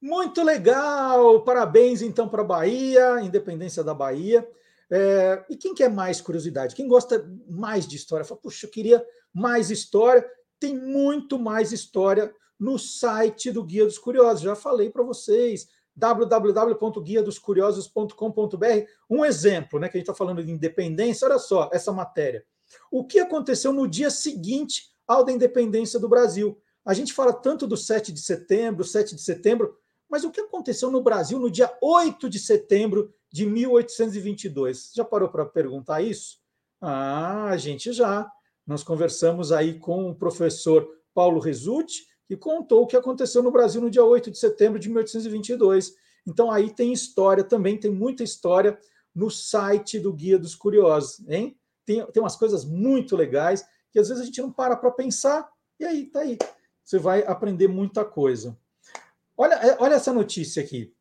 Muito 0.00 0.42
legal! 0.42 1.44
Parabéns 1.44 2.02
então 2.02 2.28
para 2.28 2.42
a 2.42 2.44
Bahia, 2.44 3.20
independência 3.22 3.82
da 3.82 3.94
Bahia. 3.94 4.46
É, 4.90 5.44
e 5.48 5.56
quem 5.56 5.74
quer 5.74 5.88
mais 5.88 6.20
curiosidade? 6.20 6.74
Quem 6.74 6.86
gosta 6.86 7.24
mais 7.48 7.86
de 7.86 7.96
história? 7.96 8.24
Fala, 8.24 8.40
puxa, 8.40 8.66
eu 8.66 8.70
queria 8.70 9.04
mais 9.32 9.70
história. 9.70 10.28
Tem 10.60 10.76
muito 10.76 11.38
mais 11.38 11.72
história 11.72 12.34
no 12.59 12.78
site 12.78 13.50
do 13.50 13.64
Guia 13.64 13.84
dos 13.84 13.98
Curiosos. 13.98 14.42
Já 14.42 14.54
falei 14.54 14.90
para 14.90 15.02
vocês 15.02 15.68
www.guiadoscuriosos.com.br. 15.94 18.86
Um 19.09 19.24
exemplo, 19.24 19.78
né, 19.78 19.89
que 19.89 19.97
a 19.97 20.01
gente 20.01 20.09
está 20.09 20.14
falando 20.14 20.43
de 20.43 20.51
independência, 20.51 21.27
olha 21.27 21.39
só 21.39 21.70
essa 21.73 21.93
matéria. 21.93 22.44
O 22.90 23.05
que 23.05 23.20
aconteceu 23.20 23.73
no 23.73 23.86
dia 23.86 24.10
seguinte 24.10 24.90
ao 25.06 25.24
da 25.24 25.32
independência 25.32 26.01
do 26.01 26.09
Brasil? 26.09 26.59
A 26.85 26.94
gente 26.94 27.12
fala 27.12 27.32
tanto 27.32 27.66
do 27.66 27.77
7 27.77 28.12
de 28.12 28.20
setembro, 28.20 28.85
7 28.85 29.14
de 29.14 29.23
setembro, 29.23 29.77
mas 30.09 30.24
o 30.24 30.31
que 30.31 30.40
aconteceu 30.40 30.90
no 30.90 31.02
Brasil 31.02 31.39
no 31.39 31.51
dia 31.51 31.73
8 31.81 32.28
de 32.28 32.39
setembro 32.39 33.14
de 33.32 33.47
1822? 33.47 34.93
Já 34.94 35.05
parou 35.05 35.28
para 35.28 35.47
perguntar 35.47 36.02
isso? 36.02 36.39
Ah, 36.81 37.47
a 37.47 37.56
gente 37.56 37.93
já. 37.93 38.31
Nós 38.66 38.82
conversamos 38.82 39.52
aí 39.52 39.78
com 39.78 40.10
o 40.10 40.14
professor 40.14 40.89
Paulo 41.14 41.40
Resutti, 41.40 42.06
e 42.32 42.36
contou 42.36 42.82
o 42.82 42.86
que 42.86 42.96
aconteceu 42.96 43.42
no 43.42 43.50
Brasil 43.50 43.78
no 43.78 43.90
dia 43.90 44.02
8 44.02 44.30
de 44.30 44.38
setembro 44.38 44.78
de 44.78 44.88
1822. 44.88 45.94
Então 46.26 46.50
aí 46.50 46.70
tem 46.70 46.90
história 46.90 47.44
também, 47.44 47.78
tem 47.78 47.90
muita 47.90 48.24
história 48.24 48.78
no 49.14 49.30
site 49.30 50.00
do 50.00 50.10
Guia 50.14 50.38
dos 50.38 50.54
Curiosos, 50.54 51.22
hein? 51.28 51.59
Tem, 51.84 52.04
tem 52.06 52.22
umas 52.22 52.36
coisas 52.36 52.64
muito 52.64 53.14
legais 53.14 53.66
que 53.90 53.98
às 53.98 54.09
vezes 54.09 54.22
a 54.22 54.24
gente 54.24 54.40
não 54.40 54.50
para 54.50 54.74
para 54.76 54.90
pensar, 54.90 55.46
e 55.78 55.84
aí 55.84 56.06
tá 56.06 56.20
aí. 56.20 56.38
Você 56.82 56.98
vai 56.98 57.22
aprender 57.26 57.68
muita 57.68 58.02
coisa. 58.02 58.59
Olha, 59.36 59.54
é, 59.56 59.76
olha 59.78 59.94
essa 59.94 60.12
notícia 60.12 60.62
aqui. 60.62 60.94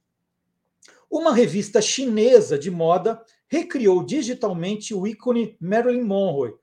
Uma 1.10 1.34
revista 1.34 1.82
chinesa 1.82 2.60
de 2.60 2.70
moda 2.70 3.24
recriou 3.48 4.04
digitalmente 4.04 4.94
o 4.94 5.08
ícone 5.08 5.56
Marilyn 5.62 6.04
Monroe. 6.04 6.56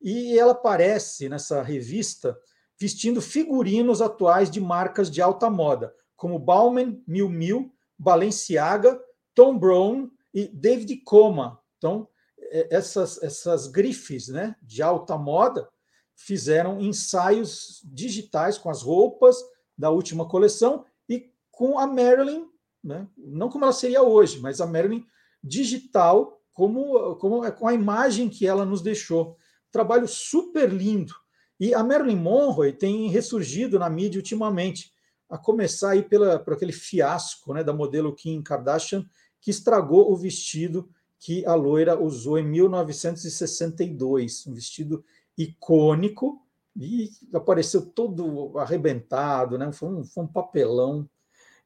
E 0.00 0.38
ela 0.38 0.52
aparece 0.52 1.28
nessa 1.28 1.60
revista 1.60 2.38
vestindo 2.82 3.22
figurinos 3.22 4.02
atuais 4.02 4.50
de 4.50 4.60
marcas 4.60 5.08
de 5.08 5.22
alta 5.22 5.48
moda, 5.48 5.94
como 6.16 6.36
Bauman, 6.36 7.00
Miu 7.06 7.28
Miu, 7.28 7.72
Balenciaga, 7.96 9.00
Tom 9.32 9.56
Brown 9.56 10.10
e 10.34 10.48
David 10.48 10.96
Coma. 11.04 11.60
Então, 11.78 12.08
é, 12.40 12.74
essas, 12.74 13.22
essas 13.22 13.68
grifes 13.68 14.26
né, 14.26 14.56
de 14.60 14.82
alta 14.82 15.16
moda 15.16 15.68
fizeram 16.16 16.80
ensaios 16.80 17.80
digitais 17.84 18.58
com 18.58 18.68
as 18.68 18.82
roupas 18.82 19.36
da 19.78 19.90
última 19.90 20.28
coleção 20.28 20.84
e 21.08 21.32
com 21.52 21.78
a 21.78 21.86
Marilyn, 21.86 22.46
né, 22.82 23.06
não 23.16 23.48
como 23.48 23.64
ela 23.64 23.72
seria 23.72 24.02
hoje, 24.02 24.40
mas 24.40 24.60
a 24.60 24.66
Marilyn 24.66 25.04
digital, 25.40 26.40
como, 26.52 27.14
como 27.16 27.50
com 27.52 27.68
a 27.68 27.74
imagem 27.74 28.28
que 28.28 28.44
ela 28.44 28.64
nos 28.64 28.82
deixou. 28.82 29.36
Trabalho 29.70 30.08
super 30.08 30.68
lindo. 30.68 31.21
E 31.62 31.72
a 31.74 31.84
Marilyn 31.84 32.16
Monroe 32.16 32.72
tem 32.72 33.08
ressurgido 33.08 33.78
na 33.78 33.88
mídia 33.88 34.18
ultimamente, 34.18 34.92
a 35.30 35.38
começar 35.38 35.90
aí 35.90 36.02
pela, 36.02 36.36
por 36.36 36.54
aquele 36.54 36.72
fiasco 36.72 37.54
né, 37.54 37.62
da 37.62 37.72
modelo 37.72 38.16
Kim 38.16 38.42
Kardashian, 38.42 39.06
que 39.40 39.52
estragou 39.52 40.10
o 40.10 40.16
vestido 40.16 40.90
que 41.20 41.46
a 41.46 41.54
loira 41.54 41.96
usou 41.96 42.36
em 42.36 42.42
1962, 42.42 44.44
um 44.48 44.54
vestido 44.54 45.04
icônico, 45.38 46.44
e 46.76 47.12
apareceu 47.32 47.86
todo 47.86 48.58
arrebentado, 48.58 49.56
né? 49.56 49.70
foi, 49.70 49.88
um, 49.88 50.04
foi 50.04 50.24
um 50.24 50.26
papelão. 50.26 51.08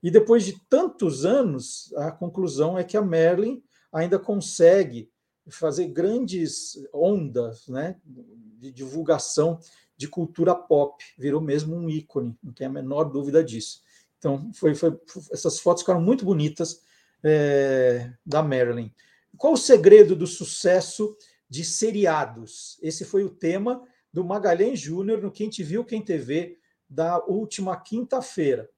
E 0.03 0.11
depois 0.11 0.45
de 0.45 0.61
tantos 0.69 1.25
anos, 1.25 1.91
a 1.97 2.13
conclusão 2.13 2.77
é 2.77 2.85
que 2.85 2.99
a 2.99 3.03
Marilyn 3.03 3.63
ainda 3.91 4.19
consegue 4.19 5.11
fazer 5.49 5.87
grandes 5.87 6.79
ondas 6.93 7.67
né, 7.69 7.97
de 8.05 8.71
divulgação 8.71 9.59
de 9.97 10.09
cultura 10.09 10.55
pop, 10.55 11.03
virou 11.19 11.41
mesmo 11.41 11.75
um 11.75 11.89
ícone, 11.89 12.37
não 12.43 12.53
tem 12.53 12.67
a 12.67 12.71
menor 12.71 13.05
dúvida 13.05 13.43
disso. 13.43 13.83
Então, 14.19 14.51
foi, 14.53 14.75
foi 14.75 14.99
essas 15.31 15.59
fotos 15.59 15.83
ficaram 15.83 16.01
muito 16.01 16.25
bonitas 16.25 16.83
é, 17.23 18.13
da 18.25 18.43
Marilyn. 18.43 18.91
Qual 19.37 19.53
o 19.53 19.59
segredo 19.59 20.17
do 20.17 20.27
sucesso 20.27 21.17
de 21.49 21.65
seriados? 21.65 22.79
Esse 22.83 23.05
foi 23.05 23.25
o 23.25 23.31
tema 23.31 23.83
do 24.13 24.25
Magalhães 24.25 24.81
Júnior 24.81 25.21
no 25.21 25.31
Quem 25.31 25.49
Te 25.49 25.63
Viu, 25.63 25.85
Quem 25.85 26.03
TV, 26.03 26.59
da 26.89 27.23
última 27.27 27.77
quinta-feira. 27.77 28.69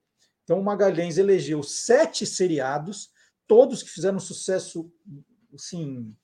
Então, 0.43 0.59
o 0.59 0.65
Magalhães 0.65 1.19
elegeu 1.19 1.63
sete 1.63 2.25
seriados, 2.27 3.11
todos 3.47 3.83
que 3.83 3.91
fizeram 3.91 4.19
sucesso 4.19 4.91
assim, 5.55 6.15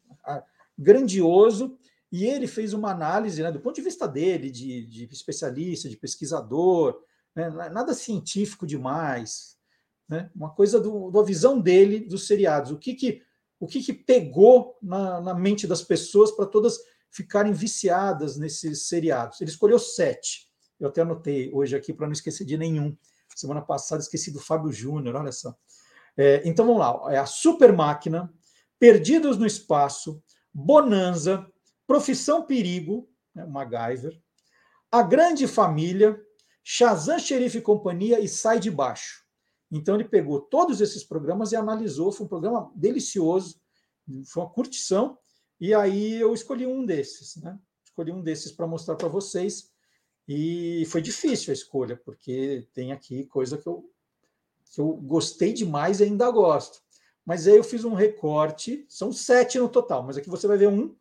grandioso, 0.78 1.78
e 2.14 2.24
ele 2.26 2.46
fez 2.46 2.72
uma 2.72 2.92
análise, 2.92 3.42
né, 3.42 3.50
do 3.50 3.58
ponto 3.58 3.74
de 3.74 3.82
vista 3.82 4.06
dele, 4.06 4.48
de, 4.48 4.86
de 4.86 5.04
especialista, 5.10 5.88
de 5.88 5.96
pesquisador, 5.96 7.02
né, 7.34 7.50
nada 7.50 7.92
científico 7.92 8.64
demais, 8.64 9.58
né, 10.08 10.30
uma 10.32 10.54
coisa 10.54 10.78
do, 10.78 11.10
da 11.10 11.22
visão 11.22 11.60
dele 11.60 11.98
dos 11.98 12.28
seriados. 12.28 12.70
O 12.70 12.78
que, 12.78 12.94
que, 12.94 13.20
o 13.58 13.66
que, 13.66 13.82
que 13.82 13.92
pegou 13.92 14.78
na, 14.80 15.20
na 15.20 15.34
mente 15.34 15.66
das 15.66 15.82
pessoas 15.82 16.30
para 16.30 16.46
todas 16.46 16.78
ficarem 17.10 17.52
viciadas 17.52 18.36
nesses 18.36 18.86
seriados? 18.86 19.40
Ele 19.40 19.50
escolheu 19.50 19.80
sete. 19.80 20.48
Eu 20.78 20.90
até 20.90 21.02
anotei 21.02 21.52
hoje 21.52 21.74
aqui 21.74 21.92
para 21.92 22.06
não 22.06 22.12
esquecer 22.12 22.44
de 22.44 22.56
nenhum. 22.56 22.96
Semana 23.34 23.60
passada 23.60 24.00
esqueci 24.00 24.30
do 24.30 24.38
Fábio 24.38 24.70
Júnior, 24.70 25.16
olha 25.16 25.32
só. 25.32 25.52
É, 26.16 26.48
então 26.48 26.64
vamos 26.64 26.78
lá. 26.78 27.12
É 27.12 27.18
a 27.18 27.26
Super 27.26 27.72
Máquina, 27.72 28.32
Perdidos 28.78 29.36
no 29.36 29.44
Espaço, 29.44 30.22
Bonanza, 30.52 31.44
Profissão 31.86 32.44
Perigo, 32.46 33.08
né, 33.34 33.44
MacGyver, 33.46 34.20
A 34.90 35.02
Grande 35.02 35.46
Família, 35.46 36.20
Shazam 36.62 37.18
Xerife 37.18 37.58
e 37.58 37.62
Companhia 37.62 38.20
e 38.20 38.28
Sai 38.28 38.58
de 38.58 38.70
Baixo. 38.70 39.24
Então 39.70 39.96
ele 39.96 40.04
pegou 40.04 40.40
todos 40.40 40.80
esses 40.80 41.04
programas 41.04 41.52
e 41.52 41.56
analisou, 41.56 42.12
foi 42.12 42.26
um 42.26 42.28
programa 42.28 42.70
delicioso, 42.74 43.60
foi 44.26 44.42
uma 44.42 44.50
curtição, 44.50 45.18
e 45.60 45.74
aí 45.74 46.14
eu 46.14 46.32
escolhi 46.32 46.66
um 46.66 46.84
desses, 46.84 47.36
né? 47.36 47.58
Escolhi 47.84 48.12
um 48.12 48.22
desses 48.22 48.52
para 48.52 48.66
mostrar 48.66 48.96
para 48.96 49.08
vocês, 49.08 49.70
e 50.26 50.84
foi 50.86 51.02
difícil 51.02 51.50
a 51.50 51.54
escolha, 51.54 51.96
porque 51.96 52.66
tem 52.72 52.92
aqui 52.92 53.24
coisa 53.26 53.58
que 53.58 53.68
eu, 53.68 53.90
que 54.72 54.80
eu 54.80 54.92
gostei 54.94 55.52
demais 55.52 56.00
e 56.00 56.04
ainda 56.04 56.30
gosto. 56.30 56.82
Mas 57.26 57.46
aí 57.46 57.56
eu 57.56 57.64
fiz 57.64 57.84
um 57.84 57.94
recorte, 57.94 58.84
são 58.88 59.12
sete 59.12 59.58
no 59.58 59.68
total, 59.68 60.02
mas 60.02 60.16
aqui 60.16 60.28
você 60.30 60.46
vai 60.46 60.56
ver 60.56 60.68
um 60.68 60.94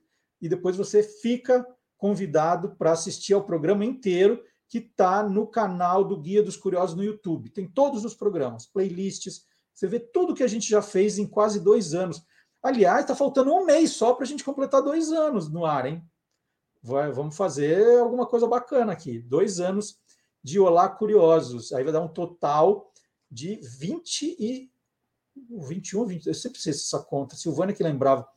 e 0.44 0.50
depois 0.50 0.76
você 0.76 1.02
fica 1.02 1.66
convidado 1.98 2.76
para 2.76 2.92
assistir 2.92 3.34
ao 3.34 3.46
programa 3.46 3.86
inteiro 3.86 4.44
que 4.68 4.80
está 4.80 5.24
no 5.24 5.48
canal 5.48 6.04
do 6.04 6.20
Guia 6.20 6.44
dos 6.44 6.58
Curiosos 6.58 6.98
no 6.98 7.04
YouTube. 7.04 7.50
Tem 7.50 7.66
todos 7.66 8.04
os 8.04 8.14
programas, 8.14 8.66
playlists, 8.66 9.46
você 9.74 9.88
vê 9.88 10.02
tudo 10.02 10.36
que 10.36 10.44
a 10.44 10.48
gente 10.48 10.70
já 10.70 10.82
fez 10.82 11.18
em 11.18 11.26
quase 11.26 11.62
dois 11.62 11.94
anos. 11.94 12.22
Aliás, 12.62 13.02
está 13.02 13.16
faltando 13.16 13.54
um 13.54 13.66
mês 13.66 13.92
só 13.92 14.14
para 14.14 14.26
a 14.26 14.28
gente 14.28 14.44
completar 14.44 14.82
dois 14.82 15.14
anos 15.14 15.50
no 15.50 15.66
ar, 15.66 15.86
hein? 15.86 16.04
Vai, 16.82 17.10
vamos 17.14 17.38
fazer 17.38 18.00
alguma 18.00 18.26
coisa 18.26 18.46
bacana 18.46 18.92
aqui. 18.92 19.20
Dois 19.20 19.62
anos 19.62 19.98
de 20.44 20.60
Olá 20.60 20.90
Curiosos. 20.90 21.72
Aí 21.72 21.86
vai 21.86 21.94
dar 21.94 22.02
um 22.02 22.10
total 22.10 22.92
de 23.32 23.62
20 23.80 24.36
e 24.38 24.70
21, 25.50 26.06
20, 26.06 26.28
eu 26.28 26.34
sempre 26.34 26.60
sei 26.60 26.72
essa 26.72 27.00
conta, 27.00 27.38
Silvana 27.38 27.72
que 27.72 27.82
lembrava. 27.82 28.28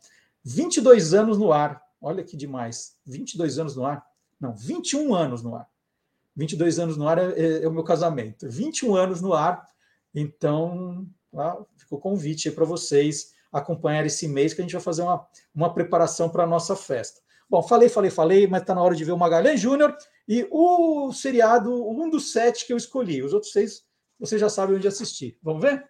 22 0.45 1.12
anos 1.12 1.37
no 1.37 1.53
ar. 1.53 1.83
Olha 2.01 2.23
que 2.23 2.36
demais. 2.36 2.97
22 3.06 3.59
anos 3.59 3.77
no 3.77 3.85
ar. 3.85 4.05
Não, 4.40 4.55
21 4.55 5.14
anos 5.14 5.43
no 5.43 5.55
ar. 5.55 5.68
22 6.36 6.78
anos 6.78 6.97
no 6.97 7.09
ar 7.09 7.18
é, 7.18 7.32
é, 7.32 7.62
é 7.64 7.68
o 7.68 7.73
meu 7.73 7.82
casamento. 7.82 8.48
21 8.48 8.94
anos 8.94 9.20
no 9.20 9.32
ar. 9.32 9.66
Então, 10.14 11.06
lá, 11.32 11.56
ficou 11.77 11.98
convite 11.98 12.51
para 12.51 12.64
vocês 12.64 13.35
acompanhar 13.52 14.05
esse 14.05 14.28
mês 14.28 14.52
que 14.52 14.60
a 14.60 14.64
gente 14.64 14.73
vai 14.73 14.82
fazer 14.82 15.02
uma, 15.02 15.27
uma 15.55 15.73
preparação 15.73 16.28
para 16.28 16.44
a 16.44 16.47
nossa 16.47 16.77
festa. 16.77 17.20
Bom, 17.48 17.62
falei, 17.62 17.89
falei, 17.89 18.10
falei, 18.10 18.47
mas 18.47 18.62
está 18.62 18.74
na 18.74 18.82
hora 18.82 18.94
de 18.94 19.05
ver 19.05 19.12
o 19.12 19.18
Magalhães 19.18 19.60
Júnior 19.60 19.97
e 20.28 20.47
o 20.51 21.12
seriado, 21.12 21.73
um 21.89 22.10
dos 22.10 22.32
sete 22.32 22.66
que 22.66 22.73
eu 22.73 22.77
escolhi. 22.77 23.23
Os 23.23 23.32
outros 23.32 23.52
seis, 23.52 23.85
você 24.18 24.39
já 24.39 24.48
sabe 24.48 24.74
onde 24.74 24.89
assistir. 24.89 25.39
Vamos 25.43 25.62
ver? 25.62 25.89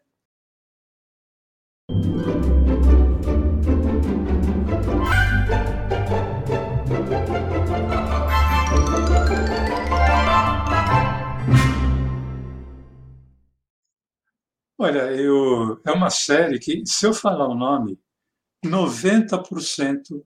Olha, 14.79 15.11
eu, 15.13 15.81
é 15.87 15.91
uma 15.91 16.11
série 16.11 16.59
que, 16.59 16.85
se 16.85 17.07
eu 17.07 17.15
falar 17.15 17.49
o 17.49 17.55
nome, 17.55 17.99
90% 18.63 20.23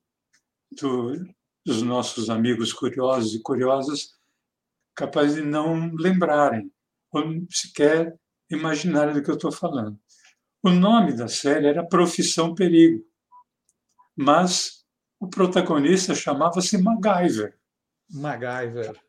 do, 0.72 1.12
dos 1.64 1.82
nossos 1.82 2.28
amigos 2.28 2.72
curiosos 2.72 3.34
e 3.34 3.42
curiosas 3.42 4.18
capazes 4.94 5.36
de 5.36 5.42
não 5.42 5.94
lembrarem, 5.94 6.70
ou 7.12 7.22
sequer 7.48 8.18
imaginarem 8.50 9.14
do 9.14 9.22
que 9.22 9.30
eu 9.30 9.36
estou 9.36 9.52
falando. 9.52 9.98
O 10.62 10.70
nome 10.70 11.14
da 11.14 11.28
série 11.28 11.68
era 11.68 11.86
Profissão 11.86 12.52
Perigo, 12.52 13.04
mas 14.16 14.84
o 15.20 15.28
protagonista 15.28 16.14
chamava-se 16.14 16.76
MacGyver. 16.76 17.56
MacGyver. 18.10 19.00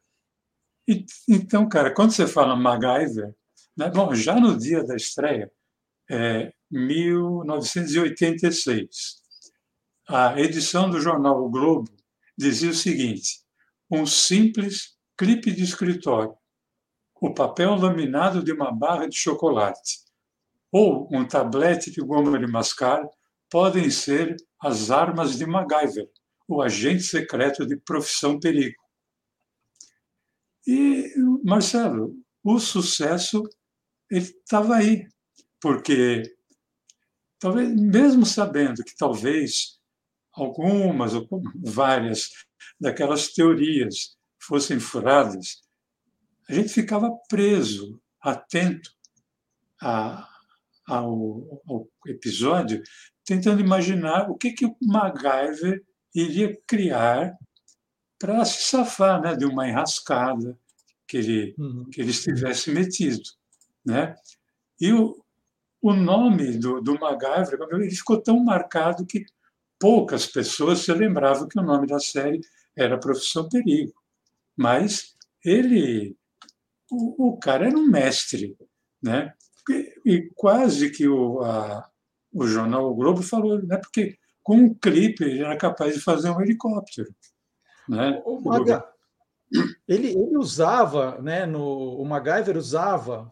E, 0.88 1.04
então, 1.28 1.68
cara, 1.68 1.94
quando 1.94 2.12
você 2.12 2.28
fala 2.28 2.56
MacGyver, 2.56 3.36
né, 3.78 3.90
bom, 3.90 4.14
já 4.14 4.40
no 4.40 4.58
dia 4.58 4.84
da 4.84 4.96
estreia, 4.96 5.52
é, 6.10 6.54
1986, 6.70 9.22
a 10.08 10.40
edição 10.40 10.90
do 10.90 11.00
jornal 11.00 11.44
O 11.44 11.50
Globo 11.50 11.90
dizia 12.38 12.72
o 12.72 12.76
seguinte: 12.76 13.42
um 13.90 14.06
simples 14.06 14.98
clipe 15.18 15.52
de 15.52 15.64
escritório, 15.64 16.36
o 17.22 17.34
papel 17.34 17.76
laminado 17.76 18.44
de 18.44 18.52
uma 18.52 18.72
barra 18.72 19.08
de 19.08 19.16
chocolate 19.16 20.02
ou 20.72 21.08
um 21.12 21.28
tablete 21.28 21.92
de 21.92 22.02
goma 22.02 22.40
de 22.40 22.48
mascar 22.48 23.04
podem 23.50 23.90
ser 23.90 24.38
as 24.60 24.90
armas 24.90 25.38
de 25.38 25.46
MacGyver, 25.46 26.10
o 26.48 26.62
agente 26.62 27.04
secreto 27.04 27.66
de 27.66 27.76
profissão 27.76 28.40
perigo. 28.40 28.82
E, 30.66 31.14
Marcelo, 31.44 32.16
o 32.44 32.60
sucesso 32.60 33.44
estava 34.18 34.76
aí, 34.76 35.08
porque 35.60 36.24
talvez 37.40 37.70
mesmo 37.74 38.26
sabendo 38.26 38.84
que 38.84 38.96
talvez 38.96 39.80
algumas 40.34 41.14
ou 41.14 41.28
várias 41.64 42.30
daquelas 42.80 43.34
teorias 43.34 44.18
fossem 44.40 44.80
furadas, 44.80 45.62
a 46.50 46.54
gente 46.54 46.70
ficava 46.70 47.12
preso, 47.30 48.02
atento 48.20 48.92
a, 49.82 50.28
ao, 50.88 51.62
ao, 51.68 51.88
episódio, 52.08 52.82
tentando 53.24 53.62
imaginar 53.62 54.30
o 54.30 54.36
que, 54.36 54.52
que 54.52 54.66
o 54.66 54.76
MacGyver 54.82 55.84
iria 56.14 56.60
criar 56.68 57.38
para 58.20 58.44
se 58.46 58.64
safar 58.64 59.22
né, 59.22 59.36
de 59.36 59.46
uma 59.46 59.68
enrascada 59.68 60.58
que 61.08 61.18
ele, 61.18 61.56
uhum. 61.58 61.86
que 61.90 62.02
ele 62.02 62.12
estivesse 62.12 62.72
metido. 62.72 63.24
Né? 63.86 64.16
E 64.80 64.94
o, 64.94 65.16
o 65.82 65.94
nome 65.94 66.58
do, 66.58 66.82
do 66.82 67.00
MacGyver 67.00 67.60
ele 67.72 67.92
ficou 67.92 68.22
tão 68.22 68.44
marcado 68.44 69.06
que 69.06 69.26
poucas 69.80 70.28
pessoas 70.28 70.80
se 70.80 70.94
lembravam 70.94 71.48
que 71.48 71.60
o 71.60 71.64
nome 71.64 71.88
da 71.88 72.00
série 72.00 72.42
era 72.78 73.00
Profissão 73.00 73.50
Perigo. 73.50 73.94
Mas 74.56 75.16
ele, 75.44 76.16
o, 76.90 77.30
o 77.30 77.38
cara 77.40 77.68
era 77.68 77.78
um 77.78 77.88
mestre, 77.88 78.56
né? 79.02 79.34
E, 79.70 79.94
e 80.06 80.32
quase 80.36 80.92
que 80.92 81.08
o, 81.08 81.42
a, 81.42 81.90
o 82.32 82.46
jornal 82.46 82.92
o 82.92 82.96
Globo 82.96 83.22
falou, 83.22 83.62
né? 83.62 83.78
Porque 83.78 84.18
com 84.44 84.56
um 84.56 84.74
clipe 84.74 85.24
ele 85.24 85.42
era 85.42 85.58
capaz 85.58 85.96
de 85.96 86.02
fazer 86.02 86.30
um 86.30 86.42
helicóptero, 86.42 87.14
né? 87.88 88.22
O, 88.26 88.42
Maga, 88.42 88.86
ele, 89.88 90.10
ele 90.10 90.38
usava, 90.38 91.20
né? 91.22 91.46
No, 91.46 92.00
o 92.00 92.06
MacGyver 92.06 92.58
usava, 92.58 93.32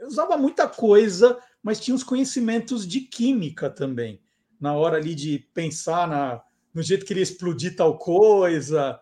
usava 0.00 0.36
muita 0.36 0.68
coisa, 0.68 1.38
mas 1.62 1.80
tinha 1.80 1.94
os 1.94 2.04
conhecimentos 2.04 2.86
de 2.86 3.00
química 3.00 3.70
também 3.70 4.20
na 4.60 4.74
hora 4.74 4.96
ali 4.96 5.14
de 5.14 5.38
pensar 5.54 6.08
na, 6.08 6.42
no 6.72 6.82
jeito 6.82 7.04
que 7.04 7.12
ele 7.12 7.20
ia 7.20 7.24
explodir 7.24 7.76
tal 7.76 7.98
coisa, 7.98 8.98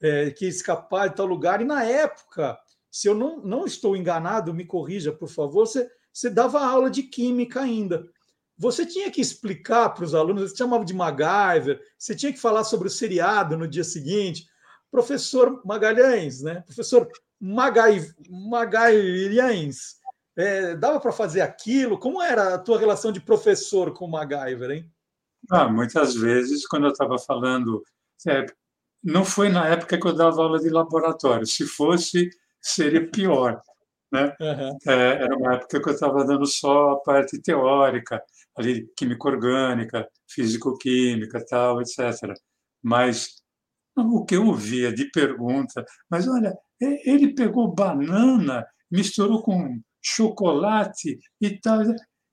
é, 0.00 0.30
que 0.30 0.44
ia 0.44 0.50
escapar 0.50 1.08
de 1.08 1.16
tal 1.16 1.26
lugar. 1.26 1.60
E 1.60 1.64
na 1.64 1.84
época, 1.84 2.58
se 2.90 3.08
eu 3.08 3.14
não, 3.14 3.38
não 3.42 3.66
estou 3.66 3.96
enganado, 3.96 4.54
me 4.54 4.64
corrija, 4.64 5.12
por 5.12 5.28
favor, 5.28 5.66
você, 5.66 5.90
você 6.12 6.30
dava 6.30 6.64
aula 6.64 6.90
de 6.90 7.02
química 7.02 7.60
ainda. 7.60 8.06
Você 8.56 8.84
tinha 8.84 9.10
que 9.10 9.22
explicar 9.22 9.88
para 9.90 10.04
os 10.04 10.14
alunos, 10.14 10.50
você 10.50 10.56
chamava 10.56 10.84
de 10.84 10.92
MacGyver, 10.92 11.80
você 11.96 12.14
tinha 12.14 12.32
que 12.32 12.38
falar 12.38 12.64
sobre 12.64 12.88
o 12.88 12.90
seriado 12.90 13.56
no 13.56 13.66
dia 13.66 13.84
seguinte. 13.84 14.46
Professor 14.90 15.62
Magalhães, 15.64 16.42
né? 16.42 16.62
Professor 16.66 17.08
Magai, 17.40 18.06
Magalhães, 18.28 19.96
é, 20.40 20.76
dava 20.76 21.00
para 21.00 21.12
fazer 21.12 21.40
aquilo? 21.40 21.98
Como 21.98 22.22
era 22.22 22.54
a 22.54 22.58
tua 22.58 22.78
relação 22.78 23.12
de 23.12 23.20
professor 23.20 23.92
com 23.92 24.06
o 24.06 24.10
MacGyver, 24.10 24.70
hein? 24.70 24.90
Ah, 25.50 25.68
muitas 25.68 26.14
vezes, 26.14 26.66
quando 26.66 26.86
eu 26.86 26.92
estava 26.92 27.18
falando, 27.18 27.82
é, 28.26 28.46
não 29.02 29.24
foi 29.24 29.48
na 29.48 29.66
época 29.66 29.98
que 29.98 30.06
eu 30.06 30.14
dava 30.14 30.42
aula 30.42 30.58
de 30.58 30.68
laboratório. 30.68 31.46
Se 31.46 31.66
fosse, 31.66 32.30
seria 32.60 33.08
pior. 33.10 33.60
Né? 34.12 34.34
Uhum. 34.40 34.78
É, 34.88 35.22
era 35.22 35.36
uma 35.36 35.54
época 35.54 35.80
que 35.80 35.88
eu 35.88 35.94
estava 35.94 36.24
dando 36.24 36.46
só 36.46 36.90
a 36.90 37.00
parte 37.00 37.40
teórica, 37.40 38.22
ali 38.56 38.88
química 38.96 39.28
orgânica, 39.28 40.08
físico-química, 40.28 41.44
tal, 41.46 41.80
etc. 41.80 42.34
Mas 42.82 43.40
o 43.96 44.24
que 44.24 44.36
eu 44.36 44.46
ouvia 44.46 44.92
de 44.92 45.10
pergunta, 45.10 45.84
mas 46.08 46.26
olha, 46.28 46.56
ele 46.80 47.34
pegou 47.34 47.72
banana, 47.72 48.66
misturou 48.90 49.42
com 49.42 49.80
chocolate 50.02 51.18
e 51.40 51.58
tal. 51.60 51.82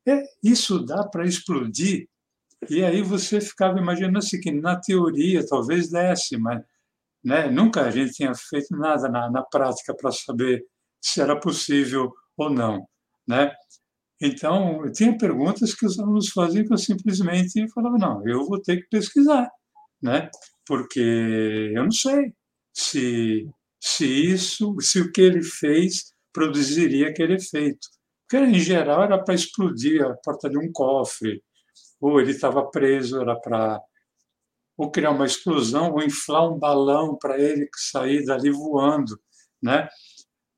É, 0.08 0.24
isso 0.44 0.80
dá 0.86 1.08
para 1.08 1.26
explodir. 1.26 2.08
E 2.70 2.84
aí 2.84 3.02
você 3.02 3.40
ficava 3.40 3.78
imaginando 3.80 4.18
assim, 4.18 4.40
que 4.40 4.52
na 4.52 4.80
teoria 4.80 5.46
talvez 5.46 5.90
desse, 5.90 6.38
mas 6.38 6.64
né, 7.24 7.50
nunca 7.50 7.82
a 7.82 7.92
gente 7.92 8.14
tinha 8.14 8.34
feito 8.34 8.76
nada 8.76 9.10
na, 9.10 9.30
na 9.30 9.44
prática 9.44 9.96
para 9.96 10.12
saber 10.12 10.66
se 11.02 11.22
era 11.22 11.40
possível 11.40 12.12
ou 12.38 12.50
não. 12.50 12.88
Né? 13.28 13.54
Então, 14.22 14.82
tinha 14.92 15.18
perguntas 15.18 15.76
que 15.76 15.86
os 15.86 16.00
alunos 16.00 16.30
faziam 16.30 16.66
que 16.66 16.74
eu 16.74 16.78
simplesmente 16.78 17.70
falava, 17.72 17.98
não, 17.98 18.28
eu 18.28 18.46
vou 18.46 18.62
ter 18.62 18.78
que 18.78 18.88
pesquisar, 18.90 19.48
né? 20.02 20.30
porque 20.68 21.72
eu 21.74 21.84
não 21.84 21.92
sei 21.92 22.34
se, 22.74 23.50
se 23.80 24.06
isso, 24.06 24.76
se 24.82 25.00
o 25.00 25.12
que 25.12 25.22
ele 25.22 25.42
fez 25.42 26.14
produziria 26.38 27.10
aquele 27.10 27.34
efeito. 27.34 27.88
Porque, 28.30 28.46
em 28.46 28.60
geral, 28.60 29.02
era 29.02 29.18
para 29.18 29.34
explodir 29.34 30.06
a 30.06 30.14
porta 30.14 30.48
de 30.48 30.56
um 30.56 30.72
cofre, 30.72 31.44
ou 32.00 32.22
ele 32.22 32.30
estava 32.30 32.70
preso, 32.70 33.20
era 33.20 33.36
para 33.36 33.82
ou 34.78 34.92
criar 34.92 35.10
uma 35.10 35.26
explosão, 35.26 35.94
ou 35.94 36.04
inflar 36.04 36.48
um 36.48 36.60
balão 36.60 37.18
para 37.18 37.40
ele 37.40 37.68
sair 37.76 38.24
dali 38.24 38.52
voando, 38.52 39.20
né? 39.60 39.90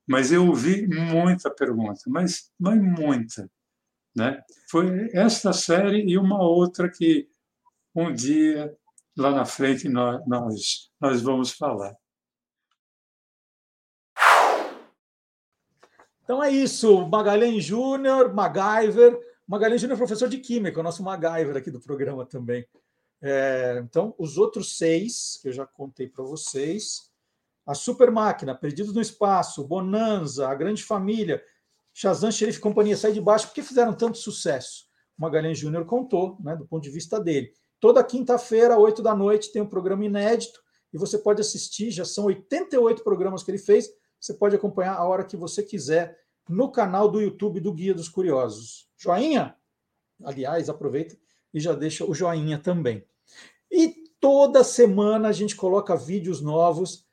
Mas 0.05 0.29
eu 0.29 0.45
ouvi 0.45 0.85
muita 0.85 1.49
pergunta, 1.49 2.01
mas, 2.07 2.51
mas 2.59 2.81
muita, 2.81 3.49
né? 4.13 4.41
Foi 4.69 5.09
esta 5.13 5.53
série 5.53 6.01
e 6.01 6.17
uma 6.17 6.41
outra 6.41 6.91
que 6.91 7.29
um 7.95 8.13
dia 8.13 8.75
lá 9.17 9.31
na 9.31 9.45
frente 9.45 9.87
nós, 9.87 10.21
nós 10.27 10.91
nós 10.99 11.21
vamos 11.21 11.53
falar. 11.53 11.95
Então 16.29 16.43
é 16.43 16.51
isso, 16.51 17.07
Magalhães 17.07 17.63
Júnior, 17.63 18.31
MacGyver. 18.31 19.19
Magalhães 19.47 19.81
Júnior 19.81 19.95
é 19.95 19.97
professor 19.97 20.29
de 20.29 20.37
Química, 20.37 20.79
o 20.79 20.83
nosso 20.83 21.01
MacGyver 21.01 21.57
aqui 21.57 21.71
do 21.71 21.79
programa 21.79 22.23
também. 22.23 22.67
É, 23.19 23.81
então, 23.83 24.13
os 24.15 24.37
outros 24.37 24.77
seis, 24.77 25.39
que 25.41 25.47
eu 25.47 25.53
já 25.53 25.65
contei 25.65 26.07
para 26.07 26.23
vocês, 26.23 27.09
a 27.65 27.73
Super 27.73 28.11
Máquina, 28.11 28.53
Perdidos 28.53 28.93
no 28.93 29.01
Espaço, 29.01 29.63
Bonanza, 29.63 30.47
A 30.47 30.53
Grande 30.53 30.83
Família, 30.83 31.43
Shazam, 31.91 32.31
Xerife 32.31 32.59
Companhia 32.59 32.95
Sai 32.95 33.11
de 33.11 33.19
Baixo, 33.19 33.47
por 33.47 33.55
que 33.55 33.63
fizeram 33.63 33.95
tanto 33.95 34.19
sucesso? 34.19 34.85
O 35.17 35.23
Magalhães 35.23 35.57
Júnior 35.57 35.83
contou, 35.85 36.37
né, 36.41 36.55
do 36.55 36.67
ponto 36.67 36.83
de 36.83 36.91
vista 36.91 37.19
dele. 37.19 37.51
Toda 37.79 38.03
quinta-feira, 38.03 38.77
oito 38.77 39.01
da 39.01 39.15
noite, 39.15 39.51
tem 39.51 39.63
um 39.63 39.67
programa 39.67 40.05
inédito 40.05 40.61
e 40.93 40.97
você 40.99 41.17
pode 41.17 41.41
assistir, 41.41 41.89
já 41.89 42.05
são 42.05 42.25
88 42.25 43.03
programas 43.03 43.41
que 43.41 43.49
ele 43.49 43.57
fez, 43.57 43.89
você 44.19 44.33
pode 44.35 44.55
acompanhar 44.55 44.95
a 44.95 45.03
hora 45.03 45.23
que 45.23 45.35
você 45.35 45.63
quiser 45.63 46.18
no 46.49 46.71
canal 46.71 47.09
do 47.09 47.21
YouTube 47.21 47.59
do 47.59 47.71
Guia 47.71 47.93
dos 47.93 48.09
Curiosos. 48.09 48.89
Joinha? 48.97 49.55
Aliás, 50.23 50.67
aproveita 50.67 51.15
e 51.53 51.59
já 51.59 51.73
deixa 51.73 52.03
o 52.03 52.13
joinha 52.13 52.57
também. 52.57 53.05
E 53.71 54.03
toda 54.19 54.63
semana 54.63 55.29
a 55.29 55.31
gente 55.31 55.55
coloca 55.55 55.95
vídeos 55.95 56.41
novos. 56.41 57.05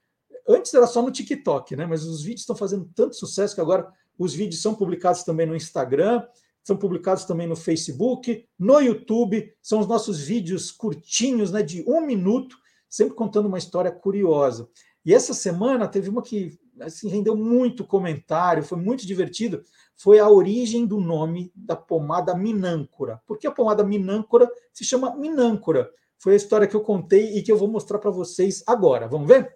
Antes 0.48 0.72
era 0.72 0.86
só 0.86 1.02
no 1.02 1.10
TikTok, 1.10 1.76
né? 1.76 1.86
Mas 1.86 2.04
os 2.04 2.22
vídeos 2.22 2.40
estão 2.40 2.56
fazendo 2.56 2.90
tanto 2.94 3.14
sucesso 3.14 3.54
que 3.54 3.60
agora 3.60 3.92
os 4.18 4.34
vídeos 4.34 4.62
são 4.62 4.74
publicados 4.74 5.22
também 5.22 5.46
no 5.46 5.54
Instagram, 5.54 6.26
são 6.64 6.76
publicados 6.76 7.24
também 7.24 7.46
no 7.46 7.54
Facebook, 7.54 8.48
no 8.58 8.80
YouTube. 8.80 9.54
São 9.62 9.80
os 9.80 9.86
nossos 9.86 10.20
vídeos 10.20 10.70
curtinhos, 10.70 11.52
né? 11.52 11.62
De 11.62 11.84
um 11.86 12.00
minuto, 12.00 12.56
sempre 12.88 13.14
contando 13.14 13.46
uma 13.46 13.58
história 13.58 13.90
curiosa. 13.90 14.68
E 15.04 15.14
essa 15.14 15.34
semana 15.34 15.86
teve 15.86 16.08
uma 16.08 16.22
que 16.22 16.58
assim, 16.80 17.08
rendeu 17.08 17.36
muito 17.36 17.84
comentário, 17.84 18.62
foi 18.62 18.78
muito 18.78 19.06
divertido, 19.06 19.62
foi 19.96 20.18
a 20.18 20.28
origem 20.28 20.86
do 20.86 21.00
nome 21.00 21.50
da 21.54 21.76
pomada 21.76 22.34
minâncora. 22.34 23.20
Por 23.26 23.38
que 23.38 23.46
a 23.46 23.52
pomada 23.52 23.82
minâncora 23.82 24.50
se 24.72 24.84
chama 24.84 25.14
minâncora? 25.16 25.90
Foi 26.18 26.32
a 26.32 26.36
história 26.36 26.66
que 26.66 26.76
eu 26.76 26.80
contei 26.80 27.36
e 27.36 27.42
que 27.42 27.50
eu 27.50 27.56
vou 27.56 27.68
mostrar 27.68 27.98
para 27.98 28.10
vocês 28.10 28.62
agora. 28.66 29.06
Vamos 29.08 29.28
ver? 29.28 29.54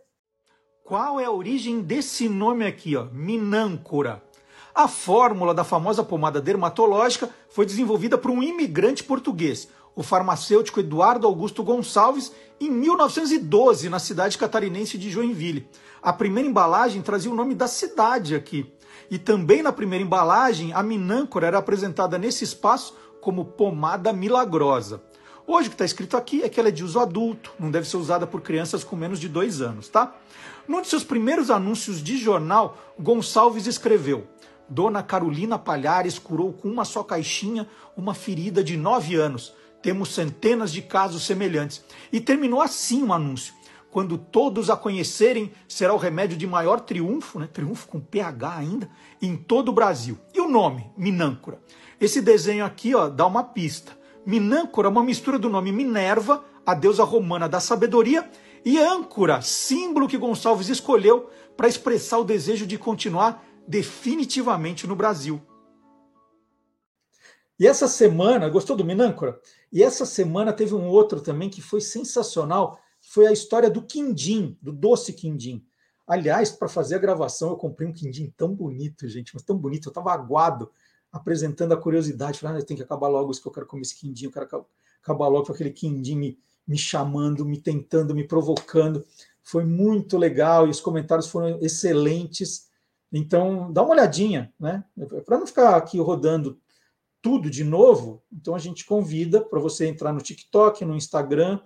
Qual 0.85 1.21
é 1.21 1.25
a 1.25 1.31
origem 1.31 1.81
desse 1.81 2.29
nome 2.29 2.67
aqui, 2.67 2.97
ó, 2.97 3.05
minâncora? 3.13 4.23
A 4.75 4.89
fórmula 4.89 5.53
da 5.53 5.65
famosa 5.65 6.03
pomada 6.03 6.41
dermatológica 6.41 7.29
foi 7.49 7.67
desenvolvida 7.67 8.17
por 8.17 8.31
um 8.31 8.43
imigrante 8.43 9.03
português, 9.03 9.69
o 10.01 10.03
farmacêutico 10.03 10.81
Eduardo 10.81 11.27
Augusto 11.27 11.63
Gonçalves, 11.63 12.33
em 12.59 12.71
1912, 12.71 13.91
na 13.91 13.99
cidade 13.99 14.39
catarinense 14.39 14.97
de 14.97 15.11
Joinville. 15.11 15.69
A 16.03 16.11
primeira 16.11 16.49
embalagem 16.49 17.03
trazia 17.03 17.31
o 17.31 17.35
nome 17.35 17.55
da 17.55 17.69
cidade 17.69 18.35
aqui. 18.35 18.73
E 19.11 19.19
também 19.19 19.63
na 19.63 19.71
primeira 19.71 20.03
embalagem, 20.03 20.73
a 20.73 20.83
minâncora 20.83 21.49
era 21.49 21.59
apresentada 21.59 22.17
nesse 22.17 22.45
espaço 22.45 22.97
como 23.21 23.45
pomada 23.45 24.11
milagrosa. 24.11 25.03
Hoje 25.47 25.67
o 25.67 25.71
que 25.71 25.75
está 25.75 25.85
escrito 25.85 26.17
aqui 26.17 26.43
é 26.43 26.49
que 26.49 26.59
ela 26.59 26.71
é 26.71 26.73
de 26.73 26.83
uso 26.83 26.99
adulto, 26.99 27.53
não 27.59 27.71
deve 27.71 27.87
ser 27.87 27.99
usada 27.99 28.27
por 28.27 28.41
crianças 28.41 28.83
com 28.83 28.97
menos 28.97 29.21
de 29.21 29.29
dois 29.29 29.61
anos, 29.61 29.87
tá? 29.91 30.17
Num 30.67 30.81
de 30.81 30.89
seus 30.89 31.05
primeiros 31.05 31.51
anúncios 31.51 32.03
de 32.03 32.17
jornal, 32.17 32.79
Gonçalves 32.99 33.67
escreveu: 33.67 34.27
Dona 34.67 35.03
Carolina 35.03 35.59
Palhares 35.59 36.19
curou 36.19 36.55
com 36.55 36.69
uma 36.69 36.87
só 36.87 37.03
caixinha 37.03 37.69
uma 37.95 38.15
ferida 38.15 38.65
de 38.65 38.79
nove 38.79 39.15
anos. 39.15 39.60
Temos 39.83 40.15
centenas 40.15 40.73
de 40.73 40.83
casos 40.83 41.25
semelhantes. 41.25 41.85
E 42.13 42.21
terminou 42.21 42.61
assim 42.61 43.03
o 43.03 43.13
anúncio. 43.13 43.55
Quando 43.91 44.17
todos 44.17 44.71
a 44.71 44.77
conhecerem, 44.77 45.53
será 45.67 45.93
o 45.93 45.99
remédio 45.99 46.37
de 46.37 46.47
maior 46.47 46.81
triunfo, 46.81 47.41
né? 47.41 47.49
triunfo 47.53 47.89
com 47.89 47.99
PH 47.99 48.57
ainda, 48.57 48.89
em 49.21 49.37
todo 49.37 49.71
o 49.71 49.73
Brasil. 49.73 50.17
E 50.33 50.41
o 50.41 50.49
nome? 50.49 50.91
Minâncora. 50.97 51.61
Esse 52.01 52.23
desenho 52.23 52.65
aqui 52.65 52.95
ó, 52.95 53.09
dá 53.09 53.27
uma 53.27 53.43
pista. 53.43 53.99
Minâncora 54.25 54.87
é 54.87 54.91
uma 54.91 55.03
mistura 55.03 55.39
do 55.39 55.49
nome 55.49 55.73
Minerva, 55.73 56.45
a 56.65 56.73
deusa 56.73 57.03
romana 57.03 57.49
da 57.49 57.59
sabedoria, 57.59 58.31
e 58.65 58.79
âncora, 58.79 59.41
símbolo 59.41 60.07
que 60.07 60.19
Gonçalves 60.19 60.69
escolheu 60.69 61.31
para 61.57 61.69
expressar 61.69 62.19
o 62.19 62.25
desejo 62.25 62.67
de 62.67 62.79
continuar 62.79 63.45
definitivamente 63.67 64.87
no 64.87 64.95
Brasil. 64.95 65.41
E 67.59 67.67
essa 67.67 67.89
semana, 67.89 68.49
gostou 68.49 68.77
do 68.77 68.85
Minâncora? 68.85 69.39
E 69.73 69.83
essa 69.83 70.05
semana 70.05 70.53
teve 70.53 70.75
um 70.75 70.89
outro 70.89 71.21
também 71.21 71.49
que 71.49 71.63
foi 71.63 71.81
sensacional, 71.81 72.79
foi 73.01 73.27
a 73.27 73.33
história 73.33 73.71
do 73.71 73.83
quindim, 73.83 74.59
do 74.61 74.73
doce 74.73 75.13
quindim. 75.13 75.65
Aliás, 76.07 76.51
para 76.51 76.69
fazer 76.69 76.97
a 76.97 76.99
gravação, 76.99 77.51
eu 77.51 77.57
comprei 77.57 77.89
um 77.89 77.93
quindim 77.93 78.33
tão 78.37 78.53
bonito, 78.55 79.09
gente, 79.09 79.33
mas 79.33 79.45
tão 79.45 79.57
bonito, 79.57 79.87
eu 79.87 79.91
estava 79.91 80.13
aguado 80.13 80.71
apresentando 81.13 81.73
a 81.73 81.77
curiosidade, 81.77 82.39
falando, 82.39 82.59
ah, 82.59 82.65
tem 82.65 82.77
que 82.77 82.83
acabar 82.83 83.09
logo 83.09 83.31
isso 83.31 83.43
que 83.43 83.49
eu 83.49 83.53
quero 83.53 83.67
comer 83.67 83.83
esse 83.83 83.99
quindim, 83.99 84.27
eu 84.27 84.33
quero 84.33 84.67
acabar 85.03 85.29
logo 85.29 85.47
com 85.47 85.53
aquele 85.53 85.71
quindim 85.71 86.17
me, 86.17 86.39
me 86.67 86.79
chamando, 86.79 87.45
me 87.45 87.61
tentando, 87.61 88.15
me 88.15 88.27
provocando. 88.27 89.05
Foi 89.43 89.65
muito 89.65 90.17
legal 90.17 90.67
e 90.67 90.71
os 90.71 90.81
comentários 90.81 91.27
foram 91.29 91.59
excelentes. 91.61 92.69
Então, 93.13 93.73
dá 93.73 93.83
uma 93.83 93.93
olhadinha, 93.93 94.53
né? 94.59 94.85
Para 95.25 95.39
não 95.39 95.47
ficar 95.47 95.77
aqui 95.77 95.99
rodando 95.99 96.61
tudo 97.23 97.51
de 97.51 97.65
novo, 97.65 98.23
então 98.33 98.55
a 98.55 98.59
gente 98.59 98.85
convida 98.85 99.41
para 99.43 99.61
você 99.61 99.87
entrar 99.87 100.13
no 100.13 100.21
TikTok, 100.21 100.85
no 100.85 100.97
Instagram, 100.97 101.61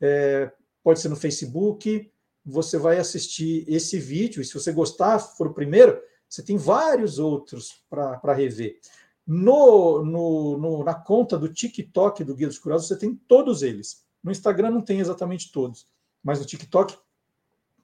é, 0.00 0.52
pode 0.82 1.00
ser 1.00 1.08
no 1.08 1.16
Facebook, 1.16 2.10
você 2.44 2.78
vai 2.78 2.98
assistir 2.98 3.64
esse 3.68 3.98
vídeo, 3.98 4.40
e 4.40 4.44
se 4.44 4.54
você 4.54 4.72
gostar, 4.72 5.18
for 5.18 5.46
o 5.46 5.54
primeiro, 5.54 6.00
você 6.28 6.42
tem 6.42 6.56
vários 6.56 7.18
outros 7.18 7.82
para 7.88 8.34
rever. 8.34 8.78
No, 9.26 10.04
no, 10.04 10.58
no, 10.58 10.84
na 10.84 10.94
conta 10.94 11.38
do 11.38 11.52
TikTok 11.52 12.24
do 12.24 12.34
Guia 12.34 12.48
dos 12.48 12.58
Curiosos, 12.58 12.88
você 12.88 12.96
tem 12.96 13.14
todos 13.14 13.62
eles. 13.62 14.04
No 14.22 14.30
Instagram 14.30 14.70
não 14.70 14.80
tem 14.80 15.00
exatamente 15.00 15.52
todos, 15.52 15.86
mas 16.22 16.38
no 16.40 16.46
TikTok, 16.46 16.96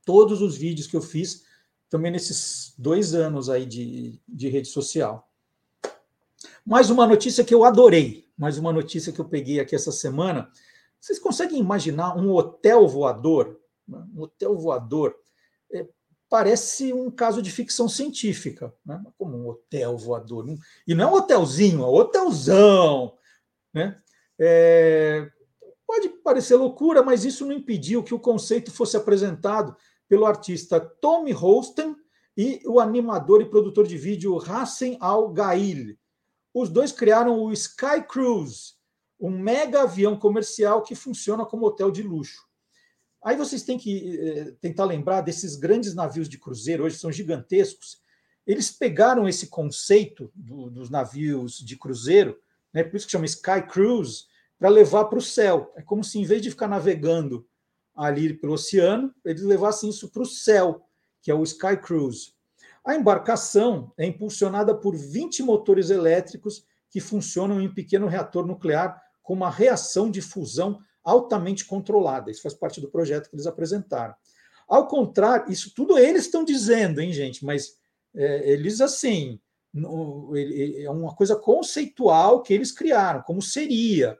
todos 0.04 0.40
os 0.42 0.56
vídeos 0.56 0.86
que 0.86 0.96
eu 0.96 1.02
fiz 1.02 1.44
também 1.88 2.10
nesses 2.10 2.74
dois 2.76 3.14
anos 3.14 3.48
aí 3.48 3.64
de, 3.64 4.20
de 4.26 4.48
rede 4.48 4.68
social. 4.68 5.28
Mais 6.66 6.90
uma 6.90 7.06
notícia 7.06 7.44
que 7.44 7.54
eu 7.54 7.64
adorei, 7.64 8.28
mais 8.36 8.58
uma 8.58 8.72
notícia 8.72 9.12
que 9.12 9.20
eu 9.20 9.24
peguei 9.24 9.60
aqui 9.60 9.76
essa 9.76 9.92
semana. 9.92 10.50
Vocês 10.98 11.16
conseguem 11.16 11.60
imaginar 11.60 12.16
um 12.16 12.32
hotel 12.32 12.88
voador? 12.88 13.60
Um 13.88 14.22
hotel 14.22 14.58
voador 14.58 15.14
é, 15.72 15.86
parece 16.28 16.92
um 16.92 17.08
caso 17.08 17.40
de 17.40 17.52
ficção 17.52 17.88
científica, 17.88 18.74
né? 18.84 19.00
como 19.16 19.36
um 19.36 19.48
hotel 19.48 19.96
voador. 19.96 20.44
E 20.88 20.92
não 20.92 21.04
é 21.04 21.06
um 21.12 21.14
hotelzinho, 21.14 21.84
é 21.84 21.86
um 21.86 21.94
hotelzão. 21.94 23.16
Né? 23.72 24.02
É, 24.36 25.30
pode 25.86 26.08
parecer 26.08 26.56
loucura, 26.56 27.00
mas 27.00 27.24
isso 27.24 27.46
não 27.46 27.52
impediu 27.52 28.02
que 28.02 28.12
o 28.12 28.18
conceito 28.18 28.72
fosse 28.72 28.96
apresentado 28.96 29.76
pelo 30.08 30.26
artista 30.26 30.80
Tommy 30.80 31.30
Holsten 31.30 31.94
e 32.36 32.60
o 32.66 32.80
animador 32.80 33.40
e 33.40 33.48
produtor 33.48 33.86
de 33.86 33.96
vídeo 33.96 34.36
Hassan 34.36 34.96
Al-Gail. 34.98 35.96
Os 36.58 36.70
dois 36.70 36.90
criaram 36.90 37.38
o 37.38 37.52
Sky 37.52 38.02
Cruise, 38.08 38.72
um 39.20 39.28
mega 39.28 39.82
avião 39.82 40.18
comercial 40.18 40.82
que 40.82 40.94
funciona 40.94 41.44
como 41.44 41.66
hotel 41.66 41.90
de 41.90 42.02
luxo. 42.02 42.46
Aí 43.22 43.36
vocês 43.36 43.62
têm 43.62 43.76
que 43.76 44.18
eh, 44.18 44.52
tentar 44.58 44.86
lembrar 44.86 45.20
desses 45.20 45.54
grandes 45.54 45.94
navios 45.94 46.30
de 46.30 46.38
cruzeiro, 46.38 46.84
hoje 46.84 46.96
são 46.96 47.12
gigantescos. 47.12 48.00
Eles 48.46 48.70
pegaram 48.70 49.28
esse 49.28 49.48
conceito 49.48 50.32
do, 50.34 50.70
dos 50.70 50.88
navios 50.88 51.58
de 51.58 51.76
cruzeiro, 51.76 52.40
né, 52.72 52.82
por 52.82 52.96
isso 52.96 53.04
que 53.04 53.12
chama 53.12 53.26
Sky 53.26 53.60
Cruise, 53.68 54.24
para 54.58 54.70
levar 54.70 55.04
para 55.04 55.18
o 55.18 55.22
céu. 55.22 55.70
É 55.76 55.82
como 55.82 56.02
se, 56.02 56.18
em 56.18 56.24
vez 56.24 56.40
de 56.40 56.48
ficar 56.48 56.68
navegando 56.68 57.46
ali 57.94 58.32
pelo 58.32 58.54
oceano, 58.54 59.14
eles 59.26 59.42
levassem 59.42 59.90
isso 59.90 60.10
para 60.10 60.22
o 60.22 60.26
céu, 60.26 60.88
que 61.20 61.30
é 61.30 61.34
o 61.34 61.42
Sky 61.42 61.76
Cruise. 61.76 62.32
A 62.86 62.94
embarcação 62.94 63.92
é 63.98 64.06
impulsionada 64.06 64.72
por 64.72 64.96
20 64.96 65.42
motores 65.42 65.90
elétricos 65.90 66.64
que 66.88 67.00
funcionam 67.00 67.60
em 67.60 67.66
um 67.66 67.74
pequeno 67.74 68.06
reator 68.06 68.46
nuclear 68.46 69.02
com 69.24 69.34
uma 69.34 69.50
reação 69.50 70.08
de 70.08 70.22
fusão 70.22 70.78
altamente 71.02 71.64
controlada. 71.64 72.30
Isso 72.30 72.42
faz 72.42 72.54
parte 72.54 72.80
do 72.80 72.88
projeto 72.88 73.28
que 73.28 73.34
eles 73.34 73.46
apresentaram. 73.48 74.14
Ao 74.68 74.86
contrário, 74.86 75.50
isso 75.50 75.74
tudo 75.74 75.98
eles 75.98 76.26
estão 76.26 76.44
dizendo, 76.44 77.00
hein, 77.00 77.12
gente? 77.12 77.44
Mas 77.44 77.76
é, 78.14 78.52
eles, 78.52 78.80
assim, 78.80 79.40
no, 79.74 80.32
é 80.36 80.88
uma 80.88 81.12
coisa 81.12 81.34
conceitual 81.34 82.40
que 82.40 82.54
eles 82.54 82.70
criaram, 82.70 83.20
como 83.22 83.42
seria. 83.42 84.16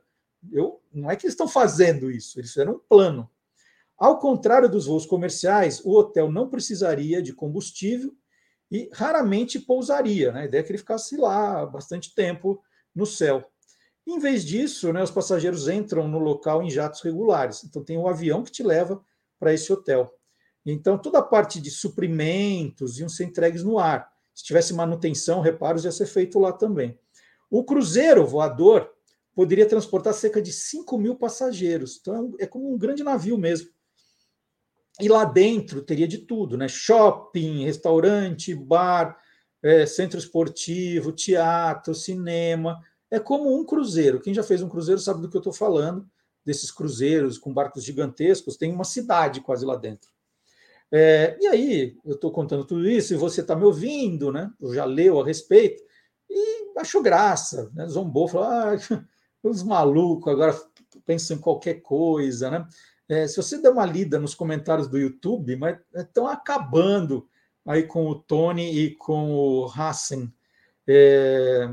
Eu, 0.53 0.81
não 0.93 1.09
é 1.09 1.15
que 1.15 1.25
eles 1.25 1.35
estão 1.35 1.47
fazendo 1.47 2.11
isso, 2.11 2.41
eles 2.41 2.51
fizeram 2.51 2.75
um 2.75 2.81
plano. 2.89 3.31
Ao 3.97 4.19
contrário 4.19 4.69
dos 4.69 4.87
voos 4.87 5.07
comerciais, 5.07 5.81
o 5.85 5.93
hotel 5.97 6.33
não 6.33 6.51
precisaria 6.51 7.23
de 7.23 7.33
combustível 7.33 8.13
e 8.71 8.91
raramente 8.93 9.59
pousaria. 9.59 10.33
Né? 10.33 10.43
A 10.43 10.45
ideia 10.47 10.61
é 10.61 10.65
que 10.65 10.71
ele 10.71 10.79
ficasse 10.79 11.17
lá 11.17 11.65
bastante 11.67 12.15
tempo 12.15 12.63
no 12.95 13.07
céu. 13.07 13.45
Em 14.07 14.19
vez 14.19 14.45
disso, 14.45 14.93
né, 14.93 15.03
os 15.03 15.11
passageiros 15.11 15.69
entram 15.69 16.07
no 16.07 16.19
local 16.19 16.63
em 16.63 16.71
jatos 16.71 17.01
regulares. 17.01 17.65
Então 17.65 17.83
tem 17.83 17.99
um 17.99 18.07
avião 18.07 18.43
que 18.43 18.53
te 18.53 18.63
leva 18.63 19.03
para 19.39 19.53
esse 19.53 19.73
hotel. 19.73 20.13
Então, 20.65 20.99
toda 20.99 21.19
a 21.19 21.23
parte 21.23 21.61
de 21.61 21.71
suprimentos 21.71 22.99
iam 22.99 23.09
ser 23.09 23.25
entregues 23.25 23.63
no 23.63 23.79
ar. 23.79 24.11
Se 24.35 24.43
tivesse 24.43 24.75
manutenção, 24.75 25.41
reparos, 25.41 25.85
ia 25.85 25.93
ser 25.93 26.07
feito 26.07 26.41
lá 26.41 26.53
também. 26.53 26.99
O 27.49 27.65
cruzeiro 27.65 28.27
voador 28.27 28.91
poderia 29.33 29.67
transportar 29.67 30.13
cerca 30.13 30.43
de 30.43 30.53
5 30.53 30.99
mil 30.99 31.15
passageiros. 31.15 31.99
Então, 32.01 32.35
é 32.41 32.47
como 32.47 32.73
um 32.73 32.77
grande 32.77 33.05
navio 33.05 33.39
mesmo. 33.39 33.71
E 35.01 35.09
lá 35.09 35.25
dentro 35.25 35.83
teria 35.83 36.09
de 36.09 36.19
tudo, 36.19 36.57
né? 36.57 36.69
Shopping, 36.69 37.65
restaurante, 37.65 38.55
bar, 38.55 39.17
é, 39.63 39.85
centro 39.85 40.19
esportivo, 40.19 41.13
teatro, 41.13 41.95
cinema. 41.95 42.81
É 43.11 43.21
como 43.21 43.59
um 43.59 43.65
cruzeiro. 43.65 44.21
Quem 44.21 44.33
já 44.33 44.43
fez 44.43 44.63
um 44.63 44.69
cruzeiro 44.69 45.01
sabe 45.01 45.21
do 45.21 45.29
que 45.29 45.37
eu 45.37 45.41
estou 45.41 45.53
falando. 45.53 46.07
Desses 46.45 46.71
cruzeiros 46.71 47.39
com 47.39 47.53
barcos 47.53 47.85
gigantescos, 47.85 48.57
tem 48.57 48.73
uma 48.73 48.85
cidade 48.85 49.41
quase 49.41 49.67
lá 49.67 49.77
dentro. 49.77 50.09
É, 50.93 51.37
e 51.41 51.47
aí, 51.49 51.97
eu 52.05 52.15
estou 52.15 52.31
contando 52.31 52.65
tudo 52.65 52.89
isso 52.89 53.13
e 53.13 53.17
você 53.17 53.41
está 53.41 53.57
me 53.57 53.65
ouvindo, 53.65 54.31
né? 54.31 54.51
Já 54.73 54.85
leu 54.85 55.21
a 55.21 55.27
respeito 55.27 55.83
e 56.31 56.79
achou 56.79 57.03
graça, 57.03 57.71
né? 57.75 57.87
zombou, 57.89 58.29
falou: 58.29 58.47
ah, 58.47 58.77
os 59.43 59.63
malucos 59.63 60.33
agora 60.33 60.57
pensam 61.05 61.37
em 61.37 61.41
qualquer 61.41 61.81
coisa, 61.83 62.51
né? 62.51 62.67
É, 63.09 63.27
se 63.29 63.37
você 63.37 63.61
der 63.61 63.71
uma 63.71 63.87
lida 63.87 64.19
nos 64.19 64.35
comentários 64.35 64.89
do 64.89 64.99
YouTube, 64.99 65.57
mas 65.57 65.79
estão 65.95 66.27
acabando 66.27 67.29
aí 67.65 67.83
com 67.83 68.07
o 68.07 68.15
Tony 68.15 68.79
e 68.79 68.95
com 68.95 69.31
o 69.33 69.67
Hassen. 69.67 70.33
É, 70.89 71.69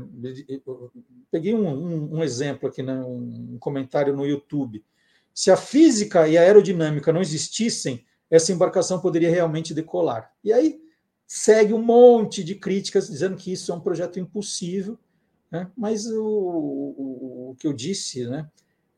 peguei 1.30 1.54
um, 1.54 1.68
um, 1.68 2.16
um, 2.16 2.22
exemplo 2.22 2.68
aqui, 2.68 2.82
né, 2.82 2.94
um 3.00 3.56
comentário 3.60 4.14
no 4.14 4.26
YouTube. 4.26 4.84
Se 5.32 5.50
a 5.50 5.56
física 5.56 6.26
e 6.26 6.36
a 6.36 6.42
aerodinâmica 6.42 7.12
não 7.12 7.20
existissem, 7.20 8.04
essa 8.30 8.52
embarcação 8.52 9.00
poderia 9.00 9.30
realmente 9.30 9.72
decolar. 9.72 10.32
E 10.42 10.52
aí 10.52 10.80
segue 11.26 11.72
um 11.72 11.82
monte 11.82 12.42
de 12.42 12.56
críticas 12.56 13.08
dizendo 13.08 13.36
que 13.36 13.52
isso 13.52 13.70
é 13.70 13.74
um 13.74 13.80
projeto 13.80 14.18
impossível, 14.18 14.98
né? 15.50 15.70
mas 15.76 16.06
o, 16.06 16.24
o, 16.24 17.50
o 17.50 17.56
que 17.56 17.66
eu 17.66 17.72
disse 17.72 18.26
né, 18.26 18.48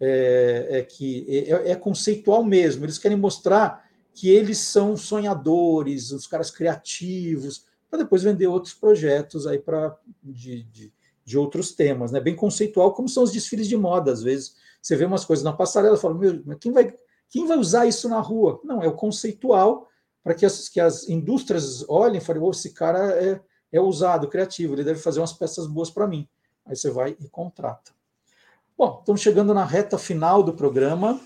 é, 0.01 0.67
é 0.71 0.83
que 0.83 1.27
é, 1.29 1.73
é 1.73 1.77
conceitual 1.77 2.45
mesmo. 2.45 2.85
Eles 2.85 2.99
querem 2.99 3.17
mostrar 3.17 3.87
que 4.13 4.31
eles 4.31 4.59
são 4.59 4.97
sonhadores, 4.97 6.11
os 6.11 6.27
caras 6.27 6.51
criativos, 6.51 7.67
para 7.91 8.01
depois 8.01 8.23
vender 8.23 8.47
outros 8.47 8.75
projetos 8.75 9.47
aí 9.47 9.59
para 9.59 9.97
de, 10.23 10.63
de, 10.65 10.93
de, 11.25 11.39
outros 11.39 11.73
temas, 11.73 12.13
né? 12.13 12.21
Bem 12.21 12.35
conceitual, 12.35 12.95
como 12.95 13.09
são 13.09 13.23
os 13.23 13.33
desfiles 13.33 13.69
de 13.69 13.77
moda, 13.77 14.13
às 14.13 14.23
vezes. 14.23 14.57
Você 14.81 14.97
vê 14.97 15.05
umas 15.05 15.25
coisas 15.25 15.45
na 15.45 15.53
passarela 15.53 15.97
fala, 15.97 16.15
meu, 16.15 16.43
quem 16.59 16.73
vai, 16.73 16.95
quem 17.29 17.47
vai 17.47 17.59
usar 17.59 17.87
isso 17.87 18.09
na 18.09 18.21
rua? 18.21 18.61
Não, 18.65 18.83
é 18.83 18.89
o 18.89 18.95
conceitual 18.95 19.89
para 20.23 20.35
que 20.35 20.47
as, 20.47 20.69
que 20.69 20.81
as 20.81 21.09
indústrias 21.09 21.85
olhem 21.89 22.19
e 22.19 22.25
falem, 22.25 22.43
oh, 22.43 22.51
esse 22.51 22.73
cara 22.73 23.13
é, 23.13 23.41
é 23.71 23.81
ousado, 23.81 24.29
criativo, 24.29 24.75
ele 24.75 24.85
deve 24.85 24.99
fazer 24.99 25.21
umas 25.21 25.33
peças 25.33 25.67
boas 25.67 25.91
para 25.91 26.07
mim. 26.07 26.29
Aí 26.65 26.75
você 26.75 26.91
vai 26.91 27.17
e 27.21 27.29
contrata. 27.29 27.96
Bom, 28.79 28.99
estamos 29.01 29.23
chegando 29.23 29.55
na 29.55 29.65
reta 29.65 29.97
final 29.97 30.43
do 30.43 30.53
programa, 30.53 31.19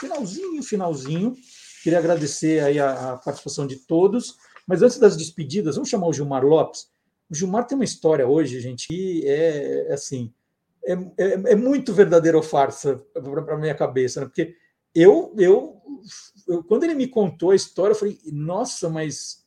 finalzinho, 0.00 0.60
finalzinho. 0.64 1.36
Queria 1.84 2.00
agradecer 2.00 2.58
aí 2.64 2.80
a, 2.80 3.12
a, 3.12 3.16
participação 3.18 3.68
de 3.68 3.76
todos. 3.76 4.36
Mas 4.66 4.82
antes 4.82 4.98
das 4.98 5.16
despedidas, 5.16 5.76
vamos 5.76 5.88
chamar 5.88 6.08
o 6.08 6.12
Gilmar 6.12 6.44
Lopes. 6.44 6.88
O 7.30 7.34
Gilmar 7.36 7.68
tem 7.68 7.76
uma 7.76 7.84
história 7.84 8.26
hoje, 8.26 8.60
gente, 8.60 8.88
que 8.88 9.22
é, 9.24 9.90
é 9.90 9.94
assim, 9.94 10.34
é, 10.84 10.92
é, 10.92 11.52
é, 11.52 11.54
muito 11.54 11.94
verdadeira 11.94 12.36
ou 12.36 12.42
farsa 12.42 12.96
para 13.14 13.54
a 13.54 13.58
minha 13.58 13.76
cabeça, 13.76 14.20
né? 14.20 14.26
Porque 14.26 14.56
eu, 14.92 15.32
eu, 15.38 15.80
eu, 16.48 16.64
quando 16.64 16.82
ele 16.82 16.94
me 16.94 17.06
contou 17.06 17.52
a 17.52 17.56
história, 17.56 17.92
eu 17.92 17.98
falei, 17.98 18.18
nossa, 18.32 18.88
mas 18.88 19.46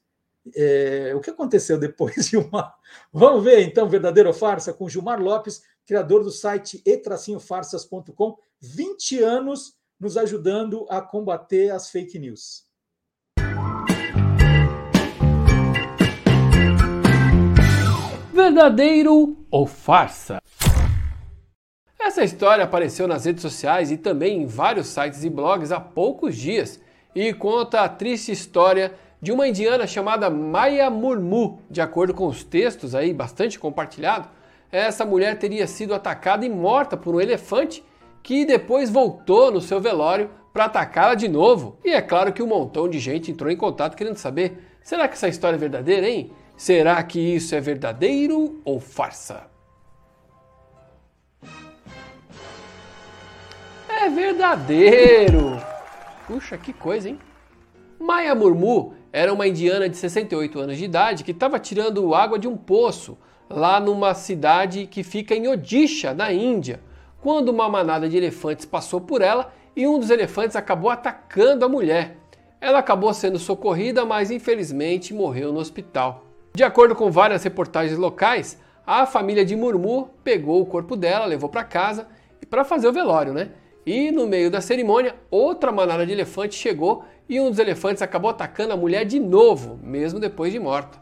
é, 0.56 1.12
o 1.14 1.20
que 1.20 1.30
aconteceu 1.30 1.78
depois, 1.78 2.16
Gilmar? 2.30 2.74
Vamos 3.12 3.44
ver 3.44 3.62
então, 3.62 3.90
verdadeiro 3.90 4.30
ou 4.30 4.34
farsa, 4.34 4.72
com 4.72 4.88
Gilmar 4.88 5.22
Lopes, 5.22 5.62
criador 5.92 6.24
do 6.24 6.32
site 6.32 6.82
e-farsas.com, 6.86 8.38
20 8.62 9.22
anos 9.22 9.74
nos 10.00 10.16
ajudando 10.16 10.86
a 10.90 11.02
combater 11.02 11.70
as 11.70 11.90
fake 11.90 12.18
news. 12.18 12.64
Verdadeiro 18.32 19.36
ou 19.52 19.68
farsa? 19.68 20.42
Essa 22.00 22.24
história 22.24 22.64
apareceu 22.64 23.06
nas 23.06 23.26
redes 23.26 23.42
sociais 23.42 23.92
e 23.92 23.98
também 23.98 24.44
em 24.44 24.46
vários 24.46 24.88
sites 24.88 25.26
e 25.26 25.30
blogs 25.30 25.74
há 25.74 25.80
poucos 25.82 26.38
dias 26.38 26.80
e 27.14 27.34
conta 27.34 27.82
a 27.82 27.90
triste 27.90 28.32
história 28.32 28.98
de 29.22 29.34
uma 29.34 29.46
indiana 29.46 29.86
chamada 29.86 30.30
Maya 30.30 30.90
Murmu. 30.90 31.62
De 31.70 31.82
acordo 31.82 32.14
com 32.14 32.28
os 32.28 32.46
textos 32.46 32.96
aí 32.96 33.14
bastante 33.14 33.60
compartilhados, 33.60 34.30
essa 34.72 35.06
mulher 35.06 35.38
teria 35.38 35.68
sido 35.68 35.94
atacada 35.94 36.46
e 36.46 36.50
morta 36.50 36.96
por 36.96 37.16
um 37.16 37.22
elefante 37.22 37.84
que 38.24 38.46
depois 38.46 38.90
voltou 38.90 39.52
no 39.52 39.60
seu 39.60 39.82
velório 39.82 40.30
para 40.54 40.66
atacá-la 40.66 41.16
de 41.16 41.28
novo. 41.28 41.78
E 41.84 41.92
é 41.92 42.02
claro 42.02 42.32
que 42.32 42.42
um 42.42 42.48
montão 42.48 42.88
de 42.88 43.00
gente 43.00 43.32
entrou 43.32 43.52
em 43.52 43.58
contato 43.58 43.96
querendo 43.96 44.18
saber: 44.18 44.78
será 44.84 45.08
que 45.08 45.16
essa 45.16 45.28
história 45.28 45.56
é 45.56 45.60
verdadeira, 45.60 46.08
hein? 46.08 46.32
Será 46.56 47.02
que 47.04 47.20
isso 47.20 47.56
é 47.56 47.60
verdadeiro 47.60 48.62
ou 48.64 48.80
farsa? 48.80 49.50
É 53.90 54.10
verdadeiro! 54.10 55.62
Puxa, 56.28 56.58
que 56.58 56.72
coisa, 56.72 57.10
hein? 57.10 57.20
Maya 58.00 58.34
Murmu 58.34 58.94
era 59.12 59.34
uma 59.34 59.48
indiana 59.48 59.90
de 59.90 59.98
68 59.98 60.60
anos 60.60 60.78
de 60.78 60.86
idade 60.86 61.24
que 61.24 61.32
estava 61.32 61.60
tirando 61.60 62.16
água 62.16 62.40
de 62.40 62.48
um 62.48 62.56
poço 62.58 63.18
lá 63.54 63.80
numa 63.80 64.14
cidade 64.14 64.88
que 64.88 65.04
fica 65.04 65.36
em 65.36 65.48
Odisha, 65.48 66.14
na 66.14 66.32
Índia 66.32 66.80
quando 67.22 67.50
uma 67.50 67.70
manada 67.70 68.10
de 68.10 68.18
elefantes 68.18 68.66
passou 68.66 69.00
por 69.00 69.22
ela 69.22 69.54
e 69.76 69.88
um 69.88 70.00
dos 70.00 70.10
elefantes 70.10 70.56
acabou 70.56 70.90
atacando 70.90 71.64
a 71.64 71.70
mulher. 71.70 72.18
Ela 72.60 72.80
acabou 72.80 73.14
sendo 73.14 73.40
socorrida, 73.40 74.04
mas 74.04 74.32
infelizmente 74.32 75.14
morreu 75.14 75.54
no 75.54 75.60
hospital. 75.60 76.26
De 76.54 76.64
acordo 76.64 76.96
com 76.96 77.10
várias 77.12 77.44
reportagens 77.44 77.98
locais, 77.98 78.60
a 78.86 79.06
família 79.06 79.46
de 79.46 79.56
Murmur 79.56 80.10
pegou 80.24 80.62
o 80.62 80.66
corpo 80.66 80.96
dela, 80.96 81.26
levou 81.26 81.48
para 81.48 81.64
casa 81.64 82.08
para 82.50 82.66
fazer 82.66 82.88
o 82.88 82.94
velório, 82.94 83.34
né? 83.34 83.52
E 83.86 84.12
no 84.12 84.28
meio 84.28 84.52
da 84.52 84.60
cerimônia, 84.60 85.16
outra 85.30 85.72
manada 85.72 86.06
de 86.06 86.12
elefantes 86.12 86.58
chegou 86.58 87.06
e 87.30 87.40
um 87.40 87.50
dos 87.50 87.60
elefantes 87.60 88.02
acabou 88.02 88.30
atacando 88.30 88.74
a 88.74 88.78
mulher 88.78 89.06
de 89.06 89.20
novo, 89.20 89.80
mesmo 89.82 90.20
depois 90.20 90.52
de 90.52 90.60
morta. 90.60 91.00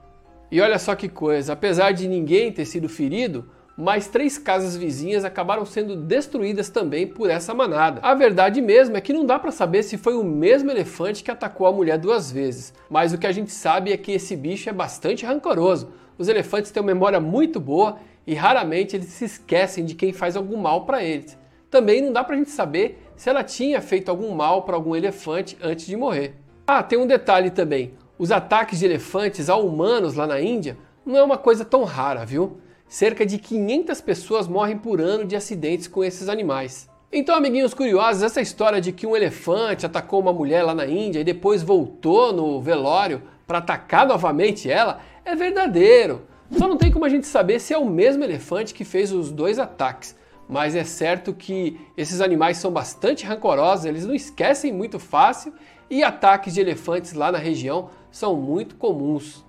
E 0.51 0.59
olha 0.59 0.79
só 0.79 0.95
que 0.95 1.07
coisa, 1.07 1.53
apesar 1.53 1.91
de 1.91 2.07
ninguém 2.07 2.51
ter 2.51 2.65
sido 2.65 2.89
ferido, 2.89 3.45
mas 3.77 4.07
três 4.07 4.37
casas 4.37 4.75
vizinhas 4.75 5.23
acabaram 5.23 5.63
sendo 5.65 5.95
destruídas 5.95 6.69
também 6.69 7.07
por 7.07 7.29
essa 7.29 7.53
manada. 7.53 8.01
A 8.01 8.13
verdade 8.13 8.61
mesmo 8.61 8.97
é 8.97 9.01
que 9.01 9.13
não 9.13 9.25
dá 9.25 9.39
para 9.39 9.51
saber 9.51 9.83
se 9.83 9.97
foi 9.97 10.15
o 10.15 10.23
mesmo 10.23 10.69
elefante 10.69 11.23
que 11.23 11.31
atacou 11.31 11.65
a 11.65 11.71
mulher 11.71 11.97
duas 11.97 12.29
vezes, 12.29 12.73
mas 12.89 13.13
o 13.13 13.17
que 13.17 13.25
a 13.25 13.31
gente 13.31 13.51
sabe 13.51 13.93
é 13.93 13.97
que 13.97 14.11
esse 14.11 14.35
bicho 14.35 14.69
é 14.69 14.73
bastante 14.73 15.25
rancoroso. 15.25 15.93
Os 16.17 16.27
elefantes 16.27 16.71
têm 16.71 16.81
uma 16.81 16.93
memória 16.93 17.21
muito 17.21 17.57
boa 17.57 17.97
e 18.27 18.33
raramente 18.33 18.97
eles 18.97 19.07
se 19.07 19.23
esquecem 19.23 19.85
de 19.85 19.95
quem 19.95 20.11
faz 20.11 20.35
algum 20.35 20.57
mal 20.57 20.85
para 20.85 21.01
eles. 21.01 21.37
Também 21.71 22.01
não 22.01 22.11
dá 22.11 22.21
para 22.21 22.35
a 22.35 22.37
gente 22.37 22.49
saber 22.49 23.01
se 23.15 23.29
ela 23.29 23.43
tinha 23.43 23.79
feito 23.79 24.09
algum 24.09 24.35
mal 24.35 24.63
para 24.63 24.75
algum 24.75 24.93
elefante 24.93 25.57
antes 25.61 25.85
de 25.85 25.95
morrer. 25.95 26.35
Ah, 26.67 26.83
tem 26.83 26.99
um 26.99 27.07
detalhe 27.07 27.49
também: 27.49 27.93
os 28.19 28.31
ataques 28.31 28.77
de 28.77 28.85
elefantes 28.85 29.49
a 29.49 29.55
humanos 29.55 30.13
lá 30.13 30.27
na 30.27 30.39
Índia 30.39 30.77
não 31.03 31.17
é 31.17 31.23
uma 31.23 31.37
coisa 31.37 31.65
tão 31.65 31.83
rara, 31.83 32.23
viu? 32.23 32.59
cerca 32.89 33.23
de 33.23 33.37
500 33.37 34.01
pessoas 34.01 34.47
morrem 34.47 34.75
por 34.75 34.99
ano 34.99 35.23
de 35.23 35.35
acidentes 35.35 35.87
com 35.87 36.03
esses 36.03 36.27
animais. 36.27 36.89
Então, 37.13 37.35
amiguinhos 37.35 37.73
curiosos, 37.73 38.23
essa 38.23 38.41
história 38.41 38.81
de 38.81 38.91
que 38.91 39.05
um 39.05 39.15
elefante 39.15 39.85
atacou 39.85 40.19
uma 40.19 40.33
mulher 40.33 40.63
lá 40.63 40.73
na 40.73 40.87
Índia 40.87 41.19
e 41.19 41.23
depois 41.23 41.61
voltou 41.61 42.33
no 42.33 42.59
velório 42.59 43.21
para 43.47 43.59
atacar 43.59 44.07
novamente 44.07 44.69
ela 44.69 44.99
é 45.23 45.35
verdadeiro. 45.35 46.23
Só 46.51 46.67
não 46.67 46.77
tem 46.77 46.91
como 46.91 47.05
a 47.05 47.09
gente 47.09 47.27
saber 47.27 47.59
se 47.59 47.73
é 47.73 47.77
o 47.77 47.85
mesmo 47.85 48.23
elefante 48.23 48.73
que 48.73 48.83
fez 48.83 49.11
os 49.11 49.31
dois 49.31 49.59
ataques. 49.59 50.15
Mas 50.47 50.75
é 50.75 50.83
certo 50.83 51.31
que 51.31 51.79
esses 51.95 52.21
animais 52.21 52.57
são 52.57 52.71
bastante 52.71 53.23
rancorosos, 53.23 53.85
eles 53.85 54.05
não 54.05 54.15
esquecem 54.15 54.73
muito 54.73 54.97
fácil 54.97 55.53
e 55.89 56.03
ataques 56.03 56.53
de 56.53 56.61
elefantes 56.61 57.13
lá 57.13 57.31
na 57.31 57.37
região 57.37 57.89
são 58.11 58.35
muito 58.35 58.75
comuns. 58.75 59.45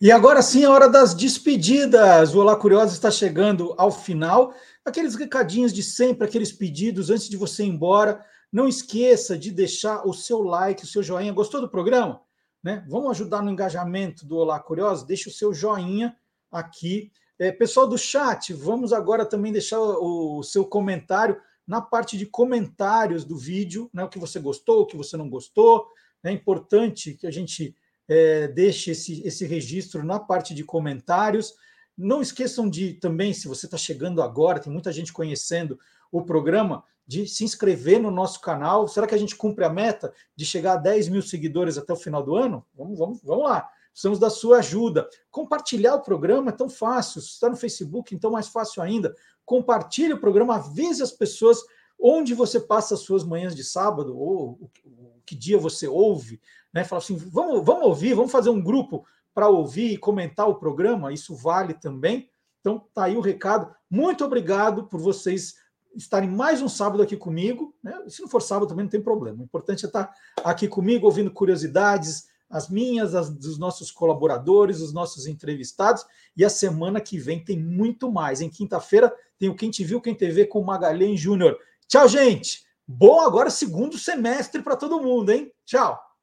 E 0.00 0.10
agora 0.10 0.40
sim, 0.42 0.64
a 0.64 0.70
hora 0.70 0.88
das 0.88 1.14
despedidas. 1.14 2.34
O 2.34 2.40
Olá 2.40 2.56
Curiosa 2.56 2.94
está 2.94 3.12
chegando 3.12 3.74
ao 3.78 3.92
final. 3.92 4.52
Aqueles 4.84 5.14
recadinhos 5.14 5.72
de 5.72 5.84
sempre, 5.84 6.26
aqueles 6.26 6.50
pedidos 6.50 7.10
antes 7.10 7.28
de 7.28 7.36
você 7.36 7.62
ir 7.62 7.68
embora. 7.68 8.20
Não 8.52 8.66
esqueça 8.66 9.38
de 9.38 9.52
deixar 9.52 10.04
o 10.04 10.12
seu 10.12 10.42
like, 10.42 10.82
o 10.82 10.86
seu 10.86 11.00
joinha. 11.02 11.32
Gostou 11.32 11.60
do 11.60 11.68
programa? 11.68 12.20
Né? 12.64 12.82
Vamos 12.88 13.10
ajudar 13.10 13.42
no 13.42 13.50
engajamento 13.50 14.24
do 14.24 14.38
Olá 14.38 14.58
Curioso? 14.58 15.06
Deixa 15.06 15.28
o 15.28 15.32
seu 15.32 15.52
joinha 15.52 16.16
aqui. 16.50 17.12
É, 17.38 17.52
pessoal 17.52 17.86
do 17.86 17.98
chat, 17.98 18.54
vamos 18.54 18.90
agora 18.90 19.26
também 19.26 19.52
deixar 19.52 19.78
o, 19.78 20.38
o 20.38 20.42
seu 20.42 20.64
comentário 20.64 21.38
na 21.66 21.82
parte 21.82 22.16
de 22.16 22.24
comentários 22.24 23.24
do 23.24 23.36
vídeo, 23.36 23.90
né? 23.92 24.02
O 24.02 24.08
que 24.08 24.18
você 24.18 24.40
gostou, 24.40 24.80
o 24.80 24.86
que 24.86 24.96
você 24.96 25.14
não 25.14 25.28
gostou. 25.28 25.86
É 26.22 26.30
importante 26.30 27.12
que 27.12 27.26
a 27.26 27.30
gente 27.30 27.76
é, 28.08 28.48
deixe 28.48 28.92
esse, 28.92 29.22
esse 29.26 29.44
registro 29.46 30.02
na 30.02 30.18
parte 30.18 30.54
de 30.54 30.64
comentários. 30.64 31.54
Não 31.96 32.22
esqueçam 32.22 32.68
de 32.68 32.94
também, 32.94 33.34
se 33.34 33.46
você 33.46 33.66
está 33.66 33.76
chegando 33.76 34.22
agora, 34.22 34.58
tem 34.58 34.72
muita 34.72 34.90
gente 34.90 35.12
conhecendo 35.12 35.78
o 36.10 36.22
programa, 36.22 36.82
de 37.06 37.26
se 37.26 37.44
inscrever 37.44 38.00
no 38.00 38.10
nosso 38.10 38.40
canal. 38.40 38.88
Será 38.88 39.06
que 39.06 39.14
a 39.14 39.18
gente 39.18 39.36
cumpre 39.36 39.64
a 39.64 39.68
meta 39.68 40.12
de 40.34 40.44
chegar 40.44 40.74
a 40.74 40.76
10 40.76 41.08
mil 41.08 41.22
seguidores 41.22 41.76
até 41.76 41.92
o 41.92 41.96
final 41.96 42.22
do 42.22 42.34
ano? 42.34 42.64
Vamos, 42.74 42.98
vamos, 42.98 43.20
vamos 43.22 43.44
lá. 43.44 43.68
Precisamos 43.90 44.18
da 44.18 44.30
sua 44.30 44.58
ajuda. 44.58 45.08
Compartilhar 45.30 45.94
o 45.94 46.02
programa 46.02 46.50
é 46.50 46.54
tão 46.54 46.68
fácil. 46.68 47.20
Se 47.20 47.28
está 47.28 47.48
no 47.48 47.56
Facebook, 47.56 48.14
então 48.14 48.30
mais 48.30 48.48
fácil 48.48 48.82
ainda. 48.82 49.14
Compartilhe 49.44 50.14
o 50.14 50.20
programa, 50.20 50.56
avise 50.56 51.02
as 51.02 51.12
pessoas 51.12 51.62
onde 52.00 52.34
você 52.34 52.58
passa 52.58 52.94
as 52.94 53.00
suas 53.00 53.24
manhãs 53.24 53.54
de 53.54 53.62
sábado, 53.62 54.18
ou 54.18 54.70
que 55.24 55.34
dia 55.34 55.58
você 55.58 55.86
ouve, 55.86 56.40
né? 56.72 56.84
Fala 56.84 57.00
assim: 57.00 57.16
vamos, 57.16 57.64
vamos 57.64 57.84
ouvir, 57.84 58.14
vamos 58.14 58.32
fazer 58.32 58.50
um 58.50 58.60
grupo 58.60 59.06
para 59.32 59.48
ouvir 59.48 59.92
e 59.92 59.98
comentar 59.98 60.48
o 60.48 60.56
programa, 60.56 61.12
isso 61.12 61.34
vale 61.34 61.74
também. 61.74 62.28
Então, 62.60 62.82
tá 62.94 63.04
aí 63.04 63.16
o 63.16 63.20
recado. 63.20 63.74
Muito 63.90 64.24
obrigado 64.24 64.84
por 64.86 65.00
vocês 65.00 65.54
estarem 65.96 66.30
mais 66.30 66.62
um 66.62 66.68
sábado 66.68 67.02
aqui 67.02 67.16
comigo. 67.16 67.74
Né? 67.82 67.92
Se 68.08 68.20
não 68.20 68.28
for 68.28 68.42
sábado, 68.42 68.68
também 68.68 68.84
não 68.84 68.90
tem 68.90 69.00
problema. 69.02 69.40
O 69.40 69.44
importante 69.44 69.84
é 69.84 69.88
estar 69.88 70.12
aqui 70.44 70.68
comigo, 70.68 71.06
ouvindo 71.06 71.30
curiosidades, 71.30 72.28
as 72.48 72.68
minhas, 72.68 73.14
as 73.14 73.30
dos 73.30 73.58
nossos 73.58 73.90
colaboradores, 73.90 74.80
os 74.80 74.92
nossos 74.92 75.26
entrevistados. 75.26 76.04
E 76.36 76.44
a 76.44 76.50
semana 76.50 77.00
que 77.00 77.18
vem 77.18 77.42
tem 77.42 77.58
muito 77.58 78.10
mais. 78.10 78.40
Em 78.40 78.50
quinta-feira 78.50 79.14
tem 79.38 79.48
o 79.48 79.56
Quem 79.56 79.70
Te 79.70 79.84
Viu, 79.84 80.00
Quem 80.00 80.14
TV 80.14 80.46
com 80.46 80.62
Magalhães 80.62 81.20
Júnior. 81.20 81.58
Tchau, 81.88 82.08
gente! 82.08 82.64
Bom 82.86 83.20
agora 83.20 83.48
segundo 83.48 83.98
semestre 83.98 84.62
para 84.62 84.76
todo 84.76 85.00
mundo, 85.00 85.30
hein? 85.30 85.50
Tchau! 85.64 86.13